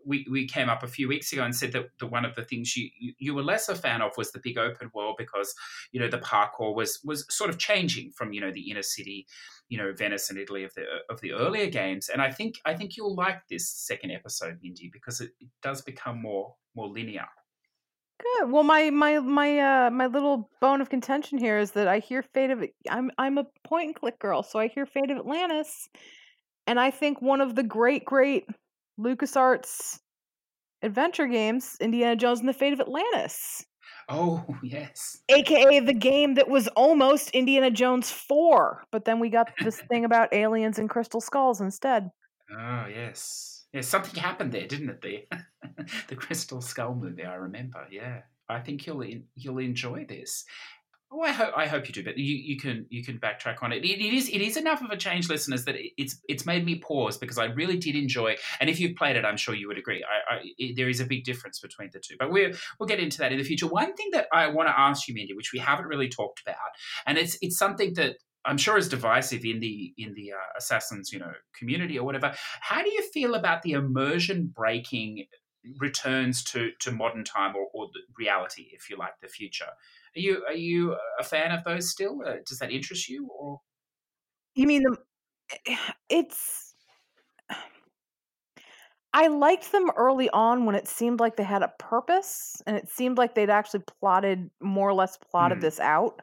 we, 0.09 0.26
we 0.30 0.48
came 0.48 0.70
up 0.70 0.82
a 0.82 0.88
few 0.88 1.06
weeks 1.06 1.32
ago 1.32 1.44
and 1.44 1.54
said 1.54 1.72
that 1.72 1.90
the, 2.00 2.06
one 2.06 2.24
of 2.24 2.34
the 2.34 2.42
things 2.42 2.76
you, 2.76 2.88
you, 2.98 3.12
you 3.18 3.34
were 3.34 3.42
less 3.42 3.68
a 3.68 3.74
fan 3.74 4.00
of 4.00 4.16
was 4.16 4.32
the 4.32 4.40
big 4.42 4.56
open 4.56 4.90
world 4.94 5.16
because, 5.18 5.54
you 5.92 6.00
know, 6.00 6.09
the 6.09 6.18
parkour 6.18 6.74
was, 6.74 6.98
was 7.04 7.26
sort 7.28 7.50
of 7.50 7.59
changing 7.59 8.11
from, 8.12 8.32
you 8.32 8.40
know, 8.40 8.50
the 8.50 8.70
inner 8.70 8.82
city, 8.82 9.26
you 9.68 9.76
know, 9.76 9.92
Venice 9.92 10.30
and 10.30 10.38
Italy 10.38 10.64
of 10.64 10.72
the, 10.74 10.84
of 11.11 11.20
the 11.20 11.32
earlier 11.32 11.68
games. 11.68 12.09
And 12.09 12.22
I 12.22 12.32
think, 12.32 12.56
I 12.64 12.74
think 12.74 12.96
you'll 12.96 13.14
like 13.14 13.46
this 13.48 13.68
second 13.68 14.11
episode, 14.11 14.59
Mindy, 14.62 14.90
because 14.92 15.20
it, 15.20 15.32
it 15.38 15.48
does 15.62 15.82
become 15.82 16.22
more, 16.22 16.54
more 16.74 16.88
linear. 16.88 17.26
Good. 18.20 18.50
Well, 18.50 18.64
my 18.64 18.90
my 18.90 19.20
my 19.20 19.61
uh 19.61 19.90
my 19.90 20.06
little 20.06 20.50
bone 20.61 20.80
of 20.80 20.90
contention 20.90 21.38
here 21.38 21.56
is 21.56 21.70
that 21.72 21.86
I 21.86 22.00
hear 22.00 22.22
Fate 22.22 22.50
of 22.50 22.64
I'm 22.90 23.12
I'm 23.16 23.38
a 23.38 23.46
point 23.62 23.86
and 23.86 23.94
click 23.94 24.18
girl, 24.18 24.42
so 24.42 24.59
I 24.59 24.66
hear 24.66 24.86
Fate 24.86 25.12
of 25.12 25.18
Atlantis, 25.18 25.88
and 26.66 26.80
I 26.80 26.90
think 26.90 27.22
one 27.22 27.40
of 27.40 27.54
the 27.54 27.62
great 27.62 28.04
great 28.04 28.44
LucasArts 28.99 30.01
adventure 30.82 31.26
games, 31.26 31.76
Indiana 31.80 32.16
Jones 32.16 32.40
and 32.40 32.49
the 32.49 32.53
Fate 32.53 32.72
of 32.72 32.80
Atlantis, 32.80 33.64
Oh, 34.09 34.44
yes. 34.62 35.18
aka 35.28 35.80
the 35.80 35.92
game 35.94 36.34
that 36.34 36.49
was 36.49 36.68
almost 36.68 37.30
Indiana 37.30 37.70
Jones 37.70 38.11
4, 38.11 38.84
but 38.90 39.05
then 39.05 39.20
we 39.20 39.28
got 39.28 39.51
this 39.62 39.80
thing 39.82 40.05
about 40.07 40.32
aliens 40.32 40.78
and 40.78 40.88
crystal 40.88 41.20
skulls 41.20 41.61
instead. 41.61 42.11
Oh 42.51 42.86
yes, 42.88 43.66
yeah. 43.72 43.82
Something 43.82 44.20
happened 44.20 44.53
there, 44.53 44.66
didn't 44.66 44.88
it? 44.90 45.03
The 45.03 45.26
the 46.09 46.16
Crystal 46.16 46.62
Skull 46.62 46.94
movie. 46.94 47.24
I 47.24 47.34
remember. 47.34 47.86
Yeah, 47.90 48.22
I 48.49 48.61
think 48.61 48.86
you'll 48.86 49.05
you'll 49.36 49.59
enjoy 49.59 50.07
this. 50.09 50.44
Oh, 51.11 51.22
I 51.22 51.32
hope 51.32 51.52
I 51.56 51.66
hope 51.66 51.88
you 51.88 51.94
do, 51.94 52.04
but 52.04 52.18
you, 52.18 52.34
you 52.36 52.59
can 52.59 52.84
you 52.90 53.02
can 53.02 53.18
backtrack 53.18 53.62
on 53.62 53.72
it. 53.72 53.82
it. 53.82 53.98
It 53.98 54.12
is 54.12 54.28
it 54.28 54.42
is 54.42 54.59
enough 54.59 54.82
of 54.82 54.90
a 54.90 54.96
change, 54.96 55.30
listeners, 55.30 55.64
that 55.64 55.76
it's 55.96 56.20
it's 56.28 56.44
made 56.44 56.66
me 56.66 56.78
pause 56.78 57.16
because 57.16 57.38
I 57.38 57.46
really 57.46 57.78
did 57.78 57.96
enjoy. 57.96 58.36
And 58.61 58.68
if 58.68 58.78
you've 58.78 58.94
played 58.94 59.16
it, 59.16 59.24
I'm 59.24 59.38
sure 59.38 59.54
you 59.54 59.68
would 59.68 59.78
agree. 59.78 60.04
I, 60.04 60.34
I, 60.34 60.38
it, 60.59 60.76
there 60.76 60.88
is 60.88 61.00
a 61.00 61.06
big 61.06 61.24
difference 61.24 61.61
between 61.61 61.88
the 61.94 61.98
two, 61.98 62.16
but 62.18 62.30
we 62.30 62.52
we'll 62.78 62.86
get 62.86 63.00
into 63.00 63.18
that 63.18 63.32
in 63.32 63.38
the 63.38 63.44
future. 63.44 63.66
One 63.66 63.94
thing 63.94 64.09
that 64.12 64.26
I 64.32 64.48
want 64.48 64.68
to 64.68 64.78
ask 64.78 65.09
you, 65.09 65.14
Mindy, 65.14 65.32
which 65.32 65.50
we 65.52 65.61
haven't 65.61 65.86
really 65.86 66.11
talked 66.11 66.42
about, 66.42 66.56
and 67.06 67.16
it's 67.16 67.38
it's 67.40 67.56
something 67.56 67.94
that 67.94 68.16
I'm 68.44 68.59
sure 68.59 68.76
is 68.76 68.88
divisive 68.88 69.46
in 69.46 69.61
the 69.61 69.94
in 69.96 70.12
the 70.12 70.32
uh, 70.32 70.59
assassins, 70.59 71.11
you 71.11 71.20
know, 71.20 71.32
community 71.59 71.98
or 71.98 72.04
whatever. 72.04 72.34
How 72.61 72.82
do 72.82 72.90
you 72.90 73.02
feel 73.12 73.34
about 73.34 73.62
the 73.62 73.72
immersion 73.72 74.52
breaking 74.54 75.24
returns 75.78 76.44
to 76.44 76.72
to 76.80 76.92
modern 76.92 77.24
time 77.24 77.56
or, 77.56 77.66
or 77.72 77.88
reality, 78.18 78.68
if 78.72 78.90
you 78.90 78.98
like, 78.98 79.14
the 79.22 79.28
future? 79.28 79.70
Are 80.18 80.20
you 80.20 80.44
are 80.48 80.54
you 80.54 80.96
a 81.20 81.22
fan 81.22 81.52
of 81.52 81.62
those 81.62 81.90
still? 81.90 82.20
Uh, 82.26 82.36
does 82.44 82.58
that 82.58 82.72
interest 82.72 83.08
you? 83.08 83.28
Or 83.38 83.60
you 84.56 84.66
mean 84.66 84.82
the? 84.82 84.96
It's. 86.08 86.74
I 89.14 89.28
liked 89.28 89.70
them 89.70 89.90
early 89.96 90.28
on 90.30 90.66
when 90.66 90.74
it 90.74 90.88
seemed 90.88 91.20
like 91.20 91.36
they 91.36 91.44
had 91.44 91.62
a 91.62 91.72
purpose, 91.78 92.60
and 92.66 92.76
it 92.76 92.90
seemed 92.90 93.16
like 93.16 93.34
they'd 93.34 93.48
actually 93.48 93.84
plotted 94.00 94.50
more 94.60 94.88
or 94.88 94.94
less 94.94 95.16
plotted 95.16 95.58
mm. 95.58 95.62
this 95.62 95.78
out. 95.78 96.20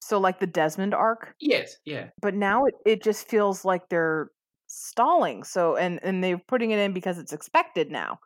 So, 0.00 0.18
like 0.18 0.40
the 0.40 0.46
Desmond 0.46 0.92
arc. 0.92 1.34
Yes. 1.40 1.76
Yeah. 1.84 2.08
But 2.20 2.34
now 2.34 2.64
it, 2.64 2.74
it 2.84 3.02
just 3.02 3.28
feels 3.28 3.64
like 3.64 3.88
they're 3.88 4.30
stalling. 4.66 5.44
So, 5.44 5.76
and 5.76 6.00
and 6.02 6.22
they're 6.22 6.42
putting 6.48 6.72
it 6.72 6.80
in 6.80 6.92
because 6.92 7.18
it's 7.18 7.32
expected 7.32 7.92
now, 7.92 8.18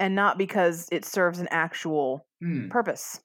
and 0.00 0.16
not 0.16 0.36
because 0.36 0.88
it 0.90 1.04
serves 1.04 1.38
an 1.38 1.48
actual 1.52 2.26
mm. 2.42 2.68
purpose. 2.70 3.20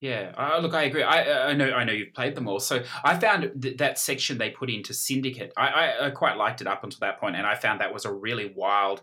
Yeah, 0.00 0.32
uh, 0.36 0.58
look, 0.60 0.74
I 0.74 0.82
agree. 0.84 1.02
I, 1.02 1.50
I 1.50 1.52
know, 1.54 1.70
I 1.72 1.84
know 1.84 1.92
you've 1.92 2.12
played 2.12 2.34
them 2.34 2.48
all. 2.48 2.60
So 2.60 2.82
I 3.02 3.18
found 3.18 3.50
th- 3.62 3.78
that 3.78 3.98
section 3.98 4.36
they 4.36 4.50
put 4.50 4.68
into 4.68 4.92
Syndicate. 4.92 5.52
I, 5.56 5.68
I, 5.68 6.06
I, 6.06 6.10
quite 6.10 6.36
liked 6.36 6.60
it 6.60 6.66
up 6.66 6.84
until 6.84 6.98
that 7.00 7.18
point, 7.18 7.34
and 7.34 7.46
I 7.46 7.54
found 7.54 7.80
that 7.80 7.94
was 7.94 8.04
a 8.04 8.12
really 8.12 8.52
wild, 8.54 9.00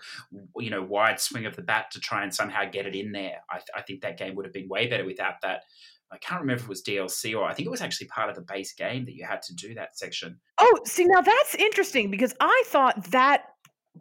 you 0.55 0.69
know, 0.69 0.83
wide 0.83 1.19
swing 1.19 1.47
of 1.47 1.55
the 1.55 1.63
bat 1.63 1.89
to 1.91 1.99
try 1.99 2.21
and 2.21 2.33
somehow 2.33 2.65
get 2.69 2.85
it 2.85 2.95
in 2.95 3.11
there. 3.11 3.37
I, 3.49 3.59
I 3.75 3.81
think 3.81 4.01
that 4.01 4.19
game 4.19 4.35
would 4.35 4.45
have 4.45 4.53
been 4.53 4.69
way 4.69 4.85
better 4.85 5.03
without 5.03 5.41
that. 5.41 5.63
I 6.11 6.17
can't 6.17 6.41
remember 6.41 6.59
if 6.59 6.65
it 6.65 6.69
was 6.69 6.83
DLC 6.83 7.35
or 7.35 7.43
I 7.43 7.55
think 7.55 7.65
it 7.65 7.71
was 7.71 7.81
actually 7.81 8.07
part 8.07 8.29
of 8.29 8.35
the 8.35 8.43
base 8.43 8.73
game 8.73 9.05
that 9.05 9.15
you 9.15 9.25
had 9.25 9.41
to 9.43 9.55
do 9.55 9.73
that 9.73 9.97
section. 9.97 10.39
Oh, 10.59 10.79
see, 10.85 11.05
now 11.05 11.21
that's 11.21 11.55
interesting 11.55 12.11
because 12.11 12.35
I 12.39 12.63
thought 12.67 13.05
that 13.11 13.45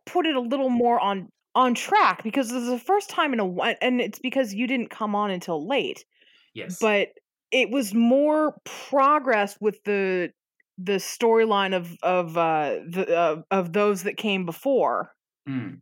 put 0.05 0.27
it 0.27 0.37
a 0.37 0.41
little 0.41 0.69
more 0.69 1.01
on 1.01 1.29
on 1.55 1.75
track 1.75 2.23
because 2.23 2.49
this 2.49 2.63
is 2.63 2.69
the 2.69 2.79
first 2.79 3.11
time 3.11 3.33
in 3.33 3.41
a 3.41 3.47
and 3.81 4.01
it's 4.01 4.19
because 4.19 4.53
you 4.53 4.67
didn't 4.67 4.91
come 4.91 5.15
on 5.15 5.31
until 5.31 5.67
late. 5.67 6.05
Yes. 6.55 6.79
But 6.81 7.09
it 7.51 7.71
was 7.71 7.95
more 7.95 8.57
progress 8.65 9.57
with 9.61 9.83
the 9.85 10.33
the 10.79 10.95
storyline 10.95 11.77
of 11.77 11.97
of 12.03 12.37
uh 12.37 12.79
the 12.89 13.17
uh, 13.17 13.43
of 13.51 13.73
those 13.73 14.03
that 14.05 14.17
came 14.17 14.47
before 14.47 15.13
mm. 15.49 15.79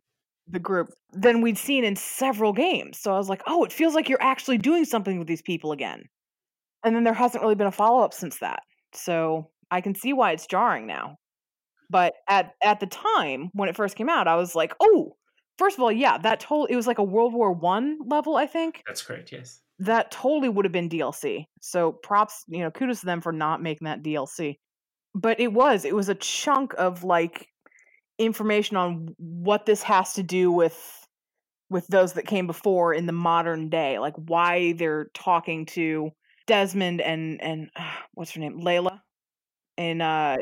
the 0.47 0.59
group 0.59 0.89
than 1.13 1.41
we'd 1.41 1.57
seen 1.57 1.83
in 1.83 1.95
several 1.95 2.53
games. 2.53 2.99
So 2.99 3.13
I 3.13 3.17
was 3.17 3.29
like, 3.29 3.41
"Oh, 3.47 3.63
it 3.63 3.71
feels 3.71 3.95
like 3.95 4.09
you're 4.09 4.21
actually 4.21 4.57
doing 4.57 4.85
something 4.85 5.17
with 5.17 5.27
these 5.27 5.41
people 5.41 5.71
again." 5.71 6.03
And 6.83 6.95
then 6.95 7.03
there 7.03 7.13
hasn't 7.13 7.41
really 7.41 7.55
been 7.55 7.67
a 7.67 7.71
follow-up 7.71 8.13
since 8.13 8.39
that. 8.39 8.63
So 8.93 9.49
I 9.69 9.81
can 9.81 9.95
see 9.95 10.13
why 10.13 10.31
it's 10.31 10.47
jarring 10.47 10.87
now. 10.87 11.17
But 11.89 12.13
at 12.27 12.53
at 12.61 12.79
the 12.79 12.87
time 12.87 13.49
when 13.53 13.69
it 13.69 13.75
first 13.75 13.95
came 13.95 14.09
out, 14.09 14.27
I 14.27 14.35
was 14.35 14.55
like, 14.55 14.73
"Oh, 14.81 15.15
first 15.57 15.77
of 15.77 15.83
all, 15.83 15.91
yeah, 15.91 16.17
that 16.17 16.41
told 16.41 16.69
it 16.69 16.75
was 16.75 16.87
like 16.87 16.99
a 16.99 17.03
World 17.03 17.33
War 17.33 17.53
1 17.53 17.99
level, 18.07 18.35
I 18.35 18.45
think." 18.45 18.83
That's 18.85 19.01
correct, 19.01 19.31
yes 19.31 19.61
that 19.81 20.11
totally 20.11 20.47
would 20.47 20.63
have 20.63 20.71
been 20.71 20.89
DLC. 20.89 21.45
So 21.59 21.91
props, 21.91 22.43
you 22.47 22.59
know, 22.59 22.69
kudos 22.69 22.99
to 22.99 23.07
them 23.07 23.19
for 23.19 23.31
not 23.31 23.63
making 23.63 23.85
that 23.85 24.03
DLC. 24.03 24.57
But 25.15 25.39
it 25.39 25.51
was, 25.51 25.85
it 25.85 25.95
was 25.95 26.07
a 26.07 26.15
chunk 26.15 26.73
of 26.77 27.03
like 27.03 27.47
information 28.19 28.77
on 28.77 29.07
what 29.17 29.65
this 29.65 29.81
has 29.83 30.13
to 30.13 30.23
do 30.23 30.51
with 30.51 30.97
with 31.71 31.87
those 31.87 32.13
that 32.13 32.27
came 32.27 32.47
before 32.47 32.93
in 32.93 33.05
the 33.05 33.13
modern 33.13 33.69
day, 33.69 33.97
like 33.97 34.13
why 34.15 34.73
they're 34.73 35.09
talking 35.13 35.65
to 35.65 36.11
Desmond 36.45 37.01
and 37.01 37.41
and 37.41 37.69
uh, 37.75 37.91
what's 38.13 38.31
her 38.31 38.39
name, 38.39 38.61
Layla, 38.61 38.99
in 39.77 40.01
uh 40.01 40.37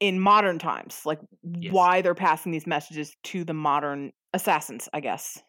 in 0.00 0.20
modern 0.20 0.58
times, 0.58 1.00
like 1.06 1.20
yes. 1.42 1.72
why 1.72 2.02
they're 2.02 2.14
passing 2.14 2.52
these 2.52 2.66
messages 2.66 3.16
to 3.22 3.44
the 3.44 3.54
modern 3.54 4.12
assassins, 4.34 4.88
I 4.92 5.00
guess. 5.00 5.40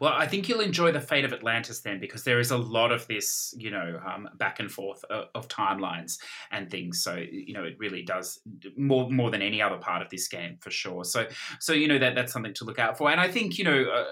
Well, 0.00 0.12
I 0.12 0.26
think 0.26 0.48
you'll 0.48 0.60
enjoy 0.60 0.92
the 0.92 1.00
fate 1.00 1.24
of 1.24 1.32
Atlantis 1.32 1.80
then, 1.80 2.00
because 2.00 2.24
there 2.24 2.40
is 2.40 2.50
a 2.50 2.56
lot 2.56 2.92
of 2.92 3.06
this, 3.06 3.54
you 3.56 3.70
know, 3.70 4.00
um, 4.06 4.28
back 4.36 4.60
and 4.60 4.70
forth 4.70 5.04
of, 5.04 5.26
of, 5.34 5.48
timelines 5.48 6.18
and 6.50 6.70
things. 6.70 7.02
So, 7.02 7.16
you 7.16 7.52
know, 7.52 7.64
it 7.64 7.76
really 7.78 8.02
does 8.02 8.40
more 8.76 9.10
more 9.10 9.30
than 9.30 9.42
any 9.42 9.60
other 9.60 9.76
part 9.76 10.02
of 10.02 10.10
this 10.10 10.28
game 10.28 10.56
for 10.60 10.70
sure. 10.70 11.04
So, 11.04 11.26
so 11.60 11.72
you 11.72 11.88
know 11.88 11.98
that 11.98 12.14
that's 12.14 12.32
something 12.32 12.54
to 12.54 12.64
look 12.64 12.78
out 12.78 12.96
for. 12.96 13.10
And 13.10 13.20
I 13.20 13.28
think, 13.28 13.58
you 13.58 13.64
know, 13.64 13.84
uh, 13.84 14.04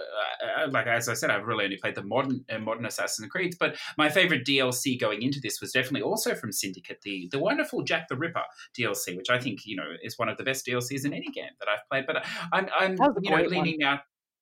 uh, 0.63 0.69
like 0.71 0.87
as 0.87 1.09
I 1.09 1.15
said, 1.15 1.31
I've 1.31 1.47
really 1.47 1.65
only 1.65 1.77
played 1.77 1.95
the 1.95 2.03
modern 2.03 2.45
uh, 2.51 2.59
modern 2.59 2.87
Assassin's 2.87 3.29
Creed, 3.29 3.55
but 3.59 3.77
my 3.97 4.09
favorite 4.09 4.47
DLC 4.47 4.99
going 4.99 5.23
into 5.23 5.41
this 5.41 5.61
was 5.61 5.73
definitely 5.73 6.03
also 6.03 6.35
from 6.35 6.53
Syndicate, 6.53 7.01
the 7.03 7.29
the 7.31 7.39
wonderful 7.39 7.83
Jack 7.83 8.09
the 8.09 8.17
Ripper 8.17 8.43
DLC, 8.79 9.17
which 9.17 9.31
I 9.31 9.39
think 9.39 9.67
you 9.67 9.77
know 9.77 9.87
is 10.03 10.19
one 10.19 10.29
of 10.29 10.37
the 10.37 10.45
best 10.45 10.67
DLCs 10.67 11.05
in 11.05 11.13
any 11.13 11.29
game 11.29 11.51
that 11.59 11.69
I've 11.69 11.89
played. 11.89 12.07
But 12.07 12.25
I'm, 12.53 12.69
I'm 12.79 12.97
you 13.23 13.31
know 13.31 13.43
leaning 13.43 13.77
now 13.79 14.01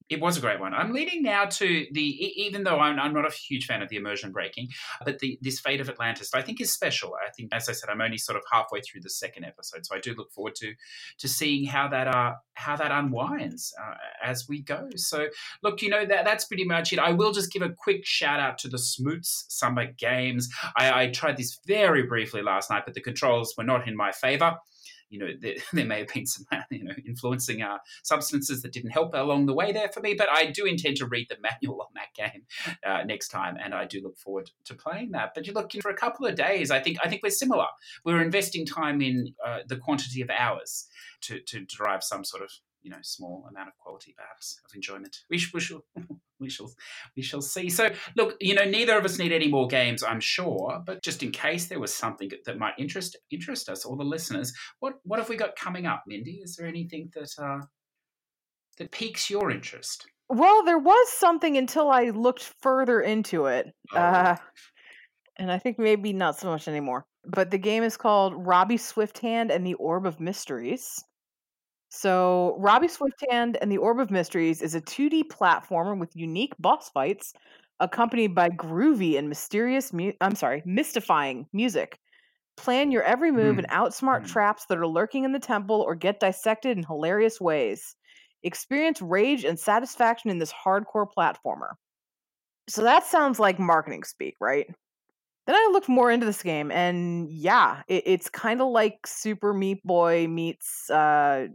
it 0.08 0.20
was 0.20 0.38
a 0.38 0.40
great 0.40 0.58
one. 0.58 0.72
I'm 0.72 0.92
leading 0.92 1.22
now 1.22 1.44
to 1.44 1.86
the, 1.92 2.00
even 2.00 2.64
though 2.64 2.78
I'm, 2.78 2.98
I'm 2.98 3.12
not 3.12 3.26
a 3.26 3.34
huge 3.34 3.66
fan 3.66 3.82
of 3.82 3.88
the 3.88 3.96
immersion 3.96 4.32
breaking, 4.32 4.68
but 5.04 5.18
the 5.18 5.38
this 5.42 5.60
fate 5.60 5.80
of 5.80 5.88
Atlantis 5.88 6.30
I 6.34 6.42
think 6.42 6.60
is 6.60 6.72
special. 6.72 7.14
I 7.14 7.30
think, 7.30 7.54
as 7.54 7.68
I 7.68 7.72
said, 7.72 7.90
I'm 7.90 8.00
only 8.00 8.18
sort 8.18 8.36
of 8.36 8.42
halfway 8.50 8.80
through 8.80 9.02
the 9.02 9.10
second 9.10 9.44
episode, 9.44 9.84
so 9.84 9.94
I 9.94 10.00
do 10.00 10.14
look 10.14 10.32
forward 10.32 10.54
to 10.56 10.72
to 11.18 11.28
seeing 11.28 11.66
how 11.66 11.88
that 11.88 12.08
uh 12.08 12.34
how 12.54 12.76
that 12.76 12.90
unwinds 12.90 13.74
uh, 13.80 13.94
as 14.22 14.48
we 14.48 14.62
go. 14.62 14.88
So 14.96 15.28
look, 15.62 15.82
you 15.82 15.90
know 15.90 16.06
that 16.06 16.24
that's 16.24 16.44
pretty 16.46 16.64
much 16.64 16.92
it. 16.92 16.98
I 16.98 17.12
will 17.12 17.32
just 17.32 17.52
give 17.52 17.62
a 17.62 17.70
quick 17.70 18.04
shout 18.04 18.40
out 18.40 18.58
to 18.58 18.68
the 18.68 18.78
Smoots 18.78 19.44
Summer 19.48 19.86
Games. 19.98 20.48
I, 20.76 21.02
I 21.02 21.10
tried 21.10 21.36
this 21.36 21.58
very 21.66 22.04
briefly 22.04 22.42
last 22.42 22.70
night, 22.70 22.84
but 22.84 22.94
the 22.94 23.00
controls 23.00 23.54
were 23.56 23.64
not 23.64 23.86
in 23.86 23.96
my 23.96 24.12
favor 24.12 24.56
you 25.08 25.18
know, 25.18 25.28
there, 25.40 25.54
there 25.72 25.84
may 25.84 26.00
have 26.00 26.08
been 26.08 26.26
some, 26.26 26.46
you 26.70 26.84
know, 26.84 26.92
influencing 27.06 27.62
uh, 27.62 27.78
substances 28.02 28.62
that 28.62 28.72
didn't 28.72 28.90
help 28.90 29.14
along 29.14 29.46
the 29.46 29.54
way 29.54 29.72
there 29.72 29.88
for 29.88 30.00
me. 30.00 30.14
But 30.14 30.28
I 30.30 30.46
do 30.46 30.64
intend 30.64 30.96
to 30.98 31.06
read 31.06 31.28
the 31.28 31.36
manual 31.42 31.82
on 31.82 31.88
that 31.94 32.14
game 32.14 32.42
uh, 32.84 33.04
next 33.04 33.28
time, 33.28 33.56
and 33.62 33.74
I 33.74 33.84
do 33.84 34.00
look 34.02 34.18
forward 34.18 34.50
to 34.64 34.74
playing 34.74 35.12
that. 35.12 35.32
But 35.34 35.46
you 35.46 35.52
look 35.52 35.72
for 35.80 35.90
a 35.90 35.96
couple 35.96 36.26
of 36.26 36.34
days. 36.34 36.70
I 36.70 36.80
think 36.80 36.98
I 37.02 37.08
think 37.08 37.22
we're 37.22 37.30
similar. 37.30 37.66
We're 38.04 38.22
investing 38.22 38.66
time 38.66 39.00
in 39.00 39.34
uh, 39.44 39.60
the 39.66 39.76
quantity 39.76 40.22
of 40.22 40.30
hours 40.30 40.86
to 41.22 41.40
to 41.40 41.64
derive 41.64 42.02
some 42.02 42.24
sort 42.24 42.42
of 42.42 42.50
you 42.82 42.90
know 42.90 42.98
small 43.02 43.44
amount 43.50 43.68
of 43.68 43.76
quality 43.76 44.14
perhaps 44.16 44.60
of 44.64 44.74
enjoyment 44.74 45.18
we, 45.28 45.36
sh- 45.38 45.52
we 45.52 45.60
shall 45.60 45.84
we 46.40 46.48
shall 46.50 46.70
we 47.16 47.22
shall 47.22 47.42
see. 47.42 47.68
So 47.68 47.90
look 48.16 48.36
you 48.40 48.54
know 48.54 48.64
neither 48.64 48.98
of 48.98 49.04
us 49.04 49.18
need 49.18 49.32
any 49.32 49.48
more 49.48 49.66
games 49.66 50.02
i'm 50.02 50.20
sure 50.20 50.82
but 50.84 51.02
just 51.02 51.22
in 51.22 51.30
case 51.30 51.66
there 51.66 51.80
was 51.80 51.94
something 51.94 52.30
that 52.44 52.58
might 52.58 52.74
interest 52.78 53.16
interest 53.30 53.68
us 53.68 53.84
or 53.84 53.96
the 53.96 54.04
listeners 54.04 54.52
what 54.80 54.94
what 55.04 55.18
have 55.18 55.28
we 55.28 55.36
got 55.36 55.56
coming 55.56 55.86
up? 55.86 56.04
Mindy 56.06 56.40
is 56.42 56.56
there 56.56 56.66
anything 56.66 57.10
that 57.14 57.30
uh 57.38 57.60
that 58.78 58.90
piques 58.90 59.28
your 59.28 59.50
interest? 59.50 60.06
Well 60.28 60.64
there 60.64 60.78
was 60.78 61.08
something 61.08 61.56
until 61.56 61.90
i 61.90 62.10
looked 62.10 62.52
further 62.60 63.00
into 63.00 63.46
it 63.46 63.66
oh. 63.94 63.98
uh 63.98 64.36
and 65.36 65.50
i 65.50 65.58
think 65.58 65.78
maybe 65.78 66.12
not 66.12 66.38
so 66.38 66.48
much 66.48 66.68
anymore 66.68 67.06
but 67.24 67.50
the 67.50 67.58
game 67.58 67.82
is 67.82 67.96
called 67.96 68.34
robbie 68.36 68.76
swifthand 68.76 69.50
and 69.50 69.66
the 69.66 69.74
orb 69.74 70.04
of 70.04 70.20
mysteries 70.20 71.02
so, 71.90 72.56
Robbie 72.58 72.88
Swifthand 72.88 73.56
and 73.60 73.72
the 73.72 73.78
Orb 73.78 73.98
of 73.98 74.10
Mysteries 74.10 74.60
is 74.60 74.74
a 74.74 74.80
2D 74.80 75.24
platformer 75.24 75.98
with 75.98 76.14
unique 76.14 76.52
boss 76.58 76.90
fights, 76.90 77.32
accompanied 77.80 78.34
by 78.34 78.50
groovy 78.50 79.18
and 79.18 79.28
mysterious 79.28 79.92
mu- 79.92 80.12
I'm 80.20 80.34
sorry, 80.34 80.62
mystifying 80.66 81.46
music. 81.52 81.98
Plan 82.58 82.90
your 82.90 83.04
every 83.04 83.30
move 83.30 83.56
mm. 83.56 83.60
and 83.60 83.68
outsmart 83.68 84.24
mm. 84.24 84.28
traps 84.28 84.66
that 84.66 84.78
are 84.78 84.86
lurking 84.86 85.24
in 85.24 85.32
the 85.32 85.38
temple 85.38 85.80
or 85.80 85.94
get 85.94 86.20
dissected 86.20 86.76
in 86.76 86.84
hilarious 86.84 87.40
ways. 87.40 87.96
Experience 88.42 89.00
rage 89.00 89.44
and 89.44 89.58
satisfaction 89.58 90.30
in 90.30 90.38
this 90.38 90.52
hardcore 90.52 91.06
platformer. 91.16 91.70
So 92.68 92.82
that 92.82 93.06
sounds 93.06 93.38
like 93.38 93.58
marketing 93.58 94.04
speak, 94.04 94.34
right? 94.40 94.66
Then 95.46 95.56
I 95.56 95.70
looked 95.72 95.88
more 95.88 96.10
into 96.10 96.26
this 96.26 96.42
game, 96.42 96.70
and 96.70 97.30
yeah, 97.30 97.80
it, 97.88 98.02
it's 98.04 98.28
kind 98.28 98.60
of 98.60 98.68
like 98.68 99.06
Super 99.06 99.54
Meat 99.54 99.82
Boy 99.82 100.26
meets 100.28 100.90
uh, 100.90 101.46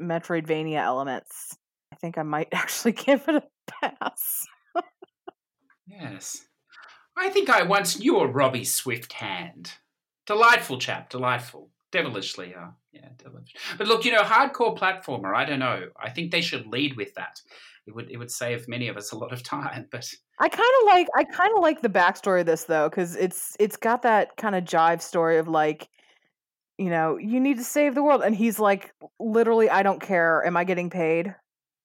Metroidvania 0.00 0.78
elements. 0.82 1.56
I 1.92 1.96
think 1.96 2.18
I 2.18 2.22
might 2.22 2.48
actually 2.52 2.92
give 2.92 3.26
it 3.28 3.36
a 3.36 3.42
pass. 3.70 4.46
yes. 5.86 6.44
I 7.16 7.30
think 7.30 7.48
I 7.48 7.62
once 7.62 7.98
knew 7.98 8.18
a 8.18 8.26
Robbie 8.26 8.64
Swift 8.64 9.14
hand. 9.14 9.72
Delightful 10.26 10.78
chap, 10.78 11.08
delightful. 11.08 11.70
Devilishly, 11.92 12.54
uh, 12.54 12.70
Yeah, 12.92 13.08
television. 13.16 13.58
But 13.78 13.86
look, 13.86 14.04
you 14.04 14.12
know, 14.12 14.22
hardcore 14.22 14.76
platformer. 14.76 15.34
I 15.34 15.44
don't 15.44 15.60
know. 15.60 15.88
I 15.98 16.10
think 16.10 16.30
they 16.30 16.40
should 16.42 16.66
lead 16.66 16.96
with 16.96 17.14
that. 17.14 17.40
It 17.86 17.94
would 17.94 18.10
it 18.10 18.16
would 18.18 18.30
save 18.30 18.66
many 18.68 18.88
of 18.88 18.96
us 18.96 19.12
a 19.12 19.16
lot 19.18 19.32
of 19.32 19.42
time. 19.42 19.86
But 19.92 20.12
I 20.40 20.48
kind 20.48 20.74
of 20.82 20.86
like 20.86 21.06
I 21.16 21.24
kind 21.24 21.52
of 21.56 21.62
like 21.62 21.80
the 21.80 21.88
backstory 21.88 22.40
of 22.40 22.46
this 22.46 22.64
though, 22.64 22.90
because 22.90 23.14
it's 23.14 23.56
it's 23.60 23.76
got 23.76 24.02
that 24.02 24.36
kind 24.36 24.56
of 24.56 24.64
jive 24.64 25.00
story 25.00 25.38
of 25.38 25.46
like, 25.48 25.88
you 26.78 26.90
know, 26.90 27.16
you 27.16 27.40
need 27.40 27.56
to 27.58 27.64
save 27.64 27.94
the 27.94 28.02
world, 28.02 28.22
and 28.22 28.34
he's 28.34 28.58
like, 28.58 28.94
literally, 29.18 29.70
I 29.70 29.82
don't 29.82 30.00
care. 30.00 30.44
Am 30.46 30.56
I 30.56 30.64
getting 30.64 30.90
paid? 30.90 31.34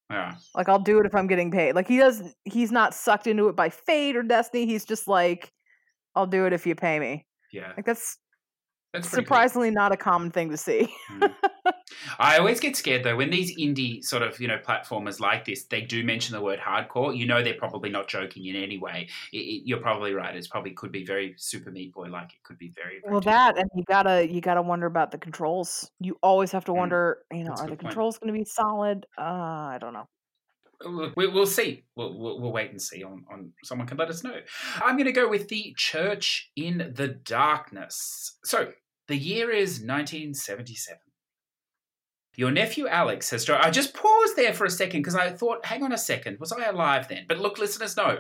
yeah, 0.10 0.36
Like 0.54 0.68
I'll 0.68 0.80
do 0.80 1.00
it 1.00 1.06
if 1.06 1.16
I'm 1.16 1.28
getting 1.28 1.52
paid. 1.52 1.74
Like 1.74 1.88
he 1.88 1.98
does 1.98 2.22
he's 2.44 2.72
not 2.72 2.94
sucked 2.94 3.28
into 3.28 3.48
it 3.48 3.56
by 3.56 3.70
fate 3.70 4.16
or 4.18 4.24
destiny. 4.24 4.66
He's 4.66 4.84
just 4.86 5.08
like 5.08 5.52
I'll 6.16 6.28
do 6.28 6.46
it 6.46 6.54
if 6.54 6.68
you 6.68 6.76
pay 6.76 7.00
me. 7.00 7.26
yeah, 7.54 7.72
Like 7.78 7.86
that's 7.86 8.18
that's 8.94 9.08
pretty 9.08 9.26
cool. 9.26 9.46
surprisingly 9.46 9.72
not 9.72 9.92
a 9.92 9.98
common 9.98 10.32
thing 10.32 10.50
to 10.50 10.58
see. 10.58 10.94
Mm. 11.12 11.34
I 12.20 12.38
always 12.38 12.60
get 12.60 12.76
scared 12.76 13.04
though 13.04 13.16
when 13.16 13.30
these 13.30 13.56
indie 13.58 14.04
sort 14.04 14.24
of 14.24 14.40
you 14.40 14.48
know 14.48 14.58
platformers 14.58 15.20
like 15.20 15.46
this 15.46 15.66
they 15.66 15.82
do 15.82 16.04
mention 16.04 16.36
the 16.36 16.42
word 16.42 16.60
hardcore. 16.60 17.16
You 17.18 17.26
know 17.26 17.44
they're 17.44 17.54
probably 17.54 17.90
not 17.90 18.08
joking 18.08 18.46
in 18.46 18.56
any 18.56 18.78
way. 18.78 19.10
It, 19.32 19.38
it, 19.38 19.64
you're 19.66 19.80
probably 19.80 20.14
right. 20.14 20.36
It's 20.36 20.48
probably 20.48 20.72
could 20.72 20.92
be 20.92 21.06
very 21.06 21.36
Super 21.38 21.72
Meat 21.72 21.94
Boy 21.94 22.08
like. 22.08 22.32
It 22.34 22.44
could 22.44 22.58
be 22.58 22.70
very, 22.76 23.02
very 23.06 23.12
Well, 23.12 23.22
that 23.22 23.58
and 23.58 23.70
you 23.76 23.84
gotta 23.88 24.28
you 24.28 24.42
gotta 24.42 24.62
wonder 24.62 24.86
about 24.86 25.12
the 25.12 25.18
controls. 25.18 25.90
You 26.00 26.18
always 26.22 26.52
have 26.52 26.66
to 26.66 26.74
Mm, 26.76 26.78
wonder, 26.78 27.20
you 27.32 27.44
know, 27.44 27.50
that's 27.50 27.62
are 27.62 27.68
the 27.68 27.76
point. 27.76 27.80
controls 27.80 28.18
going 28.18 28.34
to 28.34 28.38
be 28.40 28.46
solid? 28.46 29.06
Uh, 29.18 29.22
I 29.24 29.78
don't 29.80 29.94
know. 29.94 30.08
We'll 30.86 31.46
see. 31.46 31.84
We'll, 31.96 32.18
we'll, 32.18 32.42
we'll 32.42 32.52
wait 32.52 32.72
and 32.72 32.82
see. 32.82 33.04
On, 33.04 33.24
on 33.32 33.52
someone 33.64 33.88
can 33.88 33.98
let 33.98 34.10
us 34.10 34.24
know. 34.24 34.40
I'm 34.84 34.96
going 34.96 35.06
to 35.06 35.12
go 35.12 35.30
with 35.30 35.50
the 35.50 35.74
Church 35.78 36.52
in 36.56 36.94
the 36.96 37.08
Darkness. 37.08 38.38
So 38.44 38.72
the 39.08 39.18
year 39.18 39.52
is 39.52 39.82
1977. 39.82 41.00
Your 42.38 42.52
nephew 42.52 42.88
Alex 42.88 43.30
has. 43.32 43.50
I 43.50 43.70
just 43.70 43.94
paused 43.94 44.36
there 44.36 44.54
for 44.54 44.66
a 44.66 44.70
second 44.70 45.02
because 45.02 45.16
I 45.16 45.32
thought, 45.32 45.66
hang 45.66 45.84
on 45.84 45.92
a 45.92 45.98
second, 45.98 46.40
was 46.40 46.52
I 46.52 46.66
alive 46.66 47.08
then? 47.10 47.26
But 47.28 47.40
look, 47.40 47.60
listeners, 47.60 47.98
no, 47.98 48.20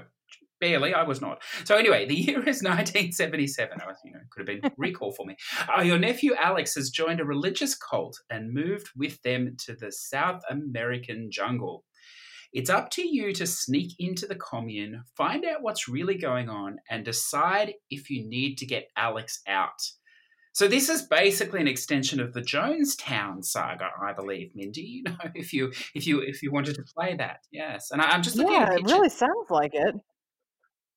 barely. 0.62 0.94
I 0.94 1.04
was 1.04 1.20
not. 1.20 1.42
So 1.66 1.76
anyway, 1.76 2.06
the 2.06 2.16
year 2.16 2.40
is 2.40 2.64
1977. 2.64 3.82
I 3.82 3.92
you 4.06 4.14
know, 4.14 4.20
could 4.30 4.48
have 4.48 4.62
been 4.62 4.72
recall 4.78 5.12
for 5.12 5.26
me. 5.26 5.36
Uh, 5.76 5.82
your 5.82 6.00
nephew 6.00 6.34
Alex 6.36 6.76
has 6.76 6.90
joined 6.90 7.20
a 7.20 7.26
religious 7.26 7.76
cult 7.76 8.18
and 8.30 8.54
moved 8.54 8.90
with 8.96 9.22
them 9.24 9.58
to 9.66 9.76
the 9.76 9.92
South 9.92 10.42
American 10.50 11.30
jungle. 11.30 11.84
It's 12.54 12.70
up 12.70 12.90
to 12.92 13.08
you 13.08 13.34
to 13.34 13.48
sneak 13.48 13.94
into 14.00 14.26
the 14.26 14.36
commune, 14.36 15.04
find 15.16 15.46
out 15.46 15.62
what's 15.62 15.88
really 15.88 16.16
going 16.16 16.50
on, 16.50 16.80
and 16.90 17.06
decide 17.06 17.74
if 17.90 18.10
you 18.10 18.28
need 18.28 18.58
to 18.58 18.66
get 18.66 18.90
Alex 18.98 19.42
out. 19.48 19.82
So 20.54 20.68
this 20.68 20.90
is 20.90 21.04
basically 21.04 21.62
an 21.62 21.68
extension 21.68 22.20
of 22.20 22.34
the 22.34 22.42
Jonestown 22.42 23.44
saga, 23.44 23.90
I 24.02 24.12
believe, 24.14 24.52
Mindy. 24.54 24.82
You 25.02 25.04
know, 25.04 25.32
if 25.34 25.54
you 25.54 25.72
if 25.96 26.06
you 26.06 26.20
if 26.20 26.44
you 26.44 26.52
wanted 26.52 26.76
to 26.76 26.84
play 26.84 27.16
that, 27.16 27.40
yes. 27.52 27.92
And 27.92 28.02
I, 28.02 28.10
I'm 28.10 28.22
just 28.22 28.36
looking 28.36 28.54
Yeah, 28.54 28.74
it 28.74 28.84
really 28.84 29.10
sounds 29.10 29.50
like 29.50 29.72
it. 29.74 29.96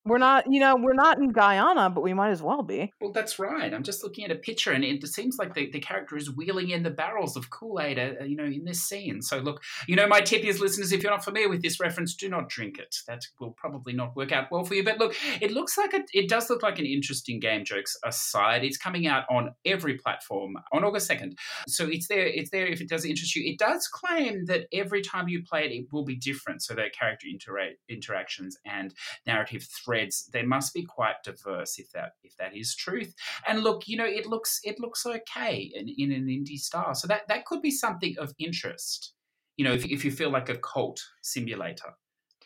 We're 0.05 0.19
not, 0.19 0.45
you 0.47 0.59
know, 0.59 0.75
we're 0.77 0.93
not 0.93 1.17
in 1.17 1.31
Guyana, 1.31 1.89
but 1.89 2.01
we 2.01 2.13
might 2.13 2.29
as 2.29 2.43
well 2.43 2.61
be. 2.61 2.93
Well, 3.01 3.11
that's 3.11 3.39
right. 3.39 3.73
I'm 3.73 3.81
just 3.81 4.03
looking 4.03 4.23
at 4.23 4.29
a 4.29 4.35
picture, 4.35 4.71
and 4.71 4.83
it 4.83 5.03
seems 5.07 5.37
like 5.39 5.55
the, 5.55 5.71
the 5.71 5.79
character 5.79 6.15
is 6.15 6.29
wheeling 6.29 6.69
in 6.69 6.83
the 6.83 6.91
barrels 6.91 7.35
of 7.35 7.49
Kool 7.49 7.81
Aid, 7.81 7.97
uh, 7.97 8.23
you 8.23 8.35
know, 8.35 8.43
in 8.43 8.65
this 8.65 8.83
scene. 8.83 9.23
So, 9.23 9.39
look, 9.39 9.63
you 9.87 9.95
know, 9.95 10.05
my 10.05 10.21
tip 10.21 10.43
is, 10.43 10.59
listeners, 10.59 10.91
if 10.91 11.01
you're 11.01 11.11
not 11.11 11.23
familiar 11.23 11.49
with 11.49 11.63
this 11.63 11.79
reference, 11.79 12.13
do 12.13 12.29
not 12.29 12.49
drink 12.49 12.77
it. 12.77 12.95
That 13.07 13.23
will 13.39 13.55
probably 13.57 13.93
not 13.93 14.15
work 14.15 14.31
out 14.31 14.51
well 14.51 14.63
for 14.63 14.75
you. 14.75 14.83
But 14.83 14.99
look, 14.99 15.15
it 15.41 15.49
looks 15.51 15.75
like 15.75 15.95
a, 15.95 16.01
it 16.13 16.29
does 16.29 16.51
look 16.51 16.61
like 16.61 16.77
an 16.77 16.85
interesting 16.85 17.39
game. 17.39 17.65
Jokes 17.65 17.97
aside, 18.05 18.63
it's 18.63 18.77
coming 18.77 19.07
out 19.07 19.23
on 19.31 19.55
every 19.65 19.95
platform 19.95 20.55
on 20.71 20.83
August 20.83 21.07
second. 21.07 21.35
So 21.67 21.87
it's 21.89 22.07
there. 22.09 22.27
It's 22.27 22.51
there 22.51 22.67
if 22.67 22.79
it 22.79 22.89
does 22.89 23.05
interest 23.05 23.35
you. 23.35 23.43
It 23.43 23.57
does 23.57 23.87
claim 23.87 24.45
that 24.45 24.67
every 24.71 25.01
time 25.01 25.27
you 25.29 25.41
play 25.41 25.65
it, 25.65 25.71
it 25.71 25.87
will 25.91 26.05
be 26.05 26.15
different. 26.15 26.61
So 26.61 26.75
that 26.75 26.93
character 26.93 27.25
intera- 27.25 27.73
interactions 27.89 28.55
and 28.65 28.93
narrative 29.25 29.63
threads 29.63 29.94
they 30.31 30.43
must 30.43 30.73
be 30.73 30.83
quite 30.83 31.15
diverse 31.23 31.77
if 31.79 31.91
that 31.91 32.13
if 32.23 32.35
that 32.37 32.55
is 32.55 32.75
truth 32.75 33.13
and 33.47 33.63
look 33.63 33.87
you 33.87 33.97
know 33.97 34.05
it 34.05 34.25
looks 34.25 34.59
it 34.63 34.79
looks 34.79 35.05
okay 35.05 35.71
in, 35.73 35.87
in 35.97 36.11
an 36.11 36.27
indie 36.27 36.57
style 36.57 36.93
so 36.93 37.07
that 37.07 37.21
that 37.27 37.45
could 37.45 37.61
be 37.61 37.71
something 37.71 38.15
of 38.17 38.33
interest 38.39 39.13
you 39.57 39.65
know 39.65 39.73
if, 39.73 39.85
if 39.85 40.05
you 40.05 40.11
feel 40.11 40.29
like 40.29 40.49
a 40.49 40.57
cult 40.57 41.01
simulator 41.21 41.89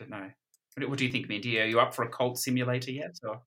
I 0.02 0.06
don't 0.06 0.10
know 0.12 0.88
what, 0.88 0.98
do 0.98 1.06
you 1.06 1.12
think 1.12 1.28
mindy 1.28 1.60
are 1.60 1.66
you 1.66 1.80
up 1.80 1.94
for 1.94 2.04
a 2.04 2.10
cult 2.10 2.38
simulator 2.38 2.92
yet 2.92 3.16
or 3.24 3.42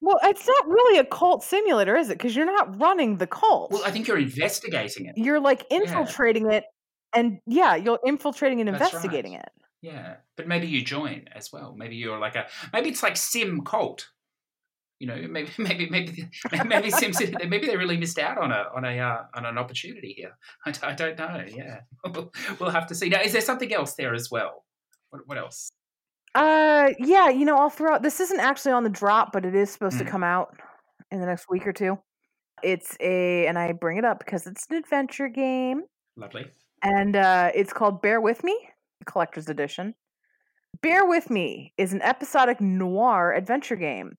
Well, 0.00 0.18
it's 0.22 0.46
not 0.46 0.66
really 0.66 0.98
a 0.98 1.04
cult 1.04 1.44
simulator, 1.44 1.94
is 1.94 2.08
it? 2.08 2.16
Because 2.16 2.34
you're 2.34 2.46
not 2.46 2.80
running 2.80 3.18
the 3.18 3.26
cult. 3.26 3.70
well 3.70 3.82
i 3.84 3.90
think 3.90 4.06
you're 4.06 4.18
investigating 4.18 5.06
it 5.06 5.14
you're 5.16 5.40
like 5.40 5.66
infiltrating 5.70 6.50
it, 6.50 6.64
and 7.14 7.38
yeah, 7.46 7.74
you're 7.74 7.98
infiltrating 8.04 8.60
and 8.60 8.68
That's 8.68 8.80
right. 8.80 8.94
investigating 8.94 9.34
it. 9.34 9.48
Yeah 9.82 10.16
but 10.36 10.46
maybe 10.46 10.66
you 10.66 10.84
join 10.84 11.24
as 11.34 11.52
well 11.52 11.74
maybe 11.76 11.96
you're 11.96 12.18
like 12.18 12.36
a 12.36 12.46
maybe 12.72 12.88
it's 12.90 13.02
like 13.02 13.16
sim 13.16 13.62
cult 13.64 14.08
you 15.00 15.06
know, 15.06 15.16
maybe 15.28 15.50
maybe 15.58 15.88
maybe 15.90 16.28
maybe 16.66 16.90
Sim 16.90 17.12
City, 17.12 17.34
maybe 17.48 17.66
they 17.66 17.76
really 17.76 17.96
missed 17.96 18.18
out 18.18 18.38
on 18.38 18.52
a 18.52 18.66
on 18.76 18.84
a 18.84 18.98
uh, 18.98 19.22
on 19.34 19.46
an 19.46 19.58
opportunity 19.58 20.12
here. 20.12 20.32
I, 20.66 20.74
I 20.82 20.92
don't 20.92 21.18
know. 21.18 21.42
Yeah, 21.48 21.80
we'll, 22.04 22.30
we'll 22.60 22.70
have 22.70 22.86
to 22.88 22.94
see. 22.94 23.08
Now, 23.08 23.22
is 23.22 23.32
there 23.32 23.40
something 23.40 23.72
else 23.72 23.94
there 23.94 24.14
as 24.14 24.30
well? 24.30 24.64
What, 25.08 25.22
what 25.26 25.38
else? 25.38 25.70
Uh, 26.34 26.90
yeah, 26.98 27.28
you 27.30 27.44
know, 27.46 27.56
I'll 27.56 27.70
throw 27.70 27.94
out. 27.94 28.02
This 28.02 28.20
isn't 28.20 28.38
actually 28.38 28.72
on 28.72 28.84
the 28.84 28.90
drop, 28.90 29.32
but 29.32 29.44
it 29.44 29.54
is 29.54 29.70
supposed 29.70 29.96
Mm. 29.96 30.04
to 30.04 30.04
come 30.04 30.22
out 30.22 30.54
in 31.10 31.18
the 31.18 31.26
next 31.26 31.46
week 31.48 31.66
or 31.66 31.72
two. 31.72 31.98
It's 32.62 32.94
a, 33.00 33.46
and 33.46 33.58
I 33.58 33.72
bring 33.72 33.96
it 33.96 34.04
up 34.04 34.18
because 34.18 34.46
it's 34.46 34.66
an 34.70 34.76
adventure 34.76 35.28
game, 35.28 35.80
Lovely. 36.16 36.46
and 36.82 37.16
uh, 37.16 37.50
it's 37.54 37.72
called 37.72 38.02
Bear 38.02 38.20
With 38.20 38.44
Me, 38.44 38.56
Collector's 39.06 39.48
Edition. 39.48 39.94
Bear 40.82 41.04
With 41.04 41.30
Me 41.30 41.72
is 41.76 41.92
an 41.92 42.02
episodic 42.02 42.60
noir 42.60 43.32
adventure 43.32 43.76
game. 43.76 44.16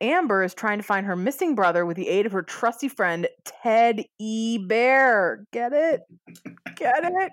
Amber 0.00 0.42
is 0.42 0.54
trying 0.54 0.78
to 0.78 0.84
find 0.84 1.06
her 1.06 1.16
missing 1.16 1.54
brother 1.54 1.84
with 1.84 1.96
the 1.96 2.08
aid 2.08 2.24
of 2.24 2.32
her 2.32 2.42
trusty 2.42 2.88
friend 2.88 3.28
Ted 3.44 4.04
E. 4.18 4.58
Bear. 4.58 5.44
Get 5.52 5.72
it? 5.72 6.00
Get 6.76 7.04
it? 7.04 7.32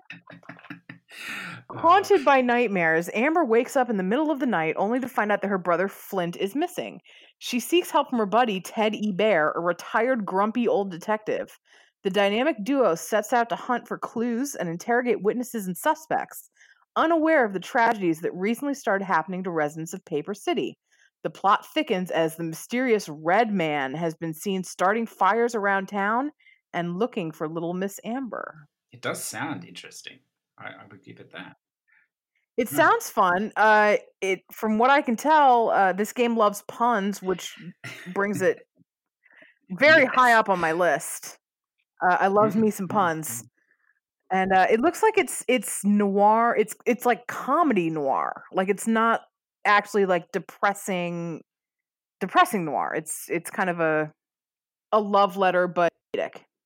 Haunted 1.72 2.26
by 2.26 2.42
nightmares, 2.42 3.10
Amber 3.14 3.46
wakes 3.46 3.76
up 3.76 3.90
in 3.90 3.98
the 3.98 4.04
middle 4.04 4.32
of 4.32 4.40
the 4.40 4.46
night 4.46 4.76
only 4.78 5.00
to 5.00 5.08
find 5.08 5.32
out 5.32 5.42
that 5.42 5.48
her 5.48 5.58
brother 5.58 5.88
Flint 5.88 6.36
is 6.36 6.56
missing. 6.56 7.00
She 7.40 7.60
seeks 7.60 7.92
help 7.92 8.10
from 8.10 8.20
her 8.20 8.26
buddy 8.26 8.60
Ted 8.60 8.96
E. 8.96 9.12
Bear, 9.12 9.52
a 9.52 9.60
retired 9.60 10.26
grumpy 10.26 10.68
old 10.68 10.92
detective. 10.92 11.58
The 12.04 12.10
dynamic 12.10 12.58
duo 12.64 12.96
sets 12.96 13.34
out 13.34 13.50
to 13.50 13.56
hunt 13.56 13.88
for 13.88 13.98
clues 13.98 14.56
and 14.56 14.70
interrogate 14.70 15.22
witnesses 15.22 15.68
and 15.68 15.78
suspects, 15.78 16.50
unaware 16.98 17.46
of 17.46 17.54
the 17.54 17.62
tragedies 17.62 18.22
that 18.22 18.34
recently 18.36 18.74
started 18.74 19.06
happening 19.06 19.44
to 19.46 19.52
residents 19.52 19.94
of 19.94 20.04
Paper 20.06 20.34
City. 20.34 20.78
The 21.24 21.30
plot 21.32 21.66
thickens 21.66 22.12
as 22.12 22.36
the 22.38 22.44
mysterious 22.44 23.10
Red 23.10 23.52
Man 23.54 23.94
has 23.96 24.16
been 24.16 24.34
seen 24.34 24.64
starting 24.66 25.06
fires 25.08 25.56
around 25.56 25.88
town 25.88 26.32
and 26.74 27.00
looking 27.00 27.32
for 27.32 27.48
little 27.50 27.74
Miss 27.74 28.00
Amber. 28.06 28.68
it 28.92 29.02
does 29.02 29.24
sound 29.24 29.64
interesting. 29.66 30.20
I, 30.58 30.68
I 30.72 30.86
would 30.90 31.04
give 31.04 31.20
it 31.20 31.32
that. 31.32 31.58
It 32.58 32.70
Hmm. 32.70 32.88
sounds 32.88 33.10
fun. 33.10 33.52
Uh, 33.56 33.98
it 34.22 34.42
from 34.52 34.80
what 34.80 34.90
I 34.90 35.02
can 35.02 35.16
tell, 35.16 35.70
uh, 35.70 35.94
this 35.94 36.12
game 36.12 36.36
loves 36.36 36.64
puns, 36.68 37.22
which 37.22 37.56
brings 38.06 38.42
it 38.42 38.60
very 39.70 40.06
high 40.06 40.34
up 40.34 40.50
on 40.50 40.60
my 40.60 40.72
list. 40.72 41.38
Uh, 42.02 42.18
I 42.20 42.28
love 42.28 42.56
me 42.56 42.72
some 42.72 42.88
mhm, 42.90 42.90
puns. 42.90 43.44
And 44.32 44.52
uh, 44.52 44.68
it 44.70 44.80
looks 44.80 45.02
like 45.02 45.18
it's 45.18 45.44
it's 45.48 45.84
noir. 45.84 46.56
It's 46.58 46.76
it's 46.86 47.06
like 47.06 47.28
comedy 47.28 47.90
noir. 47.90 48.44
Like 48.52 48.70
it's 48.70 48.88
not 48.88 49.22
actually 49.66 50.06
like 50.06 50.32
depressing, 50.32 51.42
depressing 52.20 52.66
noir. 52.66 52.94
It's 52.96 53.26
it's 53.30 53.50
kind 53.50 53.70
of 53.70 53.80
a 53.80 54.12
a 54.92 55.00
love 55.00 55.38
letter, 55.38 55.68
but 55.68 55.94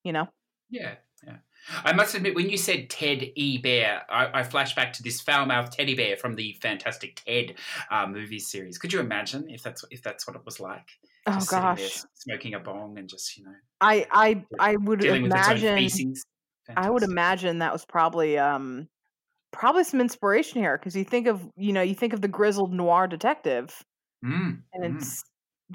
you 0.04 0.14
know. 0.14 0.28
Yeah, 0.70 0.96
yeah. 1.26 1.38
I 1.84 1.94
must 1.94 2.16
admit, 2.16 2.36
when 2.36 2.50
you 2.50 2.58
said 2.58 2.90
Ted 2.90 3.32
E. 3.36 3.58
Bear, 3.60 4.02
I, 4.10 4.40
I 4.40 4.44
flash 4.44 4.76
back 4.76 4.94
to 4.94 5.04
this 5.04 5.22
foul-mouthed 5.22 5.74
teddy 5.74 5.94
bear 5.94 6.18
from 6.18 6.36
the 6.36 6.54
Fantastic 6.62 7.22
Ted 7.24 7.56
uh, 7.92 8.08
movie 8.08 8.40
series. 8.40 8.78
Could 8.78 8.92
you 8.94 9.00
imagine 9.00 9.50
if 9.50 9.62
that's 9.62 9.86
if 9.92 10.02
that's 10.02 10.26
what 10.26 10.36
it 10.36 10.44
was 10.46 10.60
like? 10.60 10.90
Oh 11.28 11.34
Just 11.34 11.50
sitting 11.50 11.64
there 11.64 11.76
gosh, 11.76 12.04
smoking 12.16 12.54
a 12.56 12.60
bong 12.60 12.98
and 12.98 13.08
just 13.08 13.38
you 13.38 13.44
know 13.44 13.54
I 13.80 14.08
I 14.12 14.46
I 14.60 14.76
would 14.76 15.00
dealing 15.00 15.24
with 15.24 15.34
its 15.36 15.48
own 15.48 15.58
imagine. 15.58 16.16
Feces. 16.76 16.88
I 16.88 16.90
would 16.90 17.04
imagine 17.04 17.60
that 17.60 17.74
was 17.74 17.86
probably 17.86 18.38
um 18.38 18.88
probably 19.52 19.84
some 19.84 20.02
inspiration 20.02 20.62
here 20.62 20.78
because 20.78 20.96
you 20.96 21.04
think 21.04 21.28
of 21.28 21.42
you 21.58 21.74
know 21.74 21.82
you 21.82 21.96
think 21.96 22.14
of 22.14 22.22
the 22.22 22.28
grizzled 22.28 22.74
noir 22.74 23.08
detective 23.08 23.84
Mm, 24.24 24.62
and 24.74 24.84
mm. 24.84 24.96
it's 24.96 25.24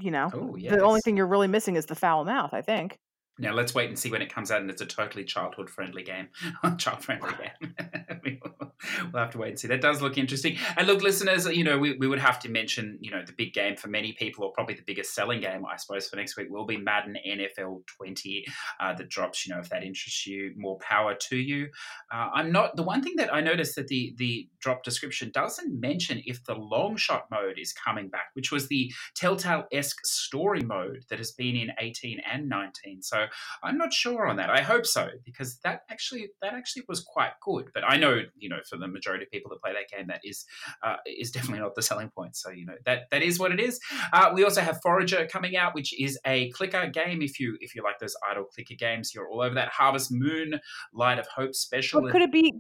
you 0.01 0.13
know 0.13 0.31
Oh 0.33 0.57
the 0.57 0.81
only 0.83 1.01
thing 1.01 1.17
you're 1.17 1.27
really 1.27 1.49
missing 1.49 1.75
is 1.75 1.87
the 1.87 1.97
foul 1.97 2.25
mouth 2.25 2.55
i 2.55 2.63
think 2.63 2.97
Now 3.39 3.53
let's 3.53 3.75
wait 3.75 3.89
and 3.89 3.99
see 3.99 4.11
when 4.11 4.23
it 4.23 4.33
comes 4.33 4.51
out, 4.51 4.61
and 4.63 4.71
it's 4.71 4.81
a 4.81 4.87
totally 4.87 5.25
childhood-friendly 5.25 6.05
game, 6.05 6.29
child-friendly 6.79 7.33
game. 8.25 8.41
We 9.07 9.11
will- 9.13 9.21
have 9.21 9.31
to 9.31 9.39
wait 9.39 9.51
and 9.51 9.59
see. 9.59 9.69
That 9.69 9.81
does 9.81 10.03
look 10.03 10.19
interesting. 10.19 10.57
And 10.77 10.87
look, 10.87 11.03
listeners, 11.03 11.47
you 11.47 11.65
know, 11.65 11.79
we, 11.79 11.97
we 11.97 12.07
would 12.07 12.19
have 12.19 12.39
to 12.41 12.49
mention, 12.49 12.99
you 13.01 13.11
know, 13.11 13.23
the 13.25 13.33
big 13.33 13.53
game 13.53 13.77
for 13.77 13.89
many 13.89 14.13
people, 14.13 14.45
or 14.45 14.53
probably 14.53 14.75
the 14.75 14.83
biggest 14.87 15.15
selling 15.15 15.41
game, 15.41 15.65
I 15.67 15.77
suppose, 15.77 16.09
for 16.09 16.17
next 16.17 16.37
week 16.37 16.49
will 16.51 16.67
be 16.67 16.77
Madden 16.77 17.17
NFL 17.27 17.87
20 17.87 18.45
uh, 18.81 18.95
that 18.95 19.09
drops. 19.09 19.47
You 19.47 19.55
know, 19.55 19.61
if 19.61 19.69
that 19.71 19.83
interests 19.83 20.27
you, 20.27 20.53
more 20.57 20.79
power 20.79 21.15
to 21.15 21.37
you. 21.37 21.69
Uh, 22.13 22.29
I'm 22.35 22.53
not 22.53 22.77
the 22.77 22.83
one 22.83 23.03
thing 23.03 23.15
that 23.17 23.33
I 23.33 23.41
noticed 23.41 23.77
that 23.77 23.89
the 23.89 24.15
the 24.17 24.49
drop 24.61 24.83
description 24.83 25.31
doesn't 25.33 25.79
mention 25.81 26.23
if 26.27 26.45
the 26.45 26.55
long 26.55 26.97
shot 26.97 27.27
mode 27.31 27.59
is 27.59 27.73
coming 27.73 28.09
back, 28.09 28.31
which 28.35 28.53
was 28.53 28.69
the 28.69 28.93
Telltale 29.15 29.65
esque 29.73 30.05
story 30.05 30.63
mode 30.63 31.05
that 31.09 31.19
has 31.19 31.33
been 31.33 31.57
in 31.57 31.71
18 31.79 32.21
and 32.31 32.49
19. 32.49 33.03
So 33.03 33.27
I'm 33.63 33.79
not 33.79 33.93
sure 33.93 34.27
on 34.27 34.37
that. 34.37 34.51
I 34.51 34.63
hope 34.63 34.87
so 34.87 35.09
because 35.25 35.59
that 35.59 35.83
actually 35.91 36.29
that 36.43 36.55
actually 36.55 36.85
was 36.89 37.01
quite 37.01 37.33
good. 37.41 37.71
But 37.75 37.85
I 37.87 37.97
know 37.97 38.23
you 38.37 38.49
know 38.49 38.59
for 38.69 38.77
the 38.77 38.89
majority 38.89 39.25
of 39.25 39.31
people 39.31 39.51
that 39.51 39.63
play 39.63 39.73
that 39.73 39.95
game, 39.95 40.07
that 40.09 40.21
is 40.25 40.45
uh, 40.83 40.97
is 41.07 41.31
definitely 41.31 41.61
not 41.61 41.75
the 41.75 41.83
selling 41.83 42.11
point. 42.11 42.37
So 42.37 42.51
you 42.51 42.67
know 42.67 42.75
that 42.85 43.05
that 43.11 43.23
is 43.23 43.39
what 43.39 43.53
it 43.53 43.61
is. 43.61 43.81
Uh, 44.13 44.31
we 44.35 44.45
also 44.45 44.61
have 44.61 44.81
Forager 44.83 45.27
coming 45.27 45.57
out, 45.57 45.75
which 45.75 45.99
is 46.01 46.19
a 46.27 46.51
clicker 46.51 46.89
game. 46.89 47.23
If 47.23 47.39
you 47.41 47.57
if 47.61 47.75
you 47.75 47.83
like 47.83 47.99
those 47.99 48.17
idle 48.29 48.45
clicker 48.45 48.75
games, 48.75 49.15
you're 49.15 49.29
all 49.29 49.43
over 49.43 49.55
that. 49.55 49.69
Harvest 49.69 50.11
Moon, 50.13 50.61
Light 50.93 51.19
of 51.19 51.27
Hope 51.29 51.55
special. 51.55 52.09
Could 52.11 52.23
it 52.23 52.33
be? 52.33 52.53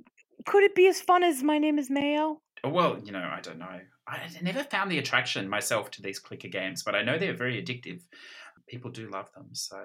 Could 0.46 0.64
it 0.64 0.74
be 0.74 0.86
as 0.88 1.00
fun 1.00 1.22
as 1.24 1.42
My 1.42 1.58
Name 1.58 1.78
Is 1.78 1.90
Mayo? 1.90 2.40
Well, 2.64 2.98
you 3.02 3.12
know, 3.12 3.18
I 3.18 3.40
don't 3.40 3.58
know. 3.58 3.80
I 4.08 4.28
never 4.42 4.62
found 4.62 4.90
the 4.90 4.98
attraction 4.98 5.48
myself 5.48 5.90
to 5.92 6.02
these 6.02 6.18
clicker 6.18 6.48
games, 6.48 6.82
but 6.82 6.94
I 6.94 7.02
know 7.02 7.18
they're 7.18 7.36
very 7.36 7.62
addictive. 7.62 8.02
People 8.68 8.90
do 8.90 9.10
love 9.10 9.30
them, 9.32 9.48
so 9.52 9.76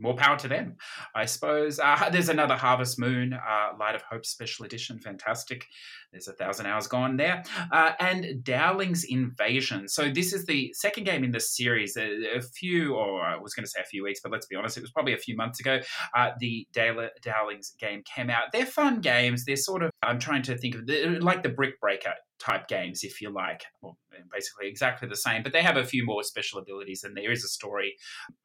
more 0.00 0.14
power 0.14 0.36
to 0.38 0.48
them, 0.48 0.76
I 1.14 1.26
suppose. 1.26 1.78
Uh, 1.78 2.08
there's 2.12 2.28
another 2.28 2.56
Harvest 2.56 2.98
Moon, 2.98 3.32
uh, 3.32 3.68
Light 3.78 3.94
of 3.94 4.02
Hope 4.02 4.24
Special 4.24 4.64
Edition, 4.64 4.98
fantastic. 4.98 5.66
There's 6.12 6.28
a 6.28 6.32
thousand 6.32 6.66
hours 6.66 6.86
gone 6.86 7.16
there. 7.16 7.44
Uh, 7.70 7.92
and 8.00 8.42
Doughlings 8.42 9.04
Invasion. 9.08 9.88
So 9.88 10.10
this 10.10 10.32
is 10.32 10.44
the 10.46 10.72
second 10.74 11.04
game 11.04 11.22
in 11.22 11.30
the 11.30 11.40
series. 11.40 11.96
A, 11.96 12.38
a, 12.38 12.42
few, 12.42 12.94
or 12.94 13.22
I 13.22 13.36
was 13.36 13.54
going 13.54 13.64
to 13.64 13.70
say 13.70 13.80
a 13.80 13.86
few 13.86 14.02
weeks, 14.02 14.20
but 14.22 14.32
let's 14.32 14.46
be 14.46 14.56
honest, 14.56 14.76
it 14.76 14.80
was 14.80 14.90
probably 14.90 15.12
a 15.12 15.18
few 15.18 15.36
months 15.36 15.60
ago. 15.60 15.80
Uh, 16.16 16.30
the 16.40 16.66
Doughlings 16.74 17.72
game 17.78 18.02
came 18.04 18.28
out. 18.28 18.44
They're 18.52 18.66
fun 18.66 19.00
games. 19.00 19.44
They're 19.44 19.56
sort 19.56 19.82
of, 19.82 19.90
I'm 20.02 20.18
trying 20.18 20.42
to 20.42 20.56
think 20.56 20.74
of, 20.74 21.22
like 21.22 21.42
the 21.42 21.48
Brick 21.48 21.80
Breaker 21.80 22.14
type 22.40 22.66
games, 22.68 23.04
if 23.04 23.20
you 23.20 23.30
like. 23.30 23.62
Well, 23.80 23.98
basically 24.32 24.68
exactly 24.68 25.08
the 25.08 25.16
same, 25.16 25.42
but 25.42 25.52
they 25.52 25.62
have 25.62 25.76
a 25.76 25.84
few 25.84 26.04
more 26.04 26.22
special 26.22 26.58
abilities, 26.58 27.04
and 27.04 27.16
there 27.16 27.30
is 27.30 27.44
a 27.44 27.48
story, 27.48 27.96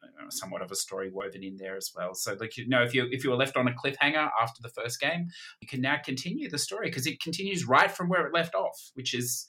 uh, 0.03 0.29
somewhat 0.29 0.61
of 0.61 0.71
a 0.71 0.75
story 0.75 1.09
woven 1.11 1.43
in 1.43 1.57
there 1.57 1.75
as 1.77 1.91
well. 1.95 2.13
So, 2.13 2.35
like 2.39 2.57
you 2.57 2.67
know, 2.67 2.83
if 2.83 2.93
you 2.93 3.07
if 3.11 3.23
you 3.23 3.31
were 3.31 3.35
left 3.35 3.57
on 3.57 3.67
a 3.67 3.71
cliffhanger 3.71 4.29
after 4.41 4.61
the 4.61 4.69
first 4.69 4.99
game, 4.99 5.27
you 5.61 5.67
can 5.67 5.81
now 5.81 5.97
continue 6.03 6.49
the 6.49 6.59
story 6.59 6.89
because 6.89 7.07
it 7.07 7.21
continues 7.21 7.67
right 7.67 7.91
from 7.91 8.09
where 8.09 8.25
it 8.27 8.33
left 8.33 8.55
off, 8.55 8.91
which 8.93 9.13
is 9.13 9.47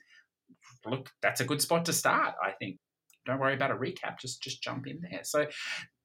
look 0.87 1.11
that's 1.21 1.41
a 1.41 1.45
good 1.45 1.61
spot 1.61 1.85
to 1.87 1.93
start. 1.93 2.35
I 2.43 2.53
think. 2.53 2.79
Don't 3.27 3.41
worry 3.41 3.55
about 3.55 3.73
a 3.73 3.75
recap; 3.75 4.21
just 4.21 4.41
just 4.41 4.63
jump 4.63 4.87
in 4.87 5.01
there. 5.01 5.25
So 5.25 5.47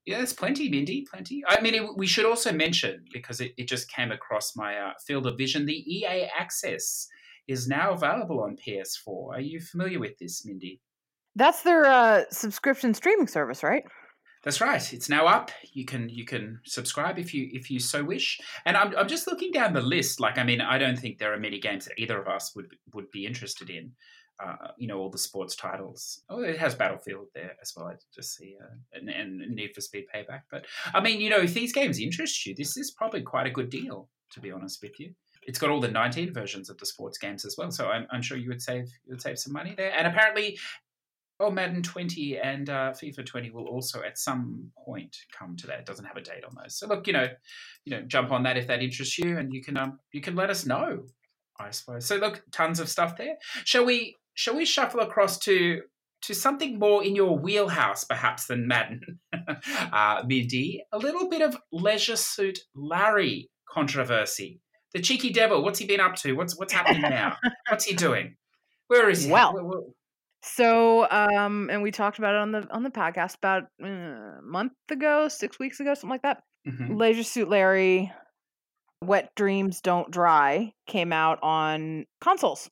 yeah, 0.05 0.17
there's 0.17 0.33
plenty, 0.33 0.67
Mindy, 0.67 1.05
plenty. 1.07 1.43
I 1.47 1.61
mean, 1.61 1.75
it, 1.75 1.95
we 1.95 2.07
should 2.07 2.25
also 2.25 2.51
mention, 2.51 3.05
because 3.13 3.39
it, 3.39 3.51
it 3.57 3.67
just 3.67 3.87
came 3.91 4.11
across 4.11 4.55
my 4.55 4.75
uh, 4.75 4.93
field 5.05 5.27
of 5.27 5.37
vision, 5.37 5.67
the 5.67 5.73
EA 5.73 6.27
Access 6.35 7.07
is 7.47 7.67
now 7.67 7.91
available 7.93 8.41
on 8.41 8.57
PS4. 8.57 9.33
Are 9.33 9.41
you 9.41 9.59
familiar 9.59 9.99
with 9.99 10.17
this, 10.19 10.45
Mindy? 10.45 10.79
That's 11.35 11.63
their 11.63 11.85
uh, 11.85 12.23
subscription 12.29 12.93
streaming 12.93 13.27
service, 13.27 13.63
right? 13.63 13.83
That's 14.43 14.59
right. 14.59 14.93
It's 14.93 15.07
now 15.07 15.27
up. 15.27 15.51
You 15.73 15.85
can 15.85 16.09
you 16.09 16.25
can 16.25 16.59
subscribe 16.65 17.19
if 17.19 17.33
you 17.33 17.47
if 17.51 17.69
you 17.69 17.79
so 17.79 18.03
wish. 18.03 18.39
And 18.65 18.75
I'm 18.75 18.95
I'm 18.97 19.07
just 19.07 19.27
looking 19.27 19.51
down 19.51 19.73
the 19.73 19.81
list. 19.81 20.19
Like 20.19 20.37
I 20.37 20.43
mean, 20.43 20.61
I 20.61 20.77
don't 20.77 20.97
think 20.97 21.19
there 21.19 21.33
are 21.33 21.39
many 21.39 21.59
games 21.59 21.85
that 21.85 21.99
either 21.99 22.19
of 22.19 22.27
us 22.27 22.55
would 22.55 22.75
would 22.93 23.11
be 23.11 23.25
interested 23.25 23.69
in. 23.69 23.91
Uh, 24.43 24.69
you 24.75 24.87
know, 24.87 24.97
all 24.97 25.11
the 25.11 25.19
sports 25.19 25.55
titles. 25.55 26.23
Oh, 26.27 26.41
it 26.41 26.57
has 26.57 26.73
Battlefield 26.73 27.27
there 27.35 27.51
as 27.61 27.73
well. 27.77 27.85
I 27.85 27.93
just 28.15 28.35
see 28.35 28.57
uh, 28.59 28.73
and, 28.93 29.07
and 29.07 29.37
Need 29.53 29.75
for 29.75 29.81
Speed 29.81 30.05
Payback. 30.11 30.41
But 30.49 30.65
I 30.95 30.99
mean, 30.99 31.21
you 31.21 31.29
know, 31.29 31.41
if 31.41 31.53
these 31.53 31.71
games 31.71 31.99
interest 31.99 32.43
you, 32.47 32.55
this 32.55 32.75
is 32.75 32.89
probably 32.89 33.21
quite 33.21 33.45
a 33.45 33.51
good 33.51 33.69
deal. 33.69 34.09
To 34.31 34.39
be 34.39 34.51
honest 34.51 34.81
with 34.81 34.99
you 34.99 35.13
it's 35.43 35.59
got 35.59 35.69
all 35.69 35.79
the 35.79 35.87
19 35.87 36.33
versions 36.33 36.69
of 36.69 36.77
the 36.77 36.85
sports 36.85 37.17
games 37.17 37.45
as 37.45 37.55
well. 37.57 37.71
So 37.71 37.87
I'm, 37.87 38.05
I'm 38.11 38.21
sure 38.21 38.37
you 38.37 38.49
would 38.49 38.61
save 38.61 38.85
you 39.05 39.11
would 39.11 39.21
save 39.21 39.39
some 39.39 39.53
money 39.53 39.73
there. 39.75 39.91
And 39.91 40.07
apparently, 40.07 40.57
oh, 41.39 41.49
Madden 41.49 41.81
20 41.81 42.37
and 42.37 42.69
uh, 42.69 42.91
FIFA 42.91 43.25
20 43.25 43.49
will 43.49 43.67
also 43.67 44.03
at 44.03 44.17
some 44.17 44.71
point 44.77 45.15
come 45.37 45.55
to 45.57 45.67
that. 45.67 45.79
It 45.79 45.85
doesn't 45.85 46.05
have 46.05 46.17
a 46.17 46.21
date 46.21 46.43
on 46.43 46.55
those. 46.61 46.77
So 46.77 46.87
look, 46.87 47.07
you 47.07 47.13
know, 47.13 47.27
you 47.85 47.91
know, 47.91 48.01
jump 48.03 48.31
on 48.31 48.43
that 48.43 48.57
if 48.57 48.67
that 48.67 48.83
interests 48.83 49.17
you, 49.17 49.37
and 49.37 49.51
you 49.51 49.63
can 49.63 49.77
um, 49.77 49.99
you 50.11 50.21
can 50.21 50.35
let 50.35 50.49
us 50.49 50.65
know. 50.65 51.03
I 51.59 51.71
suppose. 51.71 52.05
So 52.05 52.15
look, 52.15 52.43
tons 52.51 52.79
of 52.79 52.89
stuff 52.89 53.17
there. 53.17 53.35
Shall 53.65 53.85
we? 53.85 54.17
Shall 54.33 54.55
we 54.55 54.65
shuffle 54.65 55.01
across 55.01 55.37
to 55.39 55.81
to 56.23 56.35
something 56.35 56.77
more 56.77 57.03
in 57.03 57.15
your 57.15 57.37
wheelhouse, 57.37 58.03
perhaps, 58.03 58.45
than 58.45 58.67
Madden, 58.67 59.19
uh, 59.91 60.23
Mindy? 60.25 60.83
A 60.91 60.97
little 60.97 61.29
bit 61.29 61.41
of 61.41 61.57
Leisure 61.71 62.15
Suit 62.15 62.59
Larry 62.75 63.49
controversy 63.67 64.61
the 64.93 65.01
cheeky 65.01 65.31
devil. 65.31 65.63
What's 65.63 65.79
he 65.79 65.85
been 65.85 65.99
up 65.99 66.15
to? 66.17 66.33
What's 66.33 66.57
what's 66.57 66.73
happening 66.73 67.01
now? 67.01 67.37
what's 67.69 67.85
he 67.85 67.95
doing? 67.95 68.35
Where 68.87 69.09
is 69.09 69.23
he? 69.23 69.31
Well, 69.31 69.53
where, 69.53 69.63
where? 69.63 69.81
so 70.43 71.09
um, 71.09 71.69
and 71.71 71.81
we 71.81 71.91
talked 71.91 72.19
about 72.19 72.35
it 72.35 72.41
on 72.41 72.51
the 72.51 72.67
on 72.71 72.83
the 72.83 72.89
podcast 72.89 73.37
about 73.37 73.63
uh, 73.83 73.87
a 73.87 74.41
month 74.43 74.73
ago, 74.89 75.27
six 75.27 75.59
weeks 75.59 75.79
ago, 75.79 75.93
something 75.93 76.09
like 76.09 76.23
that. 76.23 76.43
Mm-hmm. 76.67 76.95
Leisure 76.95 77.23
Suit 77.23 77.49
Larry, 77.49 78.11
Wet 79.01 79.31
Dreams 79.35 79.81
Don't 79.81 80.11
Dry 80.11 80.73
came 80.87 81.13
out 81.13 81.39
on 81.41 82.05
consoles. 82.19 82.69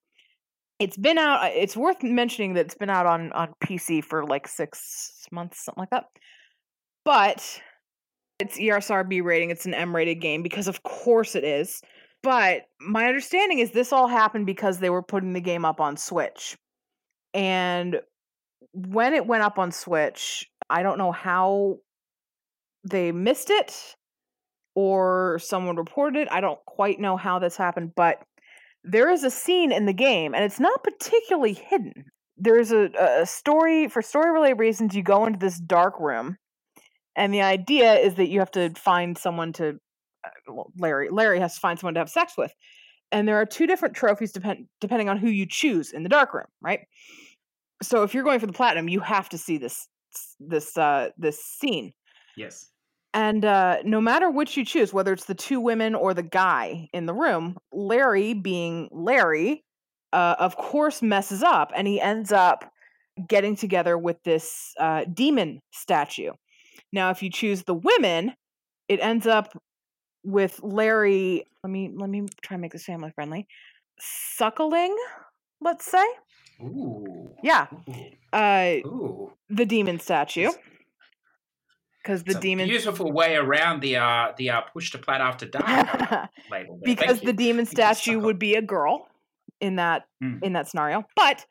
It's 0.80 0.98
been 0.98 1.18
out. 1.18 1.44
Uh, 1.44 1.52
it's 1.54 1.76
worth 1.76 2.04
mentioning 2.04 2.54
that 2.54 2.66
it's 2.66 2.76
been 2.76 2.90
out 2.90 3.06
on 3.06 3.32
on 3.34 3.54
PC 3.64 4.04
for 4.04 4.26
like 4.26 4.48
six 4.48 5.28
months, 5.32 5.64
something 5.64 5.82
like 5.82 5.90
that. 5.92 6.06
But 7.06 7.62
it's 8.40 8.58
ESRB 8.58 9.24
rating. 9.24 9.50
It's 9.50 9.66
an 9.66 9.74
M 9.74 9.96
rated 9.96 10.22
game 10.22 10.42
because, 10.42 10.68
of 10.68 10.82
course, 10.84 11.36
it 11.36 11.44
is. 11.44 11.82
But 12.22 12.64
my 12.82 13.06
understanding 13.06 13.60
is 13.60 13.72
this 13.72 13.94
all 13.94 14.08
happened 14.08 14.46
because 14.46 14.80
they 14.80 14.90
were 14.90 15.02
putting 15.02 15.34
the 15.34 15.42
game 15.42 15.64
up 15.64 15.80
on 15.80 15.96
Switch. 15.96 16.58
And 17.34 18.02
when 18.74 19.14
it 19.14 19.26
went 19.26 19.44
up 19.44 19.58
on 19.58 19.72
Switch, 19.72 20.50
I 20.70 20.84
don't 20.84 20.98
know 20.98 21.12
how 21.12 21.78
they 22.84 23.12
missed 23.12 23.50
it 23.50 23.96
or 24.76 25.40
someone 25.42 25.76
reported 25.76 26.22
it. 26.22 26.28
I 26.32 26.42
don't 26.42 26.64
quite 26.66 27.00
know 27.00 27.18
how 27.18 27.40
this 27.40 27.58
happened, 27.58 27.94
but 27.96 28.22
there 28.84 29.10
is 29.12 29.24
a 29.24 29.32
scene 29.32 29.72
in 29.72 29.86
the 29.86 29.94
game, 29.94 30.34
and 30.34 30.44
it's 30.44 30.60
not 30.60 30.84
particularly 30.84 31.54
hidden. 31.54 32.06
There's 32.38 32.72
a, 32.72 32.90
a 32.98 33.26
story, 33.26 33.90
for 33.90 34.02
story 34.02 34.32
related 34.32 34.60
reasons, 34.60 34.96
you 34.96 35.04
go 35.04 35.26
into 35.26 35.40
this 35.40 35.60
dark 35.60 36.00
room, 36.00 36.38
and 37.16 37.34
the 37.34 37.42
idea 37.42 37.96
is 37.96 38.16
that 38.16 38.30
you 38.30 38.40
have 38.40 38.52
to 38.52 38.70
find 38.72 39.18
someone 39.18 39.52
to 39.54 39.80
well, 40.48 40.72
Larry 40.78 41.10
Larry 41.10 41.40
has 41.40 41.56
to 41.56 41.60
find 41.60 41.80
someone 41.80 41.94
to 41.96 42.00
have 42.00 42.10
sex 42.10 42.34
with. 42.38 42.54
And 43.12 43.28
there 43.28 43.38
are 43.38 43.46
two 43.46 43.66
different 43.66 43.96
trophies 43.96 44.32
depend, 44.32 44.68
depending 44.80 45.10
on 45.10 45.18
who 45.18 45.30
you 45.30 45.46
choose 45.48 45.92
in 45.92 46.04
the 46.04 46.10
dark 46.10 46.34
room, 46.34 46.46
right? 46.62 46.82
So 47.82 48.04
if 48.04 48.14
you're 48.14 48.24
going 48.24 48.40
for 48.40 48.46
the 48.48 48.54
platinum, 48.54 48.88
you 48.88 49.00
have 49.00 49.30
to 49.30 49.38
see 49.38 49.58
this 49.58 49.88
this 50.40 50.78
uh 50.78 51.10
this 51.18 51.44
scene. 51.44 51.94
Yes. 52.36 52.70
And 53.14 53.46
uh 53.46 53.78
no 53.84 54.02
matter 54.02 54.30
which 54.30 54.58
you 54.58 54.66
choose, 54.66 54.94
whether 54.94 55.14
it's 55.14 55.26
the 55.26 55.36
two 55.36 55.60
women 55.60 55.96
or 55.96 56.14
the 56.14 56.24
guy 56.24 56.90
in 56.94 57.06
the 57.06 57.14
room, 57.14 57.58
Larry 57.72 58.34
being 58.34 58.90
Larry, 58.92 59.64
uh 60.14 60.36
of 60.40 60.56
course 60.58 61.02
messes 61.02 61.42
up 61.42 61.72
and 61.76 61.88
he 61.88 62.02
ends 62.02 62.32
up 62.32 62.72
getting 63.28 63.56
together 63.56 63.98
with 63.98 64.18
this 64.24 64.74
uh 64.80 65.06
demon 65.14 65.62
statue. 65.72 66.32
Now 66.92 67.10
if 67.12 67.24
you 67.24 67.32
choose 67.32 67.64
the 67.64 67.76
women, 67.76 68.34
it 68.88 69.00
ends 69.00 69.26
up 69.26 69.58
with 70.30 70.60
Larry. 70.64 71.46
Let 71.64 71.72
me 71.72 71.92
let 71.96 72.10
me 72.10 72.26
try 72.42 72.56
and 72.56 72.62
make 72.62 72.72
this 72.72 72.86
family 72.86 73.12
friendly. 73.14 73.48
Suckling, 74.00 74.96
let's 75.62 75.86
say. 75.86 76.06
Ooh. 76.62 77.30
Yeah. 77.44 77.68
Uh, 78.32 78.76
Ooh. 78.86 79.34
The 79.50 79.66
demon 79.66 80.00
statue. 80.00 80.50
Because 82.02 82.24
the 82.24 82.36
demon 82.36 82.68
beautiful 82.68 83.12
way 83.12 83.36
around 83.36 83.82
the 83.82 83.98
uh 83.98 84.32
the 84.38 84.52
uh 84.52 84.62
push 84.62 84.92
to 84.92 84.98
plat 84.98 85.20
after 85.20 85.46
dark 85.46 85.66
label. 86.52 86.80
There. 86.82 86.96
Because 86.96 87.20
the 87.20 87.34
demon 87.34 87.66
statue 87.66 88.20
would 88.20 88.40
be 88.40 88.56
a 88.56 88.62
girl 88.62 89.08
in 89.60 89.76
that 89.76 90.06
mm. 90.24 90.42
in 90.42 90.54
that 90.54 90.70
scenario, 90.70 91.04
but 91.16 91.46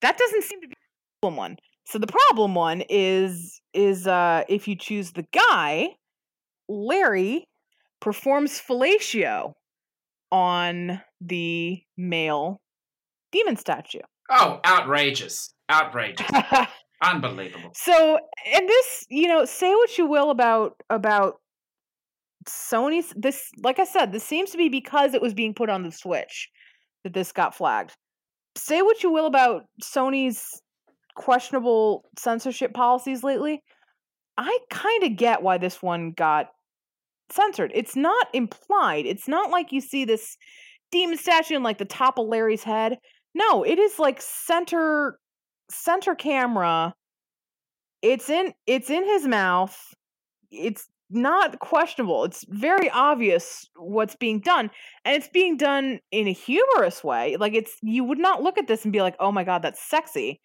that 0.00 0.16
doesn't 0.16 0.44
seem 0.44 0.62
to 0.62 0.68
be 0.68 0.74
the 0.74 1.20
problem 1.20 1.36
one. 1.36 1.56
So 1.84 1.98
the 1.98 2.06
problem 2.06 2.54
one 2.54 2.82
is 2.88 3.60
is 3.74 4.06
uh 4.06 4.44
if 4.48 4.66
you 4.66 4.74
choose 4.74 5.12
the 5.12 5.26
guy, 5.32 5.90
Larry 6.66 7.46
performs 8.04 8.60
fellatio 8.60 9.54
on 10.30 11.00
the 11.22 11.80
male 11.96 12.60
demon 13.32 13.56
statue. 13.56 14.00
Oh, 14.30 14.60
outrageous. 14.66 15.54
Outrageous. 15.70 16.26
Unbelievable. 17.02 17.70
So, 17.74 18.18
and 18.52 18.68
this, 18.68 19.06
you 19.08 19.26
know, 19.26 19.46
say 19.46 19.74
what 19.74 19.96
you 19.96 20.06
will 20.06 20.30
about 20.30 20.76
about 20.90 21.40
Sony's 22.46 23.10
this 23.16 23.50
like 23.62 23.78
I 23.78 23.84
said, 23.84 24.12
this 24.12 24.24
seems 24.24 24.50
to 24.50 24.58
be 24.58 24.68
because 24.68 25.14
it 25.14 25.22
was 25.22 25.32
being 25.32 25.54
put 25.54 25.70
on 25.70 25.82
the 25.82 25.90
Switch. 25.90 26.50
that 27.04 27.14
this 27.14 27.32
got 27.32 27.54
flagged. 27.54 27.92
Say 28.56 28.82
what 28.82 29.02
you 29.02 29.10
will 29.10 29.26
about 29.26 29.64
Sony's 29.82 30.60
questionable 31.16 32.04
censorship 32.18 32.74
policies 32.74 33.24
lately. 33.24 33.62
I 34.36 34.58
kind 34.68 35.04
of 35.04 35.16
get 35.16 35.42
why 35.42 35.56
this 35.56 35.80
one 35.80 36.10
got 36.10 36.48
censored. 37.30 37.72
It's 37.74 37.96
not 37.96 38.28
implied. 38.32 39.06
It's 39.06 39.28
not 39.28 39.50
like 39.50 39.72
you 39.72 39.80
see 39.80 40.04
this 40.04 40.36
demon 40.92 41.18
statue 41.18 41.56
in 41.56 41.62
like 41.62 41.78
the 41.78 41.84
top 41.84 42.18
of 42.18 42.28
Larry's 42.28 42.64
head. 42.64 42.98
No, 43.34 43.64
it 43.64 43.78
is 43.78 43.98
like 43.98 44.20
center 44.20 45.18
center 45.70 46.14
camera. 46.14 46.94
It's 48.02 48.28
in 48.30 48.52
it's 48.66 48.90
in 48.90 49.04
his 49.04 49.26
mouth. 49.26 49.76
It's 50.50 50.86
not 51.10 51.58
questionable. 51.58 52.24
It's 52.24 52.44
very 52.48 52.90
obvious 52.90 53.68
what's 53.76 54.16
being 54.16 54.40
done. 54.40 54.70
And 55.04 55.16
it's 55.16 55.28
being 55.28 55.56
done 55.56 56.00
in 56.10 56.28
a 56.28 56.32
humorous 56.32 57.02
way. 57.02 57.36
Like 57.36 57.54
it's 57.54 57.76
you 57.82 58.04
would 58.04 58.18
not 58.18 58.42
look 58.42 58.58
at 58.58 58.66
this 58.66 58.84
and 58.84 58.92
be 58.92 59.02
like, 59.02 59.16
"Oh 59.20 59.32
my 59.32 59.44
god, 59.44 59.62
that's 59.62 59.82
sexy." 59.82 60.40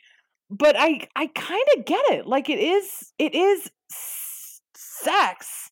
But 0.50 0.76
I 0.78 1.08
I 1.16 1.28
kind 1.28 1.66
of 1.78 1.86
get 1.86 2.04
it. 2.10 2.26
Like 2.26 2.50
it 2.50 2.60
is 2.60 3.14
it 3.20 3.36
is 3.36 3.70
sex 4.76 5.69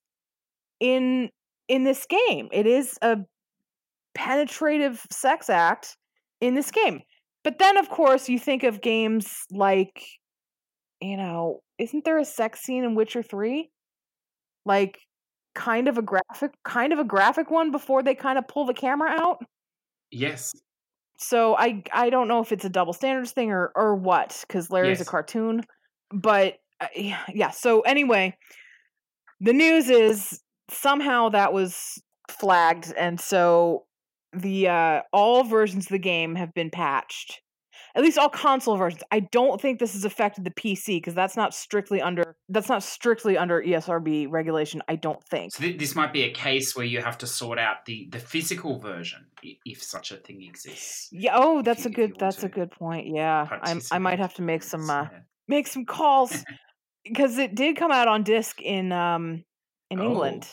in 0.79 1.29
in 1.67 1.83
this 1.83 2.05
game. 2.05 2.49
It 2.51 2.65
is 2.67 2.97
a 3.01 3.17
penetrative 4.15 5.05
sex 5.11 5.49
act 5.49 5.97
in 6.41 6.55
this 6.55 6.71
game. 6.71 7.01
But 7.43 7.59
then 7.59 7.77
of 7.77 7.89
course 7.89 8.29
you 8.29 8.39
think 8.39 8.63
of 8.63 8.81
games 8.81 9.33
like 9.51 10.03
you 10.99 11.15
know, 11.17 11.59
isn't 11.77 12.05
there 12.05 12.17
a 12.17 12.25
sex 12.25 12.61
scene 12.61 12.83
in 12.83 12.95
Witcher 12.95 13.21
3? 13.21 13.69
Like 14.65 14.99
kind 15.55 15.87
of 15.87 15.97
a 15.97 16.01
graphic 16.01 16.51
kind 16.63 16.93
of 16.93 16.99
a 16.99 17.03
graphic 17.03 17.49
one 17.49 17.71
before 17.71 18.03
they 18.03 18.15
kind 18.15 18.37
of 18.37 18.47
pull 18.47 18.65
the 18.65 18.73
camera 18.73 19.09
out? 19.09 19.39
Yes. 20.11 20.53
So 21.19 21.55
I 21.57 21.83
I 21.91 22.09
don't 22.09 22.27
know 22.27 22.41
if 22.41 22.51
it's 22.51 22.65
a 22.65 22.69
double 22.69 22.93
standards 22.93 23.31
thing 23.31 23.51
or 23.51 23.71
or 23.75 23.95
what 23.95 24.43
cuz 24.49 24.69
Larry's 24.69 24.99
Yes. 24.99 25.07
a 25.07 25.09
cartoon. 25.09 25.61
But 26.11 26.55
uh, 26.79 26.87
yeah, 26.95 27.23
yeah, 27.33 27.49
so 27.49 27.81
anyway, 27.81 28.37
the 29.39 29.53
news 29.53 29.89
is 29.89 30.39
somehow 30.69 31.29
that 31.29 31.53
was 31.53 32.01
flagged 32.29 32.93
and 32.97 33.19
so 33.19 33.85
the 34.33 34.67
uh 34.67 35.01
all 35.13 35.43
versions 35.43 35.85
of 35.85 35.89
the 35.89 35.99
game 35.99 36.35
have 36.35 36.53
been 36.53 36.69
patched 36.69 37.41
at 37.95 38.03
least 38.03 38.17
all 38.17 38.27
console 38.27 38.75
versions 38.75 39.01
i 39.11 39.19
don't 39.21 39.61
think 39.61 39.79
this 39.79 39.93
has 39.93 40.03
affected 40.03 40.43
the 40.43 40.51
pc 40.51 40.97
because 40.97 41.13
that's 41.13 41.37
not 41.37 41.53
strictly 41.53 42.01
under 42.01 42.35
that's 42.49 42.67
not 42.67 42.83
strictly 42.83 43.37
under 43.37 43.61
esrb 43.63 44.27
regulation 44.29 44.81
i 44.89 44.95
don't 44.97 45.23
think 45.23 45.53
So 45.53 45.63
th- 45.63 45.79
this 45.79 45.95
might 45.95 46.11
be 46.11 46.23
a 46.23 46.31
case 46.31 46.75
where 46.75 46.85
you 46.85 47.01
have 47.01 47.17
to 47.19 47.27
sort 47.27 47.57
out 47.57 47.85
the 47.85 48.09
the 48.11 48.19
physical 48.19 48.77
version, 48.79 49.25
if 49.65 49.81
such 49.81 50.11
a 50.11 50.17
thing 50.17 50.43
exists. 50.43 51.07
yeah 51.13 51.31
oh 51.35 51.61
that's 51.61 51.85
you- 51.85 51.91
a 51.91 51.93
good 51.93 52.19
that's 52.19 52.43
a 52.43 52.49
good 52.49 52.71
point 52.71 53.07
yeah 53.07 53.47
I'm, 53.63 53.81
i 53.91 53.99
might 53.99 54.19
have 54.19 54.33
to 54.35 54.41
make 54.41 54.63
some 54.63 54.89
uh 54.89 55.03
yeah. 55.03 55.19
make 55.47 55.67
some 55.67 55.85
calls 55.85 56.43
because 57.05 57.37
it 57.37 57.55
did 57.55 57.77
come 57.77 57.91
out 57.93 58.09
on 58.09 58.23
disc 58.23 58.61
in 58.61 58.91
um 58.91 59.45
in 59.89 59.99
Oh. 59.99 60.03
england 60.11 60.47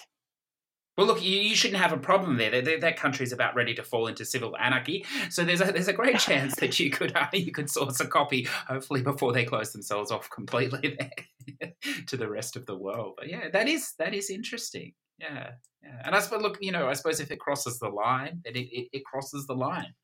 Well, 0.97 1.09
look, 1.09 1.25
you, 1.25 1.41
you 1.41 1.57
shouldn't 1.57 1.81
have 1.83 1.93
a 1.93 1.97
problem 1.97 2.37
there. 2.37 2.63
That, 2.63 2.81
that 2.83 2.97
country's 2.97 3.33
about 3.33 3.57
ready 3.57 3.75
to 3.75 3.83
fall 3.83 4.07
into 4.07 4.25
civil 4.25 4.57
anarchy, 4.57 5.05
so 5.29 5.43
there's 5.45 5.61
a 5.61 5.65
there's 5.73 5.89
a 5.89 5.93
great 5.93 6.21
chance 6.21 6.55
that 6.61 6.79
you 6.81 6.89
could 6.91 7.17
uh, 7.17 7.27
you 7.33 7.51
could 7.51 7.69
source 7.69 7.99
a 7.99 8.07
copy, 8.07 8.45
hopefully 8.69 9.03
before 9.03 9.33
they 9.33 9.45
close 9.45 9.73
themselves 9.73 10.13
off 10.13 10.31
completely 10.31 10.97
there 11.61 11.73
to 12.07 12.17
the 12.17 12.29
rest 12.29 12.55
of 12.55 12.65
the 12.67 12.77
world. 12.79 13.15
But 13.19 13.29
yeah, 13.29 13.49
that 13.53 13.67
is 13.69 13.95
that 13.99 14.15
is 14.15 14.31
interesting. 14.31 14.93
Yeah, 15.19 15.51
yeah. 15.83 16.01
And 16.05 16.15
I 16.15 16.21
suppose, 16.21 16.43
look, 16.43 16.59
you 16.61 16.71
know, 16.71 16.89
I 16.89 16.93
suppose 16.95 17.19
if 17.19 17.33
it 17.33 17.41
crosses 17.41 17.81
the 17.81 17.89
line, 17.89 18.43
it 18.45 18.57
it, 18.57 18.89
it 18.93 19.05
crosses 19.05 19.47
the 19.49 19.55
line. 19.57 19.95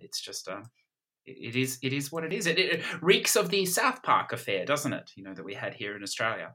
It's 0.00 0.20
just 0.22 0.48
um. 0.48 0.62
It 1.26 1.54
it 1.54 1.56
is. 1.56 1.78
It 1.82 1.92
is 1.92 2.10
what 2.10 2.24
it 2.24 2.32
is. 2.32 2.46
It, 2.46 2.58
it 2.58 2.82
reeks 3.02 3.36
of 3.36 3.50
the 3.50 3.66
South 3.66 4.02
Park 4.02 4.32
affair, 4.32 4.64
doesn't 4.64 4.94
it? 4.94 5.10
You 5.14 5.24
know 5.24 5.34
that 5.34 5.44
we 5.44 5.54
had 5.54 5.74
here 5.74 5.94
in 5.94 6.02
Australia, 6.02 6.54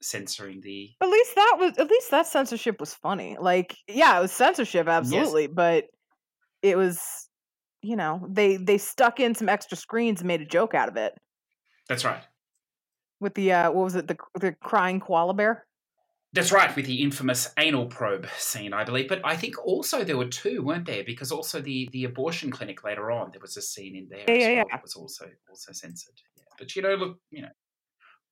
censoring 0.00 0.60
the 0.60 0.90
At 1.00 1.08
least 1.08 1.34
that 1.34 1.56
was 1.58 1.78
at 1.78 1.90
least 1.90 2.10
that 2.10 2.26
censorship 2.26 2.80
was 2.80 2.94
funny. 2.94 3.36
Like, 3.40 3.76
yeah, 3.88 4.18
it 4.18 4.22
was 4.22 4.32
censorship, 4.32 4.88
absolutely, 4.88 5.46
but 5.46 5.84
it 6.62 6.76
was 6.76 7.00
you 7.82 7.96
know, 7.96 8.26
they 8.28 8.56
they 8.56 8.78
stuck 8.78 9.20
in 9.20 9.34
some 9.34 9.48
extra 9.48 9.76
screens 9.76 10.20
and 10.20 10.28
made 10.28 10.40
a 10.40 10.46
joke 10.46 10.74
out 10.74 10.88
of 10.88 10.96
it 10.96 11.14
That's 11.88 12.04
right. 12.04 12.22
with 13.20 13.34
the 13.34 13.52
uh 13.52 13.70
what 13.70 13.84
was 13.84 13.94
it, 13.96 14.08
the 14.08 14.16
the 14.40 14.52
crying 14.52 15.00
koala 15.00 15.34
bear? 15.34 15.64
That's 16.34 16.52
right, 16.52 16.74
with 16.76 16.84
the 16.84 17.02
infamous 17.02 17.48
anal 17.58 17.86
probe 17.86 18.28
scene, 18.36 18.74
I 18.74 18.84
believe. 18.84 19.08
But 19.08 19.22
I 19.24 19.34
think 19.34 19.56
also 19.64 20.04
there 20.04 20.18
were 20.18 20.26
two, 20.28 20.62
weren't 20.62 20.84
there? 20.86 21.02
Because 21.04 21.32
also 21.32 21.60
the 21.60 21.88
the 21.92 22.04
abortion 22.04 22.50
clinic 22.50 22.84
later 22.84 23.10
on, 23.10 23.30
there 23.30 23.40
was 23.40 23.56
a 23.56 23.62
scene 23.62 23.96
in 23.96 24.08
there 24.10 24.24
Yeah, 24.28 24.34
as 24.34 24.40
yeah, 24.42 24.46
well 24.48 24.56
yeah. 24.56 24.64
that 24.72 24.82
was 24.82 24.94
also 24.94 25.24
also 25.48 25.72
censored. 25.72 26.20
Yeah. 26.36 26.44
But 26.58 26.76
you 26.76 26.82
know, 26.82 26.94
look, 26.96 27.18
you 27.30 27.42
know, 27.42 27.48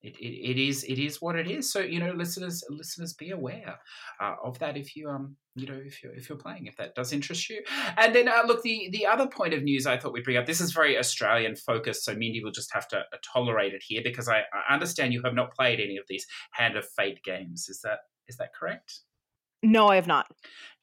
it, 0.07 0.17
it, 0.19 0.51
it 0.51 0.59
is 0.59 0.85
it 0.85 0.99
is 0.99 1.21
what 1.21 1.37
it 1.37 1.51
is. 1.51 1.71
So 1.71 1.81
you 1.81 1.99
know, 1.99 2.13
listeners 2.13 2.63
listeners 2.71 3.13
be 3.15 3.31
aware 3.31 3.77
uh, 4.21 4.35
of 4.45 4.59
that 4.61 4.77
if 4.77 4.95
you 4.95 5.09
um 5.09 5.37
you 5.55 5.67
know 5.67 5.81
if 5.85 6.03
you're 6.03 6.15
if 6.15 6.29
you're 6.29 6.39
playing 6.39 6.67
if 6.67 6.77
that 6.77 6.95
does 6.95 7.13
interest 7.13 7.51
you. 7.51 7.63
And 7.97 8.15
then 8.15 8.29
uh, 8.29 8.43
look, 8.47 8.63
the 8.63 8.89
the 8.93 9.07
other 9.07 9.27
point 9.27 9.55
of 9.55 9.63
news 9.63 9.87
I 9.87 9.97
thought 9.97 10.13
we'd 10.13 10.25
bring 10.25 10.37
up. 10.37 10.47
This 10.47 10.61
is 10.61 10.73
very 10.73 10.99
Australian 10.99 11.57
focused, 11.57 12.05
so 12.05 12.15
Mindy 12.15 12.43
will 12.43 12.53
just 12.53 12.73
have 12.73 12.87
to 12.89 12.99
uh, 12.99 13.17
tolerate 13.33 13.75
it 13.75 13.83
here 13.87 14.03
because 14.05 14.29
I, 14.29 14.43
I 14.53 14.73
understand 14.73 15.13
you 15.13 15.23
have 15.25 15.35
not 15.35 15.55
played 15.55 15.81
any 15.81 15.97
of 15.97 16.05
these 16.09 16.27
Hand 16.53 16.77
of 16.77 16.87
Fate 16.97 17.23
games. 17.25 17.69
Is 17.69 17.81
that 17.83 17.99
is 18.29 18.37
that 18.37 18.51
correct? 18.59 19.01
No, 19.63 19.89
I 19.89 19.97
have 19.97 20.07
not. 20.07 20.27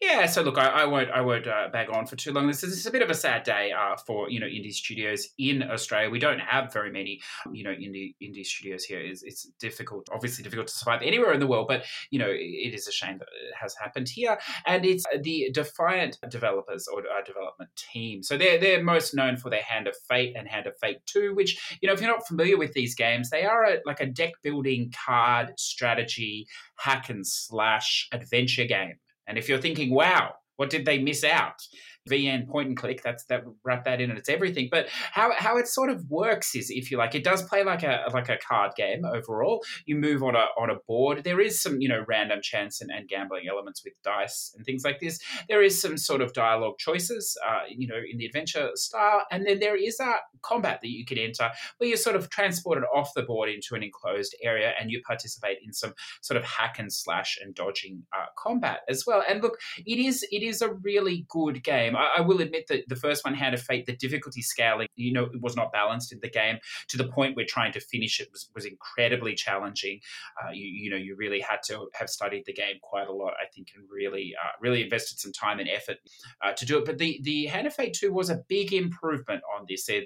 Yeah, 0.04 0.26
so 0.26 0.42
look, 0.42 0.58
I, 0.58 0.68
I 0.68 0.86
won't, 0.86 1.10
I 1.12 1.22
won't 1.22 1.48
uh, 1.48 1.70
bag 1.72 1.88
on 1.90 2.06
for 2.06 2.18
too 2.18 2.34
long. 2.34 2.46
This 2.46 2.62
is, 2.62 2.72
this 2.72 2.80
is 2.80 2.86
a 2.86 2.92
bit 2.92 3.02
of 3.02 3.10
a 3.10 3.14
sad 3.14 3.44
day 3.44 3.72
uh, 3.72 3.96
for 3.96 4.30
you 4.30 4.38
know 4.38 4.46
indie 4.46 4.74
studios 4.74 5.30
in 5.38 5.64
Australia. 5.64 6.10
We 6.10 6.20
don't 6.20 6.40
have 6.40 6.74
very 6.74 6.92
many, 6.92 7.22
you 7.54 7.64
know, 7.64 7.70
indie 7.70 8.14
indie 8.22 8.46
studios 8.46 8.84
here. 8.84 9.00
It's, 9.00 9.24
it's 9.24 9.46
difficult, 9.62 10.10
obviously 10.14 10.44
difficult 10.44 10.68
to 10.68 10.74
survive 10.74 11.02
anywhere 11.04 11.32
in 11.32 11.40
the 11.40 11.48
world, 11.48 11.70
but 11.70 11.86
you 12.12 12.20
know, 12.20 12.28
it, 12.30 12.74
is 12.74 12.86
a 12.86 12.92
shame 12.92 13.18
that 13.20 13.30
it 13.30 13.56
has 13.58 13.76
happened 13.76 14.10
here. 14.10 14.38
And 14.66 14.86
it's 14.86 15.06
the 15.22 15.50
Defiant 15.54 16.20
developers 16.30 16.86
or 16.90 17.00
uh, 17.00 17.24
development 17.26 17.70
team. 17.78 18.24
So 18.24 18.38
they're 18.38 18.60
they're 18.60 18.84
most 18.84 19.16
known 19.16 19.38
for 19.38 19.50
their 19.50 19.62
Hand 19.62 19.88
of 19.88 19.96
Fate 20.10 20.36
and 20.36 20.50
Hand 20.50 20.68
of 20.68 20.78
Fate 20.82 20.98
Two, 21.06 21.34
which 21.34 21.78
you 21.82 21.88
know, 21.88 21.94
if 21.94 22.02
you're 22.02 22.12
not 22.12 22.28
familiar 22.28 22.58
with 22.58 22.74
these 22.74 22.94
games, 22.94 23.30
they 23.30 23.46
are 23.46 23.64
a, 23.64 23.78
like 23.86 24.02
a 24.02 24.06
deck 24.06 24.34
building 24.44 24.94
card 25.06 25.54
strategy 25.58 26.46
hack 26.76 27.10
and 27.10 27.26
slash 27.26 28.10
adventure 28.12 28.66
game. 28.66 28.96
And 29.28 29.38
if 29.38 29.48
you're 29.50 29.62
thinking, 29.62 29.92
wow, 29.92 30.36
what 30.58 30.70
did 30.70 30.86
they 30.86 31.00
miss 31.00 31.24
out? 31.24 31.62
VN 32.10 32.48
point 32.48 32.68
and 32.70 32.78
click, 32.78 33.02
that's 33.04 33.24
that 33.26 33.44
wrap 33.64 33.86
that 33.86 34.02
in 34.02 34.10
and 34.10 34.20
it's 34.20 34.30
everything. 34.30 34.68
But 34.72 34.88
how 34.90 35.32
how 35.38 35.58
it 35.58 35.68
sort 35.68 35.90
of 35.90 36.10
works 36.10 36.56
is 36.56 36.70
if 36.70 36.92
you 36.92 36.98
like, 36.98 37.16
it 37.16 37.24
does 37.24 37.44
play 37.44 37.64
like 37.64 37.84
a 37.84 38.06
like 38.14 38.30
a 38.30 38.38
card 38.38 38.74
game 38.76 39.06
overall. 39.06 39.64
You 39.86 39.96
move 39.96 40.24
on 40.24 40.36
a 40.36 40.48
on 40.58 40.70
a 40.70 40.76
board. 40.88 41.24
There 41.24 41.40
is 41.40 41.62
some, 41.62 41.82
you 41.82 41.90
know, 41.90 42.04
random 42.08 42.40
chance 42.42 42.82
and, 42.82 42.92
and 42.92 43.08
gambling 43.08 43.48
elements 43.50 43.84
with 43.84 43.94
dice 44.04 44.54
and 44.56 44.66
things 44.66 44.84
like 44.84 45.00
this. 45.00 45.20
There 45.48 45.64
is 45.64 45.80
some 45.80 45.98
sort 45.98 46.22
of 46.22 46.34
dialogue 46.34 46.78
choices, 46.78 47.38
uh, 47.48 47.62
you 47.70 47.88
know, 47.88 47.96
in 47.96 48.18
the 48.18 48.26
adventure 48.26 48.72
style, 48.76 49.26
and 49.32 49.46
then 49.46 49.60
there 49.60 49.76
is 49.76 50.00
a 50.00 50.16
combat 50.42 50.80
that 50.82 50.90
you 50.90 51.06
can 51.06 51.18
enter 51.18 51.50
where 51.78 51.88
you're 51.88 51.98
sort 51.98 52.16
of 52.16 52.30
transported 52.30 52.84
off 52.94 53.14
the 53.16 53.24
board 53.24 53.50
into 53.50 53.76
an 53.76 53.84
enclosed 53.84 54.36
area 54.44 54.74
and 54.80 54.92
you 54.92 55.02
participate 55.06 55.58
in 55.66 55.74
some 55.74 55.94
sort 56.22 56.38
of 56.38 56.44
hack 56.44 56.78
and 56.80 56.92
slash 56.92 57.38
and 57.42 57.56
dodging 57.56 58.04
uh, 58.14 58.26
combat 58.38 58.82
as 58.90 59.06
well. 59.06 59.24
And 59.28 59.42
look, 59.42 59.58
it 59.86 59.98
is 59.98 60.26
it 60.32 60.44
is 60.44 60.62
a 60.62 60.74
really 60.74 61.26
good 61.30 61.64
game. 61.64 61.93
I, 61.96 62.10
I 62.18 62.22
will 62.22 62.42
admit 62.42 62.68
that 62.68 62.88
the 62.88 62.96
first 62.96 63.26
one, 63.26 63.34
Hand 63.34 63.54
of 63.54 63.62
Fate, 63.62 63.86
the 63.86 63.96
difficulty 63.96 64.42
scaling, 64.42 64.88
you 64.96 65.14
know, 65.14 65.24
it 65.24 65.42
was 65.42 65.56
not 65.56 65.72
balanced 65.72 66.12
in 66.12 66.20
the 66.22 66.30
game 66.30 66.58
to 66.90 66.98
the 66.98 67.08
point 67.08 67.36
where 67.36 67.46
trying 67.46 67.72
to 67.74 67.80
finish 67.80 68.20
it 68.20 68.30
was, 68.32 68.50
was 68.56 68.66
incredibly 68.66 69.34
challenging. 69.34 70.00
Uh, 70.42 70.52
you, 70.52 70.66
you 70.66 70.90
know, 70.90 70.98
you 70.98 71.16
really 71.16 71.40
had 71.40 71.58
to 71.66 71.88
have 71.94 72.10
studied 72.10 72.44
the 72.46 72.54
game 72.54 72.76
quite 72.82 73.08
a 73.08 73.14
lot, 73.14 73.34
I 73.42 73.46
think, 73.54 73.70
and 73.76 73.86
really 73.90 74.34
uh, 74.42 74.52
really 74.62 74.84
invested 74.84 75.20
some 75.20 75.32
time 75.32 75.60
and 75.60 75.70
effort 75.70 75.98
uh, 76.44 76.54
to 76.54 76.66
do 76.66 76.78
it. 76.78 76.86
But 76.86 76.98
the 76.98 77.20
the 77.24 77.46
Hand 77.46 77.68
of 77.68 77.74
Fate 77.74 77.94
two 77.94 78.12
was 78.12 78.30
a 78.30 78.42
big 78.48 78.74
improvement 78.74 79.42
on 79.56 79.66
this. 79.68 79.86
They 79.86 80.04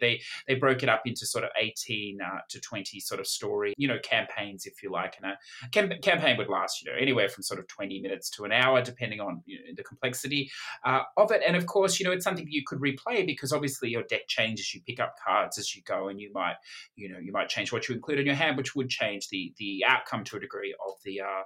they, 0.47 0.55
broke 0.55 0.81
it 0.83 0.89
up 0.89 1.03
into 1.05 1.25
sort 1.25 1.43
of 1.43 1.51
eighteen 1.59 2.19
uh, 2.21 2.39
to 2.49 2.59
twenty 2.59 2.99
sort 2.99 3.19
of 3.19 3.27
story, 3.27 3.73
you 3.77 3.87
know, 3.87 3.99
campaigns 4.03 4.65
if 4.65 4.81
you 4.81 4.91
like, 4.91 5.17
and 5.21 5.31
a 5.31 5.69
cam- 5.71 6.01
campaign 6.01 6.37
would 6.37 6.49
last, 6.49 6.81
you 6.81 6.91
know, 6.91 6.97
anywhere 6.97 7.29
from 7.29 7.43
sort 7.43 7.59
of 7.59 7.67
twenty 7.67 8.01
minutes 8.01 8.29
to 8.31 8.43
an 8.43 8.51
hour, 8.51 8.81
depending 8.81 9.19
on 9.19 9.41
you 9.45 9.59
know, 9.59 9.73
the 9.75 9.83
complexity 9.83 10.49
uh, 10.83 11.01
of 11.15 11.31
it. 11.31 11.41
And 11.45 11.55
of 11.55 11.65
course, 11.65 11.76
you 11.99 12.05
know, 12.05 12.11
it's 12.11 12.23
something 12.23 12.47
you 12.49 12.63
could 12.65 12.79
replay 12.79 13.25
because 13.25 13.51
obviously 13.51 13.89
your 13.89 14.03
deck 14.03 14.27
changes. 14.27 14.73
You 14.73 14.81
pick 14.81 14.99
up 14.99 15.15
cards 15.25 15.57
as 15.57 15.75
you 15.75 15.81
go, 15.83 16.09
and 16.09 16.19
you 16.19 16.31
might, 16.33 16.55
you 16.95 17.09
know, 17.09 17.19
you 17.19 17.31
might 17.31 17.49
change 17.49 17.71
what 17.71 17.87
you 17.87 17.95
include 17.95 18.19
in 18.19 18.25
your 18.25 18.35
hand, 18.35 18.57
which 18.57 18.75
would 18.75 18.89
change 18.89 19.29
the 19.29 19.53
the 19.57 19.83
outcome 19.87 20.23
to 20.25 20.37
a 20.37 20.39
degree 20.39 20.75
of 20.85 20.93
the 21.03 21.21
uh, 21.21 21.43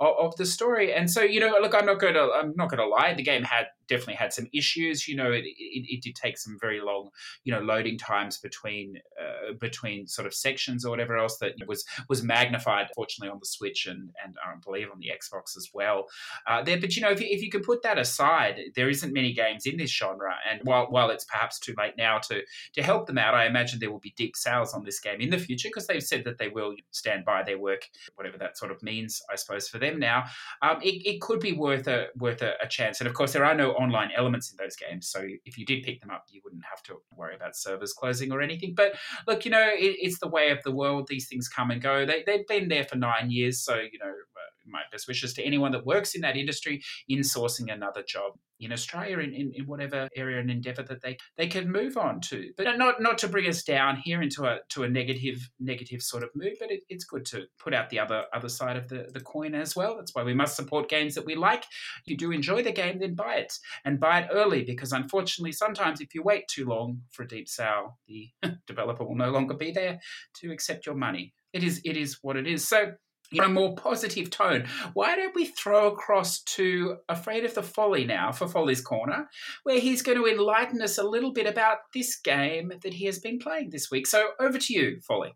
of 0.00 0.36
the 0.36 0.46
story. 0.46 0.92
And 0.92 1.10
so, 1.10 1.22
you 1.22 1.40
know, 1.40 1.56
look, 1.60 1.74
I'm 1.74 1.86
not 1.86 2.00
going 2.00 2.14
to 2.14 2.30
I'm 2.32 2.54
not 2.56 2.70
going 2.70 2.80
to 2.80 2.88
lie. 2.88 3.14
The 3.14 3.22
game 3.22 3.42
had 3.42 3.66
definitely 3.88 4.14
had 4.14 4.32
some 4.32 4.46
issues. 4.52 5.08
You 5.08 5.16
know, 5.16 5.30
it, 5.32 5.44
it, 5.44 5.86
it 5.88 6.02
did 6.02 6.14
take 6.14 6.38
some 6.38 6.58
very 6.60 6.80
long, 6.80 7.10
you 7.44 7.52
know, 7.52 7.60
loading 7.60 7.98
times 7.98 8.38
between 8.38 8.98
uh, 9.20 9.54
between 9.60 10.06
sort 10.06 10.26
of 10.26 10.34
sections 10.34 10.84
or 10.84 10.90
whatever 10.90 11.16
else 11.16 11.38
that 11.38 11.54
was 11.66 11.84
was 12.08 12.22
magnified, 12.22 12.88
fortunately, 12.94 13.32
on 13.32 13.38
the 13.38 13.46
Switch 13.46 13.86
and 13.86 14.10
and 14.24 14.36
I 14.44 14.54
believe 14.64 14.88
on 14.92 15.00
the 15.00 15.10
Xbox 15.10 15.56
as 15.56 15.70
well. 15.72 16.06
Uh, 16.46 16.62
there, 16.62 16.80
but 16.80 16.96
you 16.96 17.02
know, 17.02 17.10
if 17.10 17.20
you, 17.20 17.26
if 17.30 17.42
you 17.42 17.50
can 17.50 17.62
put 17.62 17.82
that 17.82 17.98
aside, 17.98 18.58
there 18.74 18.88
isn't 18.88 19.12
many 19.12 19.32
games 19.32 19.66
in 19.66 19.76
this 19.76 19.90
genre, 19.90 20.34
and 20.50 20.60
while 20.64 20.86
while 20.86 21.10
it's 21.10 21.24
perhaps 21.24 21.58
too 21.58 21.74
late 21.78 21.94
now 21.96 22.18
to 22.18 22.42
to 22.74 22.82
help 22.82 23.06
them 23.06 23.18
out, 23.18 23.34
I 23.34 23.46
imagine 23.46 23.78
there 23.78 23.90
will 23.90 23.98
be 23.98 24.14
deep 24.16 24.36
sales 24.36 24.74
on 24.74 24.84
this 24.84 25.00
game 25.00 25.20
in 25.20 25.30
the 25.30 25.38
future 25.38 25.68
because 25.68 25.86
they've 25.86 26.02
said 26.02 26.24
that 26.24 26.38
they 26.38 26.48
will 26.48 26.74
stand 26.90 27.24
by 27.24 27.42
their 27.42 27.58
work, 27.58 27.88
whatever 28.14 28.38
that 28.38 28.56
sort 28.56 28.70
of 28.70 28.82
means, 28.82 29.22
I 29.30 29.36
suppose, 29.36 29.68
for 29.68 29.78
them 29.78 29.98
now. 29.98 30.24
Um, 30.62 30.78
it, 30.82 31.06
it 31.06 31.20
could 31.20 31.40
be 31.40 31.52
worth 31.52 31.86
a 31.88 32.06
worth 32.16 32.42
a, 32.42 32.54
a 32.62 32.68
chance, 32.68 33.00
and 33.00 33.08
of 33.08 33.14
course, 33.14 33.32
there 33.32 33.44
are 33.44 33.54
no 33.54 33.73
online 33.74 34.10
elements 34.16 34.50
in 34.50 34.56
those 34.56 34.76
games, 34.76 35.08
so 35.08 35.26
if 35.44 35.58
you 35.58 35.64
did 35.64 35.82
pick 35.82 36.00
them 36.00 36.10
up, 36.10 36.24
you 36.28 36.40
wouldn't 36.44 36.64
have 36.68 36.82
to 36.84 36.96
worry 37.16 37.34
about 37.34 37.56
servers 37.56 37.92
closing 37.92 38.32
or 38.32 38.40
anything. 38.40 38.74
But 38.74 38.94
look, 39.26 39.44
you 39.44 39.50
know, 39.50 39.68
it, 39.72 39.96
it's 40.00 40.18
the 40.18 40.28
way 40.28 40.50
of 40.50 40.62
the 40.64 40.72
world. 40.72 41.06
These 41.08 41.28
things 41.28 41.48
come 41.48 41.70
and 41.70 41.82
go. 41.82 42.06
They 42.06 42.22
they've 42.26 42.46
been 42.46 42.68
there 42.68 42.84
for 42.84 42.96
nine 42.96 43.30
years, 43.30 43.62
so 43.62 43.74
you 43.76 43.98
know 43.98 44.06
uh, 44.10 44.53
my 44.66 44.82
best 44.90 45.08
wishes 45.08 45.34
to 45.34 45.42
anyone 45.42 45.72
that 45.72 45.86
works 45.86 46.14
in 46.14 46.20
that 46.22 46.36
industry 46.36 46.82
in 47.08 47.20
sourcing 47.20 47.72
another 47.72 48.02
job 48.02 48.32
in 48.60 48.72
Australia 48.72 49.18
in, 49.18 49.32
in, 49.34 49.52
in, 49.54 49.66
whatever 49.66 50.08
area 50.16 50.40
and 50.40 50.50
endeavour 50.50 50.82
that 50.82 51.02
they 51.02 51.16
they 51.36 51.46
can 51.46 51.70
move 51.70 51.96
on 51.96 52.20
to. 52.20 52.50
But 52.56 52.78
not 52.78 53.00
not 53.00 53.18
to 53.18 53.28
bring 53.28 53.48
us 53.48 53.62
down 53.62 53.96
here 53.96 54.22
into 54.22 54.44
a 54.44 54.58
to 54.70 54.84
a 54.84 54.88
negative 54.88 55.48
negative 55.60 56.02
sort 56.02 56.22
of 56.22 56.30
mood, 56.34 56.54
but 56.60 56.70
it, 56.70 56.80
it's 56.88 57.04
good 57.04 57.24
to 57.26 57.44
put 57.58 57.74
out 57.74 57.90
the 57.90 57.98
other 57.98 58.24
other 58.32 58.48
side 58.48 58.76
of 58.76 58.88
the, 58.88 59.08
the 59.12 59.20
coin 59.20 59.54
as 59.54 59.74
well. 59.74 59.96
That's 59.96 60.14
why 60.14 60.22
we 60.22 60.34
must 60.34 60.56
support 60.56 60.88
games 60.88 61.14
that 61.14 61.26
we 61.26 61.34
like. 61.34 61.64
If 62.04 62.06
you 62.06 62.16
do 62.16 62.32
enjoy 62.32 62.62
the 62.62 62.72
game, 62.72 62.98
then 62.98 63.14
buy 63.14 63.34
it 63.36 63.52
and 63.84 64.00
buy 64.00 64.20
it 64.20 64.28
early 64.32 64.64
because 64.64 64.92
unfortunately 64.92 65.52
sometimes 65.52 66.00
if 66.00 66.14
you 66.14 66.22
wait 66.22 66.48
too 66.48 66.64
long 66.64 67.02
for 67.10 67.24
a 67.24 67.28
deep 67.28 67.48
sale, 67.48 67.98
the 68.06 68.30
developer 68.66 69.04
will 69.04 69.16
no 69.16 69.30
longer 69.30 69.54
be 69.54 69.72
there 69.72 69.98
to 70.40 70.52
accept 70.52 70.86
your 70.86 70.94
money. 70.94 71.34
It 71.52 71.64
is 71.64 71.80
it 71.84 71.96
is 71.96 72.18
what 72.22 72.36
it 72.36 72.46
is. 72.46 72.66
So 72.66 72.92
in 73.32 73.42
a 73.42 73.48
more 73.48 73.74
positive 73.74 74.30
tone, 74.30 74.66
why 74.92 75.16
don't 75.16 75.34
we 75.34 75.46
throw 75.46 75.88
across 75.88 76.40
to 76.40 76.98
Afraid 77.08 77.44
of 77.44 77.54
the 77.54 77.62
Folly 77.62 78.04
now 78.04 78.32
for 78.32 78.48
Folly's 78.48 78.80
Corner, 78.80 79.28
where 79.62 79.80
he's 79.80 80.02
going 80.02 80.18
to 80.18 80.26
enlighten 80.26 80.80
us 80.82 80.98
a 80.98 81.02
little 81.02 81.32
bit 81.32 81.46
about 81.46 81.78
this 81.92 82.16
game 82.16 82.72
that 82.82 82.94
he 82.94 83.06
has 83.06 83.18
been 83.18 83.38
playing 83.38 83.70
this 83.70 83.90
week. 83.90 84.06
So 84.06 84.30
over 84.40 84.58
to 84.58 84.72
you, 84.72 85.00
Folly. 85.00 85.34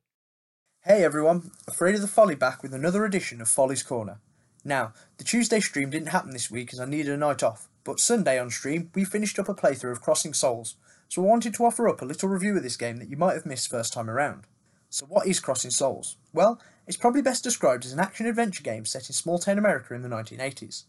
Hey 0.85 1.05
everyone, 1.05 1.51
Afraid 1.67 1.97
of 1.97 2.01
the 2.01 2.09
Folly 2.09 2.35
back 2.37 2.63
with 2.63 2.73
another 2.73 3.05
edition 3.05 3.41
of 3.41 3.49
Folly's 3.49 3.83
Corner. 3.83 4.21
Now, 4.65 4.93
the 5.17 5.25
Tuesday 5.25 5.61
stream 5.61 5.91
didn't 5.91 6.09
happen 6.09 6.31
this 6.31 6.51
week 6.51 6.73
as 6.73 6.81
I 6.81 6.85
needed 6.85 7.13
a 7.13 7.17
night 7.17 7.43
off, 7.43 7.69
but 7.85 8.01
Sunday 8.01 8.39
on 8.39 8.51
stream 8.51 8.91
we 8.95 9.05
finished 9.05 9.39
up 9.39 9.49
a 9.49 9.55
playthrough 9.55 9.93
of 9.93 10.01
Crossing 10.01 10.35
Souls, 10.35 10.77
so 11.09 11.23
I 11.23 11.27
wanted 11.27 11.55
to 11.55 11.65
offer 11.65 11.89
up 11.89 12.01
a 12.01 12.05
little 12.05 12.29
review 12.29 12.57
of 12.57 12.63
this 12.63 12.77
game 12.77 12.99
that 12.99 13.09
you 13.09 13.17
might 13.17 13.35
have 13.35 13.47
missed 13.47 13.71
first 13.71 13.93
time 13.93 14.09
around. 14.09 14.47
So 14.89 15.07
what 15.07 15.27
is 15.27 15.41
Crossing 15.41 15.71
Souls? 15.71 16.17
Well, 16.33 16.61
it's 16.89 16.97
probably 16.97 17.21
best 17.21 17.45
described 17.45 17.85
as 17.85 17.93
an 17.93 18.01
action-adventure 18.01 18.63
game 18.63 18.87
set 18.87 19.11
in 19.11 19.13
small-town 19.13 19.59
America 19.59 19.95
in 19.95 20.01
the 20.01 20.09
1980s. 20.09 20.85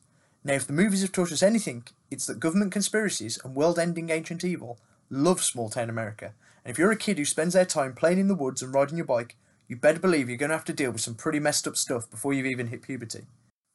Now, 0.46 0.54
if 0.54 0.66
the 0.66 0.72
movies 0.72 1.02
have 1.02 1.12
taught 1.12 1.34
us 1.34 1.44
anything, 1.44 1.84
it's 2.10 2.26
that 2.28 2.40
government 2.40 2.72
conspiracies 2.72 3.38
and 3.44 3.54
world-ending 3.54 4.10
ancient 4.10 4.46
evil 4.46 4.80
love 5.10 5.44
small-town 5.44 5.90
America, 5.90 6.34
and 6.64 6.72
if 6.72 6.78
you're 6.80 6.92
a 6.92 6.98
kid 6.98 7.18
who 7.18 7.26
spends 7.26 7.54
their 7.54 7.66
time 7.66 7.94
playing 7.94 8.18
in 8.18 8.30
the 8.30 8.36
woods 8.36 8.62
and 8.62 8.74
riding 8.74 8.96
your 8.96 9.06
bike, 9.06 9.36
you 9.68 9.76
better 9.76 10.00
believe 10.00 10.30
you're 10.30 10.38
going 10.38 10.52
to 10.52 10.56
have 10.56 10.64
to 10.66 10.74
deal 10.74 10.92
with 10.92 11.02
some 11.02 11.16
pretty 11.16 11.40
messed 11.40 11.68
up 11.68 11.76
stuff 11.76 12.10
before 12.10 12.34
you've 12.34 12.46
even 12.46 12.68
hit 12.68 12.82
puberty. 12.82 13.26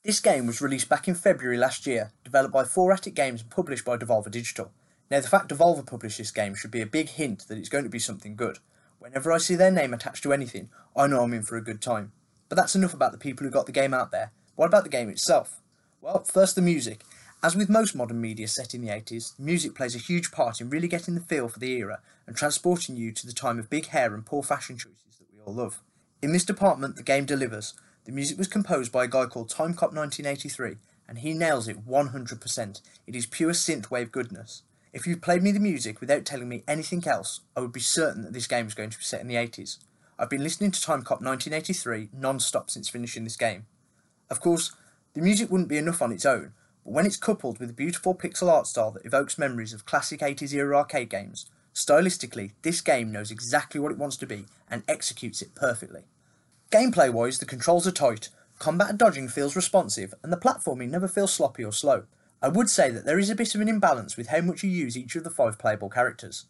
This 0.03 0.20
game 0.20 0.47
was 0.47 0.62
released 0.62 0.89
back 0.89 1.07
in 1.07 1.14
February 1.14 1.59
last 1.59 1.87
year, 1.87 2.12
developed 2.25 2.55
by 2.55 2.64
Fourattic 2.64 3.14
Games 3.14 3.43
and 3.43 3.51
published 3.51 3.85
by 3.85 3.99
Devolver 3.99 4.31
Digital. 4.31 4.72
Now, 5.11 5.20
the 5.20 5.29
fact 5.29 5.51
Devolver 5.51 5.87
published 5.87 6.16
this 6.16 6.31
game 6.31 6.55
should 6.55 6.70
be 6.70 6.81
a 6.81 6.87
big 6.87 7.11
hint 7.11 7.49
that 7.49 7.59
it's 7.59 7.68
going 7.68 7.85
to 7.85 7.91
be 7.91 7.99
something 7.99 8.35
good, 8.35 8.61
Whenever 9.05 9.30
I 9.30 9.36
see 9.36 9.55
their 9.55 9.70
name 9.70 9.92
attached 9.92 10.22
to 10.22 10.32
anything, 10.32 10.70
I 10.96 11.07
know 11.07 11.20
I'm 11.20 11.34
in 11.34 11.42
for 11.42 11.59
a 11.59 11.62
good 11.62 11.82
time. 11.82 12.12
But 12.48 12.57
that's 12.57 12.74
enough 12.74 12.94
about 12.94 13.12
the 13.12 13.18
people 13.18 13.44
who 13.44 13.50
got 13.50 13.66
the 13.66 13.70
game 13.70 13.92
out 13.92 14.11
there. 14.11 14.32
What 14.57 14.64
about 14.64 14.82
the 14.82 14.88
game 14.88 15.11
itself? 15.11 15.61
Well, 16.00 16.24
first 16.24 16.55
the 16.55 16.62
music. 16.62 17.02
As 17.42 17.55
with 17.55 17.68
most 17.68 17.94
modern 17.94 18.22
media 18.22 18.48
set 18.48 18.72
in 18.72 18.80
the 18.80 18.88
80s, 18.88 19.38
music 19.38 19.74
plays 19.74 19.94
a 19.94 19.98
huge 19.98 20.32
part 20.32 20.59
in 20.59 20.70
really 20.70 20.88
getting 20.88 21.14
the 21.14 21.20
feel 21.20 21.48
for 21.48 21.59
the 21.59 21.72
era 21.72 22.00
and 22.26 22.34
transporting 22.34 22.96
you 22.96 23.12
to 23.12 23.26
the 23.26 23.34
time 23.34 23.59
of 23.59 23.68
big 23.68 23.88
hair 23.88 24.14
and 24.14 24.24
poor 24.24 24.42
fashion 24.42 24.78
choices 24.78 25.18
that 25.18 25.28
we 25.30 25.38
all 25.44 25.52
love. 25.52 25.82
In 26.22 26.32
this 26.32 26.46
department, 26.46 26.96
the 26.96 27.02
game 27.02 27.26
delivers. 27.26 27.74
The 28.07 28.12
music 28.12 28.38
was 28.38 28.48
composed 28.48 28.90
by 28.90 29.05
a 29.05 29.09
guy 29.09 29.26
called 29.26 29.50
Timecop 29.50 29.92
1983, 29.92 30.76
and 31.07 31.18
he 31.18 31.34
nails 31.34 31.68
it 31.68 31.86
100%. 31.86 32.80
It 33.07 33.14
is 33.14 33.26
pure 33.26 33.52
synthwave 33.52 34.11
goodness. 34.11 34.62
If 34.95 35.09
you 35.09 35.16
played 35.16 35.42
me 35.42 35.51
the 35.51 35.59
music 35.59 36.01
without 36.01 36.24
telling 36.24 36.49
me 36.49 36.62
anything 36.68 37.05
else, 37.09 37.40
I 37.57 37.61
would 37.61 37.72
be 37.72 37.80
certain 37.80 38.22
that 38.22 38.32
this 38.32 38.47
game 38.47 38.66
was 38.66 38.74
going 38.74 38.90
to 38.90 38.97
be 38.97 39.03
set 39.03 39.20
in 39.20 39.26
the 39.26 39.34
80s. 39.34 39.78
I've 40.20 40.30
been 40.30 40.45
listening 40.45 40.70
to 40.70 40.80
Timecop 40.80 41.20
1983 41.20 42.11
non-stop 42.16 42.70
since 42.70 42.88
finishing 42.88 43.24
this 43.24 43.36
game. 43.36 43.66
Of 44.30 44.38
course, 44.38 44.70
the 45.14 45.20
music 45.20 45.51
wouldn't 45.51 45.68
be 45.68 45.78
enough 45.78 46.01
on 46.01 46.12
its 46.12 46.24
own, 46.24 46.53
but 46.84 46.92
when 46.92 47.07
it's 47.07 47.16
coupled 47.16 47.59
with 47.59 47.70
a 47.70 47.72
beautiful 47.72 48.14
pixel 48.14 48.49
art 48.49 48.68
style 48.68 48.92
that 48.92 49.05
evokes 49.05 49.36
memories 49.36 49.72
of 49.72 49.84
classic 49.84 50.20
80s 50.20 50.55
era 50.55 50.76
arcade 50.76 51.11
games, 51.11 51.47
stylistically, 51.74 52.53
this 52.62 52.80
game 52.80 53.11
knows 53.11 53.32
exactly 53.32 53.80
what 53.80 53.90
it 53.90 53.99
wants 53.99 54.16
to 54.18 54.28
be 54.28 54.47
and 54.70 54.84
executes 54.86 55.42
it 55.42 55.57
perfectly. 55.57 56.03
Gameplay 56.70 57.12
wise, 57.12 57.40
the 57.40 57.47
controls 57.47 57.88
are 57.88 57.90
tight, 57.90 58.28
combat 58.61 58.90
and 58.90 58.99
dodging 59.01 59.26
feels 59.26 59.57
responsive, 59.57 60.14
and 60.22 60.32
the 60.32 60.36
platforming 60.36 60.90
never 60.90 61.09
feels 61.09 61.32
sloppy 61.32 61.64
or 61.64 61.72
slow. 61.72 62.05
I 62.45 62.49
would 62.49 62.68
say 62.68 62.90
that 62.90 63.07
there 63.07 63.18
is 63.18 63.30
a 63.30 63.34
bit 63.34 63.55
of 63.55 63.62
an 63.62 63.70
imbalance 63.70 64.18
with 64.18 64.26
how 64.26 64.42
much 64.42 64.62
you 64.62 64.68
use 64.68 64.99
each 64.99 65.16
of 65.16 65.24
the 65.24 65.30
five 65.30 65.59
playable 65.59 65.88
characters. 65.88 66.45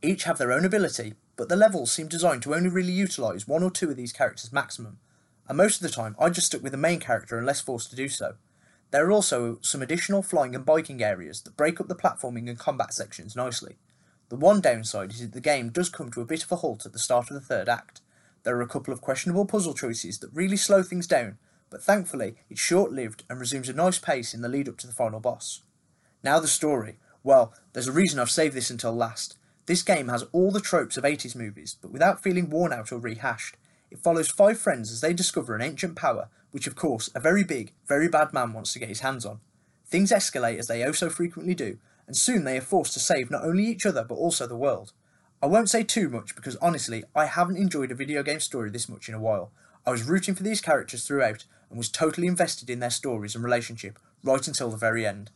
Each 0.00 0.22
have 0.22 0.38
their 0.38 0.52
own 0.52 0.64
ability, 0.64 1.14
but 1.34 1.48
the 1.48 1.56
levels 1.56 1.90
seem 1.90 2.06
designed 2.06 2.42
to 2.42 2.54
only 2.54 2.68
really 2.68 2.92
utilise 2.92 3.48
one 3.48 3.64
or 3.64 3.70
two 3.72 3.90
of 3.90 3.96
these 3.96 4.12
characters 4.12 4.52
maximum, 4.52 5.00
and 5.48 5.56
most 5.56 5.78
of 5.78 5.82
the 5.82 5.92
time 5.92 6.14
I 6.20 6.30
just 6.30 6.46
stuck 6.46 6.62
with 6.62 6.70
the 6.70 6.78
main 6.78 7.00
character 7.00 7.36
unless 7.36 7.60
forced 7.60 7.90
to 7.90 7.96
do 7.96 8.08
so. 8.08 8.34
There 8.92 9.04
are 9.04 9.10
also 9.10 9.58
some 9.60 9.82
additional 9.82 10.22
flying 10.22 10.54
and 10.54 10.64
biking 10.64 11.02
areas 11.02 11.42
that 11.42 11.56
break 11.56 11.80
up 11.80 11.88
the 11.88 11.96
platforming 11.96 12.48
and 12.48 12.56
combat 12.56 12.94
sections 12.94 13.34
nicely. 13.34 13.74
The 14.28 14.36
one 14.36 14.60
downside 14.60 15.10
is 15.10 15.18
that 15.18 15.32
the 15.32 15.40
game 15.40 15.70
does 15.70 15.88
come 15.88 16.12
to 16.12 16.20
a 16.20 16.26
bit 16.26 16.44
of 16.44 16.52
a 16.52 16.56
halt 16.56 16.86
at 16.86 16.92
the 16.92 17.00
start 17.00 17.28
of 17.28 17.34
the 17.34 17.40
third 17.40 17.68
act. 17.68 18.02
There 18.44 18.56
are 18.56 18.62
a 18.62 18.68
couple 18.68 18.94
of 18.94 19.00
questionable 19.00 19.46
puzzle 19.46 19.74
choices 19.74 20.20
that 20.20 20.30
really 20.32 20.56
slow 20.56 20.84
things 20.84 21.08
down 21.08 21.38
but 21.70 21.82
thankfully 21.82 22.34
it's 22.50 22.60
short 22.60 22.92
lived 22.92 23.24
and 23.30 23.40
resumes 23.40 23.68
a 23.68 23.72
nice 23.72 23.98
pace 23.98 24.34
in 24.34 24.42
the 24.42 24.48
lead 24.48 24.68
up 24.68 24.76
to 24.78 24.86
the 24.86 24.92
final 24.92 25.20
boss. 25.20 25.62
Now 26.22 26.40
the 26.40 26.48
story. 26.48 26.98
Well, 27.22 27.54
there's 27.72 27.88
a 27.88 27.92
reason 27.92 28.18
I've 28.18 28.30
saved 28.30 28.54
this 28.54 28.70
until 28.70 28.92
last. 28.92 29.36
This 29.66 29.82
game 29.82 30.08
has 30.08 30.24
all 30.32 30.50
the 30.50 30.60
tropes 30.60 30.96
of 30.96 31.04
80s 31.04 31.36
movies, 31.36 31.76
but 31.80 31.92
without 31.92 32.22
feeling 32.22 32.50
worn 32.50 32.72
out 32.72 32.92
or 32.92 32.98
rehashed. 32.98 33.56
It 33.90 33.98
follows 33.98 34.28
five 34.28 34.58
friends 34.58 34.90
as 34.90 35.00
they 35.00 35.12
discover 35.12 35.54
an 35.54 35.62
ancient 35.62 35.96
power, 35.96 36.28
which 36.50 36.66
of 36.66 36.76
course 36.76 37.10
a 37.14 37.20
very 37.20 37.44
big, 37.44 37.72
very 37.86 38.08
bad 38.08 38.32
man 38.32 38.52
wants 38.52 38.72
to 38.72 38.78
get 38.78 38.88
his 38.88 39.00
hands 39.00 39.24
on. 39.24 39.40
Things 39.86 40.12
escalate 40.12 40.58
as 40.58 40.68
they 40.68 40.84
oh 40.84 40.92
so 40.92 41.10
frequently 41.10 41.54
do, 41.54 41.78
and 42.06 42.16
soon 42.16 42.44
they 42.44 42.56
are 42.56 42.62
forced 42.62 42.92
to 42.94 43.00
save 43.00 43.30
not 43.30 43.44
only 43.44 43.64
each 43.64 43.86
other 43.86 44.04
but 44.04 44.14
also 44.14 44.46
the 44.46 44.56
world. 44.56 44.92
I 45.42 45.46
won't 45.46 45.70
say 45.70 45.82
too 45.82 46.08
much 46.08 46.36
because 46.36 46.56
honestly, 46.56 47.04
I 47.14 47.26
haven't 47.26 47.56
enjoyed 47.56 47.90
a 47.90 47.94
video 47.94 48.22
game 48.22 48.40
story 48.40 48.70
this 48.70 48.88
much 48.88 49.08
in 49.08 49.14
a 49.14 49.20
while. 49.20 49.52
I 49.86 49.90
was 49.90 50.02
rooting 50.02 50.34
for 50.34 50.42
these 50.42 50.60
characters 50.60 51.06
throughout, 51.06 51.44
and 51.70 51.78
was 51.78 51.88
totally 51.88 52.26
invested 52.26 52.68
in 52.68 52.80
their 52.80 52.90
stories 52.90 53.34
and 53.34 53.42
relationship 53.42 53.98
right 54.22 54.46
until 54.46 54.70
the 54.70 54.76
very 54.76 55.06
end. 55.06 55.30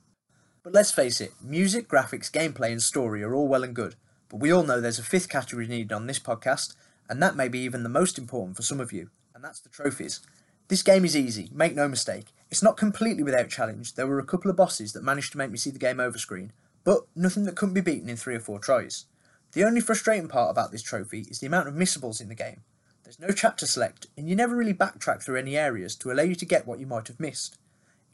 But 0.63 0.73
let's 0.73 0.91
face 0.91 1.21
it, 1.21 1.33
music, 1.41 1.89
graphics, 1.89 2.31
gameplay, 2.31 2.73
and 2.73 2.83
story 2.83 3.23
are 3.23 3.35
all 3.35 3.49
well 3.49 3.65
and 3.65 3.75
good, 3.75 3.95
but 4.29 4.41
we 4.41 4.53
all 4.53 4.65
know 4.65 4.81
there's 4.81 4.99
a 4.99 5.05
fifth 5.05 5.29
category 5.29 5.67
needed 5.67 5.93
on 5.93 6.07
this 6.07 6.19
podcast, 6.19 6.75
and 7.09 7.23
that 7.23 7.37
may 7.37 7.49
be 7.49 7.61
even 7.61 7.83
the 7.83 7.89
most 7.89 8.19
important 8.19 8.57
for 8.57 8.63
some 8.63 8.81
of 8.81 8.93
you, 8.93 9.11
and 9.35 9.45
that's 9.45 9.61
the 9.61 9.69
trophies. 9.69 10.21
This 10.69 10.83
game 10.83 11.05
is 11.05 11.17
easy, 11.17 11.51
make 11.53 11.75
no 11.75 11.87
mistake. 11.87 12.33
It's 12.51 12.63
not 12.63 12.77
completely 12.79 13.23
without 13.23 13.51
challenge, 13.51 13.95
there 13.95 14.07
were 14.07 14.19
a 14.19 14.25
couple 14.25 14.51
of 14.51 14.57
bosses 14.57 14.93
that 14.93 15.05
managed 15.05 15.33
to 15.33 15.39
make 15.39 15.51
me 15.51 15.59
see 15.59 15.71
the 15.71 15.79
game 15.79 16.01
over 16.01 16.19
screen, 16.19 16.53
but 16.83 17.01
nothing 17.15 17.45
that 17.45 17.57
couldn't 17.57 17.75
be 17.75 17.81
beaten 17.81 18.09
in 18.09 18.17
three 18.17 18.35
or 18.35 18.41
four 18.41 18.59
tries. 18.59 19.05
The 19.53 19.65
only 19.65 19.81
frustrating 19.81 20.29
part 20.29 20.51
about 20.51 20.73
this 20.73 20.83
trophy 20.83 21.27
is 21.31 21.39
the 21.39 21.47
amount 21.47 21.69
of 21.69 21.75
missables 21.75 22.21
in 22.21 22.29
the 22.29 22.35
game. 22.35 22.63
There's 23.05 23.21
no 23.21 23.33
chapter 23.33 23.67
select, 23.67 24.07
and 24.17 24.31
you 24.31 24.35
never 24.35 24.57
really 24.57 24.73
backtrack 24.73 25.23
through 25.23 25.37
any 25.37 25.59
areas 25.59 25.95
to 25.97 26.11
allow 26.11 26.23
you 26.23 26.35
to 26.37 26.47
get 26.47 26.67
what 26.67 26.81
you 26.81 26.87
might 26.87 27.09
have 27.09 27.21
missed. 27.21 27.59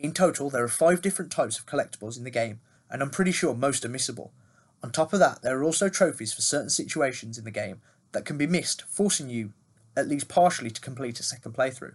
In 0.00 0.12
total, 0.12 0.50
there 0.50 0.64
are 0.64 0.68
five 0.68 1.00
different 1.00 1.30
types 1.30 1.60
of 1.60 1.66
collectibles 1.66 2.18
in 2.18 2.24
the 2.24 2.30
game, 2.30 2.58
and 2.90 3.00
I'm 3.00 3.10
pretty 3.10 3.30
sure 3.30 3.54
most 3.54 3.84
are 3.84 3.88
missable. 3.88 4.30
On 4.82 4.90
top 4.90 5.12
of 5.12 5.20
that, 5.20 5.42
there 5.42 5.56
are 5.56 5.62
also 5.62 5.88
trophies 5.88 6.32
for 6.32 6.42
certain 6.42 6.70
situations 6.70 7.38
in 7.38 7.44
the 7.44 7.52
game 7.52 7.80
that 8.10 8.24
can 8.24 8.36
be 8.36 8.48
missed, 8.48 8.82
forcing 8.82 9.30
you, 9.30 9.52
at 9.96 10.08
least 10.08 10.28
partially, 10.28 10.70
to 10.70 10.80
complete 10.80 11.20
a 11.20 11.22
second 11.22 11.52
playthrough. 11.52 11.94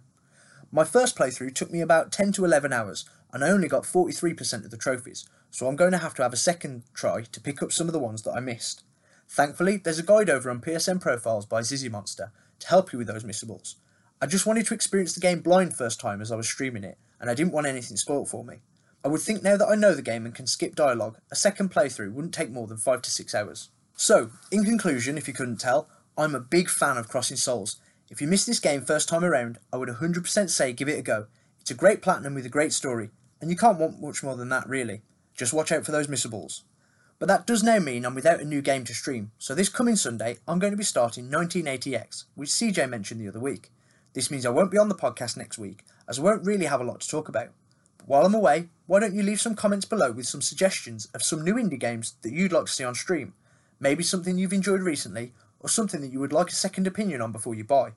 My 0.72 0.86
first 0.86 1.18
playthrough 1.18 1.54
took 1.54 1.72
me 1.72 1.82
about 1.82 2.14
10 2.14 2.32
to 2.34 2.46
11 2.46 2.72
hours, 2.72 3.04
and 3.34 3.44
I 3.44 3.50
only 3.50 3.68
got 3.68 3.84
43% 3.84 4.64
of 4.64 4.72
the 4.72 4.78
trophies, 4.78 5.28
so 5.52 5.68
I'm 5.68 5.76
going 5.76 5.92
to 5.92 5.98
have 5.98 6.14
to 6.16 6.24
have 6.24 6.34
a 6.34 6.38
second 6.38 6.84
try 6.94 7.24
to 7.24 7.42
pick 7.42 7.62
up 7.62 7.74
some 7.74 7.88
of 7.88 7.94
the 7.94 8.00
ones 8.00 8.22
that 8.22 8.32
I 8.32 8.40
missed. 8.40 8.84
Thankfully, 9.28 9.78
there's 9.78 10.00
a 10.00 10.04
guide 10.04 10.30
over 10.30 10.50
on 10.50 10.62
PSN 10.62 11.02
Profiles 11.02 11.46
by 11.46 11.60
Zizzy 11.60 11.92
Monster, 11.92 12.32
to 12.60 12.68
help 12.68 12.92
you 12.92 13.00
with 13.00 13.08
those 13.08 13.24
missables. 13.24 13.76
I 14.22 14.28
just 14.28 14.46
wanted 14.46 14.66
to 14.68 14.74
experience 14.74 15.14
the 15.14 15.20
game 15.20 15.42
blind 15.42 15.76
first 15.76 16.00
time 16.00 16.22
as 16.22 16.32
I 16.32 16.36
was 16.36 16.48
streaming 16.48 16.84
it, 16.84 16.98
and 17.20 17.30
I 17.30 17.34
didn't 17.34 17.54
want 17.54 17.68
anything 17.68 17.98
spoilt 17.98 18.30
for 18.30 18.44
me. 18.44 18.58
I 19.04 19.08
would 19.08 19.22
think 19.22 19.44
now 19.44 19.56
that 19.58 19.68
I 19.68 19.76
know 19.76 19.94
the 19.94 20.02
game 20.02 20.26
and 20.26 20.34
can 20.34 20.48
skip 20.48 20.74
dialogue, 20.74 21.18
a 21.32 21.36
second 21.36 21.72
playthrough 21.72 22.12
wouldn't 22.14 22.34
take 22.34 22.50
more 22.50 22.66
than 22.66 22.78
5 22.78 23.02
to 23.04 23.12
6 23.12 23.36
hours. 23.36 23.70
So, 23.96 24.32
in 24.52 24.64
conclusion, 24.64 25.18
if 25.18 25.28
you 25.28 25.34
couldn't 25.34 25.60
tell, 25.60 25.88
I'm 26.18 26.34
a 26.34 26.40
big 26.40 26.70
fan 26.70 26.98
of 26.98 27.08
Crossing 27.08 27.38
Souls. 27.38 27.78
If 28.10 28.22
you 28.22 28.28
missed 28.28 28.48
this 28.48 28.60
game 28.60 28.82
first 28.82 29.08
time 29.10 29.24
around, 29.24 29.60
I 29.72 29.78
would 29.78 29.90
100% 29.90 30.50
say 30.50 30.74
give 30.74 30.90
it 30.90 31.00
a 31.00 31.02
go. 31.02 31.28
It's 31.60 31.72
a 31.72 31.76
great 31.76 32.02
platinum 32.02 32.36
with 32.36 32.46
a 32.46 32.50
great 32.50 32.74
story, 32.74 33.10
and 33.42 33.50
you 33.50 33.58
can't 33.58 33.80
want 33.80 34.02
much 34.02 34.24
more 34.24 34.36
than 34.36 34.50
that 34.50 34.68
really. 34.68 35.02
Just 35.36 35.54
watch 35.54 35.72
out 35.72 35.86
for 35.86 35.92
those 35.92 36.08
missables. 36.08 36.64
But 37.18 37.28
that 37.28 37.48
does 37.48 37.64
now 37.64 37.80
mean 37.80 38.06
I'm 38.06 38.16
without 38.16 38.42
a 38.42 38.46
new 38.46 38.62
game 38.62 38.84
to 38.86 38.94
stream, 38.94 39.32
so 39.38 39.56
this 39.56 39.70
coming 39.70 39.96
Sunday 39.96 40.38
I'm 40.48 40.60
going 40.60 40.72
to 40.72 40.78
be 40.78 40.84
starting 40.84 41.30
198X, 41.30 42.26
which 42.36 42.50
CJ 42.50 42.90
mentioned 42.90 43.22
the 43.22 43.30
other 43.30 43.40
week. 43.40 43.72
This 44.14 44.30
means 44.30 44.46
I 44.46 44.50
won't 44.50 44.72
be 44.72 44.78
on 44.78 44.90
the 44.90 44.96
podcast 44.96 45.38
next 45.38 45.58
week, 45.58 45.84
as 46.10 46.20
I 46.20 46.24
won't 46.24 46.46
really 46.46 46.66
have 46.66 46.82
a 46.82 46.86
lot 46.86 47.02
to 47.02 47.08
talk 47.08 47.30
about. 47.30 47.50
While 48.06 48.26
I'm 48.26 48.36
away, 48.36 48.68
why 48.86 49.00
don't 49.00 49.16
you 49.16 49.24
leave 49.24 49.42
some 49.42 49.56
comments 49.56 49.86
below 49.86 50.12
with 50.12 50.28
some 50.28 50.42
suggestions 50.42 51.08
of 51.14 51.24
some 51.24 51.44
new 51.44 51.56
indie 51.56 51.80
games 51.80 52.16
that 52.22 52.34
you'd 52.34 52.52
like 52.52 52.66
to 52.66 52.72
see 52.72 52.84
on 52.84 52.96
stream? 52.96 53.34
Maybe 53.80 54.04
something 54.04 54.38
you've 54.38 54.54
enjoyed 54.54 54.82
recently, 54.82 55.34
or 55.60 55.70
something 55.70 56.02
that 56.02 56.12
you 56.12 56.20
would 56.20 56.34
like 56.34 56.50
a 56.50 56.56
second 56.56 56.86
opinion 56.86 57.22
on 57.22 57.32
before 57.32 57.56
you 57.56 57.64
buy. 57.64 57.94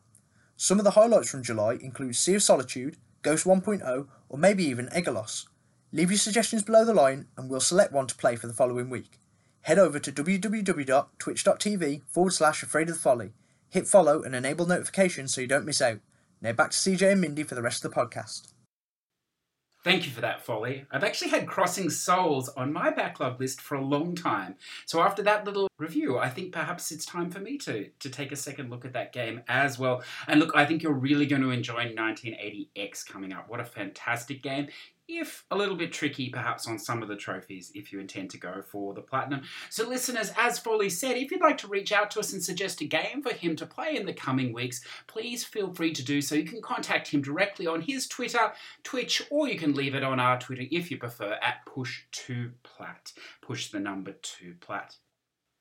Some 0.57 0.79
of 0.79 0.85
the 0.85 0.93
highlights 0.93 1.31
from 1.31 1.43
July 1.43 1.75
include 1.75 2.17
Sea 2.17 2.37
of 2.37 2.43
Solitude, 2.43 2.97
Ghost 3.23 3.45
1.0, 3.45 4.07
or 4.29 4.39
maybe 4.39 4.65
even 4.65 4.87
Egalos. 4.89 5.47
Leave 5.93 6.11
your 6.11 6.19
suggestions 6.19 6.63
below 6.63 6.85
the 6.85 6.93
line 6.93 7.29
and 7.37 7.49
we'll 7.49 7.61
select 7.61 7.93
one 7.93 8.07
to 8.07 8.15
play 8.15 8.37
for 8.37 8.47
the 8.47 8.53
following 8.53 8.91
week. 8.91 9.21
Head 9.63 9.79
over 9.79 9.99
to 9.99 10.13
www.twitch.tv 10.13 12.03
forward 12.07 12.33
slash 12.33 12.63
afraid 12.63 12.89
of 12.89 12.95
the 12.95 13.01
folly. 13.01 13.33
Hit 13.71 13.87
follow 13.87 14.23
and 14.23 14.35
enable 14.35 14.67
notifications 14.67 15.35
so 15.35 15.41
you 15.41 15.47
don't 15.47 15.67
miss 15.67 15.81
out. 15.83 16.01
Now 16.41 16.53
back 16.53 16.71
to 16.71 16.77
CJ 16.77 17.13
and 17.13 17.21
Mindy 17.21 17.43
for 17.43 17.55
the 17.55 17.63
rest 17.63 17.85
of 17.85 17.91
the 17.91 17.97
podcast. 17.97 18.53
Thank 19.85 20.07
you 20.07 20.13
for 20.13 20.21
that, 20.21 20.45
Folly. 20.45 20.85
I've 20.91 21.05
actually 21.05 21.31
had 21.31 21.47
Crossing 21.47 21.89
Souls 21.89 22.49
on 22.51 22.73
my 22.73 22.91
backlog 22.91 23.41
list 23.41 23.61
for 23.61 23.77
a 23.77 23.85
long 23.85 24.17
time. 24.17 24.57
So 24.87 25.01
after 25.01 25.23
that 25.23 25.45
little 25.45 25.69
review, 25.79 26.19
I 26.19 26.29
think 26.29 26.53
perhaps 26.53 26.91
it's 26.91 27.07
time 27.07 27.31
for 27.31 27.39
me 27.39 27.59
to 27.59 27.89
to 28.01 28.11
take 28.11 28.33
a 28.33 28.37
second 28.37 28.71
look 28.71 28.85
at 28.85 28.93
that 28.95 29.13
game 29.13 29.43
as 29.49 29.79
well. 29.79 30.03
And 30.27 30.41
look, 30.41 30.51
I 30.55 30.67
think 30.67 30.83
you're 30.83 30.93
really 30.93 31.27
going 31.27 31.43
to 31.43 31.51
enjoy 31.51 31.95
198X 31.95 33.07
coming 33.07 33.33
up. 33.33 33.49
What 33.49 33.61
a 33.61 33.65
fantastic 33.65 34.43
game 34.43 34.67
if 35.09 35.45
a 35.51 35.57
little 35.57 35.75
bit 35.75 35.93
tricky 35.93 36.29
perhaps 36.29 36.69
on 36.69 36.79
some 36.79 37.03
of 37.03 37.09
the 37.09 37.17
trophies 37.17 37.73
if 37.75 37.93
you 37.93 37.99
intend 37.99 38.31
to 38.31 38.39
go 38.39 38.63
for 38.63 38.95
the 38.95 39.01
platinum. 39.01 39.43
So, 39.71 39.89
listeners, 39.89 40.33
as 40.37 40.59
Folly 40.59 40.91
said, 40.91 41.17
if 41.17 41.31
you'd 41.31 41.41
like 41.41 41.59
to 41.59 41.67
reach 41.67 41.93
out 41.93 42.11
to 42.13 42.21
us 42.21 42.33
and 42.33 42.43
suggest 42.43 42.81
a 42.83 42.85
game 42.85 43.23
for 43.23 43.33
him 43.33 43.57
to 43.57 43.67
play 43.67 43.97
in 43.97 44.07
the 44.07 44.13
coming 44.13 44.53
weeks, 44.53 44.83
please 45.07 45.45
feel 45.45 45.73
free 45.73 45.93
to 45.93 46.05
do 46.05 46.21
so. 46.21 46.35
You 46.35 46.45
can 46.45 46.63
contact 46.63 47.09
him 47.09 47.23
directly 47.23 47.67
on 47.67 47.81
his 47.81 48.07
Twitter, 48.07 48.53
Twitch, 48.83 49.23
or 49.31 49.49
you 49.49 49.59
can 49.59 49.75
leave 49.75 49.95
it 49.95 50.05
on 50.05 50.21
our 50.21 50.39
Twitter 50.39 50.65
if 50.71 50.91
you 50.91 50.99
prefer 50.99 51.39
at 51.43 51.65
push2plat. 51.67 53.13
Push 53.41 53.71
the 53.71 53.81
number 53.81 54.13
2 54.13 54.57
plat. 54.61 54.97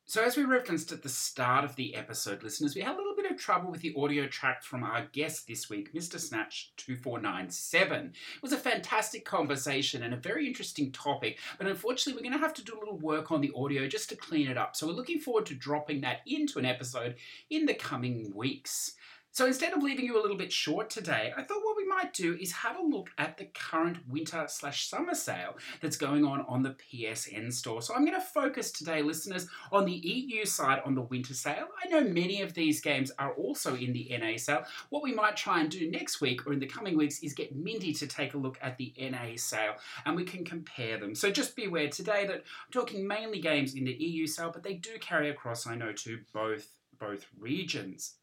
So, 0.06 0.24
as 0.24 0.38
we 0.38 0.44
referenced 0.44 0.92
at 0.92 1.04
the 1.04 1.10
start 1.10 1.66
of 1.66 1.76
the 1.76 1.96
episode, 1.96 2.42
listeners, 2.42 2.76
we 2.76 2.82
had 2.82 2.96
a 2.96 3.07
trouble 3.38 3.72
with 3.72 3.82
the 3.82 3.94
audio 3.98 4.28
track 4.28 4.64
from 4.64 4.84
our 4.84 5.08
guest 5.12 5.48
this 5.48 5.70
week, 5.70 5.94
Mr. 5.94 6.20
Snatch 6.20 6.74
2497. 6.78 8.14
It 8.36 8.42
was 8.42 8.52
a 8.52 8.58
fantastic 8.58 9.24
conversation 9.24 10.04
and 10.04 10.14
a 10.14 10.18
very 10.18 10.48
interesting 10.48 10.92
topic, 10.92 11.40
but 11.58 11.68
unfortunately, 11.68 12.20
we're 12.20 12.30
going 12.30 12.40
to 12.40 12.46
have 12.46 12.56
to 12.56 12.64
do 12.64 12.74
a 12.74 12.80
little 12.80 12.98
work 12.98 13.32
on 13.32 13.42
the 13.42 13.52
audio 13.56 13.88
just 13.88 14.10
to 14.10 14.16
clean 14.16 14.48
it 14.48 14.58
up. 14.58 14.76
So, 14.76 14.88
we're 14.88 14.94
looking 14.94 15.20
forward 15.20 15.46
to 15.48 15.56
dropping 15.56 16.02
that 16.02 16.22
into 16.26 16.60
an 16.60 16.66
episode 16.66 17.16
in 17.50 17.66
the 17.66 17.74
coming 17.74 18.32
weeks. 18.36 18.96
So 19.38 19.46
instead 19.46 19.74
of 19.74 19.84
leaving 19.84 20.06
you 20.06 20.20
a 20.20 20.24
little 20.24 20.36
bit 20.36 20.52
short 20.52 20.90
today, 20.90 21.32
I 21.38 21.44
thought 21.44 21.64
what 21.64 21.77
might 21.98 22.14
do 22.14 22.38
is 22.40 22.52
have 22.52 22.78
a 22.78 22.82
look 22.82 23.10
at 23.18 23.38
the 23.38 23.46
current 23.46 23.98
winter 24.08 24.46
slash 24.48 24.88
summer 24.88 25.16
sale 25.16 25.58
that's 25.82 25.98
going 25.98 26.24
on 26.24 26.46
on 26.48 26.62
the 26.62 26.76
PSN 26.94 27.52
store. 27.52 27.82
So 27.82 27.96
I'm 27.96 28.06
going 28.06 28.20
to 28.20 28.22
focus 28.22 28.72
today, 28.72 29.02
listeners, 29.02 29.48
on 29.72 29.86
the 29.86 29.94
EU 29.94 30.46
side 30.46 30.82
on 30.86 30.94
the 30.94 31.02
winter 31.02 31.34
sale. 31.34 31.68
I 31.84 31.90
know 31.90 32.02
many 32.02 32.42
of 32.42 32.54
these 32.54 32.82
games 32.82 33.12
are 33.18 33.34
also 33.34 33.76
in 33.76 33.94
the 33.94 34.16
NA 34.16 34.38
sale. 34.38 34.64
What 34.90 35.02
we 35.02 35.14
might 35.14 35.36
try 35.36 35.60
and 35.60 35.72
do 35.72 35.90
next 35.90 36.22
week 36.22 36.46
or 36.46 36.54
in 36.54 36.60
the 36.60 36.68
coming 36.68 36.96
weeks 36.98 37.20
is 37.24 37.34
get 37.34 37.56
Mindy 37.56 37.94
to 37.94 38.06
take 38.06 38.36
a 38.36 38.38
look 38.38 38.60
at 38.62 38.78
the 38.78 38.94
NA 39.00 39.36
sale 39.36 39.74
and 40.06 40.16
we 40.16 40.24
can 40.24 40.46
compare 40.46 41.00
them. 41.00 41.16
So 41.16 41.32
just 41.32 41.56
be 41.56 41.66
aware 41.66 41.90
today 41.90 42.28
that 42.28 42.36
I'm 42.36 42.72
talking 42.72 43.08
mainly 43.08 43.40
games 43.40 43.74
in 43.74 43.86
the 43.86 43.94
EU 43.94 44.28
sale, 44.28 44.52
but 44.54 44.62
they 44.62 44.76
do 44.76 45.00
carry 45.00 45.30
across, 45.30 45.66
I 45.66 45.76
know, 45.76 45.94
to 45.94 46.20
both 46.32 46.68
both 47.00 47.26
regions. 47.40 48.16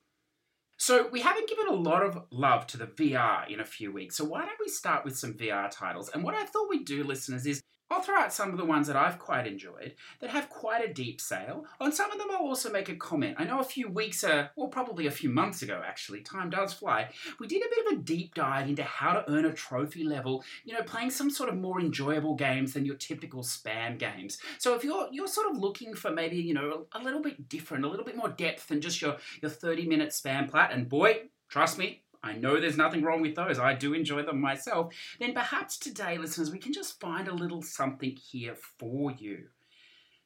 So, 0.76 1.08
we 1.10 1.20
haven't 1.20 1.48
given 1.48 1.68
a 1.68 1.72
lot 1.72 2.02
of 2.04 2.18
love 2.30 2.66
to 2.68 2.76
the 2.76 2.86
VR 2.86 3.48
in 3.50 3.60
a 3.60 3.64
few 3.64 3.92
weeks, 3.92 4.16
so 4.16 4.24
why 4.24 4.40
don't 4.40 4.58
we 4.60 4.68
start 4.68 5.04
with 5.04 5.16
some 5.16 5.34
VR 5.34 5.70
titles? 5.70 6.10
And 6.12 6.24
what 6.24 6.34
I 6.34 6.44
thought 6.44 6.68
we'd 6.68 6.84
do, 6.84 7.04
listeners, 7.04 7.46
is 7.46 7.62
I'll 7.90 8.00
throw 8.00 8.16
out 8.16 8.32
some 8.32 8.50
of 8.50 8.56
the 8.56 8.64
ones 8.64 8.86
that 8.86 8.96
I've 8.96 9.18
quite 9.18 9.46
enjoyed 9.46 9.94
that 10.20 10.30
have 10.30 10.48
quite 10.48 10.88
a 10.88 10.92
deep 10.92 11.20
sale. 11.20 11.66
On 11.80 11.92
some 11.92 12.10
of 12.10 12.18
them, 12.18 12.28
I'll 12.30 12.38
also 12.38 12.70
make 12.70 12.88
a 12.88 12.96
comment. 12.96 13.36
I 13.38 13.44
know 13.44 13.60
a 13.60 13.64
few 13.64 13.88
weeks, 13.88 14.24
uh, 14.24 14.48
well, 14.56 14.68
probably 14.68 15.06
a 15.06 15.10
few 15.10 15.28
months 15.28 15.60
ago, 15.62 15.82
actually, 15.84 16.22
time 16.22 16.48
does 16.48 16.72
fly, 16.72 17.10
we 17.38 17.46
did 17.46 17.62
a 17.62 17.68
bit 17.68 17.86
of 17.86 17.98
a 17.98 18.02
deep 18.02 18.34
dive 18.34 18.68
into 18.68 18.82
how 18.82 19.12
to 19.12 19.30
earn 19.30 19.44
a 19.44 19.52
trophy 19.52 20.02
level, 20.02 20.42
you 20.64 20.72
know, 20.72 20.82
playing 20.82 21.10
some 21.10 21.30
sort 21.30 21.50
of 21.50 21.56
more 21.56 21.78
enjoyable 21.80 22.34
games 22.34 22.72
than 22.72 22.86
your 22.86 22.96
typical 22.96 23.42
spam 23.42 23.98
games. 23.98 24.38
So 24.58 24.74
if 24.74 24.82
you're 24.82 25.08
you're 25.12 25.28
sort 25.28 25.50
of 25.50 25.58
looking 25.58 25.94
for 25.94 26.10
maybe, 26.10 26.36
you 26.36 26.54
know, 26.54 26.86
a, 26.94 27.00
a 27.00 27.02
little 27.02 27.20
bit 27.20 27.48
different, 27.48 27.84
a 27.84 27.88
little 27.88 28.04
bit 28.04 28.16
more 28.16 28.30
depth 28.30 28.68
than 28.68 28.80
just 28.80 29.02
your, 29.02 29.16
your 29.42 29.50
30 29.50 29.86
minute 29.86 30.10
spam 30.10 30.50
plat, 30.50 30.72
and 30.72 30.88
boy, 30.88 31.24
trust 31.48 31.78
me, 31.78 32.03
I 32.24 32.32
know 32.32 32.58
there's 32.58 32.78
nothing 32.78 33.02
wrong 33.02 33.20
with 33.20 33.34
those. 33.34 33.58
I 33.58 33.74
do 33.74 33.92
enjoy 33.92 34.22
them 34.22 34.40
myself. 34.40 34.94
Then 35.20 35.34
perhaps 35.34 35.76
today, 35.76 36.16
listeners, 36.16 36.50
we 36.50 36.58
can 36.58 36.72
just 36.72 36.98
find 36.98 37.28
a 37.28 37.34
little 37.34 37.60
something 37.60 38.16
here 38.16 38.56
for 38.78 39.12
you. 39.12 39.48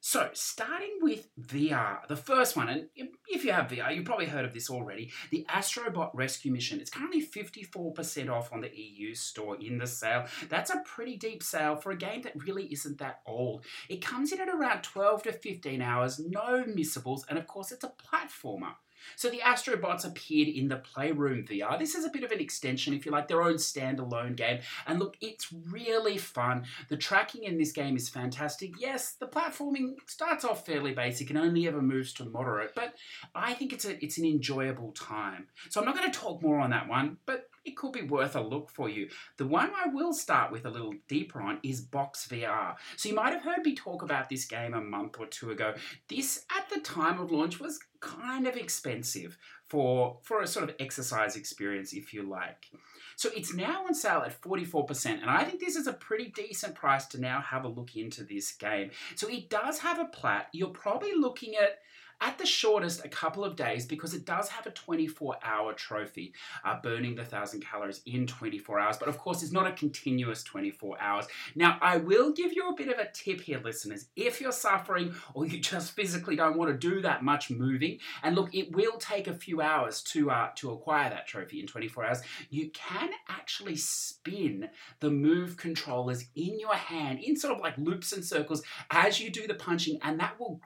So, 0.01 0.29
starting 0.31 0.99
with 1.01 1.27
VR, 1.37 2.07
the 2.07 2.15
first 2.15 2.55
one, 2.55 2.69
and 2.69 2.87
if 3.27 3.43
you 3.43 3.51
have 3.51 3.67
VR, 3.67 3.93
you've 3.93 4.05
probably 4.05 4.27
heard 4.27 4.45
of 4.45 4.53
this 4.53 4.69
already 4.69 5.11
the 5.29 5.45
Astrobot 5.49 6.11
Rescue 6.13 6.53
Mission. 6.53 6.79
It's 6.79 6.89
currently 6.89 7.21
54% 7.21 8.29
off 8.29 8.53
on 8.53 8.61
the 8.61 8.71
EU 8.73 9.13
store 9.13 9.57
in 9.59 9.77
the 9.77 9.85
sale. 9.85 10.23
That's 10.47 10.69
a 10.69 10.81
pretty 10.85 11.17
deep 11.17 11.43
sale 11.43 11.75
for 11.75 11.91
a 11.91 11.97
game 11.97 12.21
that 12.21 12.41
really 12.45 12.67
isn't 12.71 12.97
that 12.99 13.19
old. 13.25 13.65
It 13.89 13.97
comes 13.97 14.31
in 14.31 14.39
at 14.39 14.47
around 14.47 14.83
12 14.83 15.23
to 15.23 15.33
15 15.33 15.81
hours, 15.81 16.17
no 16.17 16.63
missables, 16.65 17.25
and 17.27 17.37
of 17.37 17.45
course, 17.45 17.73
it's 17.73 17.83
a 17.83 17.91
platformer. 17.91 18.75
So 19.15 19.29
the 19.29 19.39
Astrobots 19.39 20.05
appeared 20.05 20.47
in 20.47 20.67
the 20.67 20.77
Playroom 20.77 21.45
VR. 21.45 21.77
This 21.77 21.95
is 21.95 22.05
a 22.05 22.09
bit 22.09 22.23
of 22.23 22.31
an 22.31 22.39
extension, 22.39 22.93
if 22.93 23.05
you 23.05 23.11
like, 23.11 23.27
their 23.27 23.41
own 23.41 23.55
standalone 23.55 24.35
game. 24.35 24.59
And 24.87 24.99
look, 24.99 25.17
it's 25.21 25.51
really 25.51 26.17
fun. 26.17 26.65
The 26.89 26.97
tracking 26.97 27.43
in 27.43 27.57
this 27.57 27.71
game 27.71 27.95
is 27.95 28.09
fantastic. 28.09 28.79
Yes, 28.79 29.13
the 29.13 29.27
platforming 29.27 29.95
starts 30.05 30.45
off 30.45 30.65
fairly 30.65 30.93
basic 30.93 31.29
and 31.29 31.39
only 31.39 31.67
ever 31.67 31.81
moves 31.81 32.13
to 32.13 32.25
moderate, 32.25 32.75
but 32.75 32.95
I 33.35 33.53
think 33.53 33.73
it's 33.73 33.85
a 33.85 34.03
it's 34.03 34.17
an 34.17 34.25
enjoyable 34.25 34.91
time. 34.91 35.47
So 35.69 35.79
I'm 35.79 35.85
not 35.85 35.95
going 35.95 36.11
to 36.11 36.17
talk 36.17 36.41
more 36.41 36.59
on 36.59 36.69
that 36.71 36.87
one, 36.87 37.17
but 37.25 37.48
it 37.65 37.75
could 37.75 37.91
be 37.91 38.01
worth 38.01 38.35
a 38.35 38.41
look 38.41 38.69
for 38.69 38.89
you. 38.89 39.09
The 39.37 39.47
one 39.47 39.71
I 39.75 39.87
will 39.87 40.13
start 40.13 40.51
with 40.51 40.65
a 40.65 40.69
little 40.69 40.93
deeper 41.07 41.41
on 41.41 41.59
is 41.63 41.81
Box 41.81 42.27
VR. 42.27 42.75
So 42.97 43.09
you 43.09 43.15
might 43.15 43.33
have 43.33 43.43
heard 43.43 43.65
me 43.65 43.75
talk 43.75 44.01
about 44.01 44.29
this 44.29 44.45
game 44.45 44.73
a 44.73 44.81
month 44.81 45.17
or 45.19 45.25
two 45.25 45.51
ago. 45.51 45.73
This, 46.07 46.45
at 46.55 46.69
the 46.69 46.81
time 46.81 47.19
of 47.19 47.31
launch, 47.31 47.59
was 47.59 47.79
kind 47.99 48.47
of 48.47 48.55
expensive 48.55 49.37
for, 49.67 50.17
for 50.23 50.41
a 50.41 50.47
sort 50.47 50.69
of 50.69 50.75
exercise 50.79 51.35
experience, 51.35 51.93
if 51.93 52.13
you 52.13 52.23
like. 52.23 52.67
So 53.15 53.29
it's 53.35 53.53
now 53.53 53.85
on 53.85 53.93
sale 53.93 54.23
at 54.25 54.41
44%, 54.41 55.05
and 55.05 55.29
I 55.29 55.43
think 55.43 55.59
this 55.59 55.75
is 55.75 55.87
a 55.87 55.93
pretty 55.93 56.31
decent 56.33 56.73
price 56.73 57.05
to 57.07 57.19
now 57.19 57.41
have 57.41 57.65
a 57.65 57.67
look 57.67 57.97
into 57.97 58.23
this 58.23 58.53
game. 58.53 58.91
So 59.15 59.27
it 59.27 59.49
does 59.49 59.79
have 59.79 59.99
a 59.99 60.05
plat. 60.05 60.47
You're 60.53 60.69
probably 60.69 61.13
looking 61.13 61.55
at 61.55 61.79
at 62.21 62.37
the 62.37 62.45
shortest 62.45 63.05
a 63.05 63.09
couple 63.09 63.43
of 63.43 63.55
days 63.55 63.85
because 63.85 64.13
it 64.13 64.25
does 64.25 64.49
have 64.49 64.65
a 64.65 64.71
24 64.71 65.37
hour 65.43 65.73
trophy, 65.73 66.33
uh, 66.65 66.79
burning 66.81 67.15
the 67.15 67.21
1,000 67.21 67.61
calories 67.61 68.01
in 68.05 68.27
24 68.27 68.79
hours. 68.79 68.97
But 68.97 69.09
of 69.09 69.17
course, 69.17 69.41
it's 69.43 69.51
not 69.51 69.67
a 69.67 69.71
continuous 69.71 70.43
24 70.43 71.01
hours. 71.01 71.27
Now, 71.55 71.77
I 71.81 71.97
will 71.97 72.31
give 72.31 72.53
you 72.53 72.69
a 72.69 72.75
bit 72.75 72.89
of 72.89 72.99
a 72.99 73.09
tip 73.13 73.41
here, 73.41 73.61
listeners. 73.63 74.07
If 74.15 74.41
you're 74.41 74.51
suffering 74.51 75.13
or 75.33 75.45
you 75.45 75.59
just 75.59 75.91
physically 75.91 76.35
don't 76.35 76.57
want 76.57 76.71
to 76.71 76.77
do 76.77 77.01
that 77.01 77.23
much 77.23 77.49
moving, 77.49 77.99
and 78.23 78.35
look, 78.35 78.53
it 78.53 78.75
will 78.75 78.97
take 78.97 79.27
a 79.27 79.33
few 79.33 79.61
hours 79.61 80.01
to, 80.03 80.31
uh, 80.31 80.49
to 80.55 80.71
acquire 80.71 81.09
that 81.09 81.27
trophy 81.27 81.59
in 81.59 81.67
24 81.67 82.05
hours, 82.05 82.21
you 82.49 82.69
can 82.71 83.09
actually 83.29 83.75
spin 83.75 84.69
the 84.99 85.09
move 85.09 85.57
controllers 85.57 86.25
in 86.35 86.59
your 86.59 86.75
hand 86.75 87.19
in 87.19 87.35
sort 87.35 87.53
of 87.53 87.61
like 87.61 87.77
loops 87.77 88.13
and 88.13 88.23
circles 88.23 88.63
as 88.91 89.19
you 89.19 89.29
do 89.29 89.47
the 89.47 89.53
punching, 89.53 89.99
and 90.01 90.19
that 90.19 90.39
will 90.39 90.59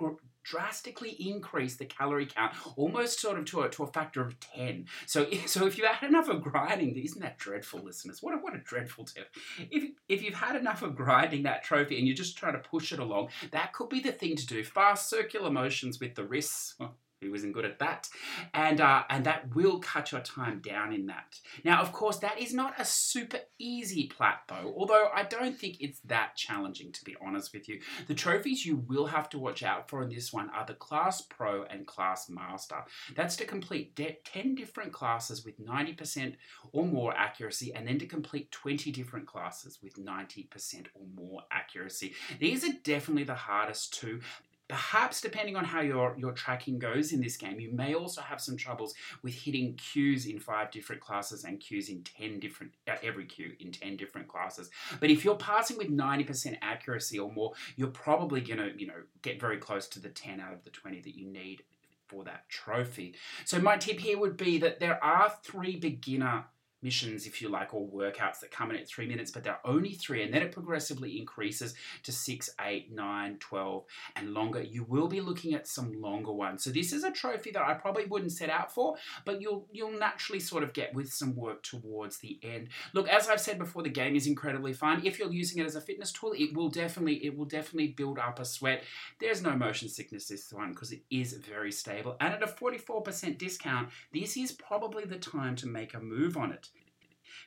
drastically 0.44 1.12
increase 1.20 1.76
the 1.76 1.86
calorie 1.86 2.26
count, 2.26 2.54
almost 2.76 3.20
sort 3.20 3.40
of 3.40 3.46
to 3.46 3.62
a, 3.62 3.70
to 3.70 3.84
a 3.84 3.88
factor 3.88 4.22
of 4.22 4.40
10. 4.40 4.86
So, 5.06 5.28
so 5.46 5.66
if 5.66 5.78
you 5.78 5.86
had 5.86 6.08
enough 6.08 6.30
of 6.30 6.42
grinding, 6.42 6.96
isn't 6.96 7.22
that 7.22 7.38
dreadful, 7.38 7.82
listeners? 7.82 8.22
What 8.22 8.34
a, 8.34 8.38
what 8.38 8.56
a 8.56 8.60
dreadful 8.60 9.06
tip. 9.06 9.36
If, 9.72 9.92
if 10.08 10.22
you've 10.22 10.36
had 10.36 10.56
enough 10.56 10.82
of 10.82 10.96
grinding 10.96 11.44
that 11.44 11.64
trophy 11.64 11.98
and 11.98 12.08
you're 12.08 12.16
just 12.16 12.38
trying 12.38 12.54
to 12.54 12.70
push 12.70 12.92
it 12.92 13.00
along, 13.00 13.30
that 13.52 13.74
could 13.74 13.90
be 13.90 14.00
the 14.00 14.12
thing 14.12 14.36
to 14.36 14.46
do. 14.46 14.64
Fast 14.64 15.10
circular 15.10 15.50
motions 15.50 16.00
with 16.00 16.16
the 16.16 16.24
wrists. 16.24 16.76
Who 17.24 17.32
wasn't 17.32 17.54
good 17.54 17.66
at 17.66 17.80
that, 17.80 18.10
and 18.54 18.80
uh, 18.82 19.04
and 19.10 19.26
that 19.26 19.56
will 19.56 19.80
cut 19.80 20.12
your 20.12 20.22
time 20.22 20.60
down 20.60 20.94
in 20.94 21.06
that. 21.08 21.40
Now, 21.64 21.82
of 21.82 21.92
course, 21.92 22.18
that 22.18 22.40
is 22.40 22.54
not 22.54 22.80
a 22.80 22.86
super 22.86 23.40
easy 23.58 24.08
plat 24.08 24.42
though. 24.48 24.74
Although 24.78 25.08
I 25.14 25.24
don't 25.24 25.58
think 25.58 25.78
it's 25.80 26.00
that 26.02 26.36
challenging 26.36 26.92
to 26.92 27.04
be 27.04 27.16
honest 27.26 27.54
with 27.54 27.68
you. 27.70 27.80
The 28.08 28.14
trophies 28.14 28.66
you 28.66 28.76
will 28.88 29.08
have 29.08 29.30
to 29.30 29.40
watch 29.40 29.64
out 29.64 29.90
for 29.90 30.04
in 30.04 30.10
this 30.10 30.34
one 30.34 30.50
are 30.50 30.66
the 30.66 30.74
Class 30.74 31.22
Pro 31.22 31.64
and 31.64 31.88
Class 31.88 32.30
Master. 32.30 32.84
That's 33.16 33.36
to 33.38 33.46
complete 33.46 33.96
de- 33.96 34.20
ten 34.26 34.56
different 34.56 34.92
classes 34.92 35.46
with 35.46 35.60
ninety 35.60 35.94
percent 35.94 36.36
or 36.72 36.86
more 36.86 37.16
accuracy, 37.16 37.74
and 37.74 37.88
then 37.88 38.00
to 38.00 38.06
complete 38.06 38.52
twenty 38.52 38.92
different 38.92 39.28
classes 39.28 39.80
with 39.82 39.98
ninety 39.98 40.44
percent 40.44 40.88
or 40.94 41.06
more 41.16 41.42
accuracy. 41.52 42.14
These 42.40 42.64
are 42.66 42.74
definitely 42.84 43.24
the 43.24 43.36
hardest 43.36 43.94
two. 43.94 44.22
Perhaps 44.68 45.22
depending 45.22 45.56
on 45.56 45.66
how 45.66 45.82
your, 45.82 46.16
your 46.18 46.32
tracking 46.32 46.80
goes 46.80 47.12
in 47.12 47.22
this 47.22 47.38
game, 47.38 47.60
you 47.60 47.72
may 47.74 47.94
also 47.94 48.22
have 48.22 48.40
some 48.40 48.56
troubles 48.56 48.94
with 49.22 49.34
hitting 49.34 49.76
cues 49.76 50.26
in 50.26 50.40
five 50.40 50.72
different 50.72 51.02
classes 51.02 51.44
and 51.44 51.60
cues 51.60 51.90
in 51.90 52.04
10 52.04 52.40
different, 52.40 52.74
uh, 52.88 52.96
every 53.04 53.26
cue 53.26 53.52
in 53.60 53.72
10 53.72 53.98
different 53.98 54.28
classes. 54.28 54.70
But 55.00 55.10
if 55.10 55.26
you're 55.26 55.36
passing 55.36 55.78
with 55.78 55.90
90% 55.90 56.58
accuracy 56.62 57.20
or 57.20 57.32
more, 57.32 57.54
you're 57.76 57.90
probably 57.90 58.42
going 58.42 58.60
to, 58.60 58.72
you 58.80 58.88
know, 58.88 59.04
get 59.22 59.40
very 59.40 59.58
close 59.58 59.88
to 59.90 60.00
the 60.00 60.10
10 60.10 60.40
out 60.40 60.54
of 60.54 60.64
the 60.64 60.70
20 60.70 61.02
that 61.02 61.16
you 61.16 61.28
need 61.28 61.64
for 62.08 62.24
that 62.24 62.48
trophy. 62.50 63.16
So 63.46 63.60
my 63.60 63.78
tip 63.78 64.00
here 64.00 64.20
would 64.20 64.38
be 64.38 64.60
that 64.60 64.80
there 64.80 65.04
are 65.04 65.34
three 65.44 65.76
beginner 65.76 66.46
missions, 66.84 67.26
if 67.26 67.42
you 67.42 67.50
like, 67.50 67.74
or 67.74 67.88
workouts 67.88 68.40
that 68.42 68.52
come 68.52 68.72
in 68.72 68.78
at 68.78 68.88
three 68.88 69.08
minutes, 69.08 69.32
but 69.32 69.44
there 69.44 69.54
are 69.54 69.72
only 69.72 69.94
three, 69.94 70.24
and 70.24 70.34
then 70.34 70.42
it 70.42 70.52
progressively 70.52 71.20
increases 71.20 71.74
to 72.04 72.12
six, 72.12 72.50
eight, 72.62 72.94
nine, 72.94 73.38
12, 73.40 73.84
and 74.16 74.34
longer. 74.34 74.62
You 74.62 74.84
will 74.84 75.08
be 75.08 75.22
looking 75.22 75.54
at 75.54 75.68
some 75.68 76.02
longer 76.02 76.32
ones. 76.32 76.64
So 76.64 76.70
this 76.70 76.94
is 76.94 77.04
a 77.04 77.12
trophy 77.12 77.52
that 77.52 77.62
I 77.62 77.74
probably 77.74 78.06
wouldn't 78.06 78.32
set 78.32 78.50
out 78.50 78.74
for, 78.74 78.96
but 79.26 79.42
you'll 79.42 79.68
you'll 79.72 79.98
naturally 79.98 80.40
sort 80.40 80.64
of 80.64 80.74
get 80.74 80.94
with 80.94 81.12
some 81.12 81.36
work 81.36 81.64
towards 81.64 82.18
the 82.18 82.40
end. 82.44 82.70
Look, 82.94 83.08
as 83.08 83.28
I've 83.28 83.42
said 83.42 83.58
before, 83.58 83.84
the 83.84 83.90
game 83.90 84.16
is 84.16 84.28
incredibly 84.28 84.74
fun. 84.74 85.06
If 85.06 85.20
you're 85.20 85.32
using 85.32 85.62
it 85.62 85.66
as 85.66 85.76
a 85.76 85.82
fitness 85.82 86.12
tool, 86.12 86.34
it 86.38 86.54
will 86.54 86.70
definitely 86.70 87.26
it 87.26 87.38
will 87.38 87.46
definitely 87.46 87.90
build 87.90 88.20
up 88.20 88.40
a 88.40 88.46
sweat. 88.46 88.84
There's 89.20 89.42
no 89.42 89.56
motion 89.56 89.90
sickness 89.90 90.28
this 90.28 90.52
one 90.52 90.72
because 90.72 90.92
it 90.92 91.02
is 91.10 91.34
very 91.34 91.72
stable. 91.72 92.16
And 92.20 92.34
at 92.34 92.44
a 92.44 92.48
44% 92.48 93.38
discount, 93.38 93.90
this 94.14 94.38
is 94.38 94.52
probably 94.52 95.06
the 95.06 95.18
time 95.18 95.56
to 95.58 95.68
make 95.68 95.94
a 95.94 96.00
move 96.00 96.38
on 96.38 96.52
it. 96.52 96.70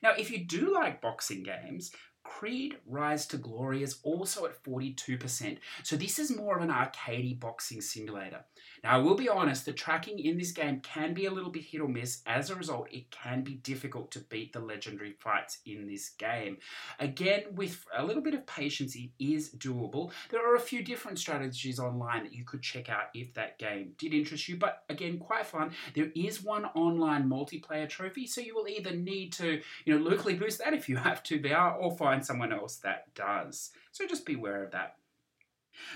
Now, 0.03 0.13
if 0.19 0.31
you 0.31 0.47
do 0.47 0.73
like 0.73 1.01
boxing 1.01 1.43
games, 1.43 1.91
Creed 2.27 2.77
Rise 2.87 3.27
to 3.29 3.39
Glory 3.39 3.83
is 3.83 3.99
also 4.03 4.45
at 4.45 4.63
42%. 4.63 5.59
So 5.83 5.97
this 5.97 6.19
is 6.19 6.37
more 6.37 6.57
of 6.57 6.63
an 6.63 6.71
arcadey 6.71 7.39
boxing 7.39 7.81
simulator. 7.81 8.45
Now, 8.85 8.97
I 8.97 8.99
will 8.99 9.15
be 9.15 9.29
honest, 9.29 9.65
the 9.65 9.73
tracking 9.73 10.19
in 10.19 10.37
this 10.37 10.53
game 10.53 10.81
can 10.81 11.15
be 11.15 11.27
a 11.27 11.31
little 11.31 11.51
bit 11.51 11.65
hit 11.65 11.81
or 11.81 11.89
miss. 11.89 12.23
As 12.27 12.51
a 12.51 12.55
result, 12.55 12.89
it 12.93 13.11
can 13.11 13.43
be 13.43 13.55
difficult 13.55 14.11
to 14.13 14.21
beat 14.21 14.53
the 14.53 14.61
legendary 14.61 15.13
fights 15.13 15.59
in 15.65 15.87
this 15.87 16.11
game. 16.11 16.59
Again, 16.99 17.45
with 17.55 17.85
a 17.97 18.05
little 18.05 18.23
bit 18.23 18.35
of 18.35 18.47
patience, 18.47 18.97
it 18.97 19.11
is 19.19 19.55
doable. 19.55 20.11
There 20.31 20.47
are 20.47 20.57
a 20.57 20.61
few 20.61 20.83
different 20.83 21.19
strategies 21.19 21.79
online 21.79 22.25
that 22.25 22.35
you 22.35 22.45
could 22.45 22.63
check 22.63 22.91
out 22.91 23.07
if 23.15 23.33
that 23.35 23.59
game 23.59 23.93
did 23.99 24.13
interest 24.13 24.49
you, 24.49 24.57
but 24.57 24.83
again, 24.91 25.19
quite 25.19 25.47
fun. 25.47 25.71
There 25.95 26.11
is 26.15 26.43
one 26.43 26.67
online 26.67 27.31
multiplayer 27.31 27.89
trophy, 27.89 28.27
so 28.27 28.41
you 28.41 28.55
will 28.55 28.69
either 28.69 28.95
need 28.95 29.33
to, 29.35 29.61
you 29.85 29.99
know, 29.99 30.05
locally 30.05 30.35
boost 30.35 30.59
that 30.59 30.75
if 30.75 30.89
you 30.89 30.97
have 30.97 31.23
to 31.25 31.41
VR 31.41 31.77
or 31.81 31.97
find 31.97 32.16
someone 32.25 32.53
else 32.53 32.77
that 32.77 33.15
does. 33.15 33.71
So 33.93 34.07
just 34.07 34.27
beware 34.27 34.65
of 34.65 34.73
that. 34.73 34.97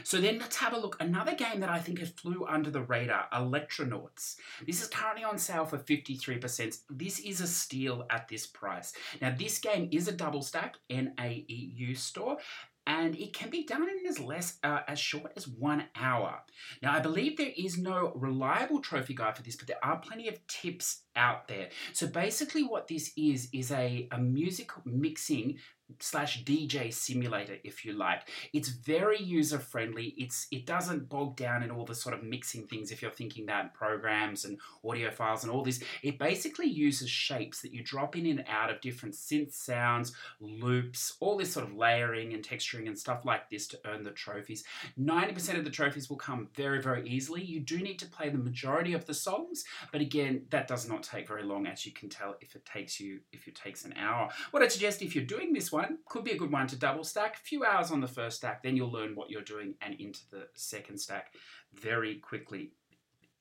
So 0.04 0.20
then 0.20 0.38
let's 0.38 0.56
have 0.56 0.74
a 0.74 0.78
look. 0.78 0.96
Another 1.00 1.34
game 1.34 1.60
that 1.60 1.70
I 1.70 1.78
think 1.78 2.00
has 2.00 2.10
flew 2.10 2.44
under 2.46 2.70
the 2.70 2.82
radar, 2.82 3.26
Electronauts. 3.32 4.36
This 4.66 4.82
is 4.82 4.88
currently 4.88 5.24
on 5.24 5.38
sale 5.38 5.64
for 5.64 5.78
53%. 5.78 6.80
This 6.90 7.18
is 7.20 7.40
a 7.40 7.46
steal 7.46 8.06
at 8.10 8.28
this 8.28 8.46
price. 8.46 8.92
Now 9.20 9.34
this 9.36 9.58
game 9.58 9.88
is 9.90 10.08
a 10.08 10.12
double 10.12 10.42
stack 10.42 10.76
NAEU 10.90 11.96
store 11.96 12.38
and 12.86 13.14
it 13.16 13.32
can 13.32 13.50
be 13.50 13.64
done 13.64 13.82
in 13.82 14.06
as 14.08 14.18
less 14.18 14.58
uh, 14.64 14.80
as 14.88 14.98
short 14.98 15.32
as 15.36 15.46
one 15.46 15.84
hour. 15.94 16.40
Now, 16.82 16.92
I 16.92 17.00
believe 17.00 17.36
there 17.36 17.52
is 17.56 17.78
no 17.78 18.12
reliable 18.16 18.80
trophy 18.80 19.14
guide 19.14 19.36
for 19.36 19.42
this, 19.42 19.56
but 19.56 19.68
there 19.68 19.84
are 19.84 19.98
plenty 19.98 20.28
of 20.28 20.44
tips 20.46 21.02
out 21.14 21.46
there. 21.46 21.68
So 21.92 22.06
basically, 22.06 22.64
what 22.64 22.88
this 22.88 23.12
is 23.16 23.48
is 23.52 23.70
a, 23.70 24.08
a 24.10 24.18
music 24.18 24.70
mixing 24.84 25.58
slash 25.98 26.44
DJ 26.44 26.92
simulator, 26.92 27.56
if 27.64 27.84
you 27.84 27.92
like. 27.92 28.28
It's 28.52 28.68
very 28.68 29.20
user 29.20 29.58
friendly. 29.58 30.14
It's 30.16 30.46
it 30.50 30.66
doesn't 30.66 31.08
bog 31.08 31.36
down 31.36 31.62
in 31.62 31.70
all 31.70 31.84
the 31.84 31.94
sort 31.94 32.14
of 32.14 32.22
mixing 32.22 32.66
things 32.66 32.90
if 32.90 33.02
you're 33.02 33.10
thinking 33.10 33.46
that 33.46 33.74
programs 33.74 34.44
and 34.44 34.58
audio 34.84 35.10
files 35.10 35.42
and 35.42 35.52
all 35.52 35.62
this. 35.62 35.82
It 36.02 36.18
basically 36.18 36.66
uses 36.66 37.10
shapes 37.10 37.62
that 37.62 37.72
you 37.72 37.82
drop 37.82 38.16
in 38.16 38.26
and 38.26 38.44
out 38.48 38.70
of 38.70 38.80
different 38.80 39.14
synth 39.14 39.52
sounds, 39.52 40.12
loops, 40.40 41.16
all 41.20 41.36
this 41.36 41.52
sort 41.52 41.66
of 41.66 41.74
layering 41.74 42.32
and 42.32 42.46
texturing 42.46 42.86
and 42.86 42.98
stuff 42.98 43.24
like 43.24 43.50
this 43.50 43.66
to 43.68 43.80
earn 43.86 44.02
the 44.02 44.10
trophies. 44.10 44.64
90% 44.98 45.58
of 45.58 45.64
the 45.64 45.70
trophies 45.70 46.08
will 46.08 46.16
come 46.16 46.48
very, 46.54 46.80
very 46.80 47.08
easily. 47.08 47.42
You 47.42 47.60
do 47.60 47.78
need 47.78 47.98
to 47.98 48.06
play 48.06 48.28
the 48.28 48.38
majority 48.38 48.92
of 48.92 49.06
the 49.06 49.14
songs, 49.14 49.64
but 49.92 50.00
again, 50.00 50.42
that 50.50 50.68
does 50.68 50.88
not 50.88 51.02
take 51.02 51.28
very 51.28 51.42
long, 51.42 51.66
as 51.66 51.84
you 51.86 51.92
can 51.92 52.08
tell 52.08 52.36
if 52.40 52.54
it 52.54 52.64
takes 52.64 53.00
you 53.00 53.20
if 53.32 53.48
it 53.48 53.54
takes 53.54 53.84
an 53.84 53.94
hour. 53.96 54.28
What 54.50 54.62
I 54.62 54.68
suggest 54.68 55.02
if 55.02 55.14
you're 55.14 55.24
doing 55.24 55.52
this 55.52 55.72
one 55.72 55.79
could 56.06 56.24
be 56.24 56.32
a 56.32 56.38
good 56.38 56.52
one 56.52 56.66
to 56.68 56.76
double 56.76 57.04
stack. 57.04 57.36
A 57.36 57.40
few 57.40 57.64
hours 57.64 57.90
on 57.90 58.00
the 58.00 58.08
first 58.08 58.38
stack, 58.38 58.62
then 58.62 58.76
you'll 58.76 58.92
learn 58.92 59.14
what 59.14 59.30
you're 59.30 59.42
doing 59.42 59.74
and 59.80 59.94
into 60.00 60.20
the 60.30 60.48
second 60.54 60.98
stack 60.98 61.34
very 61.74 62.16
quickly. 62.16 62.72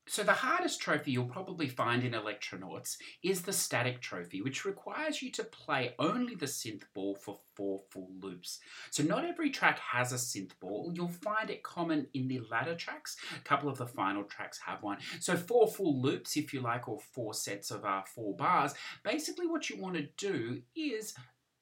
So, 0.10 0.24
the 0.24 0.34
hardest 0.34 0.82
trophy 0.82 1.12
you'll 1.12 1.26
probably 1.26 1.68
find 1.68 2.04
in 2.04 2.14
Electronauts 2.14 2.98
is 3.22 3.44
the 3.44 3.54
static 3.54 4.02
trophy, 4.02 4.42
which 4.42 4.66
requires 4.66 5.22
you 5.22 5.32
to 5.34 5.44
play 5.44 5.94
only 6.00 6.34
the 6.34 6.48
synth 6.48 6.82
ball 6.96 7.14
for 7.14 7.38
four 7.56 7.84
full 7.92 8.10
loops. 8.20 8.58
So, 8.90 9.04
not 9.04 9.24
every 9.24 9.52
track 9.52 9.78
has 9.78 10.12
a 10.12 10.16
synth 10.16 10.60
ball. 10.60 10.92
You'll 10.96 11.10
find 11.10 11.52
it 11.52 11.62
common 11.62 12.08
in 12.16 12.28
the 12.28 12.42
latter 12.50 12.74
tracks. 12.74 13.18
A 13.38 13.42
couple 13.42 13.70
of 13.70 13.78
the 13.78 13.86
final 13.86 14.24
tracks 14.24 14.60
have 14.66 14.82
one. 14.82 14.98
So, 15.20 15.38
four 15.38 15.68
full 15.68 16.02
loops, 16.02 16.36
if 16.38 16.56
you 16.56 16.62
like, 16.62 16.90
or 16.90 17.00
four 17.14 17.36
sets 17.36 17.70
of 17.70 17.86
uh, 17.86 18.02
four 18.02 18.36
bars. 18.36 18.74
Basically, 19.04 19.46
what 19.46 19.70
you 19.70 19.80
want 19.80 19.96
to 19.98 20.08
do 20.18 20.64
is 20.76 21.14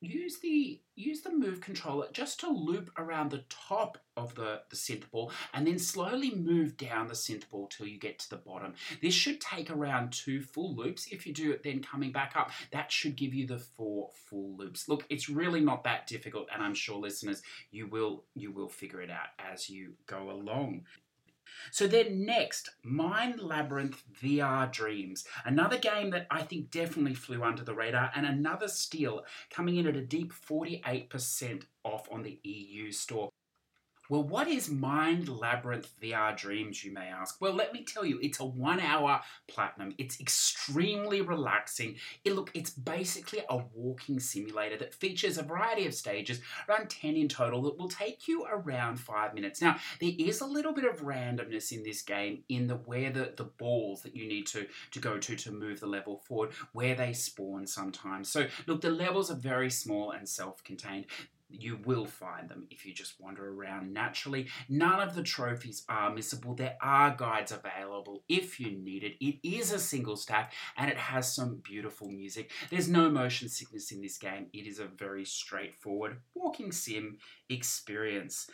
use 0.01 0.39
the 0.39 0.79
use 0.95 1.21
the 1.21 1.31
move 1.31 1.61
controller 1.61 2.07
just 2.11 2.39
to 2.39 2.49
loop 2.49 2.91
around 2.97 3.29
the 3.29 3.43
top 3.49 3.97
of 4.15 4.33
the, 4.35 4.61
the 4.69 4.75
synth 4.75 5.09
ball 5.11 5.31
and 5.53 5.67
then 5.67 5.77
slowly 5.77 6.33
move 6.33 6.75
down 6.75 7.07
the 7.07 7.13
synth 7.13 7.47
ball 7.49 7.67
till 7.67 7.87
you 7.87 7.99
get 7.99 8.17
to 8.19 8.29
the 8.29 8.35
bottom. 8.35 8.73
This 9.01 9.13
should 9.13 9.39
take 9.39 9.69
around 9.69 10.11
two 10.11 10.41
full 10.41 10.75
loops. 10.75 11.07
If 11.11 11.27
you 11.27 11.33
do 11.33 11.51
it 11.51 11.63
then 11.63 11.81
coming 11.81 12.11
back 12.11 12.33
up, 12.35 12.51
that 12.71 12.91
should 12.91 13.15
give 13.15 13.33
you 13.33 13.45
the 13.45 13.59
four 13.59 14.09
full 14.29 14.55
loops. 14.57 14.89
Look, 14.89 15.05
it's 15.09 15.29
really 15.29 15.61
not 15.61 15.83
that 15.83 16.07
difficult 16.07 16.47
and 16.53 16.63
I'm 16.63 16.75
sure 16.75 16.97
listeners 16.97 17.41
you 17.71 17.87
will 17.87 18.23
you 18.33 18.51
will 18.51 18.69
figure 18.69 19.01
it 19.01 19.11
out 19.11 19.29
as 19.39 19.69
you 19.69 19.93
go 20.07 20.31
along. 20.31 20.85
So 21.71 21.87
then 21.87 22.25
next, 22.25 22.69
Mind 22.83 23.39
Labyrinth 23.39 24.03
VR 24.21 24.71
Dreams, 24.71 25.25
another 25.45 25.77
game 25.77 26.09
that 26.11 26.27
I 26.29 26.41
think 26.41 26.71
definitely 26.71 27.13
flew 27.13 27.43
under 27.43 27.63
the 27.63 27.73
radar, 27.73 28.11
and 28.15 28.25
another 28.25 28.67
steal 28.67 29.25
coming 29.49 29.75
in 29.77 29.87
at 29.87 29.95
a 29.95 30.01
deep 30.01 30.33
48% 30.33 31.63
off 31.83 32.07
on 32.11 32.23
the 32.23 32.39
EU 32.43 32.91
store. 32.91 33.29
Well, 34.09 34.23
what 34.23 34.47
is 34.47 34.69
Mind 34.69 35.27
Labyrinth 35.27 35.89
VR 36.01 36.35
Dreams, 36.35 36.81
you 36.81 36.93
may 36.93 37.07
ask? 37.07 37.41
Well, 37.41 37.53
let 37.53 37.73
me 37.73 37.83
tell 37.83 38.05
you, 38.05 38.19
it's 38.21 38.39
a 38.39 38.45
one 38.45 38.79
hour 38.79 39.19
platinum. 39.49 39.93
It's 39.97 40.21
extremely 40.21 41.19
relaxing. 41.19 41.95
It, 42.23 42.33
look, 42.33 42.49
it's 42.53 42.69
basically 42.69 43.41
a 43.49 43.57
walking 43.73 44.21
simulator 44.21 44.77
that 44.77 44.93
features 44.93 45.37
a 45.37 45.43
variety 45.43 45.85
of 45.87 45.93
stages, 45.93 46.39
around 46.69 46.89
10 46.89 47.17
in 47.17 47.27
total, 47.27 47.61
that 47.63 47.77
will 47.77 47.89
take 47.89 48.29
you 48.29 48.45
around 48.45 48.97
five 48.97 49.33
minutes. 49.33 49.61
Now, 49.61 49.75
there 49.99 50.13
is 50.17 50.39
a 50.39 50.45
little 50.45 50.73
bit 50.73 50.85
of 50.85 51.01
randomness 51.01 51.73
in 51.73 51.83
this 51.83 52.01
game 52.01 52.43
in 52.47 52.67
the 52.67 52.75
where 52.75 53.11
the, 53.11 53.33
the 53.35 53.43
balls 53.43 54.03
that 54.03 54.15
you 54.15 54.25
need 54.25 54.47
to, 54.47 54.67
to 54.91 54.99
go 54.99 55.17
to 55.17 55.35
to 55.35 55.51
move 55.51 55.81
the 55.81 55.87
level 55.87 56.21
forward, 56.25 56.51
where 56.71 56.95
they 56.95 57.11
spawn 57.11 57.67
sometimes. 57.67 58.29
So, 58.29 58.47
look, 58.67 58.79
the 58.79 58.89
levels 58.89 59.29
are 59.29 59.35
very 59.35 59.69
small 59.69 60.11
and 60.11 60.29
self 60.29 60.63
contained 60.63 61.07
you 61.49 61.79
will 61.85 62.05
find 62.05 62.49
them 62.49 62.67
if 62.69 62.85
you 62.85 62.93
just 62.93 63.19
wander 63.19 63.49
around 63.49 63.93
naturally. 63.93 64.47
None 64.69 64.99
of 64.99 65.15
the 65.15 65.23
trophies 65.23 65.83
are 65.87 66.11
missable. 66.11 66.57
There 66.57 66.77
are 66.81 67.15
guides 67.15 67.51
available 67.51 68.23
if 68.27 68.59
you 68.59 68.71
need 68.71 69.03
it. 69.03 69.15
It 69.23 69.39
is 69.43 69.71
a 69.71 69.79
single 69.79 70.17
stack 70.17 70.53
and 70.75 70.89
it 70.89 70.97
has 70.97 71.33
some 71.33 71.61
beautiful 71.63 72.09
music. 72.09 72.51
There's 72.69 72.89
no 72.89 73.09
motion 73.09 73.49
sickness 73.49 73.91
in 73.91 74.01
this 74.01 74.17
game. 74.17 74.47
It 74.53 74.67
is 74.67 74.79
a 74.79 74.85
very 74.85 75.25
straightforward 75.25 76.17
walking 76.33 76.71
sim 76.71 77.17
experience. 77.49 78.49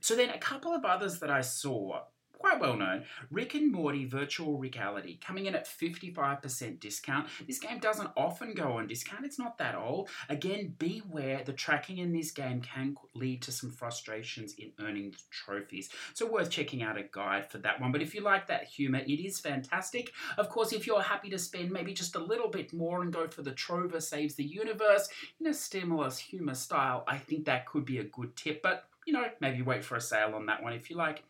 So 0.00 0.14
then 0.14 0.30
a 0.30 0.38
couple 0.38 0.72
of 0.72 0.84
others 0.84 1.20
that 1.20 1.30
I 1.30 1.40
saw 1.40 2.00
quite 2.38 2.60
well 2.60 2.76
known. 2.76 3.04
Rick 3.30 3.54
and 3.54 3.72
Morty 3.72 4.04
Virtual 4.04 4.58
Reality 4.58 5.18
coming 5.18 5.46
in 5.46 5.54
at 5.54 5.66
55% 5.66 6.80
discount. 6.80 7.28
This 7.46 7.58
game 7.58 7.78
doesn't 7.78 8.10
often 8.16 8.54
go 8.54 8.72
on 8.72 8.86
discount, 8.86 9.24
it's 9.24 9.38
not 9.38 9.58
that 9.58 9.74
old. 9.74 10.08
Again, 10.28 10.74
beware 10.78 11.42
the 11.44 11.52
tracking 11.52 11.98
in 11.98 12.12
this 12.12 12.30
game 12.30 12.60
can 12.60 12.96
lead 13.14 13.42
to 13.42 13.52
some 13.52 13.70
frustrations 13.70 14.54
in 14.54 14.72
earning 14.80 15.14
trophies. 15.30 15.88
So, 16.14 16.26
worth 16.26 16.50
checking 16.50 16.82
out 16.82 16.98
a 16.98 17.04
guide 17.10 17.50
for 17.50 17.58
that 17.58 17.80
one. 17.80 17.92
But 17.92 18.02
if 18.02 18.14
you 18.14 18.20
like 18.20 18.46
that 18.48 18.64
humor, 18.64 18.98
it 18.98 19.24
is 19.24 19.40
fantastic. 19.40 20.12
Of 20.38 20.48
course, 20.48 20.72
if 20.72 20.86
you're 20.86 21.02
happy 21.02 21.30
to 21.30 21.38
spend 21.38 21.70
maybe 21.70 21.92
just 21.92 22.16
a 22.16 22.20
little 22.20 22.48
bit 22.48 22.72
more 22.72 23.02
and 23.02 23.12
go 23.12 23.28
for 23.28 23.42
the 23.42 23.52
Trover 23.52 24.00
Saves 24.00 24.34
the 24.34 24.44
Universe 24.44 25.08
in 25.40 25.46
a 25.46 25.54
stimulus 25.54 26.18
humor 26.18 26.54
style, 26.54 27.04
I 27.08 27.18
think 27.18 27.44
that 27.46 27.66
could 27.66 27.84
be 27.84 27.98
a 27.98 28.04
good 28.04 28.36
tip. 28.36 28.62
But 28.62 28.88
you 29.06 29.12
know, 29.12 29.26
maybe 29.40 29.62
wait 29.62 29.84
for 29.84 29.96
a 29.96 30.00
sale 30.00 30.32
on 30.34 30.46
that 30.46 30.62
one 30.62 30.72
if 30.72 30.90
you 30.90 30.96
like. 30.96 31.22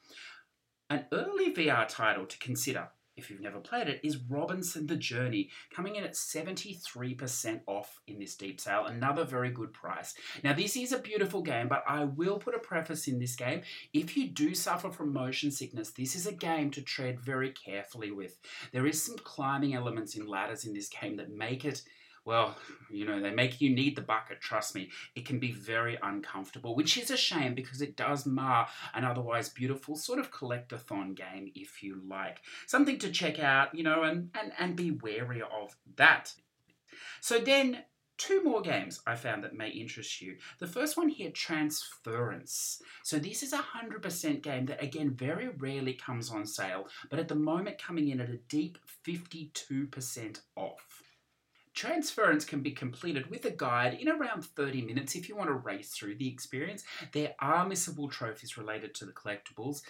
An 0.89 1.07
early 1.13 1.53
VR 1.53 1.87
title 1.89 2.27
to 2.27 2.39
consider 2.39 2.89
if 3.17 3.31
you've 3.31 3.41
never 3.41 3.61
played 3.61 3.89
it, 3.89 4.01
is 4.03 4.19
Robinson 4.19 4.87
the 4.87 4.97
Journey, 4.97 5.49
coming 5.75 5.97
in 5.97 6.05
at 6.05 6.13
73% 6.13 7.61
off 7.67 7.99
in 8.07 8.19
this 8.19 8.35
deep 8.35 8.61
sale. 8.61 8.85
Another 8.85 9.25
very 9.25 9.51
good 9.51 9.73
price. 9.73 10.15
Now, 10.45 10.53
this 10.53 10.77
is 10.77 10.93
a 10.93 10.99
beautiful 10.99 11.41
game, 11.41 11.69
but 11.69 11.83
I 11.89 12.05
will 12.05 12.39
put 12.39 12.55
a 12.55 12.59
preface 12.59 13.09
in 13.09 13.19
this 13.19 13.35
game. 13.35 13.63
If 13.95 14.17
you 14.17 14.29
do 14.29 14.55
suffer 14.55 14.91
from 14.91 15.13
motion 15.13 15.51
sickness, 15.51 15.91
this 15.93 16.15
is 16.15 16.27
a 16.27 16.33
game 16.33 16.71
to 16.73 16.83
tread 16.83 17.19
very 17.19 17.53
carefully 17.53 18.11
with. 18.11 18.37
There 18.73 18.87
is 18.87 19.03
some 19.03 19.17
climbing 19.17 19.75
elements 19.75 20.15
in 20.15 20.27
ladders 20.27 20.67
in 20.67 20.75
this 20.75 20.89
game 20.89 21.17
that 21.17 21.31
make 21.31 21.65
it 21.65 21.83
well, 22.27 22.57
you 22.90 23.07
know, 23.07 23.20
they 23.20 23.31
make 23.31 23.61
you 23.61 23.70
need 23.70 23.94
the 23.94 24.03
bucket, 24.03 24.40
trust 24.40 24.74
me. 24.74 24.90
It 25.15 25.24
can 25.24 25.39
be 25.39 25.53
very 25.53 25.97
uncomfortable, 26.03 26.74
which 26.74 26.98
is 26.98 27.11
a 27.11 27.16
shame 27.16 27.55
because 27.55 27.81
it 27.81 27.97
does 27.97 28.27
mar 28.27 28.69
an 28.94 29.05
otherwise 29.05 29.48
beautiful 29.48 29.94
sort 29.97 30.19
of 30.19 30.32
collectathon 30.32 31.15
game, 31.15 31.53
if 31.55 31.82
you 31.82 32.03
like. 32.07 32.40
Something 32.66 32.98
to 32.98 33.11
check 33.11 33.39
out, 33.39 33.74
you 33.74 33.85
know, 33.85 34.03
and, 34.03 34.31
and, 34.39 34.53
and 34.59 34.77
be 34.77 34.90
wary 34.90 35.40
of 35.40 35.77
that. 35.97 36.32
So 37.20 37.39
then 37.39 37.85
two 38.19 38.43
more 38.43 38.61
games 38.61 39.01
I 39.07 39.15
found 39.15 39.44
that 39.44 39.55
may 39.55 39.69
interest 39.69 40.20
you. 40.20 40.36
The 40.59 40.66
first 40.66 40.97
one 40.97 41.09
here, 41.09 41.31
Transference. 41.31 42.81
So 43.05 43.19
this 43.19 43.43
is 43.43 43.53
a 43.53 43.59
100% 43.59 44.43
game 44.43 44.66
that 44.66 44.82
again 44.82 45.11
very 45.11 45.48
rarely 45.48 45.94
comes 45.94 46.31
on 46.31 46.47
sale, 46.47 46.89
but 47.11 47.19
at 47.19 47.28
the 47.28 47.35
moment 47.35 47.78
coming 47.78 48.09
in 48.09 48.20
at 48.20 48.31
a 48.31 48.39
deep 48.48 48.78
52% 49.07 50.40
off. 50.57 50.86
Transference 51.77 52.47
can 52.47 52.62
be 52.62 52.70
completed 52.70 53.31
with 53.31 53.44
a 53.44 53.51
guide 53.51 53.98
in 54.01 54.09
around 54.09 54.47
30 54.47 54.81
minutes 54.81 55.15
if 55.15 55.28
you 55.28 55.36
want 55.36 55.51
to 55.51 55.55
race 55.55 55.90
through 55.90 56.16
the 56.16 56.27
experience. 56.27 56.82
There 57.12 57.35
are 57.39 57.69
missable 57.69 58.11
trophies 58.11 58.57
related 58.57 58.94
to 58.94 59.05
the 59.05 59.12
collectibles. 59.12 59.82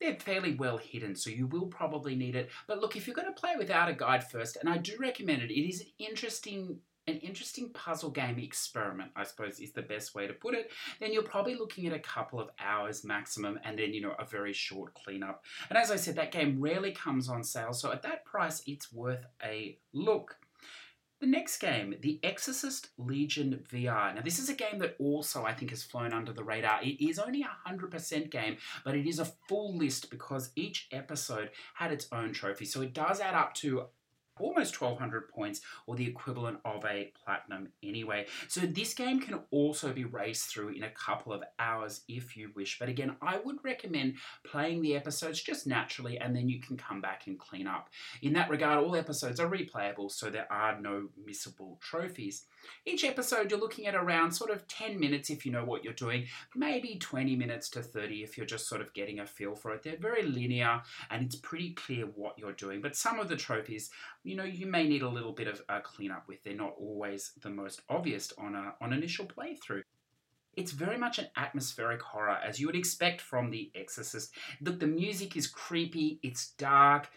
They're 0.00 0.16
fairly 0.16 0.56
well 0.56 0.78
hidden, 0.78 1.14
so 1.14 1.30
you 1.30 1.46
will 1.46 1.66
probably 1.66 2.16
need 2.16 2.34
it. 2.34 2.50
But 2.66 2.80
look, 2.80 2.96
if 2.96 3.06
you're 3.06 3.14
going 3.14 3.32
to 3.32 3.40
play 3.40 3.54
without 3.56 3.88
a 3.88 3.94
guide 3.94 4.28
first, 4.28 4.56
and 4.56 4.68
I 4.68 4.78
do 4.78 4.96
recommend 4.98 5.42
it, 5.42 5.52
it 5.52 5.68
is 5.68 5.80
an 5.80 5.86
interesting 5.98 6.80
an 7.06 7.16
interesting 7.18 7.70
puzzle 7.70 8.10
game 8.10 8.38
experiment, 8.38 9.10
I 9.16 9.24
suppose 9.24 9.60
is 9.60 9.72
the 9.72 9.80
best 9.80 10.14
way 10.14 10.26
to 10.26 10.34
put 10.34 10.54
it, 10.54 10.70
then 11.00 11.10
you're 11.10 11.22
probably 11.22 11.54
looking 11.54 11.86
at 11.86 11.94
a 11.94 11.98
couple 11.98 12.38
of 12.38 12.50
hours 12.60 13.02
maximum 13.02 13.58
and 13.64 13.78
then, 13.78 13.94
you 13.94 14.02
know, 14.02 14.14
a 14.18 14.26
very 14.26 14.52
short 14.52 14.92
cleanup. 14.92 15.42
And 15.70 15.78
as 15.78 15.90
I 15.90 15.96
said, 15.96 16.16
that 16.16 16.32
game 16.32 16.60
rarely 16.60 16.92
comes 16.92 17.30
on 17.30 17.42
sale, 17.42 17.72
so 17.72 17.90
at 17.92 18.02
that 18.02 18.26
price, 18.26 18.62
it's 18.66 18.92
worth 18.92 19.24
a 19.42 19.78
look. 19.94 20.36
The 21.20 21.26
next 21.26 21.58
game, 21.58 21.96
The 22.00 22.20
Exorcist 22.22 22.90
Legion 22.96 23.64
VR. 23.72 24.14
Now, 24.14 24.20
this 24.22 24.38
is 24.38 24.48
a 24.48 24.54
game 24.54 24.78
that 24.78 24.94
also 25.00 25.44
I 25.44 25.52
think 25.52 25.70
has 25.70 25.82
flown 25.82 26.12
under 26.12 26.32
the 26.32 26.44
radar. 26.44 26.80
It 26.80 27.04
is 27.04 27.18
only 27.18 27.42
a 27.42 27.68
100% 27.68 28.30
game, 28.30 28.56
but 28.84 28.94
it 28.94 29.04
is 29.04 29.18
a 29.18 29.24
full 29.48 29.76
list 29.76 30.10
because 30.10 30.50
each 30.54 30.86
episode 30.92 31.50
had 31.74 31.90
its 31.90 32.06
own 32.12 32.32
trophy. 32.32 32.66
So 32.66 32.82
it 32.82 32.92
does 32.94 33.18
add 33.18 33.34
up 33.34 33.52
to 33.54 33.86
almost 34.40 34.80
1200 34.80 35.28
points 35.28 35.60
or 35.86 35.96
the 35.96 36.06
equivalent 36.06 36.58
of 36.64 36.84
a 36.84 37.12
platinum 37.24 37.68
anyway. 37.82 38.26
So 38.48 38.60
this 38.60 38.94
game 38.94 39.20
can 39.20 39.40
also 39.50 39.92
be 39.92 40.04
raced 40.04 40.52
through 40.52 40.70
in 40.70 40.82
a 40.82 40.90
couple 40.90 41.32
of 41.32 41.42
hours 41.58 42.02
if 42.08 42.36
you 42.36 42.50
wish. 42.54 42.78
But 42.78 42.88
again, 42.88 43.16
I 43.22 43.38
would 43.38 43.64
recommend 43.64 44.14
playing 44.44 44.82
the 44.82 44.96
episodes 44.96 45.42
just 45.42 45.66
naturally 45.66 46.18
and 46.18 46.34
then 46.34 46.48
you 46.48 46.60
can 46.60 46.76
come 46.76 47.00
back 47.00 47.26
and 47.26 47.38
clean 47.38 47.66
up. 47.66 47.88
In 48.22 48.32
that 48.34 48.50
regard, 48.50 48.84
all 48.84 48.96
episodes 48.96 49.40
are 49.40 49.48
replayable, 49.48 50.10
so 50.10 50.30
there 50.30 50.50
are 50.50 50.80
no 50.80 51.08
missable 51.28 51.80
trophies. 51.80 52.44
Each 52.84 53.04
episode, 53.04 53.50
you're 53.50 53.60
looking 53.60 53.86
at 53.86 53.94
around 53.94 54.32
sort 54.32 54.50
of 54.50 54.66
10 54.68 54.98
minutes 54.98 55.30
if 55.30 55.46
you 55.46 55.52
know 55.52 55.64
what 55.64 55.84
you're 55.84 55.92
doing, 55.92 56.26
maybe 56.54 56.96
20 56.96 57.36
minutes 57.36 57.68
to 57.70 57.82
30 57.82 58.22
if 58.22 58.36
you're 58.36 58.46
just 58.46 58.68
sort 58.68 58.80
of 58.80 58.92
getting 58.94 59.20
a 59.20 59.26
feel 59.26 59.54
for 59.54 59.72
it. 59.72 59.82
They're 59.82 59.96
very 59.96 60.22
linear 60.22 60.82
and 61.10 61.24
it's 61.24 61.36
pretty 61.36 61.70
clear 61.70 62.06
what 62.06 62.38
you're 62.38 62.52
doing. 62.52 62.80
But 62.80 62.96
some 62.96 63.18
of 63.18 63.28
the 63.28 63.36
trophies, 63.36 63.90
you 64.28 64.36
know, 64.36 64.44
you 64.44 64.66
may 64.66 64.86
need 64.86 65.00
a 65.00 65.08
little 65.08 65.32
bit 65.32 65.48
of 65.48 65.62
a 65.70 65.80
cleanup 65.80 66.28
with. 66.28 66.42
They're 66.44 66.54
not 66.54 66.74
always 66.78 67.32
the 67.40 67.48
most 67.48 67.80
obvious 67.88 68.30
on, 68.36 68.54
a, 68.54 68.74
on 68.78 68.92
initial 68.92 69.24
playthrough. 69.24 69.80
It's 70.54 70.72
very 70.72 70.98
much 70.98 71.18
an 71.18 71.28
atmospheric 71.34 72.02
horror, 72.02 72.38
as 72.46 72.60
you 72.60 72.66
would 72.66 72.76
expect 72.76 73.22
from 73.22 73.50
The 73.50 73.70
Exorcist. 73.74 74.34
Look, 74.60 74.80
the 74.80 74.86
music 74.86 75.34
is 75.34 75.46
creepy, 75.46 76.20
it's 76.22 76.50
dark, 76.58 77.08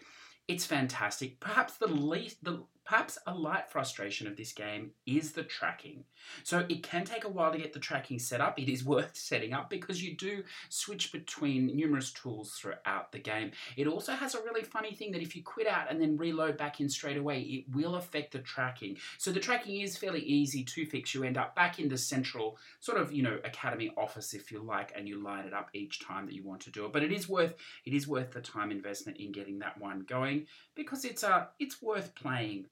it's 0.48 0.64
fantastic. 0.64 1.38
Perhaps 1.38 1.76
the 1.76 1.88
least, 1.88 2.42
the 2.42 2.64
Perhaps 2.84 3.18
a 3.26 3.34
light 3.34 3.70
frustration 3.70 4.26
of 4.26 4.36
this 4.36 4.52
game 4.52 4.90
is 5.06 5.32
the 5.32 5.44
tracking. 5.44 6.04
So 6.42 6.66
it 6.68 6.82
can 6.82 7.04
take 7.04 7.24
a 7.24 7.28
while 7.28 7.52
to 7.52 7.58
get 7.58 7.72
the 7.72 7.78
tracking 7.78 8.18
set 8.18 8.40
up. 8.40 8.58
It 8.58 8.68
is 8.68 8.84
worth 8.92 9.16
setting 9.16 9.52
up 9.52 9.70
because 9.70 10.02
you 10.02 10.16
do 10.16 10.42
switch 10.68 11.12
between 11.12 11.76
numerous 11.76 12.12
tools 12.12 12.52
throughout 12.52 13.12
the 13.12 13.18
game. 13.18 13.52
It 13.76 13.86
also 13.86 14.12
has 14.12 14.34
a 14.34 14.42
really 14.42 14.62
funny 14.62 14.94
thing 14.94 15.12
that 15.12 15.22
if 15.22 15.36
you 15.36 15.42
quit 15.42 15.66
out 15.66 15.90
and 15.90 16.00
then 16.00 16.16
reload 16.16 16.56
back 16.56 16.80
in 16.80 16.88
straight 16.88 17.16
away, 17.16 17.40
it 17.40 17.64
will 17.74 17.94
affect 17.94 18.32
the 18.32 18.40
tracking. 18.40 18.96
So 19.18 19.30
the 19.30 19.40
tracking 19.40 19.80
is 19.80 19.96
fairly 19.96 20.20
easy 20.20 20.64
to 20.64 20.84
fix. 20.86 21.14
You 21.14 21.22
end 21.22 21.38
up 21.38 21.54
back 21.54 21.78
in 21.78 21.88
the 21.88 21.98
central 21.98 22.58
sort 22.80 22.98
of, 22.98 23.12
you 23.12 23.22
know, 23.22 23.38
academy 23.44 23.92
office 23.96 24.34
if 24.34 24.50
you 24.50 24.62
like, 24.62 24.92
and 24.96 25.08
you 25.08 25.22
line 25.22 25.46
it 25.46 25.54
up 25.54 25.70
each 25.72 26.00
time 26.00 26.26
that 26.26 26.34
you 26.34 26.42
want 26.42 26.60
to 26.62 26.70
do 26.70 26.84
it. 26.84 26.92
But 26.92 27.02
it 27.02 27.12
is 27.12 27.28
worth 27.28 27.54
it 27.84 27.94
is 27.94 28.08
worth 28.08 28.32
the 28.32 28.40
time 28.40 28.70
investment 28.70 29.18
in 29.18 29.32
getting 29.32 29.58
that 29.60 29.80
one 29.80 30.04
going 30.08 30.46
because 30.74 31.04
it's 31.04 31.24
uh 31.24 31.46
it's 31.58 31.80
worth 31.82 32.14
playing 32.14 32.66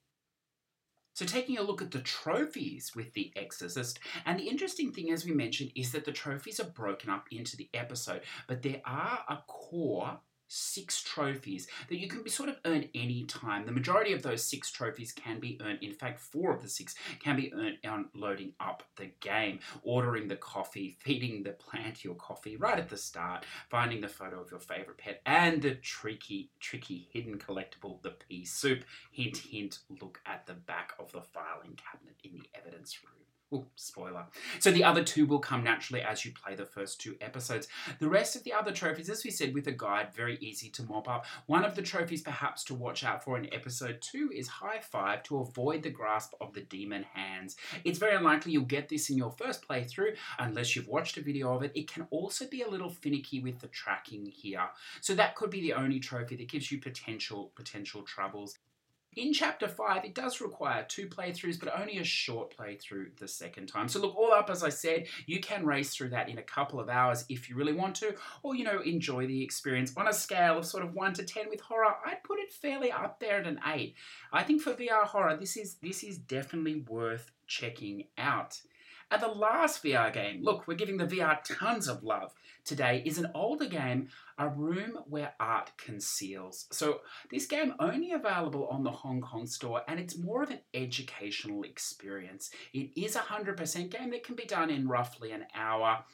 so, 1.21 1.27
taking 1.27 1.59
a 1.59 1.63
look 1.63 1.83
at 1.83 1.91
the 1.91 2.01
trophies 2.01 2.93
with 2.97 3.13
The 3.13 3.31
Exorcist, 3.37 4.01
and 4.25 4.41
the 4.41 4.49
interesting 4.49 4.91
thing, 4.91 5.11
as 5.11 5.27
we 5.27 5.33
mentioned, 5.33 5.71
is 5.75 5.93
that 5.93 6.07
the 6.07 6.13
trophies 6.13 6.59
are 6.59 6.71
broken 6.71 7.11
up 7.11 7.27
into 7.31 7.59
the 7.59 7.69
episode, 7.75 8.23
but 8.49 8.63
there 8.63 8.81
are 8.87 9.19
a 9.29 9.37
core 9.47 10.19
six 10.51 11.01
trophies 11.03 11.69
that 11.89 11.99
you 11.99 12.09
can 12.09 12.23
be 12.23 12.31
sort 12.31 12.49
of 12.49 12.57
earn 12.65 12.89
any 12.95 13.25
time. 13.25 13.65
The 13.65 13.73
majority 13.73 14.13
of 14.13 14.23
those 14.23 14.45
six 14.45 14.71
trophies 14.71 15.13
can 15.13 15.39
be 15.39 15.61
earned. 15.63 15.79
In 15.81 15.93
fact, 15.93 16.19
four 16.21 16.53
of 16.53 16.61
the 16.61 16.69
six 16.69 16.95
can 17.21 17.37
be 17.37 17.53
earned 17.55 17.79
on 17.87 18.09
loading 18.15 18.53
up 18.59 18.83
the 18.97 19.13
game, 19.21 19.61
ordering 19.83 20.27
the 20.27 20.37
coffee, 20.37 20.97
feeding 20.99 21.43
the 21.43 21.53
plant 21.53 22.05
your 22.05 22.17
coffee 22.17 22.57
right 22.57 22.79
at 22.79 22.89
the 22.89 22.97
start, 22.97 23.47
finding 23.69 24.01
the 24.01 24.09
photo 24.09 24.41
of 24.41 24.51
your 24.51 24.61
favorite 24.61 24.99
pet, 24.99 25.23
and 25.25 25.63
the 25.63 25.77
tricky, 25.77 26.51
tricky 26.59 27.09
hidden 27.13 27.39
collectible, 27.39 28.03
the 28.03 28.11
pea 28.11 28.45
soup. 28.45 28.85
Hint, 29.13 29.37
hint, 29.37 29.79
look 30.01 30.21
at 30.27 30.47
the 30.47 30.55
back 30.55 30.93
of 30.99 31.13
the 31.13 31.23
filing 31.23 31.77
cabinet 31.77 32.17
in 32.25 32.33
the 32.33 32.49
evidence 32.59 32.99
room. 33.05 33.30
Spoiler. 33.75 34.27
So 34.61 34.71
the 34.71 34.85
other 34.85 35.03
two 35.03 35.27
will 35.27 35.41
come 35.41 35.65
naturally 35.65 36.03
as 36.03 36.25
you 36.25 36.33
play 36.33 36.55
the 36.55 36.65
first 36.65 37.01
two 37.01 37.17
episodes. 37.21 37.67
The 37.99 38.09
rest 38.09 38.37
of 38.37 38.45
the 38.45 38.53
other 38.53 38.71
trophies, 38.71 39.11
as 39.11 39.25
we 39.25 39.31
said 39.31 39.55
with 39.55 39.67
a 39.67 39.73
guide, 39.73 40.15
very 40.15 40.39
easy 40.41 40.71
to 40.71 40.85
mop 40.85 41.09
up. 41.09 41.27
One 41.47 41.65
of 41.65 41.75
the 41.75 41.83
trophies 41.83 42.23
perhaps 42.23 42.63
to 42.65 42.75
watch 42.75 43.03
out 43.03 43.25
for 43.25 43.37
in 43.37 43.53
episode 43.53 44.01
two 44.01 44.31
is 44.33 44.47
high 44.47 44.81
five 44.81 45.25
to 45.25 45.39
avoid 45.39 45.83
the 45.83 45.91
grasp 45.91 46.33
of 46.41 46.53
the 46.53 46.61
demon 46.61 47.05
hands. 47.13 47.57
It's 47.85 47.99
very 47.99 48.15
unlikely 48.15 48.53
you'll 48.53 48.65
get 48.65 48.89
this 48.89 49.11
in 49.11 49.19
your 49.19 49.33
first 49.33 49.67
playthrough 49.67 50.17
unless 50.39 50.77
you've 50.77 50.89
watched 50.89 51.17
a 51.17 51.23
video 51.23 51.55
of 51.55 51.63
it. 51.63 51.73
It 51.75 51.91
can 51.91 52.07
also 52.11 52.47
be 52.47 52.63
a 52.63 52.71
little 52.71 52.91
finicky 52.91 53.41
with 53.41 53.59
the 53.59 53.69
tracking 53.69 54.27
here. 54.27 54.69
So 55.01 55.15
that 55.15 55.35
could 55.35 55.51
be 55.51 55.61
the 55.61 55.73
only 55.73 55.99
trophy 55.99 56.37
that 56.37 56.49
gives 56.49 56.71
you 56.71 56.81
potential 56.81 57.53
potential 57.57 58.03
troubles. 58.03 58.57
In 59.17 59.33
chapter 59.33 59.67
5, 59.67 60.05
it 60.05 60.15
does 60.15 60.41
require 60.41 60.85
two 60.89 61.09
playthroughs, 61.09 61.59
but 61.59 61.77
only 61.77 61.99
a 61.99 62.05
short 62.05 62.55
playthrough 62.57 63.19
the 63.19 63.27
second 63.27 63.67
time. 63.67 63.89
So, 63.89 63.99
look, 63.99 64.15
all 64.17 64.33
up, 64.33 64.51
as 64.51 64.63
I 64.63 64.69
said, 64.69 65.09
you 65.27 65.41
can 65.41 65.67
race 65.67 65.93
through 65.93 66.11
that 66.11 66.29
in 66.29 66.39
a 66.39 66.43
couple 66.43 66.79
of 66.79 66.89
hours 66.89 67.25
if 67.29 67.51
you 67.51 67.57
really 67.57 67.73
want 67.73 67.97
to, 67.97 68.15
or, 68.45 68.55
you 68.55 68.63
know, 68.63 68.81
enjoy 68.83 69.27
the 69.27 69.43
experience. 69.43 69.93
On 69.97 70.07
a 70.07 70.13
scale 70.13 70.59
of 70.59 70.65
sort 70.65 70.85
of 70.85 70.95
1 70.95 71.15
to 71.15 71.25
10 71.25 71.51
with 71.51 71.61
horror, 71.61 71.93
I'd 72.07 72.23
put 72.23 72.39
it 72.39 72.53
fairly 72.53 72.93
up 72.93 73.19
there 73.19 73.41
at 73.41 73.49
an 73.49 73.59
8. 73.67 73.97
I 74.33 74.45
think 74.45 74.63
for 74.63 74.75
VR 74.75 75.03
horror, 75.03 75.37
this 75.37 75.57
is, 75.57 75.75
this 75.83 76.05
is 76.05 76.17
definitely 76.17 76.85
worth 76.89 77.33
checking 77.49 78.05
out. 78.17 78.61
And 79.11 79.21
the 79.21 79.29
last 79.29 79.83
VR 79.83 80.13
game, 80.13 80.45
look, 80.45 80.69
we're 80.69 80.75
giving 80.75 80.97
the 80.97 81.07
VR 81.07 81.41
tons 81.43 81.89
of 81.89 82.05
love 82.05 82.33
today, 82.65 83.03
is 83.05 83.19
an 83.19 83.33
older 83.35 83.67
game 83.67 84.09
A 84.41 84.49
Room 84.49 84.99
Where 85.07 85.35
Art 85.39 85.71
Conceals. 85.77 86.67
So, 86.73 87.01
this 87.31 87.47
game 87.47 87.75
only 87.79 88.13
available 88.13 88.67
on 88.69 88.83
the 88.83 88.91
Hong 88.91 89.21
Kong 89.21 89.47
store 89.47 89.83
and 89.87 90.01
it's 90.01 90.17
more 90.17 90.43
of 90.43 90.51
an 90.51 90.61
educational 90.73 91.63
experience. 91.63 92.51
It 92.73 92.91
is 92.97 93.17
a 93.17 93.21
100% 93.21 93.91
game 93.91 94.11
that 94.11 94.25
can 94.25 94.35
be 94.37 94.47
done 94.47 94.71
in 94.71 94.89
roughly 94.89 95.33
an 95.33 95.45
hour, 95.55 96.05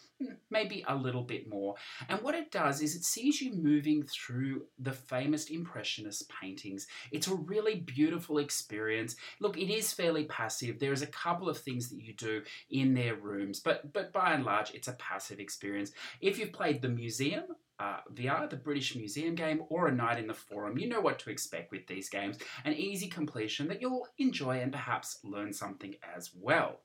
maybe 0.51 0.85
a 0.89 0.97
little 0.97 1.23
bit 1.23 1.49
more. 1.49 1.77
And 2.09 2.21
what 2.21 2.35
it 2.35 2.51
does 2.51 2.83
is 2.83 2.97
it 2.97 3.05
sees 3.05 3.41
you 3.41 3.55
moving 3.55 4.03
through 4.03 4.67
the 4.81 4.93
famous 4.93 5.49
Impressionist 5.49 6.29
paintings. 6.29 6.89
It's 7.13 7.29
a 7.29 7.35
really 7.37 7.77
beautiful 7.77 8.39
experience. 8.39 9.15
Look, 9.39 9.57
it 9.57 9.73
is 9.73 9.93
fairly 9.93 10.25
passive. 10.25 10.81
There 10.81 10.93
is 10.93 11.03
a 11.03 11.07
couple 11.07 11.49
of 11.49 11.59
things 11.59 11.91
that 11.91 12.03
you 12.03 12.13
do 12.15 12.43
in 12.71 12.93
their 12.93 13.15
rooms, 13.15 13.61
but 13.61 13.93
but 13.93 14.13
by 14.13 14.33
and 14.33 14.45
large, 14.45 14.75
it's 14.75 14.89
a 14.89 14.95
passive 14.95 15.39
experience. 15.39 15.93
If 16.21 16.41
you've 16.41 16.53
played 16.53 16.83
the 16.83 16.89
museum, 16.89 17.45
uh, 17.79 17.99
VR, 18.13 18.49
the 18.49 18.57
British 18.57 18.97
Museum 18.97 19.35
game, 19.35 19.63
or 19.69 19.89
A 19.89 19.93
Night 19.93 20.19
in 20.19 20.27
the 20.27 20.35
Forum. 20.35 20.79
You 20.79 20.89
know 20.89 21.01
what 21.01 21.19
to 21.21 21.31
expect 21.31 21.71
with 21.71 21.87
these 21.87 22.09
games. 22.09 22.39
An 22.65 22.73
easy 22.73 23.09
completion 23.09 23.69
that 23.69 23.81
you'll 23.81 24.07
enjoy 24.19 24.61
and 24.61 24.73
perhaps 24.73 25.19
learn 25.23 25.53
something 25.53 25.95
as 26.17 26.31
well. 26.35 26.81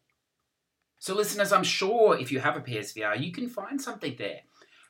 So, 0.99 1.15
listeners, 1.15 1.51
I'm 1.51 1.63
sure 1.63 2.17
if 2.17 2.31
you 2.31 2.39
have 2.39 2.57
a 2.57 2.61
PSVR, 2.61 3.23
you 3.23 3.31
can 3.31 3.49
find 3.49 3.81
something 3.81 4.15
there. 4.17 4.41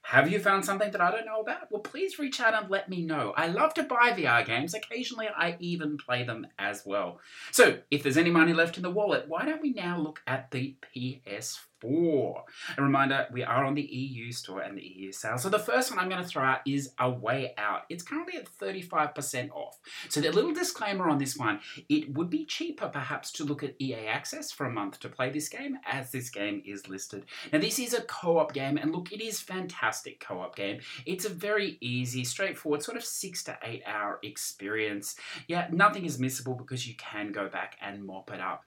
Have 0.04 0.32
you 0.32 0.40
found 0.40 0.66
something 0.66 0.92
that 0.92 1.00
I 1.00 1.12
don't 1.12 1.28
know 1.28 1.42
about? 1.42 1.72
Well, 1.72 1.82
please 1.82 2.18
reach 2.18 2.42
out 2.42 2.56
and 2.56 2.70
let 2.70 2.90
me 2.90 3.04
know. 3.06 3.34
I 3.38 3.48
love 3.48 3.74
to 3.76 3.84
buy 3.84 4.12
VR 4.12 4.46
games. 4.46 4.74
Occasionally, 4.74 5.28
I 5.34 5.56
even 5.60 5.98
play 5.98 6.24
them 6.24 6.48
as 6.58 6.84
well. 6.86 7.20
So, 7.52 7.78
if 7.92 8.02
there's 8.02 8.18
any 8.18 8.32
money 8.32 8.52
left 8.52 8.78
in 8.78 8.84
the 8.84 8.90
wallet, 8.90 9.26
why 9.28 9.46
don't 9.46 9.62
we 9.62 9.72
now 9.72 10.00
look 10.00 10.22
at 10.26 10.50
the 10.52 10.76
PS4? 10.96 11.71
Four. 11.82 12.46
A 12.78 12.82
reminder, 12.82 13.28
we 13.32 13.44
are 13.44 13.66
on 13.66 13.74
the 13.74 13.82
EU 13.82 14.32
store 14.32 14.62
and 14.62 14.78
the 14.78 14.84
EU 14.84 15.12
sale. 15.12 15.38
So 15.38 15.50
the 15.50 15.60
first 15.60 15.90
one 15.90 16.00
I'm 16.00 16.10
going 16.10 16.22
to 16.22 16.28
throw 16.28 16.44
out 16.44 16.60
is 16.66 16.94
A 17.00 17.10
Way 17.10 17.54
Out. 17.58 17.82
It's 17.90 18.04
currently 18.04 18.38
at 18.38 18.46
35% 18.46 19.52
off. 19.52 19.80
So 20.10 20.22
the 20.22 20.32
little 20.32 20.54
disclaimer 20.54 21.10
on 21.10 21.18
this 21.18 21.36
one, 21.36 21.60
it 21.90 22.14
would 22.14 22.30
be 22.30 22.46
cheaper 22.46 22.88
perhaps 22.88 23.32
to 23.34 23.44
look 23.44 23.64
at 23.64 23.76
EA 23.80 24.08
Access 24.08 24.52
for 24.52 24.66
a 24.66 24.72
month 24.72 25.00
to 25.00 25.10
play 25.10 25.30
this 25.32 25.50
game 25.50 25.78
as 25.86 26.12
this 26.12 26.30
game 26.30 26.62
is 26.66 26.88
listed. 26.88 27.26
Now 27.52 27.60
this 27.60 27.80
is 27.80 27.94
a 27.94 28.02
co-op 28.02 28.54
game 28.54 28.78
and 28.78 28.92
look, 28.92 29.12
it 29.12 29.22
is 29.22 29.40
fantastic 29.40 30.20
co-op 30.20 30.56
game. 30.56 30.80
It's 31.06 31.26
a 31.26 31.30
very 31.30 31.78
easy, 31.82 32.24
straightforward, 32.24 32.84
sort 32.84 32.98
of 32.98 33.04
six 33.04 33.44
to 33.46 33.58
eight 33.64 33.82
hour 33.86 34.20
experience. 34.24 35.16
Yeah, 35.48 35.68
nothing 35.72 36.06
is 36.06 36.20
missable 36.20 36.58
because 36.58 36.88
you 36.88 36.96
can 36.96 37.32
go 37.32 37.50
back 37.50 37.78
and 37.82 38.06
mop 38.06 38.32
it 38.32 38.40
up 38.40 38.64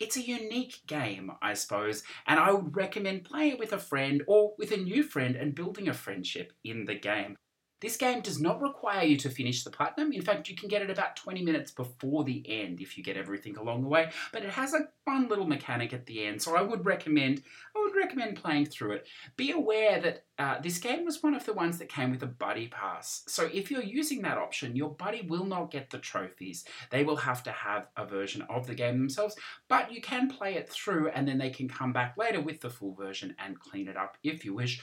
it's 0.00 0.16
a 0.16 0.22
unique 0.22 0.80
game, 0.86 1.30
I 1.42 1.52
suppose, 1.54 2.02
and 2.26 2.40
I 2.40 2.52
would 2.52 2.74
recommend 2.74 3.24
playing 3.24 3.52
it 3.52 3.58
with 3.58 3.72
a 3.72 3.78
friend 3.78 4.22
or 4.26 4.54
with 4.58 4.72
a 4.72 4.78
new 4.78 5.02
friend 5.02 5.36
and 5.36 5.54
building 5.54 5.88
a 5.88 5.94
friendship 5.94 6.52
in 6.64 6.86
the 6.86 6.94
game. 6.94 7.36
This 7.80 7.96
game 7.96 8.20
does 8.20 8.40
not 8.40 8.60
require 8.60 9.04
you 9.04 9.16
to 9.18 9.30
finish 9.30 9.64
the 9.64 9.70
platinum. 9.70 10.12
In 10.12 10.22
fact, 10.22 10.48
you 10.48 10.56
can 10.56 10.68
get 10.68 10.82
it 10.82 10.90
about 10.90 11.16
20 11.16 11.42
minutes 11.42 11.70
before 11.70 12.24
the 12.24 12.44
end 12.46 12.80
if 12.80 12.96
you 12.96 13.04
get 13.04 13.16
everything 13.16 13.56
along 13.56 13.82
the 13.82 13.88
way. 13.88 14.10
But 14.32 14.44
it 14.44 14.50
has 14.50 14.74
a 14.74 14.88
fun 15.04 15.28
little 15.28 15.46
mechanic 15.46 15.92
at 15.92 16.06
the 16.06 16.24
end, 16.24 16.42
so 16.42 16.56
I 16.56 16.62
would 16.62 16.84
recommend 16.84 17.42
I 17.74 17.80
would 17.80 17.96
recommend 17.96 18.36
playing 18.36 18.66
through 18.66 18.92
it. 18.92 19.08
Be 19.36 19.50
aware 19.52 20.00
that 20.00 20.24
uh, 20.38 20.60
this 20.60 20.78
game 20.78 21.04
was 21.04 21.22
one 21.22 21.34
of 21.34 21.44
the 21.44 21.52
ones 21.52 21.78
that 21.78 21.88
came 21.88 22.10
with 22.10 22.22
a 22.22 22.26
buddy 22.26 22.68
pass. 22.68 23.22
So 23.26 23.48
if 23.52 23.70
you're 23.70 23.82
using 23.82 24.22
that 24.22 24.38
option, 24.38 24.76
your 24.76 24.90
buddy 24.90 25.22
will 25.22 25.44
not 25.44 25.70
get 25.70 25.90
the 25.90 25.98
trophies. 25.98 26.64
They 26.90 27.04
will 27.04 27.16
have 27.16 27.42
to 27.44 27.52
have 27.52 27.88
a 27.96 28.06
version 28.06 28.42
of 28.48 28.66
the 28.66 28.74
game 28.74 28.98
themselves, 28.98 29.36
but 29.68 29.92
you 29.92 30.00
can 30.00 30.30
play 30.30 30.54
it 30.54 30.68
through 30.68 31.08
and 31.10 31.26
then 31.26 31.38
they 31.38 31.50
can 31.50 31.68
come 31.68 31.92
back 31.92 32.16
later 32.16 32.40
with 32.40 32.60
the 32.60 32.70
full 32.70 32.94
version 32.94 33.34
and 33.38 33.60
clean 33.60 33.88
it 33.88 33.96
up 33.96 34.16
if 34.22 34.44
you 34.44 34.54
wish 34.54 34.82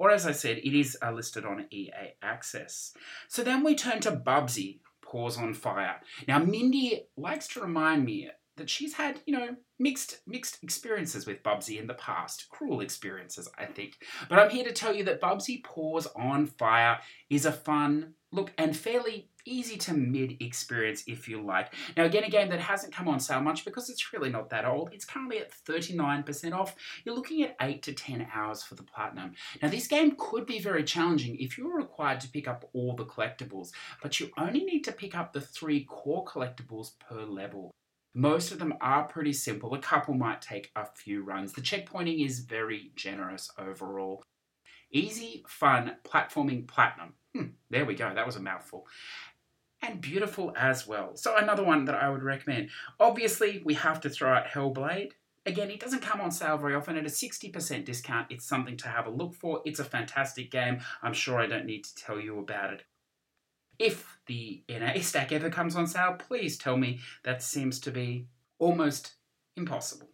or 0.00 0.10
as 0.10 0.26
I 0.26 0.32
said, 0.32 0.56
it 0.56 0.74
is 0.74 0.96
uh, 1.02 1.12
listed 1.12 1.44
on 1.44 1.66
EA 1.70 2.14
Access. 2.22 2.94
So 3.28 3.44
then 3.44 3.62
we 3.62 3.74
turn 3.74 4.00
to 4.00 4.12
Bubsy, 4.12 4.78
Paws 5.02 5.36
on 5.36 5.52
Fire. 5.52 6.00
Now, 6.26 6.38
Mindy 6.38 7.02
likes 7.18 7.46
to 7.48 7.60
remind 7.60 8.06
me 8.06 8.30
that 8.56 8.70
she's 8.70 8.94
had, 8.94 9.20
you 9.26 9.38
know, 9.38 9.56
mixed 9.78 10.22
mixed 10.26 10.62
experiences 10.62 11.26
with 11.26 11.42
Bubsy 11.42 11.78
in 11.78 11.86
the 11.86 11.94
past. 11.94 12.48
Cruel 12.48 12.80
experiences, 12.80 13.46
I 13.58 13.66
think. 13.66 13.98
But 14.30 14.38
I'm 14.38 14.48
here 14.48 14.64
to 14.64 14.72
tell 14.72 14.94
you 14.94 15.04
that 15.04 15.20
Bubsy 15.20 15.62
Paws 15.62 16.08
on 16.16 16.46
Fire 16.46 16.98
is 17.28 17.44
a 17.44 17.52
fun, 17.52 18.14
look, 18.32 18.52
and 18.58 18.76
fairly 18.76 19.30
easy 19.44 19.76
to 19.76 19.94
mid 19.94 20.36
experience 20.40 21.04
if 21.06 21.28
you 21.28 21.42
like. 21.42 21.72
Now, 21.96 22.04
again, 22.04 22.24
a 22.24 22.30
game 22.30 22.48
that 22.50 22.60
hasn't 22.60 22.94
come 22.94 23.08
on 23.08 23.20
sale 23.20 23.40
much 23.40 23.64
because 23.64 23.90
it's 23.90 24.12
really 24.12 24.30
not 24.30 24.50
that 24.50 24.64
old. 24.64 24.90
It's 24.92 25.04
currently 25.04 25.38
at 25.38 25.52
39% 25.52 26.52
off. 26.52 26.74
You're 27.04 27.14
looking 27.14 27.42
at 27.42 27.56
8 27.60 27.82
to 27.82 27.92
10 27.92 28.28
hours 28.32 28.62
for 28.62 28.74
the 28.74 28.82
platinum. 28.82 29.32
Now, 29.62 29.68
this 29.68 29.86
game 29.86 30.14
could 30.18 30.46
be 30.46 30.60
very 30.60 30.84
challenging 30.84 31.36
if 31.38 31.56
you're 31.58 31.76
required 31.76 32.20
to 32.20 32.28
pick 32.28 32.48
up 32.48 32.68
all 32.72 32.94
the 32.94 33.06
collectibles, 33.06 33.70
but 34.02 34.20
you 34.20 34.30
only 34.38 34.64
need 34.64 34.84
to 34.84 34.92
pick 34.92 35.16
up 35.16 35.32
the 35.32 35.40
three 35.40 35.84
core 35.84 36.24
collectibles 36.24 36.98
per 36.98 37.22
level. 37.22 37.70
Most 38.14 38.50
of 38.50 38.58
them 38.58 38.74
are 38.80 39.04
pretty 39.04 39.32
simple. 39.32 39.72
A 39.74 39.78
couple 39.78 40.14
might 40.14 40.42
take 40.42 40.72
a 40.74 40.84
few 40.84 41.22
runs. 41.22 41.52
The 41.52 41.60
checkpointing 41.60 42.24
is 42.24 42.40
very 42.40 42.90
generous 42.96 43.50
overall. 43.56 44.24
Easy, 44.92 45.44
fun, 45.46 45.96
platforming 46.04 46.66
platinum. 46.66 47.14
Hmm, 47.34 47.48
there 47.70 47.84
we 47.84 47.94
go. 47.94 48.12
That 48.14 48.26
was 48.26 48.36
a 48.36 48.40
mouthful. 48.40 48.86
And 49.82 50.00
beautiful 50.00 50.52
as 50.56 50.86
well. 50.86 51.16
So, 51.16 51.36
another 51.36 51.64
one 51.64 51.86
that 51.86 51.94
I 51.94 52.10
would 52.10 52.22
recommend. 52.22 52.70
Obviously, 52.98 53.62
we 53.64 53.74
have 53.74 54.00
to 54.02 54.10
throw 54.10 54.32
out 54.32 54.46
Hellblade. 54.46 55.12
Again, 55.46 55.70
it 55.70 55.80
doesn't 55.80 56.02
come 56.02 56.20
on 56.20 56.30
sale 56.30 56.58
very 56.58 56.74
often. 56.74 56.98
At 56.98 57.06
a 57.06 57.08
60% 57.08 57.86
discount, 57.86 58.26
it's 58.30 58.44
something 58.44 58.76
to 58.76 58.88
have 58.88 59.06
a 59.06 59.10
look 59.10 59.34
for. 59.34 59.62
It's 59.64 59.80
a 59.80 59.84
fantastic 59.84 60.50
game. 60.50 60.80
I'm 61.02 61.14
sure 61.14 61.40
I 61.40 61.46
don't 61.46 61.64
need 61.64 61.84
to 61.84 61.94
tell 61.94 62.20
you 62.20 62.38
about 62.38 62.74
it. 62.74 62.84
If 63.78 64.18
the 64.26 64.62
NA 64.68 65.00
stack 65.00 65.32
ever 65.32 65.48
comes 65.48 65.76
on 65.76 65.86
sale, 65.86 66.16
please 66.18 66.58
tell 66.58 66.76
me. 66.76 67.00
That 67.24 67.42
seems 67.42 67.80
to 67.80 67.90
be 67.90 68.26
almost 68.58 69.14
impossible. 69.56 70.09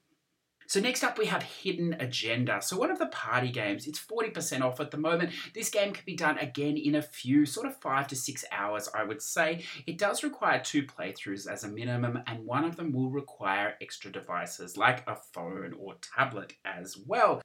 So 0.68 0.80
next 0.80 1.04
up 1.04 1.16
we 1.18 1.26
have 1.26 1.42
Hidden 1.42 1.94
Agenda. 2.00 2.60
So 2.60 2.76
one 2.76 2.90
of 2.90 2.98
the 2.98 3.06
party 3.06 3.50
games, 3.50 3.86
it's 3.86 4.00
40% 4.04 4.62
off 4.62 4.80
at 4.80 4.90
the 4.90 4.96
moment. 4.96 5.32
This 5.54 5.70
game 5.70 5.92
can 5.92 6.04
be 6.04 6.16
done 6.16 6.38
again 6.38 6.76
in 6.76 6.96
a 6.96 7.02
few, 7.02 7.46
sort 7.46 7.66
of 7.66 7.80
five 7.80 8.08
to 8.08 8.16
six 8.16 8.44
hours, 8.50 8.88
I 8.92 9.04
would 9.04 9.22
say. 9.22 9.64
It 9.86 9.98
does 9.98 10.24
require 10.24 10.60
two 10.60 10.82
playthroughs 10.82 11.50
as 11.50 11.62
a 11.62 11.68
minimum, 11.68 12.18
and 12.26 12.44
one 12.44 12.64
of 12.64 12.76
them 12.76 12.92
will 12.92 13.10
require 13.10 13.74
extra 13.80 14.10
devices 14.10 14.76
like 14.76 15.08
a 15.08 15.16
phone 15.32 15.74
or 15.78 15.94
tablet 16.16 16.54
as 16.64 16.96
well. 17.06 17.40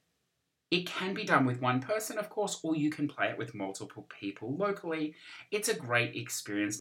It 0.72 0.88
can 0.88 1.14
be 1.14 1.26
done 1.26 1.45
with 1.45 1.61
one 1.61 1.81
person, 1.81 2.18
of 2.18 2.30
course, 2.30 2.60
or 2.64 2.76
you 2.76 2.89
can 2.89 3.07
play 3.07 3.27
it 3.27 3.38
with 3.38 3.53
multiple 3.53 4.07
people 4.19 4.56
locally. 4.56 5.15
It's 5.52 5.68
a 5.68 5.76
great 5.76 6.15
experience. 6.15 6.80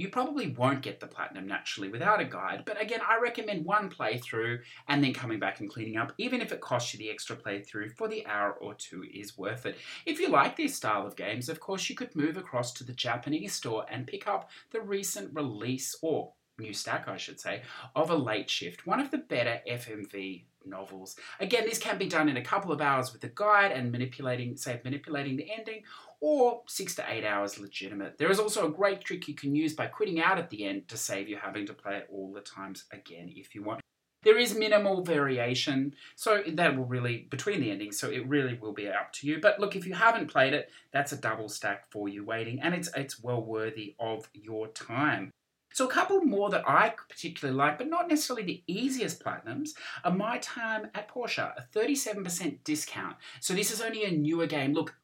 You 0.00 0.08
probably 0.08 0.46
won't 0.52 0.80
get 0.80 0.98
the 0.98 1.06
platinum 1.06 1.46
naturally 1.46 1.90
without 1.90 2.22
a 2.22 2.24
guide, 2.24 2.62
but 2.64 2.80
again, 2.80 3.00
I 3.06 3.20
recommend 3.20 3.66
one 3.66 3.90
playthrough 3.90 4.60
and 4.88 5.04
then 5.04 5.12
coming 5.12 5.38
back 5.38 5.60
and 5.60 5.68
cleaning 5.68 5.98
up, 5.98 6.14
even 6.16 6.40
if 6.40 6.52
it 6.52 6.62
costs 6.62 6.94
you 6.94 6.98
the 6.98 7.10
extra 7.10 7.36
playthrough 7.36 7.94
for 7.98 8.08
the 8.08 8.24
hour 8.24 8.52
or 8.52 8.72
two 8.72 9.04
is 9.12 9.36
worth 9.36 9.66
it. 9.66 9.76
If 10.06 10.18
you 10.18 10.30
like 10.30 10.56
this 10.56 10.74
style 10.74 11.06
of 11.06 11.16
games, 11.16 11.50
of 11.50 11.60
course, 11.60 11.90
you 11.90 11.96
could 11.96 12.16
move 12.16 12.38
across 12.38 12.72
to 12.74 12.84
the 12.84 12.94
Japanese 12.94 13.52
store 13.52 13.84
and 13.90 14.06
pick 14.06 14.26
up 14.26 14.48
the 14.70 14.80
recent 14.80 15.34
release, 15.34 15.94
or 16.00 16.32
new 16.58 16.72
stack, 16.72 17.06
I 17.06 17.18
should 17.18 17.38
say, 17.38 17.60
of 17.94 18.08
A 18.08 18.16
Late 18.16 18.48
Shift, 18.48 18.86
one 18.86 19.00
of 19.00 19.10
the 19.10 19.18
better 19.18 19.60
FMV 19.68 20.44
novels. 20.64 21.16
Again, 21.40 21.64
this 21.64 21.78
can 21.78 21.98
be 21.98 22.06
done 22.06 22.30
in 22.30 22.36
a 22.38 22.42
couple 22.42 22.72
of 22.72 22.80
hours 22.80 23.12
with 23.12 23.24
a 23.24 23.30
guide 23.34 23.72
and 23.72 23.92
manipulating, 23.92 24.56
say, 24.56 24.80
manipulating 24.82 25.36
the 25.36 25.50
ending, 25.50 25.82
or 26.20 26.62
six 26.66 26.94
to 26.96 27.04
eight 27.08 27.24
hours 27.24 27.58
legitimate. 27.58 28.18
There 28.18 28.30
is 28.30 28.38
also 28.38 28.66
a 28.66 28.70
great 28.70 29.02
trick 29.02 29.26
you 29.28 29.34
can 29.34 29.54
use 29.54 29.74
by 29.74 29.86
quitting 29.86 30.20
out 30.20 30.38
at 30.38 30.50
the 30.50 30.64
end 30.64 30.88
to 30.88 30.96
save 30.96 31.28
you 31.28 31.36
having 31.36 31.66
to 31.66 31.74
play 31.74 31.96
it 31.96 32.08
all 32.10 32.32
the 32.32 32.40
times 32.40 32.84
again 32.92 33.32
if 33.34 33.54
you 33.54 33.62
want. 33.62 33.80
There 34.22 34.36
is 34.36 34.54
minimal 34.54 35.02
variation, 35.02 35.94
so 36.14 36.42
that 36.46 36.76
will 36.76 36.84
really, 36.84 37.26
between 37.30 37.62
the 37.62 37.70
endings, 37.70 37.98
so 37.98 38.10
it 38.10 38.28
really 38.28 38.52
will 38.54 38.74
be 38.74 38.86
up 38.86 39.14
to 39.14 39.26
you. 39.26 39.40
But 39.40 39.58
look, 39.58 39.76
if 39.76 39.86
you 39.86 39.94
haven't 39.94 40.30
played 40.30 40.52
it, 40.52 40.70
that's 40.92 41.12
a 41.12 41.16
double 41.16 41.48
stack 41.48 41.90
for 41.90 42.06
you 42.06 42.22
waiting, 42.22 42.60
and 42.60 42.74
it's, 42.74 42.90
it's 42.94 43.22
well 43.22 43.42
worthy 43.42 43.94
of 43.98 44.28
your 44.34 44.68
time. 44.68 45.30
So 45.72 45.86
a 45.86 45.90
couple 45.90 46.20
more 46.22 46.50
that 46.50 46.68
I 46.68 46.94
particularly 47.08 47.56
like, 47.56 47.78
but 47.78 47.88
not 47.88 48.08
necessarily 48.08 48.44
the 48.44 48.62
easiest 48.66 49.24
platinums, 49.24 49.70
are 50.04 50.12
My 50.12 50.38
Time 50.38 50.88
at 50.94 51.08
Portia, 51.08 51.54
a 51.56 51.78
37% 51.78 52.58
discount. 52.64 53.16
So 53.40 53.54
this 53.54 53.70
is 53.70 53.80
only 53.80 54.04
a 54.04 54.10
newer 54.10 54.46
game. 54.46 54.74
Look, 54.74 54.94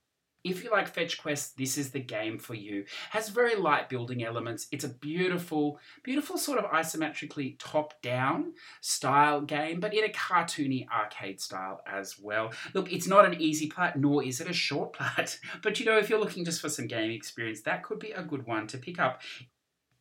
if 0.46 0.62
you 0.62 0.70
like 0.70 0.88
Fetch 0.88 1.18
Quest, 1.18 1.56
this 1.56 1.76
is 1.76 1.90
the 1.90 2.00
game 2.00 2.38
for 2.38 2.54
you. 2.54 2.84
Has 3.10 3.28
very 3.28 3.56
light 3.56 3.88
building 3.88 4.24
elements. 4.24 4.68
It's 4.70 4.84
a 4.84 4.88
beautiful, 4.88 5.80
beautiful 6.04 6.38
sort 6.38 6.58
of 6.58 6.70
isometrically 6.70 7.56
top-down 7.58 8.52
style 8.80 9.40
game, 9.40 9.80
but 9.80 9.92
in 9.92 10.04
a 10.04 10.08
cartoony 10.08 10.86
arcade 10.88 11.40
style 11.40 11.80
as 11.86 12.18
well. 12.18 12.52
Look, 12.74 12.92
it's 12.92 13.08
not 13.08 13.26
an 13.26 13.40
easy 13.40 13.66
plat, 13.66 13.98
nor 13.98 14.22
is 14.22 14.40
it 14.40 14.48
a 14.48 14.52
short 14.52 14.92
plat. 14.92 15.38
But 15.62 15.80
you 15.80 15.86
know, 15.86 15.98
if 15.98 16.08
you're 16.08 16.20
looking 16.20 16.44
just 16.44 16.60
for 16.60 16.68
some 16.68 16.86
game 16.86 17.10
experience, 17.10 17.62
that 17.62 17.82
could 17.82 17.98
be 17.98 18.12
a 18.12 18.22
good 18.22 18.46
one 18.46 18.66
to 18.68 18.78
pick 18.78 19.00
up. 19.00 19.22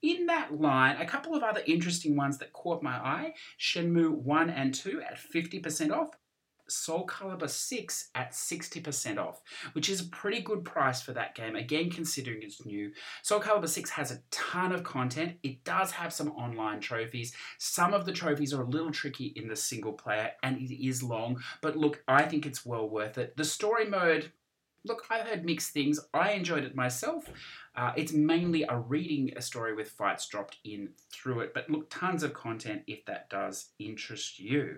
In 0.01 0.27
that 0.27 0.59
line, 0.59 0.97
a 0.97 1.05
couple 1.05 1.33
of 1.33 1.41
other 1.41 1.61
interesting 1.65 2.15
ones 2.15 2.37
that 2.37 2.53
caught 2.53 2.83
my 2.83 2.95
eye 2.95 3.33
Shenmue 3.59 4.11
1 4.11 4.49
and 4.49 4.73
2 4.73 5.01
at 5.01 5.17
50% 5.17 5.91
off. 5.91 6.09
Soul 6.67 7.05
Calibur 7.07 7.49
6 7.49 8.09
at 8.15 8.31
60% 8.31 9.17
off, 9.17 9.41
which 9.73 9.89
is 9.89 10.01
a 10.01 10.09
pretty 10.09 10.41
good 10.41 10.65
price 10.65 11.01
for 11.01 11.13
that 11.13 11.35
game, 11.35 11.55
again, 11.55 11.89
considering 11.89 12.41
it's 12.41 12.65
new. 12.65 12.91
Soul 13.21 13.39
Calibur 13.39 13.69
6 13.69 13.89
has 13.91 14.11
a 14.11 14.21
ton 14.31 14.71
of 14.71 14.83
content. 14.83 15.37
It 15.43 15.63
does 15.63 15.91
have 15.91 16.13
some 16.13 16.31
online 16.31 16.79
trophies. 16.79 17.33
Some 17.57 17.93
of 17.93 18.05
the 18.05 18.11
trophies 18.11 18.53
are 18.53 18.63
a 18.63 18.67
little 18.69 18.91
tricky 18.91 19.33
in 19.35 19.47
the 19.47 19.55
single 19.55 19.93
player, 19.93 20.31
and 20.43 20.57
it 20.57 20.85
is 20.85 21.03
long, 21.03 21.41
but 21.61 21.75
look, 21.75 22.03
I 22.07 22.23
think 22.23 22.45
it's 22.45 22.65
well 22.65 22.89
worth 22.89 23.17
it. 23.17 23.37
The 23.37 23.45
story 23.45 23.87
mode, 23.87 24.31
look, 24.85 25.05
I've 25.09 25.27
heard 25.27 25.45
mixed 25.45 25.71
things. 25.71 25.99
I 26.13 26.31
enjoyed 26.31 26.63
it 26.63 26.75
myself. 26.75 27.25
Uh, 27.75 27.91
it's 27.95 28.13
mainly 28.13 28.63
a 28.63 28.77
reading 28.77 29.33
a 29.35 29.41
story 29.41 29.75
with 29.75 29.89
fights 29.89 30.27
dropped 30.27 30.57
in 30.63 30.89
through 31.11 31.41
it, 31.41 31.53
but 31.53 31.69
look, 31.69 31.89
tons 31.89 32.23
of 32.23 32.33
content 32.33 32.83
if 32.87 33.05
that 33.05 33.29
does 33.29 33.69
interest 33.79 34.39
you. 34.39 34.77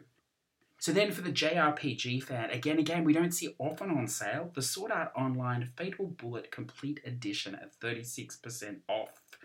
So 0.79 0.91
then 0.91 1.11
for 1.11 1.21
the 1.21 1.31
JRPG 1.31 2.23
fan, 2.23 2.51
again, 2.51 2.77
again, 2.77 3.03
we 3.03 3.13
don't 3.13 3.33
see 3.33 3.55
often 3.57 3.89
on 3.89 4.07
sale, 4.07 4.51
the 4.53 4.61
Sword 4.61 4.91
Art 4.91 5.11
Online 5.15 5.65
Fatal 5.75 6.05
Bullet 6.07 6.51
Complete 6.51 7.01
Edition 7.03 7.55
at 7.55 7.79
36% 7.79 8.81
off. 8.87 9.37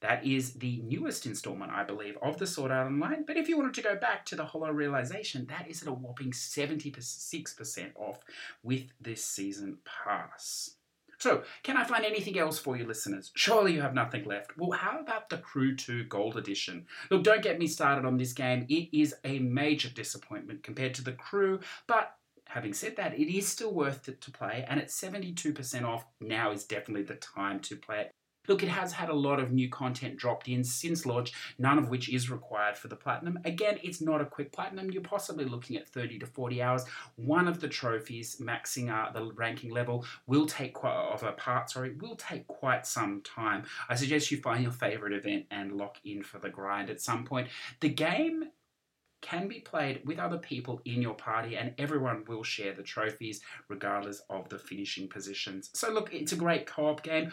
That 0.00 0.26
is 0.26 0.54
the 0.54 0.82
newest 0.84 1.26
installment, 1.26 1.72
I 1.72 1.84
believe, 1.84 2.18
of 2.20 2.38
the 2.38 2.46
Sword 2.46 2.72
Art 2.72 2.88
Online. 2.88 3.24
But 3.24 3.36
if 3.36 3.48
you 3.48 3.56
wanted 3.56 3.74
to 3.74 3.82
go 3.82 3.96
back 3.96 4.26
to 4.26 4.36
the 4.36 4.44
Hollow 4.44 4.70
Realization, 4.70 5.46
that 5.46 5.70
is 5.70 5.80
at 5.80 5.88
a 5.88 5.92
whopping 5.92 6.32
76% 6.32 7.92
off 7.94 8.18
with 8.62 8.88
this 9.00 9.24
season 9.24 9.78
pass. 9.84 10.74
So, 11.22 11.44
can 11.62 11.76
I 11.76 11.84
find 11.84 12.04
anything 12.04 12.36
else 12.36 12.58
for 12.58 12.76
you 12.76 12.84
listeners? 12.84 13.30
Surely 13.36 13.74
you 13.74 13.80
have 13.80 13.94
nothing 13.94 14.24
left. 14.24 14.58
Well, 14.58 14.76
how 14.76 14.98
about 14.98 15.30
the 15.30 15.38
Crew 15.38 15.76
2 15.76 16.06
Gold 16.06 16.36
Edition? 16.36 16.84
Look, 17.12 17.22
don't 17.22 17.44
get 17.44 17.60
me 17.60 17.68
started 17.68 18.04
on 18.04 18.16
this 18.16 18.32
game. 18.32 18.66
It 18.68 18.88
is 18.92 19.14
a 19.22 19.38
major 19.38 19.88
disappointment 19.88 20.64
compared 20.64 20.94
to 20.94 21.04
the 21.04 21.12
Crew, 21.12 21.60
but 21.86 22.16
having 22.48 22.72
said 22.72 22.96
that, 22.96 23.16
it 23.16 23.32
is 23.32 23.46
still 23.46 23.72
worth 23.72 24.08
it 24.08 24.20
to 24.22 24.32
play, 24.32 24.66
and 24.68 24.80
at 24.80 24.88
72% 24.88 25.84
off, 25.84 26.04
now 26.20 26.50
is 26.50 26.64
definitely 26.64 27.04
the 27.04 27.14
time 27.14 27.60
to 27.60 27.76
play 27.76 28.00
it. 28.00 28.10
Look, 28.48 28.62
it 28.62 28.68
has 28.68 28.92
had 28.92 29.08
a 29.08 29.14
lot 29.14 29.38
of 29.38 29.52
new 29.52 29.68
content 29.68 30.16
dropped 30.16 30.48
in 30.48 30.64
since 30.64 31.06
launch, 31.06 31.32
none 31.58 31.78
of 31.78 31.88
which 31.88 32.08
is 32.08 32.30
required 32.30 32.76
for 32.76 32.88
the 32.88 32.96
platinum. 32.96 33.38
Again, 33.44 33.78
it's 33.82 34.00
not 34.00 34.20
a 34.20 34.26
quick 34.26 34.52
platinum. 34.52 34.90
You're 34.90 35.02
possibly 35.02 35.44
looking 35.44 35.76
at 35.76 35.88
30 35.88 36.18
to 36.20 36.26
40 36.26 36.62
hours. 36.62 36.84
One 37.16 37.46
of 37.46 37.60
the 37.60 37.68
trophies, 37.68 38.36
maxing 38.40 38.90
out 38.90 39.14
the 39.14 39.32
ranking 39.34 39.70
level, 39.70 40.04
will 40.26 40.46
take 40.46 40.74
quite 40.74 40.92
of 40.92 41.22
a 41.22 41.32
part, 41.32 41.70
sorry, 41.70 41.94
will 41.94 42.16
take 42.16 42.46
quite 42.48 42.86
some 42.86 43.20
time. 43.22 43.64
I 43.88 43.94
suggest 43.94 44.30
you 44.30 44.38
find 44.38 44.62
your 44.62 44.72
favorite 44.72 45.12
event 45.12 45.46
and 45.50 45.72
lock 45.72 45.98
in 46.04 46.22
for 46.22 46.38
the 46.38 46.50
grind 46.50 46.90
at 46.90 47.00
some 47.00 47.24
point. 47.24 47.48
The 47.80 47.88
game 47.88 48.50
can 49.22 49.48
be 49.48 49.60
played 49.60 50.02
with 50.04 50.18
other 50.18 50.36
people 50.36 50.82
in 50.84 51.00
your 51.00 51.14
party, 51.14 51.56
and 51.56 51.72
everyone 51.78 52.24
will 52.26 52.42
share 52.42 52.74
the 52.74 52.82
trophies 52.82 53.40
regardless 53.68 54.20
of 54.28 54.48
the 54.48 54.58
finishing 54.58 55.08
positions. 55.08 55.70
So, 55.72 55.90
look, 55.90 56.12
it's 56.12 56.32
a 56.32 56.36
great 56.36 56.66
co 56.66 56.86
op 56.86 57.02
game. 57.02 57.32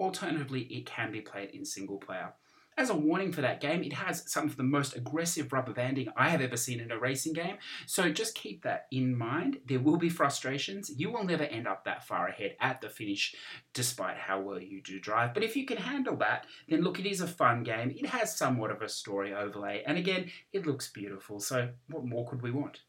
Alternatively, 0.00 0.62
it 0.62 0.86
can 0.86 1.12
be 1.12 1.20
played 1.20 1.50
in 1.50 1.64
single 1.64 1.98
player. 1.98 2.34
As 2.78 2.90
a 2.90 2.94
warning 2.94 3.32
for 3.32 3.40
that 3.40 3.60
game, 3.60 3.82
it 3.82 3.92
has 3.94 4.30
some 4.30 4.44
of 4.44 4.56
the 4.56 4.62
most 4.62 4.94
aggressive 4.94 5.52
rubber 5.52 5.72
banding 5.72 6.10
I 6.16 6.28
have 6.28 6.40
ever 6.40 6.56
seen 6.56 6.78
in 6.78 6.92
a 6.92 6.98
racing 6.98 7.32
game, 7.32 7.56
so 7.86 8.08
just 8.08 8.36
keep 8.36 8.62
that 8.62 8.86
in 8.92 9.18
mind. 9.18 9.58
There 9.66 9.80
will 9.80 9.96
be 9.96 10.08
frustrations. 10.08 10.88
You 10.88 11.10
will 11.10 11.24
never 11.24 11.42
end 11.42 11.66
up 11.66 11.84
that 11.84 12.06
far 12.06 12.28
ahead 12.28 12.54
at 12.60 12.80
the 12.80 12.88
finish, 12.88 13.34
despite 13.74 14.16
how 14.16 14.40
well 14.40 14.62
you 14.62 14.80
do 14.80 15.00
drive. 15.00 15.34
But 15.34 15.42
if 15.42 15.56
you 15.56 15.66
can 15.66 15.78
handle 15.78 16.14
that, 16.18 16.46
then 16.68 16.82
look, 16.82 17.00
it 17.00 17.06
is 17.06 17.20
a 17.20 17.26
fun 17.26 17.64
game. 17.64 17.90
It 17.90 18.06
has 18.06 18.36
somewhat 18.36 18.70
of 18.70 18.80
a 18.80 18.88
story 18.88 19.34
overlay, 19.34 19.82
and 19.84 19.98
again, 19.98 20.30
it 20.52 20.64
looks 20.64 20.88
beautiful, 20.88 21.40
so 21.40 21.70
what 21.88 22.04
more 22.04 22.28
could 22.30 22.42
we 22.42 22.52
want? 22.52 22.82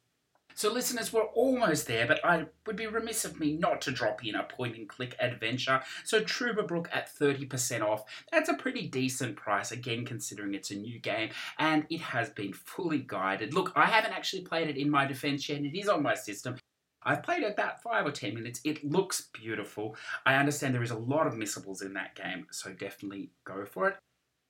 So, 0.59 0.69
listeners, 0.69 1.13
we're 1.13 1.23
almost 1.23 1.87
there, 1.87 2.05
but 2.05 2.19
I 2.25 2.45
would 2.67 2.75
be 2.75 2.85
remiss 2.85 3.23
of 3.23 3.39
me 3.39 3.55
not 3.55 3.79
to 3.83 3.91
drop 3.91 4.25
in 4.25 4.35
a 4.35 4.43
point 4.43 4.75
and 4.75 4.89
click 4.89 5.15
adventure. 5.17 5.81
So, 6.03 6.19
Trüberbrook 6.19 6.87
at 6.91 7.15
30% 7.15 7.81
off. 7.81 8.03
That's 8.29 8.49
a 8.49 8.55
pretty 8.55 8.85
decent 8.89 9.37
price, 9.37 9.71
again, 9.71 10.03
considering 10.03 10.53
it's 10.53 10.71
a 10.71 10.75
new 10.75 10.99
game 10.99 11.29
and 11.59 11.85
it 11.89 12.01
has 12.01 12.31
been 12.31 12.51
fully 12.51 13.05
guided. 13.07 13.53
Look, 13.53 13.71
I 13.77 13.85
haven't 13.85 14.11
actually 14.11 14.41
played 14.41 14.67
it 14.67 14.75
in 14.75 14.89
my 14.89 15.05
defense 15.05 15.47
yet, 15.47 15.61
it 15.61 15.79
is 15.79 15.87
on 15.87 16.03
my 16.03 16.13
system. 16.13 16.57
I've 17.03 17.23
played 17.23 17.43
about 17.43 17.81
five 17.81 18.05
or 18.05 18.11
ten 18.11 18.33
minutes. 18.33 18.59
It 18.65 18.83
looks 18.83 19.29
beautiful. 19.31 19.95
I 20.25 20.35
understand 20.35 20.75
there 20.75 20.83
is 20.83 20.91
a 20.91 20.97
lot 20.97 21.25
of 21.25 21.37
missables 21.37 21.81
in 21.81 21.93
that 21.93 22.15
game, 22.15 22.47
so 22.51 22.73
definitely 22.73 23.31
go 23.45 23.65
for 23.65 23.87
it. 23.87 23.95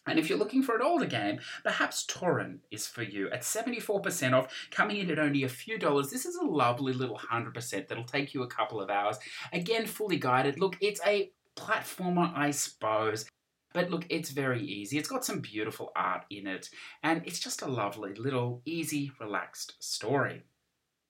And 0.07 0.17
if 0.17 0.29
you're 0.29 0.39
looking 0.39 0.63
for 0.63 0.75
an 0.75 0.81
older 0.81 1.05
game, 1.05 1.39
perhaps 1.63 2.05
Toren 2.05 2.59
is 2.71 2.87
for 2.87 3.03
you. 3.03 3.29
At 3.29 3.41
74% 3.41 4.33
off, 4.33 4.51
coming 4.71 4.97
in 4.97 5.11
at 5.11 5.19
only 5.19 5.43
a 5.43 5.49
few 5.49 5.77
dollars, 5.77 6.09
this 6.09 6.25
is 6.25 6.35
a 6.35 6.45
lovely 6.45 6.93
little 6.93 7.17
100% 7.17 7.87
that'll 7.87 8.03
take 8.05 8.33
you 8.33 8.41
a 8.41 8.47
couple 8.47 8.81
of 8.81 8.89
hours. 8.89 9.19
Again, 9.53 9.85
fully 9.85 10.17
guided. 10.17 10.59
Look, 10.59 10.77
it's 10.81 11.01
a 11.05 11.31
platformer, 11.55 12.31
I 12.35 12.51
suppose. 12.51 13.25
But 13.73 13.91
look, 13.91 14.05
it's 14.09 14.31
very 14.31 14.63
easy. 14.63 14.97
It's 14.97 15.09
got 15.09 15.25
some 15.25 15.41
beautiful 15.41 15.91
art 15.95 16.25
in 16.31 16.47
it, 16.47 16.69
and 17.03 17.21
it's 17.25 17.39
just 17.39 17.61
a 17.61 17.67
lovely 17.67 18.15
little, 18.15 18.61
easy, 18.65 19.11
relaxed 19.19 19.75
story. 19.79 20.43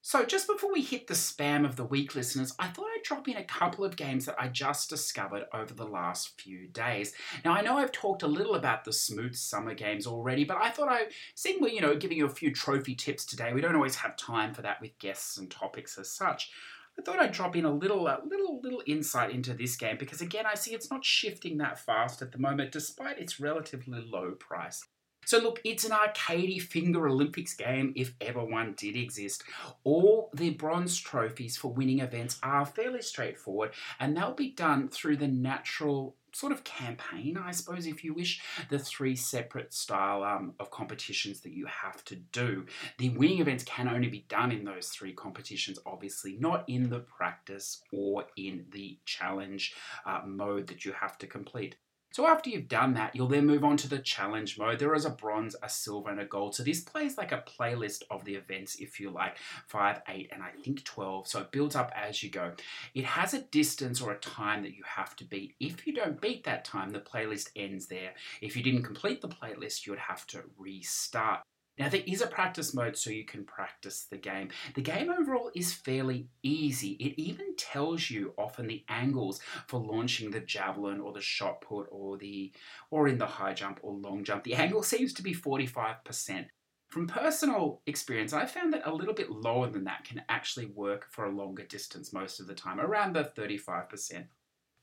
So, 0.01 0.23
just 0.23 0.47
before 0.47 0.71
we 0.71 0.81
hit 0.81 1.07
the 1.07 1.13
spam 1.13 1.65
of 1.65 1.75
the 1.75 1.83
week, 1.83 2.15
listeners, 2.15 2.53
I 2.57 2.67
thought 2.67 2.87
I'd 2.95 3.03
drop 3.03 3.27
in 3.27 3.35
a 3.35 3.43
couple 3.43 3.83
of 3.83 3.97
games 3.97 4.25
that 4.25 4.39
I 4.39 4.47
just 4.47 4.89
discovered 4.89 5.43
over 5.53 5.73
the 5.73 5.85
last 5.85 6.39
few 6.39 6.67
days. 6.67 7.13
Now, 7.43 7.51
I 7.51 7.61
know 7.61 7.77
I've 7.77 7.91
talked 7.91 8.23
a 8.23 8.27
little 8.27 8.55
about 8.55 8.85
the 8.85 8.93
Smoots 8.93 9.41
Summer 9.41 9.73
games 9.73 10.07
already, 10.07 10.45
but 10.45 10.55
I 10.55 10.69
thought 10.69 10.87
I, 10.87 11.07
seeing 11.35 11.59
we're, 11.59 11.69
you 11.69 11.81
know, 11.81 11.97
giving 11.97 12.17
you 12.17 12.25
a 12.25 12.29
few 12.29 12.53
trophy 12.53 12.95
tips 12.95 13.25
today, 13.25 13.51
we 13.53 13.59
don't 13.59 13.75
always 13.75 13.95
have 13.95 14.15
time 14.15 14.53
for 14.53 14.61
that 14.61 14.79
with 14.79 14.97
guests 14.99 15.37
and 15.37 15.51
topics 15.51 15.97
as 15.97 16.09
such. 16.09 16.49
I 16.97 17.01
thought 17.01 17.19
I'd 17.19 17.33
drop 17.33 17.57
in 17.57 17.65
a 17.65 17.71
little, 17.71 18.07
a 18.07 18.21
little, 18.25 18.61
little 18.61 18.81
insight 18.87 19.31
into 19.31 19.53
this 19.53 19.75
game 19.75 19.97
because 19.97 20.21
again, 20.21 20.45
I 20.45 20.55
see 20.55 20.73
it's 20.73 20.89
not 20.89 21.03
shifting 21.03 21.57
that 21.57 21.77
fast 21.77 22.21
at 22.21 22.31
the 22.31 22.39
moment, 22.39 22.71
despite 22.71 23.19
its 23.19 23.39
relatively 23.39 24.01
low 24.01 24.31
price. 24.31 24.85
So 25.25 25.37
look, 25.37 25.61
it's 25.63 25.85
an 25.85 25.91
arcadey 25.91 26.61
finger 26.61 27.07
Olympics 27.07 27.53
game 27.53 27.93
if 27.95 28.13
ever 28.19 28.43
one 28.43 28.73
did 28.75 28.95
exist. 28.95 29.43
All 29.83 30.31
the 30.33 30.51
bronze 30.51 30.99
trophies 30.99 31.55
for 31.55 31.71
winning 31.71 31.99
events 31.99 32.39
are 32.41 32.65
fairly 32.65 33.01
straightforward 33.01 33.71
and 33.99 34.17
they'll 34.17 34.33
be 34.33 34.51
done 34.51 34.87
through 34.87 35.17
the 35.17 35.27
natural 35.27 36.15
sort 36.33 36.51
of 36.51 36.63
campaign, 36.63 37.37
I 37.37 37.51
suppose, 37.51 37.87
if 37.87 38.03
you 38.03 38.13
wish, 38.13 38.41
the 38.69 38.79
three 38.79 39.15
separate 39.15 39.73
style 39.73 40.23
um, 40.23 40.53
of 40.59 40.71
competitions 40.71 41.41
that 41.41 41.53
you 41.53 41.65
have 41.65 42.03
to 42.05 42.15
do. 42.15 42.65
The 42.97 43.09
winning 43.09 43.39
events 43.39 43.63
can 43.63 43.87
only 43.87 44.09
be 44.09 44.25
done 44.29 44.51
in 44.51 44.63
those 44.63 44.89
three 44.89 45.13
competitions, 45.13 45.79
obviously, 45.85 46.37
not 46.39 46.65
in 46.67 46.89
the 46.89 46.99
practice 46.99 47.81
or 47.91 48.25
in 48.37 48.65
the 48.71 48.99
challenge 49.05 49.73
uh, 50.05 50.21
mode 50.25 50.67
that 50.67 50.85
you 50.85 50.93
have 50.93 51.17
to 51.19 51.27
complete. 51.27 51.75
So 52.11 52.27
after 52.27 52.49
you've 52.49 52.67
done 52.67 52.93
that, 52.95 53.15
you'll 53.15 53.27
then 53.27 53.45
move 53.45 53.63
on 53.63 53.77
to 53.77 53.87
the 53.87 53.99
challenge 53.99 54.57
mode. 54.57 54.79
There 54.79 54.95
is 54.95 55.05
a 55.05 55.11
bronze, 55.11 55.55
a 55.61 55.69
silver, 55.69 56.09
and 56.09 56.19
a 56.19 56.25
gold. 56.25 56.55
So 56.55 56.63
this 56.63 56.81
plays 56.81 57.17
like 57.17 57.31
a 57.31 57.43
playlist 57.47 58.03
of 58.09 58.25
the 58.25 58.35
events, 58.35 58.75
if 58.75 58.99
you 58.99 59.11
like, 59.11 59.37
5, 59.67 60.01
8, 60.07 60.29
and 60.31 60.41
I 60.41 60.49
think 60.63 60.83
12. 60.83 61.27
So 61.27 61.41
it 61.41 61.51
builds 61.51 61.75
up 61.75 61.91
as 61.95 62.23
you 62.23 62.29
go. 62.31 62.53
It 62.95 63.05
has 63.05 63.33
a 63.33 63.41
distance 63.41 64.01
or 64.01 64.11
a 64.11 64.19
time 64.19 64.63
that 64.63 64.75
you 64.75 64.83
have 64.85 65.15
to 65.17 65.23
beat. 65.23 65.53
If 65.59 65.85
you 65.85 65.93
don't 65.93 66.19
beat 66.19 66.43
that 66.45 66.65
time, 66.65 66.89
the 66.89 66.99
playlist 66.99 67.49
ends 67.55 67.87
there. 67.87 68.13
If 68.41 68.57
you 68.57 68.63
didn't 68.63 68.83
complete 68.83 69.21
the 69.21 69.29
playlist, 69.29 69.85
you 69.85 69.91
would 69.91 69.99
have 69.99 70.25
to 70.27 70.43
restart. 70.57 71.41
Now, 71.79 71.87
there 71.87 72.03
is 72.05 72.21
a 72.21 72.27
practice 72.27 72.73
mode 72.73 72.97
so 72.97 73.09
you 73.09 73.23
can 73.25 73.45
practice 73.45 74.05
the 74.11 74.17
game. 74.17 74.49
The 74.75 74.81
game 74.81 75.09
overall 75.09 75.49
is 75.55 75.71
fairly 75.71 76.27
easy. 76.43 76.91
It 76.99 77.19
even 77.19 77.55
tells 77.55 78.09
you 78.09 78.33
often 78.37 78.67
the 78.67 78.83
angles 78.89 79.39
for 79.67 79.79
launching 79.79 80.29
the 80.29 80.41
javelin 80.41 80.99
or 80.99 81.13
the 81.13 81.21
shot 81.21 81.61
put 81.61 81.87
or 81.89 82.17
the 82.17 82.51
or 82.91 83.07
in 83.07 83.17
the 83.17 83.25
high 83.25 83.53
jump 83.53 83.79
or 83.81 83.93
long 83.93 84.25
jump. 84.25 84.43
The 84.43 84.55
angle 84.55 84.83
seems 84.83 85.13
to 85.13 85.23
be 85.23 85.33
45%. 85.33 86.47
From 86.89 87.07
personal 87.07 87.81
experience, 87.85 88.33
I 88.33 88.45
found 88.45 88.73
that 88.73 88.85
a 88.85 88.93
little 88.93 89.13
bit 89.13 89.29
lower 89.29 89.69
than 89.69 89.83
that 89.85 90.03
can 90.03 90.23
actually 90.27 90.65
work 90.65 91.05
for 91.11 91.25
a 91.25 91.31
longer 91.31 91.63
distance 91.63 92.11
most 92.11 92.39
of 92.39 92.47
the 92.47 92.55
time, 92.55 92.79
around 92.79 93.13
the 93.13 93.23
35%. 93.23 94.25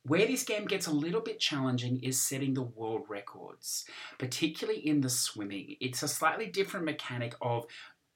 Where 0.06 0.26
this 0.26 0.44
game 0.44 0.66
gets 0.66 0.86
a 0.86 0.92
little 0.92 1.20
bit 1.20 1.40
challenging 1.40 2.00
is 2.00 2.22
setting 2.22 2.54
the 2.54 2.62
world 2.62 3.06
records, 3.08 3.84
particularly 4.18 4.86
in 4.86 5.00
the 5.00 5.10
swimming. 5.10 5.76
It's 5.80 6.04
a 6.04 6.08
slightly 6.08 6.46
different 6.46 6.86
mechanic 6.86 7.34
of 7.40 7.66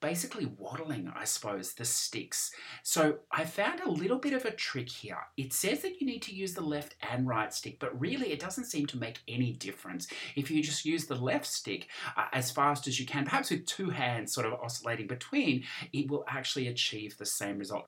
basically 0.00 0.46
waddling, 0.46 1.12
I 1.14 1.24
suppose, 1.24 1.74
the 1.74 1.84
sticks. 1.84 2.52
So 2.84 3.18
I 3.32 3.44
found 3.44 3.80
a 3.80 3.90
little 3.90 4.18
bit 4.18 4.34
of 4.34 4.44
a 4.44 4.52
trick 4.52 4.88
here. 4.88 5.18
It 5.36 5.52
says 5.52 5.82
that 5.82 6.00
you 6.00 6.06
need 6.06 6.22
to 6.22 6.34
use 6.34 6.54
the 6.54 6.62
left 6.62 6.94
and 7.10 7.26
right 7.26 7.52
stick, 7.52 7.78
but 7.80 8.00
really 8.00 8.30
it 8.30 8.38
doesn't 8.38 8.66
seem 8.66 8.86
to 8.86 8.98
make 8.98 9.18
any 9.26 9.52
difference. 9.52 10.06
If 10.36 10.48
you 10.48 10.62
just 10.62 10.84
use 10.84 11.06
the 11.06 11.16
left 11.16 11.46
stick 11.46 11.88
uh, 12.16 12.26
as 12.32 12.52
fast 12.52 12.86
as 12.86 13.00
you 13.00 13.04
can, 13.04 13.24
perhaps 13.24 13.50
with 13.50 13.66
two 13.66 13.90
hands 13.90 14.32
sort 14.32 14.46
of 14.46 14.54
oscillating 14.54 15.08
between, 15.08 15.64
it 15.92 16.08
will 16.08 16.24
actually 16.28 16.68
achieve 16.68 17.18
the 17.18 17.26
same 17.26 17.58
result 17.58 17.86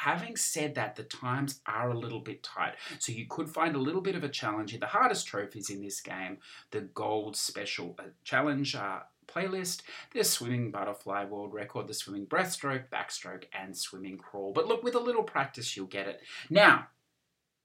having 0.00 0.34
said 0.36 0.74
that, 0.74 0.96
the 0.96 1.02
times 1.02 1.60
are 1.66 1.90
a 1.90 1.98
little 1.98 2.20
bit 2.20 2.42
tight. 2.42 2.74
So 2.98 3.12
you 3.12 3.26
could 3.28 3.50
find 3.50 3.76
a 3.76 3.80
little 3.80 4.00
bit 4.00 4.14
of 4.14 4.24
a 4.24 4.28
challenge 4.28 4.72
in 4.72 4.80
the 4.80 4.86
hardest 4.86 5.26
trophies 5.26 5.68
in 5.68 5.82
this 5.82 6.00
game, 6.00 6.38
the 6.70 6.80
Gold 6.80 7.36
Special 7.36 7.94
uh, 7.98 8.04
Challenge. 8.24 8.74
Uh, 8.74 9.00
playlist, 9.28 9.82
the 10.12 10.24
swimming 10.24 10.72
butterfly 10.72 11.24
world 11.24 11.54
record, 11.54 11.86
the 11.86 11.94
swimming 11.94 12.26
breaststroke, 12.26 12.88
backstroke, 12.92 13.44
and 13.52 13.76
swimming 13.76 14.18
crawl. 14.18 14.52
But 14.52 14.66
look, 14.66 14.82
with 14.82 14.96
a 14.96 14.98
little 15.00 15.22
practice, 15.22 15.76
you'll 15.76 15.86
get 15.86 16.08
it. 16.08 16.20
Now, 16.48 16.88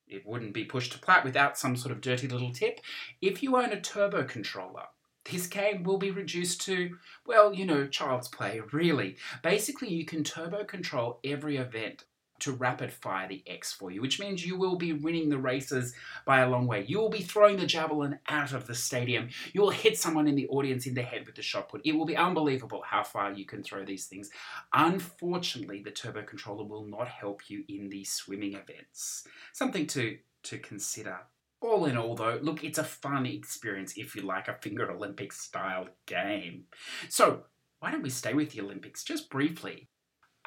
it 0.07 0.27
wouldn't 0.27 0.53
be 0.53 0.63
Push 0.63 0.91
to 0.91 0.99
Plat 0.99 1.23
without 1.25 1.57
some 1.57 1.75
sort 1.75 1.91
of 1.91 2.01
dirty 2.01 2.27
little 2.27 2.51
tip. 2.51 2.81
If 3.19 3.41
you 3.41 3.57
own 3.57 3.71
a 3.71 3.81
turbo 3.81 4.25
controller, 4.25 4.83
this 5.31 5.47
game 5.47 5.81
will 5.81 5.97
be 5.97 6.11
reduced 6.11 6.61
to, 6.65 6.97
well, 7.25 7.51
you 7.51 7.65
know, 7.65 7.87
child's 7.87 8.27
play, 8.27 8.61
really. 8.71 9.15
Basically, 9.41 9.89
you 9.89 10.05
can 10.05 10.23
turbo 10.23 10.63
control 10.65 11.19
every 11.23 11.57
event 11.57 12.03
to 12.39 12.51
rapid 12.51 12.91
fire 12.91 13.27
the 13.27 13.43
X 13.47 13.71
for 13.71 13.91
you, 13.91 14.01
which 14.01 14.19
means 14.19 14.45
you 14.45 14.57
will 14.57 14.75
be 14.75 14.93
winning 14.93 15.29
the 15.29 15.37
races 15.37 15.93
by 16.25 16.39
a 16.39 16.49
long 16.49 16.67
way. 16.67 16.85
You 16.87 16.99
will 16.99 17.09
be 17.09 17.21
throwing 17.21 17.57
the 17.57 17.65
javelin 17.65 18.19
out 18.27 18.53
of 18.53 18.67
the 18.67 18.75
stadium. 18.75 19.29
You 19.53 19.61
will 19.61 19.69
hit 19.69 19.97
someone 19.97 20.27
in 20.27 20.35
the 20.35 20.47
audience 20.49 20.85
in 20.85 20.93
the 20.93 21.01
head 21.01 21.25
with 21.25 21.35
the 21.35 21.41
shot 21.41 21.69
put. 21.69 21.81
It 21.85 21.93
will 21.93 22.05
be 22.05 22.17
unbelievable 22.17 22.83
how 22.85 23.03
far 23.03 23.31
you 23.31 23.45
can 23.45 23.63
throw 23.63 23.85
these 23.85 24.05
things. 24.05 24.29
Unfortunately, 24.73 25.81
the 25.81 25.91
turbo 25.91 26.23
controller 26.23 26.65
will 26.65 26.85
not 26.85 27.07
help 27.07 27.49
you 27.49 27.63
in 27.67 27.89
the 27.89 28.03
swimming 28.03 28.53
events. 28.53 29.27
Something 29.53 29.87
to 29.87 30.17
to 30.43 30.59
consider. 30.59 31.19
All 31.61 31.85
in 31.85 31.97
all, 31.97 32.15
though, 32.15 32.39
look, 32.41 32.63
it's 32.63 32.77
a 32.77 32.83
fun 32.83 33.25
experience 33.25 33.97
if 33.97 34.15
you 34.15 34.21
like 34.21 34.47
a 34.47 34.53
Finger 34.61 34.91
Olympics 34.91 35.39
style 35.39 35.87
game. 36.05 36.65
So, 37.09 37.45
why 37.79 37.91
don't 37.91 38.03
we 38.03 38.09
stay 38.09 38.33
with 38.33 38.51
the 38.51 38.61
Olympics 38.61 39.03
just 39.03 39.29
briefly? 39.29 39.89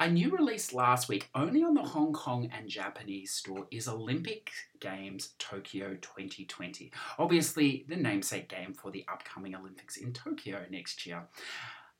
A 0.01 0.09
new 0.09 0.29
release 0.29 0.71
last 0.71 1.09
week, 1.09 1.27
only 1.35 1.61
on 1.61 1.73
the 1.73 1.83
Hong 1.83 2.13
Kong 2.13 2.49
and 2.57 2.69
Japanese 2.69 3.31
store, 3.33 3.67
is 3.69 3.89
Olympic 3.89 4.49
Games 4.79 5.33
Tokyo 5.39 5.95
2020. 5.95 6.89
Obviously, 7.17 7.83
the 7.89 7.97
namesake 7.97 8.47
game 8.47 8.73
for 8.73 8.91
the 8.91 9.03
upcoming 9.11 9.55
Olympics 9.55 9.97
in 9.97 10.13
Tokyo 10.13 10.61
next 10.71 11.05
year. 11.05 11.27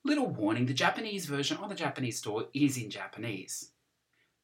Little 0.05 0.27
warning 0.27 0.65
the 0.65 0.73
Japanese 0.73 1.25
version 1.25 1.57
on 1.57 1.67
the 1.67 1.75
Japanese 1.75 2.19
store 2.19 2.45
is 2.53 2.77
in 2.77 2.89
Japanese. 2.89 3.71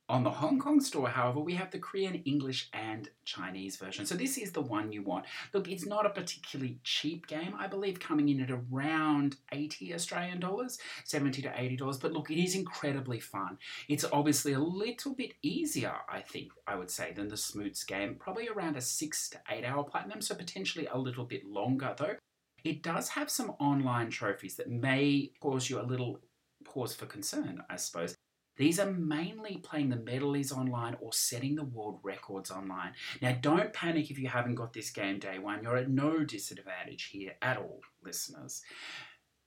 On 0.07 0.23
the 0.23 0.29
Hong 0.29 0.59
Kong 0.59 0.79
store, 0.81 1.09
however, 1.09 1.39
we 1.39 1.55
have 1.55 1.71
the 1.71 1.79
Korean, 1.79 2.21
English, 2.25 2.69
and 2.73 3.09
Chinese 3.23 3.75
version. 3.77 4.05
So 4.05 4.13
this 4.13 4.37
is 4.37 4.51
the 4.51 4.61
one 4.61 4.91
you 4.91 5.01
want. 5.01 5.25
Look, 5.51 5.67
it's 5.67 5.87
not 5.87 6.05
a 6.05 6.11
particularly 6.11 6.77
cheap 6.83 7.25
game. 7.25 7.55
I 7.57 7.65
believe 7.65 7.99
coming 7.99 8.29
in 8.29 8.39
at 8.39 8.51
around 8.51 9.37
80 9.51 9.95
Australian 9.95 10.39
dollars, 10.39 10.77
70 11.05 11.41
to 11.41 11.59
80 11.59 11.77
dollars. 11.77 11.97
But 11.97 12.13
look, 12.13 12.29
it 12.29 12.39
is 12.39 12.53
incredibly 12.53 13.19
fun. 13.19 13.57
It's 13.89 14.05
obviously 14.13 14.53
a 14.53 14.59
little 14.59 15.15
bit 15.15 15.33
easier, 15.41 15.95
I 16.07 16.19
think, 16.19 16.51
I 16.67 16.75
would 16.75 16.91
say, 16.91 17.11
than 17.11 17.27
the 17.27 17.37
Smoots 17.37 17.83
game. 17.83 18.13
Probably 18.13 18.47
around 18.47 18.77
a 18.77 18.81
six 18.81 19.27
to 19.31 19.39
eight 19.49 19.65
hour 19.65 19.83
platinum, 19.83 20.21
so 20.21 20.35
potentially 20.35 20.85
a 20.85 20.99
little 20.99 21.25
bit 21.25 21.45
longer 21.45 21.95
though. 21.97 22.15
It 22.63 22.83
does 22.83 23.09
have 23.09 23.31
some 23.31 23.55
online 23.59 24.11
trophies 24.11 24.55
that 24.57 24.69
may 24.69 25.31
cause 25.39 25.67
you 25.67 25.79
a 25.79 25.81
little 25.81 26.19
pause 26.63 26.93
for 26.93 27.07
concern, 27.07 27.63
I 27.71 27.77
suppose. 27.77 28.15
These 28.57 28.79
are 28.79 28.91
mainly 28.91 29.57
playing 29.57 29.89
the 29.89 29.97
medleys 29.97 30.51
online 30.51 30.95
or 30.99 31.11
setting 31.13 31.55
the 31.55 31.63
world 31.63 31.99
records 32.03 32.51
online. 32.51 32.93
Now, 33.21 33.37
don't 33.39 33.73
panic 33.73 34.09
if 34.09 34.17
you 34.17 34.29
haven't 34.29 34.55
got 34.55 34.73
this 34.73 34.91
game 34.91 35.19
day 35.19 35.39
one. 35.39 35.63
You're 35.63 35.77
at 35.77 35.89
no 35.89 36.23
disadvantage 36.23 37.09
here 37.11 37.33
at 37.41 37.57
all, 37.57 37.81
listeners. 38.03 38.61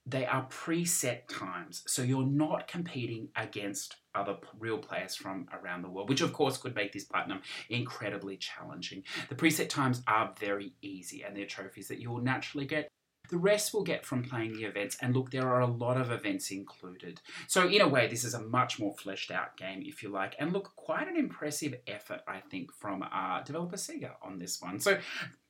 They 0.05 0.25
are 0.25 0.47
preset 0.47 1.27
times, 1.27 1.83
so 1.85 2.01
you're 2.01 2.25
not 2.25 2.67
competing 2.67 3.29
against 3.35 3.97
other 4.15 4.37
real 4.57 4.79
players 4.79 5.15
from 5.15 5.47
around 5.53 5.83
the 5.83 5.89
world, 5.89 6.09
which 6.09 6.21
of 6.21 6.33
course 6.33 6.57
could 6.57 6.73
make 6.73 6.93
this 6.93 7.03
platinum 7.03 7.41
incredibly 7.69 8.37
challenging. 8.37 9.03
The 9.29 9.35
preset 9.35 9.69
times 9.69 10.01
are 10.07 10.33
very 10.39 10.73
easy, 10.81 11.21
and 11.23 11.35
they're 11.35 11.45
trophies 11.45 11.89
that 11.89 11.99
you 11.99 12.09
will 12.09 12.21
naturally 12.21 12.65
get 12.65 12.89
the 13.29 13.37
rest 13.37 13.73
we'll 13.73 13.83
get 13.83 14.05
from 14.05 14.23
playing 14.23 14.53
the 14.53 14.65
events, 14.65 14.97
and 15.01 15.15
look, 15.15 15.31
there 15.31 15.47
are 15.47 15.61
a 15.61 15.67
lot 15.67 15.99
of 15.99 16.11
events 16.11 16.51
included. 16.51 17.21
So, 17.47 17.67
in 17.67 17.81
a 17.81 17.87
way, 17.87 18.07
this 18.07 18.23
is 18.23 18.33
a 18.33 18.41
much 18.41 18.79
more 18.79 18.93
fleshed 18.93 19.31
out 19.31 19.57
game, 19.57 19.83
if 19.85 20.03
you 20.03 20.09
like, 20.09 20.35
and 20.39 20.51
look, 20.51 20.75
quite 20.75 21.07
an 21.07 21.17
impressive 21.17 21.75
effort, 21.87 22.21
I 22.27 22.39
think, 22.39 22.73
from 22.73 23.03
uh, 23.03 23.41
developer 23.43 23.77
Sega 23.77 24.11
on 24.21 24.39
this 24.39 24.61
one. 24.61 24.79
So, 24.79 24.97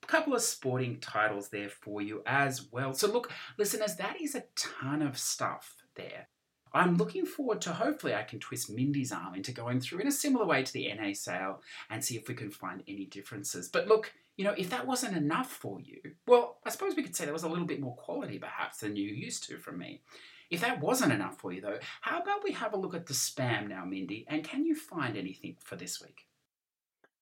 a 0.02 0.06
couple 0.06 0.34
of 0.34 0.42
sporting 0.42 1.00
titles 1.00 1.48
there 1.48 1.70
for 1.70 2.02
you 2.02 2.22
as 2.26 2.68
well. 2.70 2.92
So, 2.92 3.08
look, 3.08 3.32
listeners, 3.58 3.96
that 3.96 4.20
is 4.20 4.34
a 4.34 4.44
ton 4.56 5.02
of 5.02 5.18
stuff 5.18 5.76
there. 5.94 6.28
I'm 6.72 6.96
looking 6.96 7.26
forward 7.26 7.60
to 7.62 7.72
hopefully 7.72 8.14
I 8.14 8.22
can 8.22 8.38
twist 8.38 8.70
Mindy's 8.70 9.12
arm 9.12 9.34
into 9.34 9.52
going 9.52 9.80
through 9.80 10.00
in 10.00 10.06
a 10.06 10.12
similar 10.12 10.46
way 10.46 10.62
to 10.62 10.72
the 10.72 10.92
NA 10.94 11.14
sale 11.14 11.62
and 11.88 12.04
see 12.04 12.16
if 12.16 12.28
we 12.28 12.34
can 12.34 12.50
find 12.50 12.82
any 12.86 13.06
differences. 13.06 13.68
But 13.68 13.88
look, 13.88 14.12
you 14.40 14.46
know, 14.46 14.54
if 14.56 14.70
that 14.70 14.86
wasn't 14.86 15.14
enough 15.14 15.52
for 15.52 15.82
you, 15.82 16.00
well, 16.26 16.60
I 16.64 16.70
suppose 16.70 16.96
we 16.96 17.02
could 17.02 17.14
say 17.14 17.26
there 17.26 17.34
was 17.34 17.42
a 17.42 17.48
little 17.48 17.66
bit 17.66 17.78
more 17.78 17.94
quality 17.94 18.38
perhaps 18.38 18.78
than 18.78 18.96
you 18.96 19.06
used 19.06 19.44
to 19.48 19.58
from 19.58 19.76
me. 19.76 20.00
If 20.48 20.62
that 20.62 20.80
wasn't 20.80 21.12
enough 21.12 21.36
for 21.36 21.52
you, 21.52 21.60
though, 21.60 21.78
how 22.00 22.22
about 22.22 22.42
we 22.42 22.52
have 22.52 22.72
a 22.72 22.78
look 22.78 22.94
at 22.94 23.04
the 23.04 23.12
spam 23.12 23.68
now, 23.68 23.84
Mindy? 23.84 24.24
And 24.30 24.42
can 24.42 24.64
you 24.64 24.74
find 24.74 25.18
anything 25.18 25.56
for 25.62 25.76
this 25.76 26.00
week? 26.00 26.26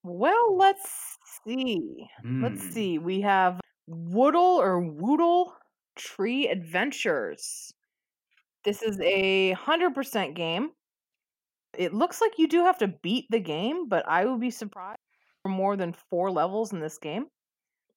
Well, 0.05 0.57
let's 0.57 1.19
see. 1.45 2.07
Let's 2.40 2.62
Hmm. 2.62 2.70
see. 2.70 2.99
We 2.99 3.23
have 3.23 3.61
Woodle 3.89 4.61
or 4.61 4.78
Woodle 4.78 5.57
Tree 5.97 6.47
Adventures. 6.47 7.74
This 8.62 8.81
is 8.81 8.97
a 9.01 9.55
100% 9.55 10.36
game. 10.36 10.70
It 11.77 11.93
looks 11.95 12.20
like 12.20 12.39
you 12.39 12.47
do 12.47 12.61
have 12.62 12.78
to 12.78 12.86
beat 12.86 13.27
the 13.28 13.40
game, 13.40 13.89
but 13.89 14.07
I 14.07 14.24
would 14.24 14.39
be 14.39 14.53
surprised 14.53 15.01
more 15.47 15.77
than 15.77 15.94
4 16.10 16.31
levels 16.31 16.73
in 16.73 16.81
this 16.81 16.98
game. 16.98 17.27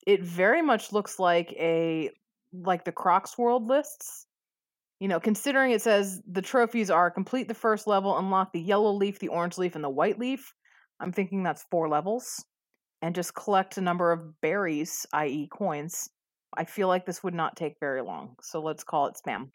It 0.06 0.24
very 0.24 0.62
much 0.62 0.92
looks 0.92 1.20
like 1.20 1.52
a 1.54 2.10
like 2.54 2.84
the 2.84 2.92
Crocs 2.92 3.38
World 3.38 3.68
lists. 3.68 4.28
You 5.00 5.08
know, 5.08 5.20
considering 5.20 5.72
it 5.72 5.82
says 5.82 6.22
the 6.30 6.42
trophies 6.42 6.92
are 6.92 7.10
complete 7.10 7.48
the 7.48 7.54
first 7.54 7.88
level, 7.88 8.18
unlock 8.18 8.52
the 8.54 8.62
yellow 8.62 8.92
leaf, 8.92 9.20
the 9.20 9.30
orange 9.30 9.58
leaf, 9.58 9.76
and 9.76 9.84
the 9.84 9.90
white 9.90 10.20
leaf. 10.20 10.54
I'm 11.00 11.12
thinking 11.12 11.42
that's 11.44 11.66
4 11.72 11.90
levels 11.90 12.46
and 13.02 13.16
just 13.16 13.34
collect 13.34 13.78
a 13.78 13.82
number 13.82 14.12
of 14.12 14.40
berries, 14.42 15.08
i.e., 15.14 15.48
coins. 15.52 16.08
I 16.56 16.66
feel 16.66 16.88
like 16.88 17.06
this 17.06 17.24
would 17.24 17.34
not 17.34 17.56
take 17.56 17.80
very 17.80 18.04
long, 18.04 18.36
so 18.42 18.62
let's 18.62 18.84
call 18.84 19.08
it 19.08 19.16
spam. 19.16 19.50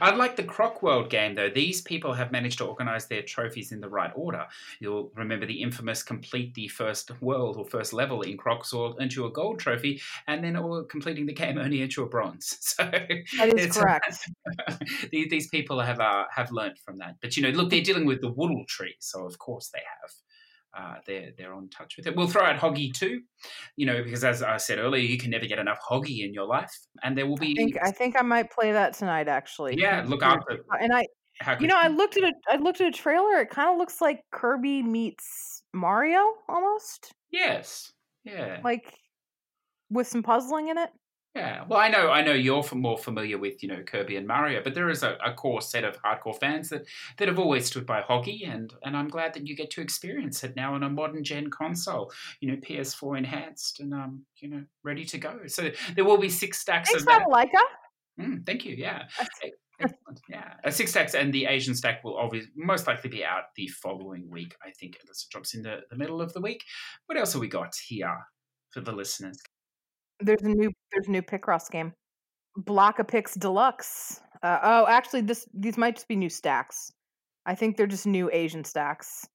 I'd 0.00 0.16
like 0.16 0.36
the 0.36 0.44
Croc 0.44 0.82
World 0.82 1.10
game, 1.10 1.34
though. 1.34 1.50
These 1.50 1.82
people 1.82 2.12
have 2.12 2.32
managed 2.32 2.58
to 2.58 2.66
organise 2.66 3.06
their 3.06 3.22
trophies 3.22 3.72
in 3.72 3.80
the 3.80 3.88
right 3.88 4.12
order. 4.14 4.46
You'll 4.80 5.10
remember 5.14 5.46
the 5.46 5.62
infamous 5.62 6.02
complete 6.02 6.54
the 6.54 6.68
first 6.68 7.10
world 7.20 7.56
or 7.56 7.64
first 7.64 7.92
level 7.92 8.22
in 8.22 8.36
Croc's 8.36 8.72
World 8.72 9.00
into 9.00 9.26
a 9.26 9.30
gold 9.32 9.58
trophy, 9.58 10.00
and 10.26 10.42
then 10.42 10.56
or 10.56 10.84
completing 10.84 11.26
the 11.26 11.32
game 11.32 11.58
only 11.64 11.82
into 11.82 12.02
a 12.02 12.06
bronze. 12.06 12.58
So 12.74 12.84
That 12.90 13.56
is 13.56 13.76
correct. 13.76 14.28
these, 15.12 15.28
these 15.30 15.48
people 15.48 15.80
have 15.80 16.00
uh, 16.00 16.24
have 16.34 16.50
learnt 16.50 16.78
from 16.78 16.98
that. 16.98 17.16
But 17.20 17.36
you 17.36 17.42
know, 17.42 17.50
look, 17.50 17.70
they're 17.70 17.82
dealing 17.82 18.06
with 18.06 18.20
the 18.20 18.32
Woodle 18.32 18.64
tree, 18.66 18.96
so 18.98 19.26
of 19.26 19.38
course 19.38 19.68
they 19.68 19.82
have. 20.00 20.10
Uh, 20.76 20.96
they're 21.06 21.30
they're 21.38 21.54
on 21.54 21.68
touch 21.68 21.96
with 21.96 22.06
it. 22.06 22.16
We'll 22.16 22.26
throw 22.26 22.42
out 22.42 22.56
Hoggy 22.56 22.92
too, 22.92 23.20
you 23.76 23.86
know, 23.86 24.02
because 24.02 24.24
as 24.24 24.42
I 24.42 24.56
said 24.56 24.78
earlier, 24.78 25.02
you 25.02 25.18
can 25.18 25.30
never 25.30 25.46
get 25.46 25.58
enough 25.58 25.78
Hoggy 25.88 26.24
in 26.24 26.34
your 26.34 26.46
life, 26.46 26.72
and 27.02 27.16
there 27.16 27.26
will 27.26 27.36
be. 27.36 27.52
I 27.52 27.54
think 27.54 27.76
I 27.84 27.90
think 27.90 28.16
I 28.18 28.22
might 28.22 28.50
play 28.50 28.72
that 28.72 28.94
tonight 28.94 29.28
actually. 29.28 29.76
yeah, 29.78 30.04
look 30.06 30.22
after. 30.22 30.64
And 30.80 30.92
I 30.92 31.06
How 31.40 31.58
you 31.58 31.66
know, 31.66 31.76
I 31.78 31.88
looked 31.88 32.16
at 32.16 32.24
a 32.24 32.32
I 32.48 32.56
looked 32.56 32.80
at 32.80 32.88
a 32.88 32.92
trailer, 32.92 33.38
it 33.40 33.50
kind 33.50 33.70
of 33.70 33.78
looks 33.78 34.00
like 34.00 34.20
Kirby 34.32 34.82
meets 34.82 35.62
Mario 35.72 36.20
almost, 36.48 37.12
Yes. 37.30 37.92
Yeah. 38.24 38.60
like 38.64 38.92
with 39.90 40.06
some 40.08 40.22
puzzling 40.22 40.68
in 40.68 40.78
it. 40.78 40.90
Yeah. 41.34 41.64
Well, 41.68 41.80
I 41.80 41.88
know. 41.88 42.10
I 42.10 42.22
know 42.22 42.32
you're 42.32 42.64
more 42.74 42.96
familiar 42.96 43.38
with 43.38 43.60
you 43.60 43.68
know 43.68 43.82
Kirby 43.82 44.16
and 44.16 44.26
Mario, 44.26 44.62
but 44.62 44.74
there 44.74 44.88
is 44.88 45.02
a, 45.02 45.16
a 45.24 45.32
core 45.34 45.60
set 45.60 45.82
of 45.82 46.00
hardcore 46.00 46.38
fans 46.38 46.68
that 46.68 46.86
that 47.18 47.26
have 47.26 47.40
always 47.40 47.66
stood 47.66 47.86
by 47.86 48.02
Hoggy, 48.02 48.48
and 48.48 48.72
and 48.84 48.96
I'm 48.96 49.08
glad 49.08 49.34
that 49.34 49.46
you 49.46 49.56
get 49.56 49.70
to 49.70 49.80
experience 49.80 50.44
it 50.44 50.54
now 50.54 50.74
on 50.74 50.84
a 50.84 50.90
modern 50.90 51.24
gen 51.24 51.50
console. 51.50 52.12
You 52.40 52.52
know, 52.52 52.58
PS4 52.58 53.18
enhanced 53.18 53.80
and 53.80 53.92
um 53.92 54.24
you 54.36 54.48
know 54.48 54.64
ready 54.84 55.04
to 55.06 55.18
go. 55.18 55.40
So 55.46 55.70
there 55.96 56.04
will 56.04 56.18
be 56.18 56.28
six 56.28 56.60
stacks 56.60 56.90
Thanks, 56.90 57.02
of 57.02 57.08
that. 57.08 57.24
Malika. 57.28 57.58
Mm, 58.20 58.46
thank 58.46 58.64
you. 58.64 58.76
Yeah. 58.76 59.04
Excellent. 59.80 60.20
Yeah. 60.28 60.54
A 60.62 60.70
six 60.70 60.92
stacks 60.92 61.14
and 61.14 61.32
the 61.32 61.46
Asian 61.46 61.74
stack 61.74 62.04
will 62.04 62.16
obviously 62.16 62.52
most 62.56 62.86
likely 62.86 63.10
be 63.10 63.24
out 63.24 63.44
the 63.56 63.66
following 63.66 64.30
week. 64.30 64.54
I 64.64 64.70
think 64.70 64.98
unless 65.02 65.24
it 65.24 65.32
drops 65.32 65.54
in 65.54 65.62
the, 65.62 65.80
the 65.90 65.96
middle 65.96 66.20
of 66.20 66.32
the 66.32 66.40
week. 66.40 66.62
What 67.06 67.18
else 67.18 67.32
have 67.32 67.40
we 67.40 67.48
got 67.48 67.74
here 67.88 68.16
for 68.70 68.80
the 68.80 68.92
listeners? 68.92 69.38
There's 70.20 70.42
a 70.42 70.48
new 70.48 70.70
there's 70.92 71.08
a 71.08 71.10
new 71.10 71.22
Picross 71.22 71.70
game. 71.70 71.92
Blockapix 72.58 73.38
Deluxe. 73.38 74.20
Uh, 74.42 74.58
oh, 74.62 74.86
actually, 74.86 75.22
this 75.22 75.46
these 75.54 75.76
might 75.76 75.96
just 75.96 76.08
be 76.08 76.16
new 76.16 76.28
stacks. 76.30 76.92
I 77.46 77.54
think 77.54 77.76
they're 77.76 77.86
just 77.86 78.06
new 78.06 78.30
Asian 78.32 78.64
stacks. 78.64 79.26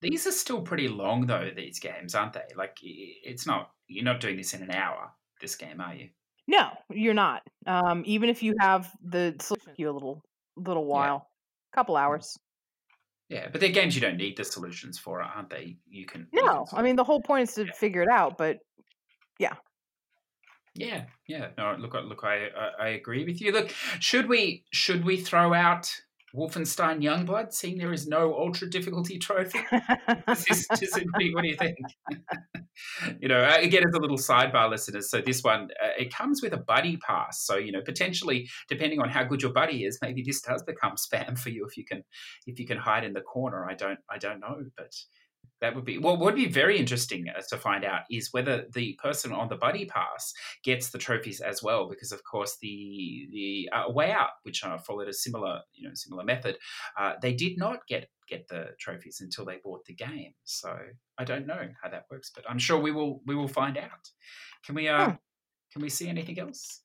These 0.00 0.26
are 0.26 0.32
still 0.32 0.62
pretty 0.62 0.88
long 0.88 1.26
though. 1.26 1.50
These 1.54 1.78
games, 1.80 2.14
aren't 2.14 2.32
they? 2.34 2.44
Like 2.56 2.76
it's 2.82 3.46
not. 3.46 3.70
You're 3.88 4.04
not 4.04 4.20
doing 4.20 4.36
this 4.36 4.54
in 4.54 4.62
an 4.62 4.70
hour. 4.70 5.12
This 5.40 5.56
game, 5.56 5.80
are 5.80 5.94
you? 5.94 6.08
No, 6.48 6.70
you're 6.90 7.14
not. 7.14 7.42
Um, 7.66 8.02
even 8.04 8.28
if 8.28 8.42
you 8.42 8.54
have 8.60 8.90
the 9.02 9.34
solution, 9.40 9.74
you 9.76 9.90
a 9.90 9.92
little 9.92 10.20
little 10.56 10.84
while, 10.86 11.30
couple 11.74 11.96
hours. 11.96 12.36
Yeah, 13.28 13.48
but 13.50 13.60
they're 13.60 13.70
games 13.70 13.94
you 13.94 14.00
don't 14.00 14.16
need 14.18 14.36
the 14.36 14.44
solutions 14.44 14.98
for, 14.98 15.22
aren't 15.22 15.48
they? 15.50 15.78
You 15.88 16.04
can. 16.04 16.28
you 16.32 16.44
No, 16.44 16.64
can 16.68 16.78
I 16.78 16.82
mean 16.82 16.96
the 16.96 17.04
whole 17.04 17.22
point 17.22 17.48
is 17.48 17.54
to 17.54 17.64
Yeah. 17.66 17.72
figure 17.72 18.02
it 18.02 18.08
out, 18.08 18.36
but 18.36 18.58
Yeah, 19.38 19.54
yeah. 20.74 21.04
Yeah. 21.28 21.48
No, 21.58 21.76
look, 21.78 21.94
I- 21.94 22.00
look, 22.00 22.24
I, 22.24 22.46
I, 22.56 22.86
I 22.86 22.88
agree 22.90 23.24
with 23.24 23.40
you. 23.40 23.52
Look, 23.52 23.72
should 24.00 24.28
we 24.28 24.64
should 24.72 25.04
we 25.04 25.16
throw 25.18 25.52
out 25.52 25.90
Wolfenstein 26.34 27.02
Youngblood, 27.02 27.52
seeing 27.52 27.76
there 27.76 27.92
is 27.92 28.06
no 28.08 28.34
ultra 28.34 28.68
difficulty 28.68 29.18
trophy? 29.18 29.60
This 30.48 30.66
disagree? 30.78 31.34
What 31.34 31.42
do 31.42 31.48
you 31.48 31.56
think? 31.56 31.76
you 33.20 33.28
know, 33.28 33.42
uh, 33.42 33.58
again, 33.60 33.82
as 33.86 33.94
a 33.94 33.98
little 34.00 34.16
sidebar, 34.16 34.70
listeners. 34.70 35.10
So 35.10 35.20
this 35.20 35.42
one, 35.42 35.68
uh, 35.82 35.88
it 35.98 36.12
comes 36.14 36.42
with 36.42 36.52
a 36.52 36.58
buddy 36.58 36.96
pass. 36.98 37.44
So 37.44 37.56
you 37.56 37.72
know, 37.72 37.82
potentially, 37.82 38.48
depending 38.68 39.00
on 39.00 39.08
how 39.08 39.24
good 39.24 39.42
your 39.42 39.52
buddy 39.52 39.84
is, 39.84 39.98
maybe 40.02 40.22
this 40.22 40.40
does 40.40 40.62
become 40.62 40.94
spam 40.96 41.38
for 41.42 41.50
you 41.50 41.66
if 41.66 41.76
you 41.76 41.84
can 41.84 42.02
if 42.46 42.58
you 42.58 42.66
can 42.66 42.78
hide 42.78 43.04
in 43.04 43.12
the 43.12 43.20
corner. 43.20 43.66
I 43.68 43.74
don't 43.74 43.98
I 44.10 44.18
don't 44.18 44.40
know, 44.40 44.56
but 44.76 44.92
that 45.60 45.74
would 45.76 45.84
be. 45.84 45.98
What 45.98 46.18
would 46.18 46.34
be 46.34 46.48
very 46.48 46.76
interesting 46.76 47.26
uh, 47.28 47.40
to 47.50 47.56
find 47.56 47.84
out 47.84 48.02
is 48.10 48.32
whether 48.32 48.66
the 48.74 48.98
person 49.02 49.32
on 49.32 49.48
the 49.48 49.56
buddy 49.56 49.84
pass 49.86 50.32
gets 50.64 50.90
the 50.90 50.98
trophies 50.98 51.40
as 51.40 51.62
well, 51.62 51.88
because 51.88 52.12
of 52.12 52.24
course 52.24 52.56
the 52.60 53.28
the 53.32 53.70
uh, 53.72 53.90
way 53.90 54.10
out, 54.10 54.30
which 54.42 54.64
uh, 54.64 54.78
followed 54.78 55.08
a 55.08 55.12
similar 55.12 55.60
you 55.72 55.86
know 55.88 55.94
similar 55.94 56.24
method, 56.24 56.58
uh, 56.98 57.14
they 57.22 57.32
did 57.32 57.58
not 57.58 57.86
get 57.86 58.08
get 58.28 58.48
the 58.48 58.70
trophies 58.80 59.20
until 59.20 59.44
they 59.44 59.58
bought 59.62 59.84
the 59.84 59.94
game. 59.94 60.34
So 60.44 60.76
I 61.18 61.24
don't 61.24 61.46
know 61.46 61.68
how 61.82 61.90
that 61.90 62.06
works, 62.10 62.30
but 62.34 62.44
I'm 62.48 62.58
sure 62.58 62.78
we 62.80 62.90
will 62.92 63.20
we 63.26 63.34
will 63.36 63.48
find 63.48 63.78
out. 63.78 64.10
Can 64.64 64.74
we 64.74 64.88
uh 64.88 65.06
Hmm. 65.06 65.16
can 65.72 65.82
we 65.82 65.88
see 65.90 66.08
anything 66.08 66.38
else? 66.38 66.81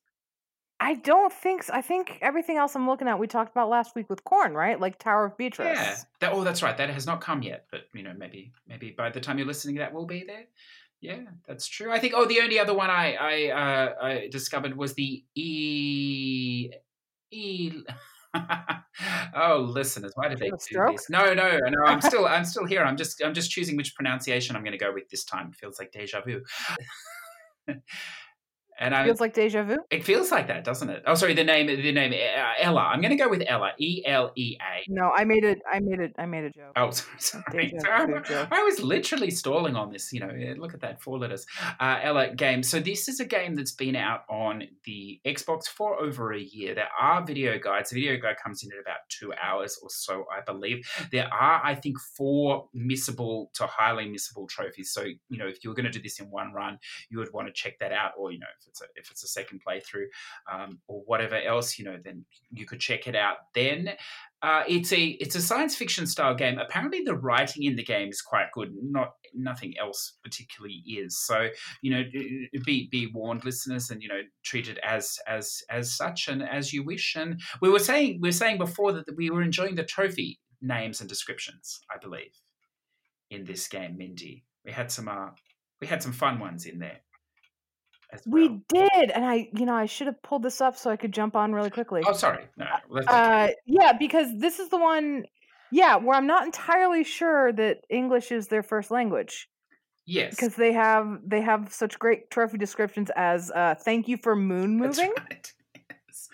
I 0.80 0.94
don't 0.94 1.32
think 1.32 1.64
so. 1.64 1.72
I 1.72 1.82
think 1.82 2.18
everything 2.20 2.56
else 2.56 2.76
I'm 2.76 2.86
looking 2.86 3.08
at 3.08 3.18
we 3.18 3.26
talked 3.26 3.50
about 3.50 3.68
last 3.68 3.96
week 3.96 4.08
with 4.08 4.22
corn, 4.22 4.54
right? 4.54 4.78
Like 4.80 4.98
Tower 4.98 5.26
of 5.26 5.36
Beatrice. 5.36 5.76
Yeah, 5.76 5.96
that, 6.20 6.32
oh, 6.32 6.44
that's 6.44 6.62
right. 6.62 6.76
That 6.76 6.90
has 6.90 7.04
not 7.04 7.20
come 7.20 7.42
yet, 7.42 7.66
but 7.70 7.82
you 7.92 8.02
know, 8.04 8.14
maybe 8.16 8.52
maybe 8.68 8.92
by 8.96 9.10
the 9.10 9.20
time 9.20 9.38
you're 9.38 9.46
listening, 9.46 9.76
that 9.76 9.92
will 9.92 10.06
be 10.06 10.24
there. 10.24 10.44
Yeah, 11.00 11.22
that's 11.46 11.66
true. 11.66 11.92
I 11.92 11.98
think. 11.98 12.14
Oh, 12.16 12.26
the 12.26 12.40
only 12.40 12.58
other 12.58 12.74
one 12.74 12.90
I 12.90 13.14
I, 13.14 13.50
uh, 13.50 13.94
I 14.00 14.28
discovered 14.30 14.76
was 14.76 14.94
the 14.94 15.24
E 15.34 16.70
E. 17.30 17.82
oh, 19.34 19.66
listeners, 19.68 20.12
why 20.14 20.28
did 20.28 20.38
they 20.38 20.50
do 20.50 20.86
this? 20.90 21.08
No, 21.10 21.34
no, 21.34 21.58
no. 21.58 21.84
I'm 21.86 22.00
still 22.00 22.26
I'm 22.26 22.44
still 22.44 22.66
here. 22.66 22.84
I'm 22.84 22.96
just 22.96 23.22
I'm 23.22 23.34
just 23.34 23.50
choosing 23.50 23.76
which 23.76 23.94
pronunciation 23.94 24.54
I'm 24.54 24.62
going 24.62 24.72
to 24.72 24.78
go 24.78 24.92
with 24.92 25.08
this 25.08 25.24
time. 25.24 25.48
It 25.48 25.56
feels 25.56 25.78
like 25.78 25.92
deja 25.92 26.20
vu. 26.20 26.42
and 28.78 28.94
I 28.94 29.04
Feels 29.04 29.20
like 29.20 29.34
deja 29.34 29.62
vu. 29.62 29.78
it 29.90 30.04
feels 30.04 30.30
like 30.30 30.48
that, 30.48 30.64
doesn't 30.64 30.88
it? 30.90 31.02
Oh, 31.06 31.14
sorry, 31.14 31.34
the 31.34 31.44
name 31.44 31.66
the 31.66 31.92
name 31.92 32.12
uh, 32.12 32.52
Ella. 32.60 32.82
I'm 32.82 33.00
going 33.00 33.16
to 33.16 33.22
go 33.22 33.28
with 33.28 33.42
Ella. 33.46 33.72
E 33.78 34.02
L 34.06 34.32
E 34.36 34.56
A. 34.60 34.84
No, 34.88 35.10
I 35.14 35.24
made 35.24 35.44
it. 35.44 35.58
I 35.70 35.80
made 35.80 36.00
it. 36.00 36.12
I 36.18 36.26
made 36.26 36.44
a 36.44 36.50
joke. 36.50 36.72
Oh, 36.76 36.90
sorry, 36.92 37.18
sorry. 37.18 37.42
Deja 37.52 37.80
Sorry, 37.80 38.06
vu 38.06 38.34
I'm- 38.34 38.48
I 38.50 38.62
was 38.62 38.80
literally 38.80 39.30
stalling 39.30 39.76
on 39.76 39.90
this. 39.92 40.12
You 40.12 40.20
know, 40.20 40.30
look 40.58 40.74
at 40.74 40.80
that, 40.80 41.00
four 41.02 41.18
letters. 41.18 41.46
Uh, 41.80 41.98
Ella 42.02 42.34
game. 42.34 42.62
So 42.62 42.80
this 42.80 43.08
is 43.08 43.20
a 43.20 43.24
game 43.24 43.54
that's 43.54 43.72
been 43.72 43.96
out 43.96 44.20
on 44.28 44.64
the 44.84 45.20
Xbox 45.26 45.64
for 45.66 46.00
over 46.00 46.32
a 46.32 46.40
year. 46.40 46.74
There 46.74 46.88
are 47.00 47.24
video 47.24 47.58
guides. 47.58 47.90
The 47.90 47.96
video 48.00 48.20
guide 48.20 48.36
comes 48.42 48.62
in 48.62 48.70
at 48.72 48.78
about 48.80 48.98
two 49.08 49.32
hours 49.34 49.78
or 49.82 49.90
so, 49.90 50.24
I 50.36 50.40
believe. 50.40 50.86
There 51.12 51.28
are, 51.32 51.60
I 51.64 51.74
think, 51.74 51.98
four 52.16 52.68
missable 52.76 53.52
to 53.54 53.66
highly 53.66 54.06
missable 54.06 54.48
trophies. 54.48 54.92
So 54.92 55.02
you 55.04 55.38
know, 55.38 55.46
if 55.46 55.64
you're 55.64 55.74
going 55.74 55.86
to 55.86 55.90
do 55.90 56.00
this 56.02 56.20
in 56.20 56.26
one 56.30 56.52
run, 56.52 56.78
you 57.10 57.18
would 57.18 57.32
want 57.32 57.48
to 57.48 57.52
check 57.52 57.78
that 57.80 57.92
out, 57.92 58.12
or 58.18 58.32
you 58.32 58.38
know, 58.38 58.46
it's 58.68 58.80
a 58.80 58.84
if 58.96 59.10
it's 59.10 59.24
a 59.24 59.28
second 59.28 59.60
playthrough 59.66 60.06
um, 60.52 60.78
or 60.88 61.02
whatever 61.06 61.40
else, 61.40 61.78
you 61.78 61.84
know, 61.84 61.98
then 62.02 62.24
you 62.50 62.66
could 62.66 62.80
check 62.80 63.06
it 63.06 63.16
out 63.16 63.36
then. 63.54 63.90
Uh, 64.40 64.62
it's 64.68 64.92
a 64.92 65.04
it's 65.20 65.34
a 65.34 65.42
science 65.42 65.74
fiction 65.74 66.06
style 66.06 66.34
game. 66.34 66.58
Apparently, 66.58 67.02
the 67.04 67.16
writing 67.16 67.64
in 67.64 67.74
the 67.76 67.82
game 67.82 68.08
is 68.08 68.22
quite 68.22 68.46
good. 68.52 68.72
Not 68.80 69.12
nothing 69.34 69.74
else 69.78 70.18
particularly 70.22 70.82
is. 70.86 71.18
So 71.18 71.48
you 71.82 71.90
know, 71.90 72.04
be 72.64 72.88
be 72.90 73.10
warned, 73.12 73.44
listeners, 73.44 73.90
and 73.90 74.02
you 74.02 74.08
know, 74.08 74.20
treat 74.44 74.68
it 74.68 74.78
as 74.84 75.18
as 75.26 75.62
as 75.70 75.92
such 75.92 76.28
and 76.28 76.42
as 76.42 76.72
you 76.72 76.84
wish. 76.84 77.16
And 77.16 77.40
we 77.60 77.68
were 77.68 77.80
saying 77.80 78.18
we 78.20 78.28
were 78.28 78.32
saying 78.32 78.58
before 78.58 78.92
that 78.92 79.04
we 79.16 79.30
were 79.30 79.42
enjoying 79.42 79.74
the 79.74 79.84
trophy 79.84 80.38
names 80.62 81.00
and 81.00 81.08
descriptions. 81.08 81.80
I 81.92 81.98
believe 81.98 82.32
in 83.30 83.44
this 83.44 83.68
game, 83.68 83.96
Mindy. 83.96 84.44
We 84.64 84.72
had 84.72 84.90
some 84.90 85.08
uh, 85.08 85.30
we 85.80 85.86
had 85.86 86.02
some 86.02 86.12
fun 86.12 86.38
ones 86.38 86.66
in 86.66 86.78
there. 86.78 87.00
Well. 88.12 88.20
We 88.26 88.60
did, 88.68 89.10
and 89.10 89.24
I, 89.24 89.48
you 89.54 89.66
know, 89.66 89.74
I 89.74 89.86
should 89.86 90.06
have 90.06 90.22
pulled 90.22 90.42
this 90.42 90.60
up 90.60 90.76
so 90.76 90.90
I 90.90 90.96
could 90.96 91.12
jump 91.12 91.36
on 91.36 91.52
really 91.52 91.70
quickly. 91.70 92.02
Oh, 92.06 92.14
sorry. 92.14 92.46
No, 92.56 92.66
okay. 92.90 93.04
Uh, 93.06 93.48
yeah, 93.66 93.92
because 93.92 94.28
this 94.38 94.58
is 94.58 94.70
the 94.70 94.78
one, 94.78 95.24
yeah, 95.70 95.96
where 95.96 96.16
I'm 96.16 96.26
not 96.26 96.44
entirely 96.46 97.04
sure 97.04 97.52
that 97.52 97.78
English 97.90 98.32
is 98.32 98.48
their 98.48 98.62
first 98.62 98.90
language 98.90 99.48
yes. 100.08 100.34
because 100.34 100.56
they 100.56 100.72
have 100.72 101.20
they 101.24 101.42
have 101.42 101.72
such 101.72 101.98
great 101.98 102.30
trophy 102.30 102.58
descriptions 102.58 103.10
as 103.14 103.50
uh, 103.50 103.74
"Thank 103.78 104.08
you 104.08 104.16
for 104.16 104.34
moon 104.34 104.76
moving." 104.76 105.12
right. 105.16 105.52
Yes. 106.08 106.28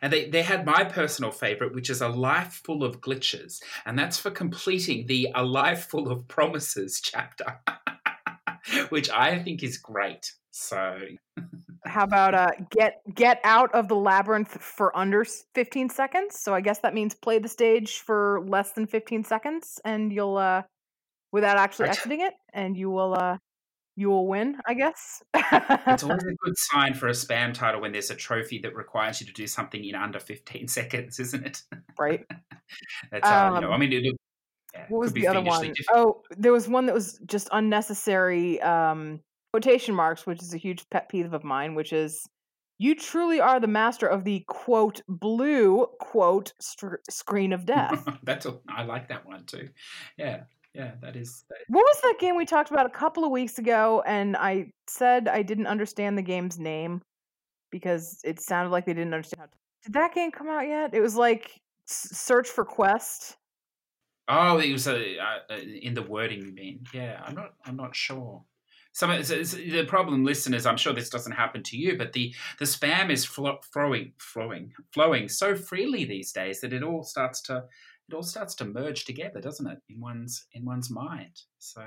And 0.00 0.12
they, 0.12 0.30
they 0.30 0.42
had 0.42 0.64
my 0.64 0.84
personal 0.84 1.32
favorite, 1.32 1.74
which 1.74 1.90
is 1.90 2.00
A 2.00 2.08
Life 2.08 2.62
Full 2.64 2.84
of 2.84 3.00
Glitches. 3.00 3.60
And 3.84 3.98
that's 3.98 4.16
for 4.16 4.30
completing 4.30 5.06
the 5.06 5.28
A 5.34 5.44
Life 5.44 5.86
Full 5.86 6.08
of 6.10 6.26
Promises 6.28 7.00
chapter, 7.04 7.60
which 8.90 9.10
I 9.10 9.40
think 9.40 9.64
is 9.64 9.76
great. 9.76 10.32
So, 10.58 10.98
How 11.86 12.02
about 12.02 12.34
uh, 12.34 12.50
get 12.70 13.00
get 13.14 13.40
out 13.44 13.72
of 13.74 13.86
the 13.86 13.94
labyrinth 13.94 14.60
for 14.60 14.94
under 14.96 15.24
15 15.54 15.88
seconds? 15.88 16.40
So 16.40 16.52
I 16.52 16.60
guess 16.60 16.80
that 16.80 16.94
means 16.94 17.14
play 17.14 17.38
the 17.38 17.48
stage 17.48 18.00
for 18.00 18.44
less 18.44 18.72
than 18.72 18.86
15 18.88 19.22
seconds, 19.22 19.80
and 19.84 20.12
you'll 20.12 20.36
uh, 20.36 20.62
without 21.30 21.58
actually 21.58 21.88
exiting 21.88 22.22
it, 22.22 22.34
and 22.52 22.76
you 22.76 22.90
will 22.90 23.14
uh, 23.14 23.38
you 23.94 24.10
will 24.10 24.26
win. 24.26 24.56
I 24.66 24.74
guess. 24.74 25.22
it's 25.32 26.02
always 26.02 26.24
a 26.24 26.34
good 26.44 26.54
sign 26.56 26.92
for 26.94 27.06
a 27.06 27.12
spam 27.12 27.54
title 27.54 27.80
when 27.80 27.92
there's 27.92 28.10
a 28.10 28.16
trophy 28.16 28.58
that 28.64 28.74
requires 28.74 29.20
you 29.20 29.26
to 29.28 29.32
do 29.32 29.46
something 29.46 29.84
in 29.84 29.94
under 29.94 30.18
15 30.18 30.66
seconds, 30.66 31.20
isn't 31.20 31.46
it? 31.46 31.62
right. 31.98 32.26
That's 33.12 33.28
how, 33.28 33.54
you 33.54 33.60
know, 33.60 33.70
I 33.70 33.74
Um, 33.74 33.80
mean, 33.80 33.92
it, 33.92 34.16
yeah, 34.74 34.86
What 34.88 34.98
was 34.98 35.12
the 35.12 35.28
other 35.28 35.40
one? 35.40 35.72
difficult. 35.72 36.24
Oh, 36.28 36.34
there 36.36 36.52
was 36.52 36.68
one 36.68 36.86
that 36.86 36.94
was 36.94 37.20
just 37.26 37.48
unnecessary 37.52 38.60
um, 38.60 39.20
quotation 39.52 39.94
marks, 39.94 40.26
which 40.26 40.42
is 40.42 40.54
a 40.54 40.58
huge 40.58 40.88
pet 40.90 41.08
peeve 41.08 41.32
of 41.32 41.44
mine, 41.44 41.74
which 41.74 41.92
is 41.92 42.28
you 42.78 42.94
truly 42.94 43.40
are 43.40 43.58
the 43.58 43.66
master 43.66 44.06
of 44.06 44.24
the 44.24 44.44
quote 44.48 45.02
blue 45.08 45.86
quote 46.00 46.52
str- 46.60 46.96
screen 47.10 47.52
of 47.52 47.66
death. 47.66 48.06
That's 48.22 48.46
a, 48.46 48.58
I 48.68 48.84
like 48.84 49.08
that 49.08 49.26
one 49.26 49.44
too. 49.44 49.68
Yeah, 50.16 50.42
yeah, 50.74 50.92
that 51.00 51.16
is. 51.16 51.44
That 51.48 51.56
is 51.60 51.64
what 51.68 51.82
was 51.82 52.00
that 52.02 52.16
game 52.20 52.36
we 52.36 52.46
talked 52.46 52.70
about 52.70 52.86
a 52.86 52.90
couple 52.90 53.24
of 53.24 53.30
weeks 53.30 53.58
ago? 53.58 54.02
And 54.06 54.36
I 54.36 54.72
said 54.88 55.28
I 55.28 55.42
didn't 55.42 55.66
understand 55.66 56.16
the 56.16 56.22
game's 56.22 56.58
name 56.58 57.02
because 57.70 58.20
it 58.24 58.40
sounded 58.40 58.70
like 58.70 58.86
they 58.86 58.94
didn't 58.94 59.14
understand 59.14 59.40
how 59.40 59.46
to. 59.46 59.52
Did 59.84 59.92
that 59.94 60.14
game 60.14 60.30
come 60.30 60.48
out 60.48 60.66
yet? 60.66 60.94
It 60.94 61.00
was 61.00 61.16
like 61.16 61.60
S- 61.88 62.10
Search 62.12 62.48
for 62.48 62.64
Quest. 62.64 63.36
Oh, 64.28 64.58
it 64.58 64.70
was 64.72 64.86
uh, 64.86 65.02
uh, 65.50 65.56
in 65.56 65.94
the 65.94 66.02
wording. 66.02 66.44
You 66.44 66.52
mean? 66.52 66.84
Yeah, 66.92 67.22
I'm 67.24 67.34
not. 67.34 67.54
I'm 67.64 67.76
not 67.76 67.96
sure. 67.96 68.42
Some 68.98 69.10
the 69.10 69.84
problem, 69.86 70.24
listeners. 70.24 70.66
I'm 70.66 70.76
sure 70.76 70.92
this 70.92 71.08
doesn't 71.08 71.30
happen 71.30 71.62
to 71.62 71.76
you, 71.76 71.96
but 71.96 72.12
the 72.12 72.34
the 72.58 72.64
spam 72.64 73.10
is 73.10 73.24
flo- 73.24 73.60
flowing, 73.72 74.12
flowing, 74.18 74.72
flowing 74.92 75.28
so 75.28 75.54
freely 75.54 76.04
these 76.04 76.32
days 76.32 76.60
that 76.62 76.72
it 76.72 76.82
all 76.82 77.04
starts 77.04 77.40
to 77.42 77.62
it 78.08 78.14
all 78.14 78.24
starts 78.24 78.56
to 78.56 78.64
merge 78.64 79.04
together, 79.04 79.40
doesn't 79.40 79.68
it? 79.68 79.78
In 79.88 80.00
one's 80.00 80.46
in 80.52 80.64
one's 80.64 80.90
mind. 80.90 81.42
So, 81.60 81.84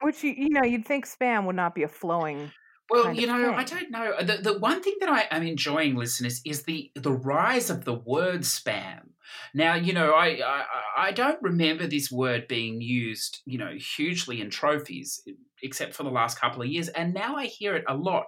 Which 0.00 0.24
you 0.24 0.30
you 0.30 0.48
know 0.48 0.64
you'd 0.64 0.86
think 0.86 1.06
spam 1.06 1.44
would 1.44 1.56
not 1.56 1.74
be 1.74 1.82
a 1.82 1.88
flowing. 1.88 2.52
well, 2.88 3.12
you 3.12 3.26
know, 3.26 3.52
I 3.52 3.64
don't 3.64 3.90
know. 3.90 4.14
The 4.18 4.38
the 4.38 4.58
one 4.58 4.82
thing 4.82 4.94
that 5.00 5.10
I 5.10 5.26
am 5.30 5.46
enjoying, 5.46 5.94
listeners, 5.94 6.40
is 6.46 6.62
the 6.62 6.90
the 6.94 7.12
rise 7.12 7.68
of 7.68 7.84
the 7.84 7.96
word 7.96 8.44
spam. 8.44 9.08
Now, 9.52 9.74
you 9.74 9.92
know, 9.92 10.12
I, 10.12 10.40
I 10.42 10.64
I 11.08 11.12
don't 11.12 11.42
remember 11.42 11.86
this 11.86 12.10
word 12.10 12.48
being 12.48 12.80
used, 12.80 13.42
you 13.44 13.58
know, 13.58 13.74
hugely 13.76 14.40
in 14.40 14.48
trophies, 14.48 15.20
except 15.62 15.94
for 15.94 16.02
the 16.02 16.10
last 16.10 16.40
couple 16.40 16.62
of 16.62 16.68
years, 16.68 16.88
and 16.88 17.14
now 17.14 17.36
I 17.36 17.46
hear 17.46 17.76
it 17.76 17.84
a 17.88 17.96
lot, 17.96 18.26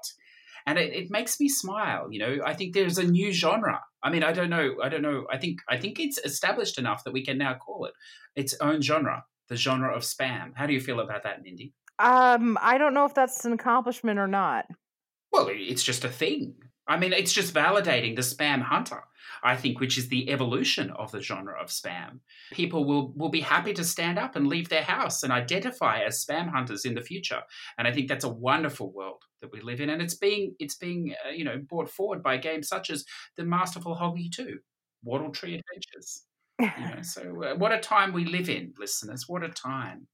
and 0.66 0.78
it, 0.78 0.92
it 0.92 1.10
makes 1.10 1.40
me 1.40 1.48
smile. 1.48 2.10
You 2.10 2.18
know, 2.18 2.38
I 2.44 2.54
think 2.54 2.74
there's 2.74 2.98
a 2.98 3.04
new 3.04 3.32
genre. 3.32 3.80
I 4.02 4.10
mean, 4.10 4.22
I 4.22 4.32
don't 4.32 4.50
know, 4.50 4.76
I 4.82 4.88
don't 4.88 5.02
know. 5.02 5.26
I 5.30 5.38
think 5.38 5.60
I 5.68 5.76
think 5.76 5.98
it's 5.98 6.18
established 6.18 6.78
enough 6.78 7.04
that 7.04 7.12
we 7.12 7.24
can 7.24 7.38
now 7.38 7.54
call 7.54 7.86
it 7.86 7.94
its 8.36 8.54
own 8.60 8.80
genre, 8.82 9.24
the 9.48 9.56
genre 9.56 9.94
of 9.94 10.02
spam. 10.02 10.52
How 10.54 10.66
do 10.66 10.72
you 10.72 10.80
feel 10.80 11.00
about 11.00 11.24
that, 11.24 11.42
Mindy? 11.42 11.72
Um, 11.98 12.56
I 12.60 12.78
don't 12.78 12.94
know 12.94 13.06
if 13.06 13.14
that's 13.14 13.44
an 13.44 13.52
accomplishment 13.52 14.18
or 14.18 14.28
not. 14.28 14.66
Well, 15.32 15.48
it's 15.50 15.82
just 15.82 16.04
a 16.04 16.08
thing. 16.08 16.54
I 16.88 16.96
mean, 16.96 17.12
it's 17.12 17.34
just 17.34 17.52
validating 17.52 18.16
the 18.16 18.22
spam 18.22 18.62
hunter, 18.62 19.02
I 19.42 19.56
think, 19.56 19.78
which 19.78 19.98
is 19.98 20.08
the 20.08 20.30
evolution 20.30 20.90
of 20.92 21.12
the 21.12 21.20
genre 21.20 21.54
of 21.60 21.68
spam. 21.68 22.20
People 22.50 22.86
will, 22.86 23.12
will 23.14 23.28
be 23.28 23.42
happy 23.42 23.74
to 23.74 23.84
stand 23.84 24.18
up 24.18 24.36
and 24.36 24.46
leave 24.46 24.70
their 24.70 24.82
house 24.82 25.22
and 25.22 25.30
identify 25.30 26.00
as 26.00 26.24
spam 26.24 26.50
hunters 26.50 26.86
in 26.86 26.94
the 26.94 27.02
future. 27.02 27.42
And 27.76 27.86
I 27.86 27.92
think 27.92 28.08
that's 28.08 28.24
a 28.24 28.30
wonderful 28.30 28.90
world 28.90 29.22
that 29.42 29.52
we 29.52 29.60
live 29.60 29.82
in. 29.82 29.90
And 29.90 30.00
it's 30.00 30.14
being, 30.14 30.54
it's 30.58 30.76
being 30.76 31.14
uh, 31.26 31.30
you 31.30 31.44
know, 31.44 31.58
brought 31.58 31.90
forward 31.90 32.22
by 32.22 32.38
games 32.38 32.68
such 32.68 32.88
as 32.88 33.04
The 33.36 33.44
Masterful 33.44 33.96
Hoggy 33.96 34.32
2, 34.32 34.58
Woodle 35.04 35.30
Tree 35.30 35.60
Adventures. 35.60 36.24
You 36.58 36.96
know, 36.96 37.02
so 37.02 37.44
uh, 37.44 37.54
what 37.56 37.72
a 37.72 37.78
time 37.78 38.14
we 38.14 38.24
live 38.24 38.48
in, 38.48 38.72
listeners. 38.78 39.24
What 39.28 39.44
a 39.44 39.50
time. 39.50 40.06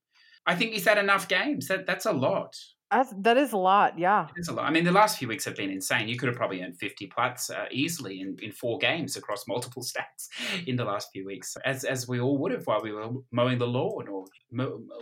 I 0.45 0.55
think 0.55 0.75
is 0.75 0.83
that 0.83 0.97
enough 0.97 1.27
games? 1.27 1.67
That 1.67 1.87
that's 1.87 2.05
a 2.05 2.11
lot. 2.11 2.55
That's, 2.91 3.13
that 3.19 3.37
is 3.37 3.51
a 3.51 3.57
lot, 3.57 3.97
yeah. 3.97 4.27
It 4.35 4.39
is 4.39 4.47
a 4.47 4.53
lot. 4.53 4.65
I 4.65 4.69
mean, 4.69 4.83
the 4.83 4.91
last 4.91 5.17
few 5.17 5.27
weeks 5.27 5.43
have 5.45 5.55
been 5.55 5.71
insane. 5.71 6.07
You 6.07 6.17
could 6.17 6.27
have 6.27 6.35
probably 6.35 6.61
earned 6.61 6.77
50 6.77 7.07
plats 7.07 7.49
uh, 7.49 7.65
easily 7.71 8.21
in, 8.21 8.37
in 8.41 8.51
four 8.51 8.77
games 8.77 9.17
across 9.17 9.47
multiple 9.47 9.81
stacks 9.81 10.29
in 10.67 10.75
the 10.75 10.85
last 10.85 11.09
few 11.11 11.25
weeks, 11.25 11.57
as 11.65 11.83
as 11.83 12.07
we 12.07 12.19
all 12.19 12.37
would 12.37 12.51
have 12.51 12.65
while 12.67 12.81
we 12.81 12.91
were 12.91 13.09
mowing 13.31 13.57
the 13.57 13.67
lawn 13.67 14.07
or 14.07 14.25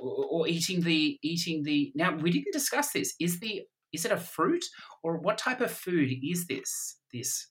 or 0.01 0.47
eating 0.47 0.81
the 0.81 1.19
eating 1.22 1.64
the. 1.64 1.91
Now 1.95 2.15
we 2.15 2.31
didn't 2.31 2.53
discuss 2.53 2.91
this. 2.91 3.14
Is 3.19 3.39
the 3.39 3.64
is 3.91 4.05
it 4.05 4.11
a 4.11 4.18
fruit 4.18 4.64
or 5.03 5.18
what 5.18 5.38
type 5.38 5.61
of 5.61 5.72
food 5.72 6.11
is 6.23 6.47
this? 6.47 6.97
This 7.11 7.47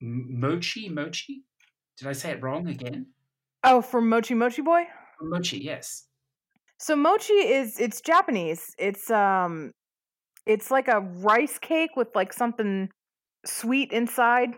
mochi 0.00 0.88
mochi? 0.88 1.42
Did 1.98 2.08
I 2.08 2.12
say 2.12 2.30
it 2.30 2.42
wrong 2.42 2.68
again? 2.68 3.06
Oh, 3.64 3.82
from 3.82 4.08
Mochi 4.08 4.34
Mochi 4.34 4.62
Boy? 4.62 4.84
Mochi, 5.20 5.58
yes. 5.58 6.04
So 6.78 6.94
mochi 6.96 7.34
is 7.34 7.78
it's 7.80 8.00
Japanese. 8.00 8.74
It's 8.78 9.10
um 9.10 9.72
it's 10.46 10.70
like 10.70 10.88
a 10.88 11.00
rice 11.00 11.58
cake 11.58 11.96
with 11.96 12.08
like 12.14 12.32
something 12.32 12.90
sweet 13.44 13.92
inside. 13.92 14.50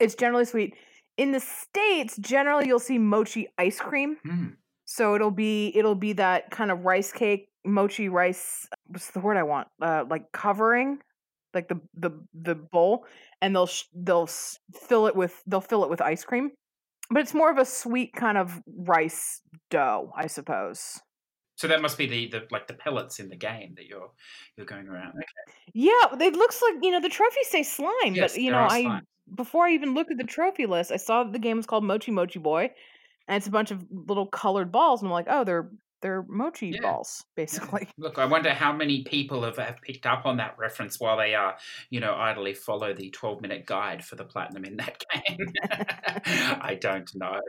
It's 0.00 0.14
generally 0.14 0.44
sweet. 0.44 0.74
In 1.16 1.30
the 1.32 1.40
states, 1.40 2.16
generally 2.18 2.66
you'll 2.66 2.78
see 2.80 2.98
mochi 2.98 3.48
ice 3.58 3.78
cream. 3.78 4.16
Mm. 4.26 4.56
So 4.84 5.14
it'll 5.14 5.30
be 5.30 5.72
it'll 5.74 5.94
be 5.94 6.12
that 6.14 6.50
kind 6.50 6.70
of 6.70 6.84
rice 6.84 7.12
cake, 7.12 7.48
mochi 7.64 8.08
rice. 8.08 8.66
What's 8.88 9.10
the 9.12 9.20
word 9.20 9.36
I 9.36 9.44
want? 9.44 9.68
Uh, 9.80 10.04
like 10.10 10.30
covering, 10.32 10.98
like 11.54 11.68
the 11.68 11.80
the 11.94 12.10
the 12.34 12.54
bowl, 12.54 13.06
and 13.40 13.54
they'll 13.54 13.66
sh- 13.66 13.84
they'll 13.94 14.24
s- 14.24 14.58
fill 14.74 15.06
it 15.06 15.16
with 15.16 15.40
they'll 15.46 15.60
fill 15.60 15.84
it 15.84 15.90
with 15.90 16.02
ice 16.02 16.24
cream. 16.24 16.50
But 17.10 17.20
it's 17.20 17.34
more 17.34 17.50
of 17.50 17.58
a 17.58 17.64
sweet 17.64 18.12
kind 18.14 18.36
of 18.36 18.60
rice 18.66 19.40
dough, 19.70 20.10
I 20.16 20.26
suppose. 20.26 21.00
So 21.64 21.68
that 21.68 21.80
must 21.80 21.96
be 21.96 22.04
the, 22.06 22.26
the 22.26 22.46
like 22.50 22.66
the 22.66 22.74
pellets 22.74 23.20
in 23.20 23.30
the 23.30 23.36
game 23.36 23.72
that 23.76 23.86
you're 23.86 24.10
you're 24.54 24.66
going 24.66 24.86
around. 24.86 25.14
Okay. 25.16 25.56
Yeah, 25.72 25.92
it 26.20 26.34
looks 26.36 26.60
like 26.60 26.74
you 26.82 26.90
know 26.90 27.00
the 27.00 27.08
trophies 27.08 27.48
say 27.48 27.62
slime, 27.62 28.14
Yes, 28.14 28.34
but 28.34 28.42
you 28.42 28.50
know 28.50 28.58
I 28.58 28.82
slime. 28.82 29.06
before 29.34 29.64
I 29.64 29.72
even 29.72 29.94
looked 29.94 30.10
at 30.10 30.18
the 30.18 30.24
trophy 30.24 30.66
list, 30.66 30.92
I 30.92 30.98
saw 30.98 31.24
that 31.24 31.32
the 31.32 31.38
game 31.38 31.56
was 31.56 31.64
called 31.64 31.82
Mochi 31.82 32.10
Mochi 32.12 32.38
Boy, 32.38 32.68
and 33.28 33.38
it's 33.38 33.46
a 33.46 33.50
bunch 33.50 33.70
of 33.70 33.82
little 33.90 34.26
colored 34.26 34.70
balls, 34.70 35.00
and 35.00 35.08
I'm 35.08 35.12
like, 35.14 35.24
oh, 35.30 35.42
they're 35.44 35.70
they're 36.02 36.22
mochi 36.28 36.72
Yeah. 36.72 36.82
balls, 36.82 37.24
basically. 37.34 37.88
Look, 37.96 38.18
I 38.18 38.26
wonder 38.26 38.50
how 38.50 38.74
many 38.74 39.04
people 39.04 39.42
have, 39.44 39.56
have 39.56 39.80
picked 39.80 40.04
up 40.04 40.26
on 40.26 40.36
that 40.36 40.54
reference 40.58 41.00
while 41.00 41.16
they 41.16 41.34
are, 41.34 41.56
you 41.88 41.98
know, 42.00 42.14
idly 42.14 42.52
follow 42.52 42.92
the 42.92 43.08
12 43.08 43.40
minute 43.40 43.64
guide 43.64 44.04
for 44.04 44.16
the 44.16 44.24
platinum 44.24 44.66
in 44.66 44.76
that 44.76 45.02
game. 45.14 45.38
I 46.60 46.76
don't 46.78 47.10
know. 47.14 47.40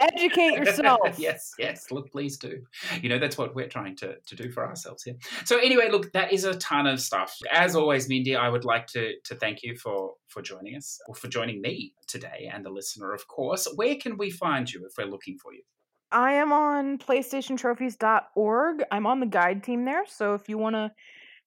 Educate 0.00 0.54
yourself. 0.58 1.18
yes, 1.18 1.52
yes. 1.58 1.90
Look, 1.90 2.10
please 2.10 2.36
do. 2.36 2.62
You 3.00 3.08
know, 3.08 3.18
that's 3.18 3.38
what 3.38 3.54
we're 3.54 3.68
trying 3.68 3.96
to, 3.96 4.16
to 4.26 4.36
do 4.36 4.50
for 4.50 4.66
ourselves 4.66 5.02
here. 5.02 5.16
So 5.44 5.58
anyway, 5.58 5.90
look, 5.90 6.12
that 6.12 6.32
is 6.32 6.44
a 6.44 6.54
ton 6.56 6.86
of 6.86 7.00
stuff. 7.00 7.36
As 7.52 7.76
always, 7.76 8.08
Mindy, 8.08 8.36
I 8.36 8.48
would 8.48 8.64
like 8.64 8.86
to 8.88 9.14
to 9.24 9.34
thank 9.34 9.62
you 9.62 9.76
for 9.76 10.14
for 10.28 10.42
joining 10.42 10.76
us 10.76 10.98
or 11.06 11.14
for 11.14 11.28
joining 11.28 11.60
me 11.60 11.94
today 12.06 12.50
and 12.52 12.64
the 12.64 12.70
listener, 12.70 13.12
of 13.12 13.26
course. 13.28 13.68
Where 13.76 13.96
can 13.96 14.16
we 14.16 14.30
find 14.30 14.72
you 14.72 14.84
if 14.86 14.92
we're 14.98 15.10
looking 15.10 15.38
for 15.38 15.52
you? 15.52 15.62
I 16.10 16.34
am 16.34 16.52
on 16.52 16.98
PlayStationTrophies.org. 16.98 18.84
I'm 18.92 19.06
on 19.06 19.20
the 19.20 19.26
guide 19.26 19.64
team 19.64 19.84
there, 19.84 20.04
so 20.06 20.34
if 20.34 20.48
you 20.48 20.58
want 20.58 20.76
to 20.76 20.92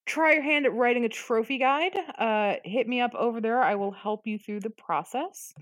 try 0.06 0.34
your 0.34 0.42
hand 0.42 0.66
at 0.66 0.74
writing 0.74 1.06
a 1.06 1.10
trophy 1.10 1.58
guide, 1.58 1.98
uh, 2.18 2.56
hit 2.64 2.88
me 2.88 3.00
up 3.02 3.14
over 3.14 3.40
there. 3.40 3.62
I 3.62 3.76
will 3.76 3.92
help 3.92 4.26
you 4.26 4.40
through 4.40 4.62
the 4.62 4.70
process. 4.70 5.54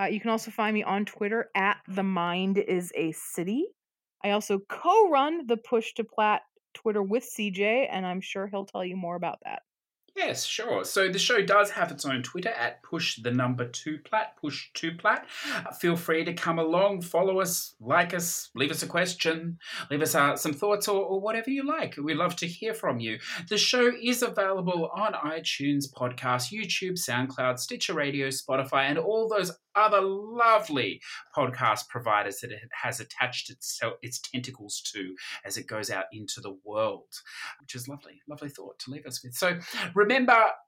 Uh, 0.00 0.06
you 0.06 0.20
can 0.20 0.30
also 0.30 0.50
find 0.50 0.72
me 0.72 0.82
on 0.82 1.04
Twitter 1.04 1.50
at 1.54 1.78
the 1.86 2.02
mind 2.02 2.56
is 2.56 2.92
a 2.94 3.12
city. 3.12 3.66
I 4.24 4.30
also 4.30 4.58
co-run 4.68 5.46
the 5.46 5.56
Push 5.56 5.94
to 5.94 6.04
Plat 6.04 6.42
Twitter 6.72 7.02
with 7.02 7.24
CJ, 7.24 7.88
and 7.90 8.06
I'm 8.06 8.20
sure 8.20 8.46
he'll 8.46 8.64
tell 8.64 8.84
you 8.84 8.96
more 8.96 9.16
about 9.16 9.40
that. 9.44 9.62
Yes, 10.16 10.44
sure. 10.44 10.84
So 10.84 11.08
the 11.08 11.18
show 11.18 11.42
does 11.42 11.70
have 11.70 11.90
its 11.90 12.04
own 12.04 12.22
Twitter 12.22 12.50
at 12.50 12.82
push 12.82 13.20
the 13.22 13.30
number 13.30 13.66
two 13.66 13.98
plat, 13.98 14.36
push 14.40 14.68
two 14.74 14.92
plat. 14.92 15.26
Uh, 15.54 15.72
feel 15.72 15.96
free 15.96 16.24
to 16.24 16.34
come 16.34 16.58
along, 16.58 17.02
follow 17.02 17.40
us, 17.40 17.74
like 17.80 18.12
us, 18.12 18.50
leave 18.54 18.70
us 18.70 18.82
a 18.82 18.86
question, 18.86 19.58
leave 19.90 20.02
us 20.02 20.14
uh, 20.14 20.36
some 20.36 20.52
thoughts 20.52 20.88
or, 20.88 21.02
or 21.02 21.20
whatever 21.20 21.50
you 21.50 21.66
like. 21.66 21.96
We 21.96 22.14
love 22.14 22.36
to 22.36 22.46
hear 22.46 22.74
from 22.74 23.00
you. 23.00 23.18
The 23.48 23.56
show 23.56 23.90
is 24.02 24.22
available 24.22 24.90
on 24.94 25.14
iTunes, 25.14 25.84
podcast, 25.90 26.52
YouTube, 26.52 26.98
SoundCloud, 26.98 27.58
Stitcher 27.58 27.94
Radio, 27.94 28.28
Spotify, 28.28 28.88
and 28.88 28.98
all 28.98 29.28
those 29.28 29.52
other 29.76 30.00
lovely 30.00 31.00
podcast 31.36 31.88
providers 31.88 32.40
that 32.40 32.50
it 32.50 32.58
has 32.82 32.98
attached 32.98 33.50
itself, 33.50 33.94
its 34.02 34.18
tentacles 34.18 34.82
to 34.92 35.14
as 35.44 35.56
it 35.56 35.68
goes 35.68 35.90
out 35.90 36.06
into 36.12 36.40
the 36.40 36.58
world, 36.64 37.06
which 37.60 37.76
is 37.76 37.86
lovely, 37.88 38.20
lovely 38.28 38.48
thought 38.48 38.78
to 38.80 38.90
leave 38.90 39.06
us 39.06 39.22
with. 39.22 39.32
So 39.32 39.58
remember, 39.94 40.09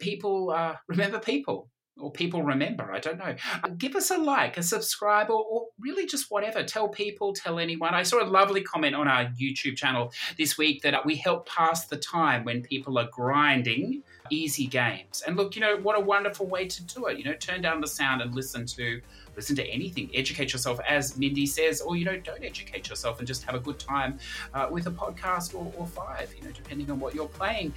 people, 0.01 0.51
uh, 0.51 0.77
remember 0.89 1.19
people. 1.19 1.69
Or 1.98 2.10
people 2.10 2.43
remember, 2.43 2.90
I 2.90 3.01
don't 3.01 3.19
know. 3.19 3.36
Uh, 3.62 3.69
give 3.77 3.94
us 3.94 4.10
a 4.10 4.16
like, 4.16 4.56
a 4.56 4.62
subscribe, 4.62 5.28
or, 5.28 5.44
or 5.44 5.66
really 5.78 6.06
just 6.06 6.31
whatever. 6.31 6.64
Tell 6.64 6.89
people, 6.89 7.35
tell 7.35 7.59
anyone. 7.59 7.93
I 7.94 8.02
saw 8.02 8.24
a 8.24 8.27
lovely 8.27 8.62
comment 8.62 8.94
on 8.97 9.06
our 9.06 9.27
YouTube 9.27 9.77
channel 9.77 10.10
this 10.39 10.56
week 10.56 10.82
that 10.82 10.94
uh, 10.94 11.02
we 11.05 11.16
help 11.16 11.47
pass 11.47 11.86
the 11.86 11.98
time 11.98 12.44
when 12.44 12.62
people 12.62 12.98
are 12.98 13.09
grinding 13.12 14.02
easy 14.31 14.66
games. 14.66 15.23
And 15.27 15.36
look, 15.36 15.55
you 15.55 15.60
know, 15.60 15.77
what 15.77 15.97
a 15.97 16.01
wonderful 16.01 16.47
way 16.47 16.66
to 16.66 16.82
do 16.85 17.06
it. 17.06 17.19
You 17.19 17.24
know, 17.24 17.35
turn 17.35 17.60
down 17.60 17.82
the 17.82 17.86
sound 17.86 18.23
and 18.23 18.35
listen 18.35 18.64
to 18.66 19.01
listen 19.36 19.55
to 19.56 19.66
anything. 19.66 20.10
Educate 20.14 20.52
yourself, 20.52 20.81
as 20.89 21.16
Mindy 21.19 21.47
says, 21.47 21.82
or 21.82 21.97
you 21.97 22.06
know, 22.06 22.19
don't 22.19 22.43
educate 22.43 22.89
yourself 22.89 23.19
and 23.19 23.28
just 23.28 23.44
have 23.44 23.55
a 23.55 23.60
good 23.60 23.78
time 23.78 24.19
uh, 24.55 24.66
with 24.70 24.86
a 24.86 24.90
podcast 24.90 25.55
or, 25.55 25.70
or 25.77 25.86
five. 25.86 26.35
You 26.36 26.44
know, 26.44 26.52
depending 26.52 26.90
on 26.90 26.98
what 26.98 27.14
you're 27.14 27.28
playing. 27.28 27.74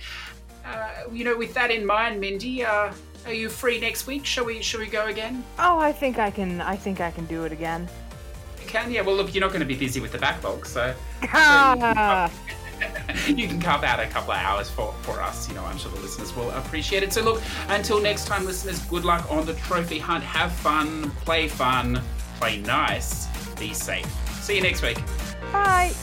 Uh, 0.66 0.90
you 1.12 1.24
know, 1.24 1.38
with 1.38 1.54
that 1.54 1.72
in 1.72 1.86
mind, 1.86 2.20
Mindy, 2.20 2.64
uh, 2.64 2.92
are 3.26 3.34
you 3.34 3.50
free 3.50 3.80
next 3.80 4.08
week? 4.08 4.26
Shall 4.26 4.46
we? 4.46 4.62
Shall 4.62 4.80
we 4.80 4.88
go 4.88 5.08
again? 5.08 5.44
Oh, 5.60 5.78
I 5.80 5.92
think 5.92 6.18
I 6.20 6.32
can. 6.32 6.62
I 6.62 6.76
think 6.76 7.02
I 7.02 7.12
can 7.12 7.26
do 7.26 7.44
it 7.44 7.52
again. 7.52 7.88
You 8.62 8.68
can, 8.68 8.92
yeah. 8.92 9.02
Well, 9.02 9.16
look, 9.16 9.34
you're 9.34 9.42
not 9.42 9.50
going 9.52 9.62
to 9.62 9.66
be 9.66 9.76
busy 9.76 10.00
with 10.00 10.12
the 10.12 10.18
backlog, 10.18 10.66
so 10.66 10.94
Ah, 11.34 12.32
you 13.28 13.48
can 13.48 13.60
carve 13.62 13.84
out 13.84 14.00
a 14.00 14.08
couple 14.08 14.32
of 14.34 14.40
hours 14.40 14.70
for, 14.70 14.94
for 15.02 15.22
us. 15.22 15.48
You 15.48 15.56
know, 15.56 15.64
I'm 15.66 15.78
sure 15.78 15.92
the 15.92 16.00
listeners 16.02 16.36
will 16.36 16.52
appreciate 16.52 17.04
it. 17.04 17.14
So, 17.14 17.24
look, 17.24 17.42
until 17.70 18.02
next 18.02 18.26
time, 18.26 18.46
listeners, 18.46 18.80
good 18.86 19.06
luck 19.06 19.32
on 19.32 19.46
the 19.46 19.54
trophy 19.54 20.00
hunt. 20.00 20.24
Have 20.24 20.52
fun, 20.52 21.12
play 21.26 21.48
fun, 21.48 22.02
play 22.40 22.60
nice, 22.62 23.28
be 23.58 23.74
safe. 23.74 24.06
See 24.42 24.56
you 24.56 24.62
next 24.62 24.82
week. 24.82 25.00
bye. 25.52 25.94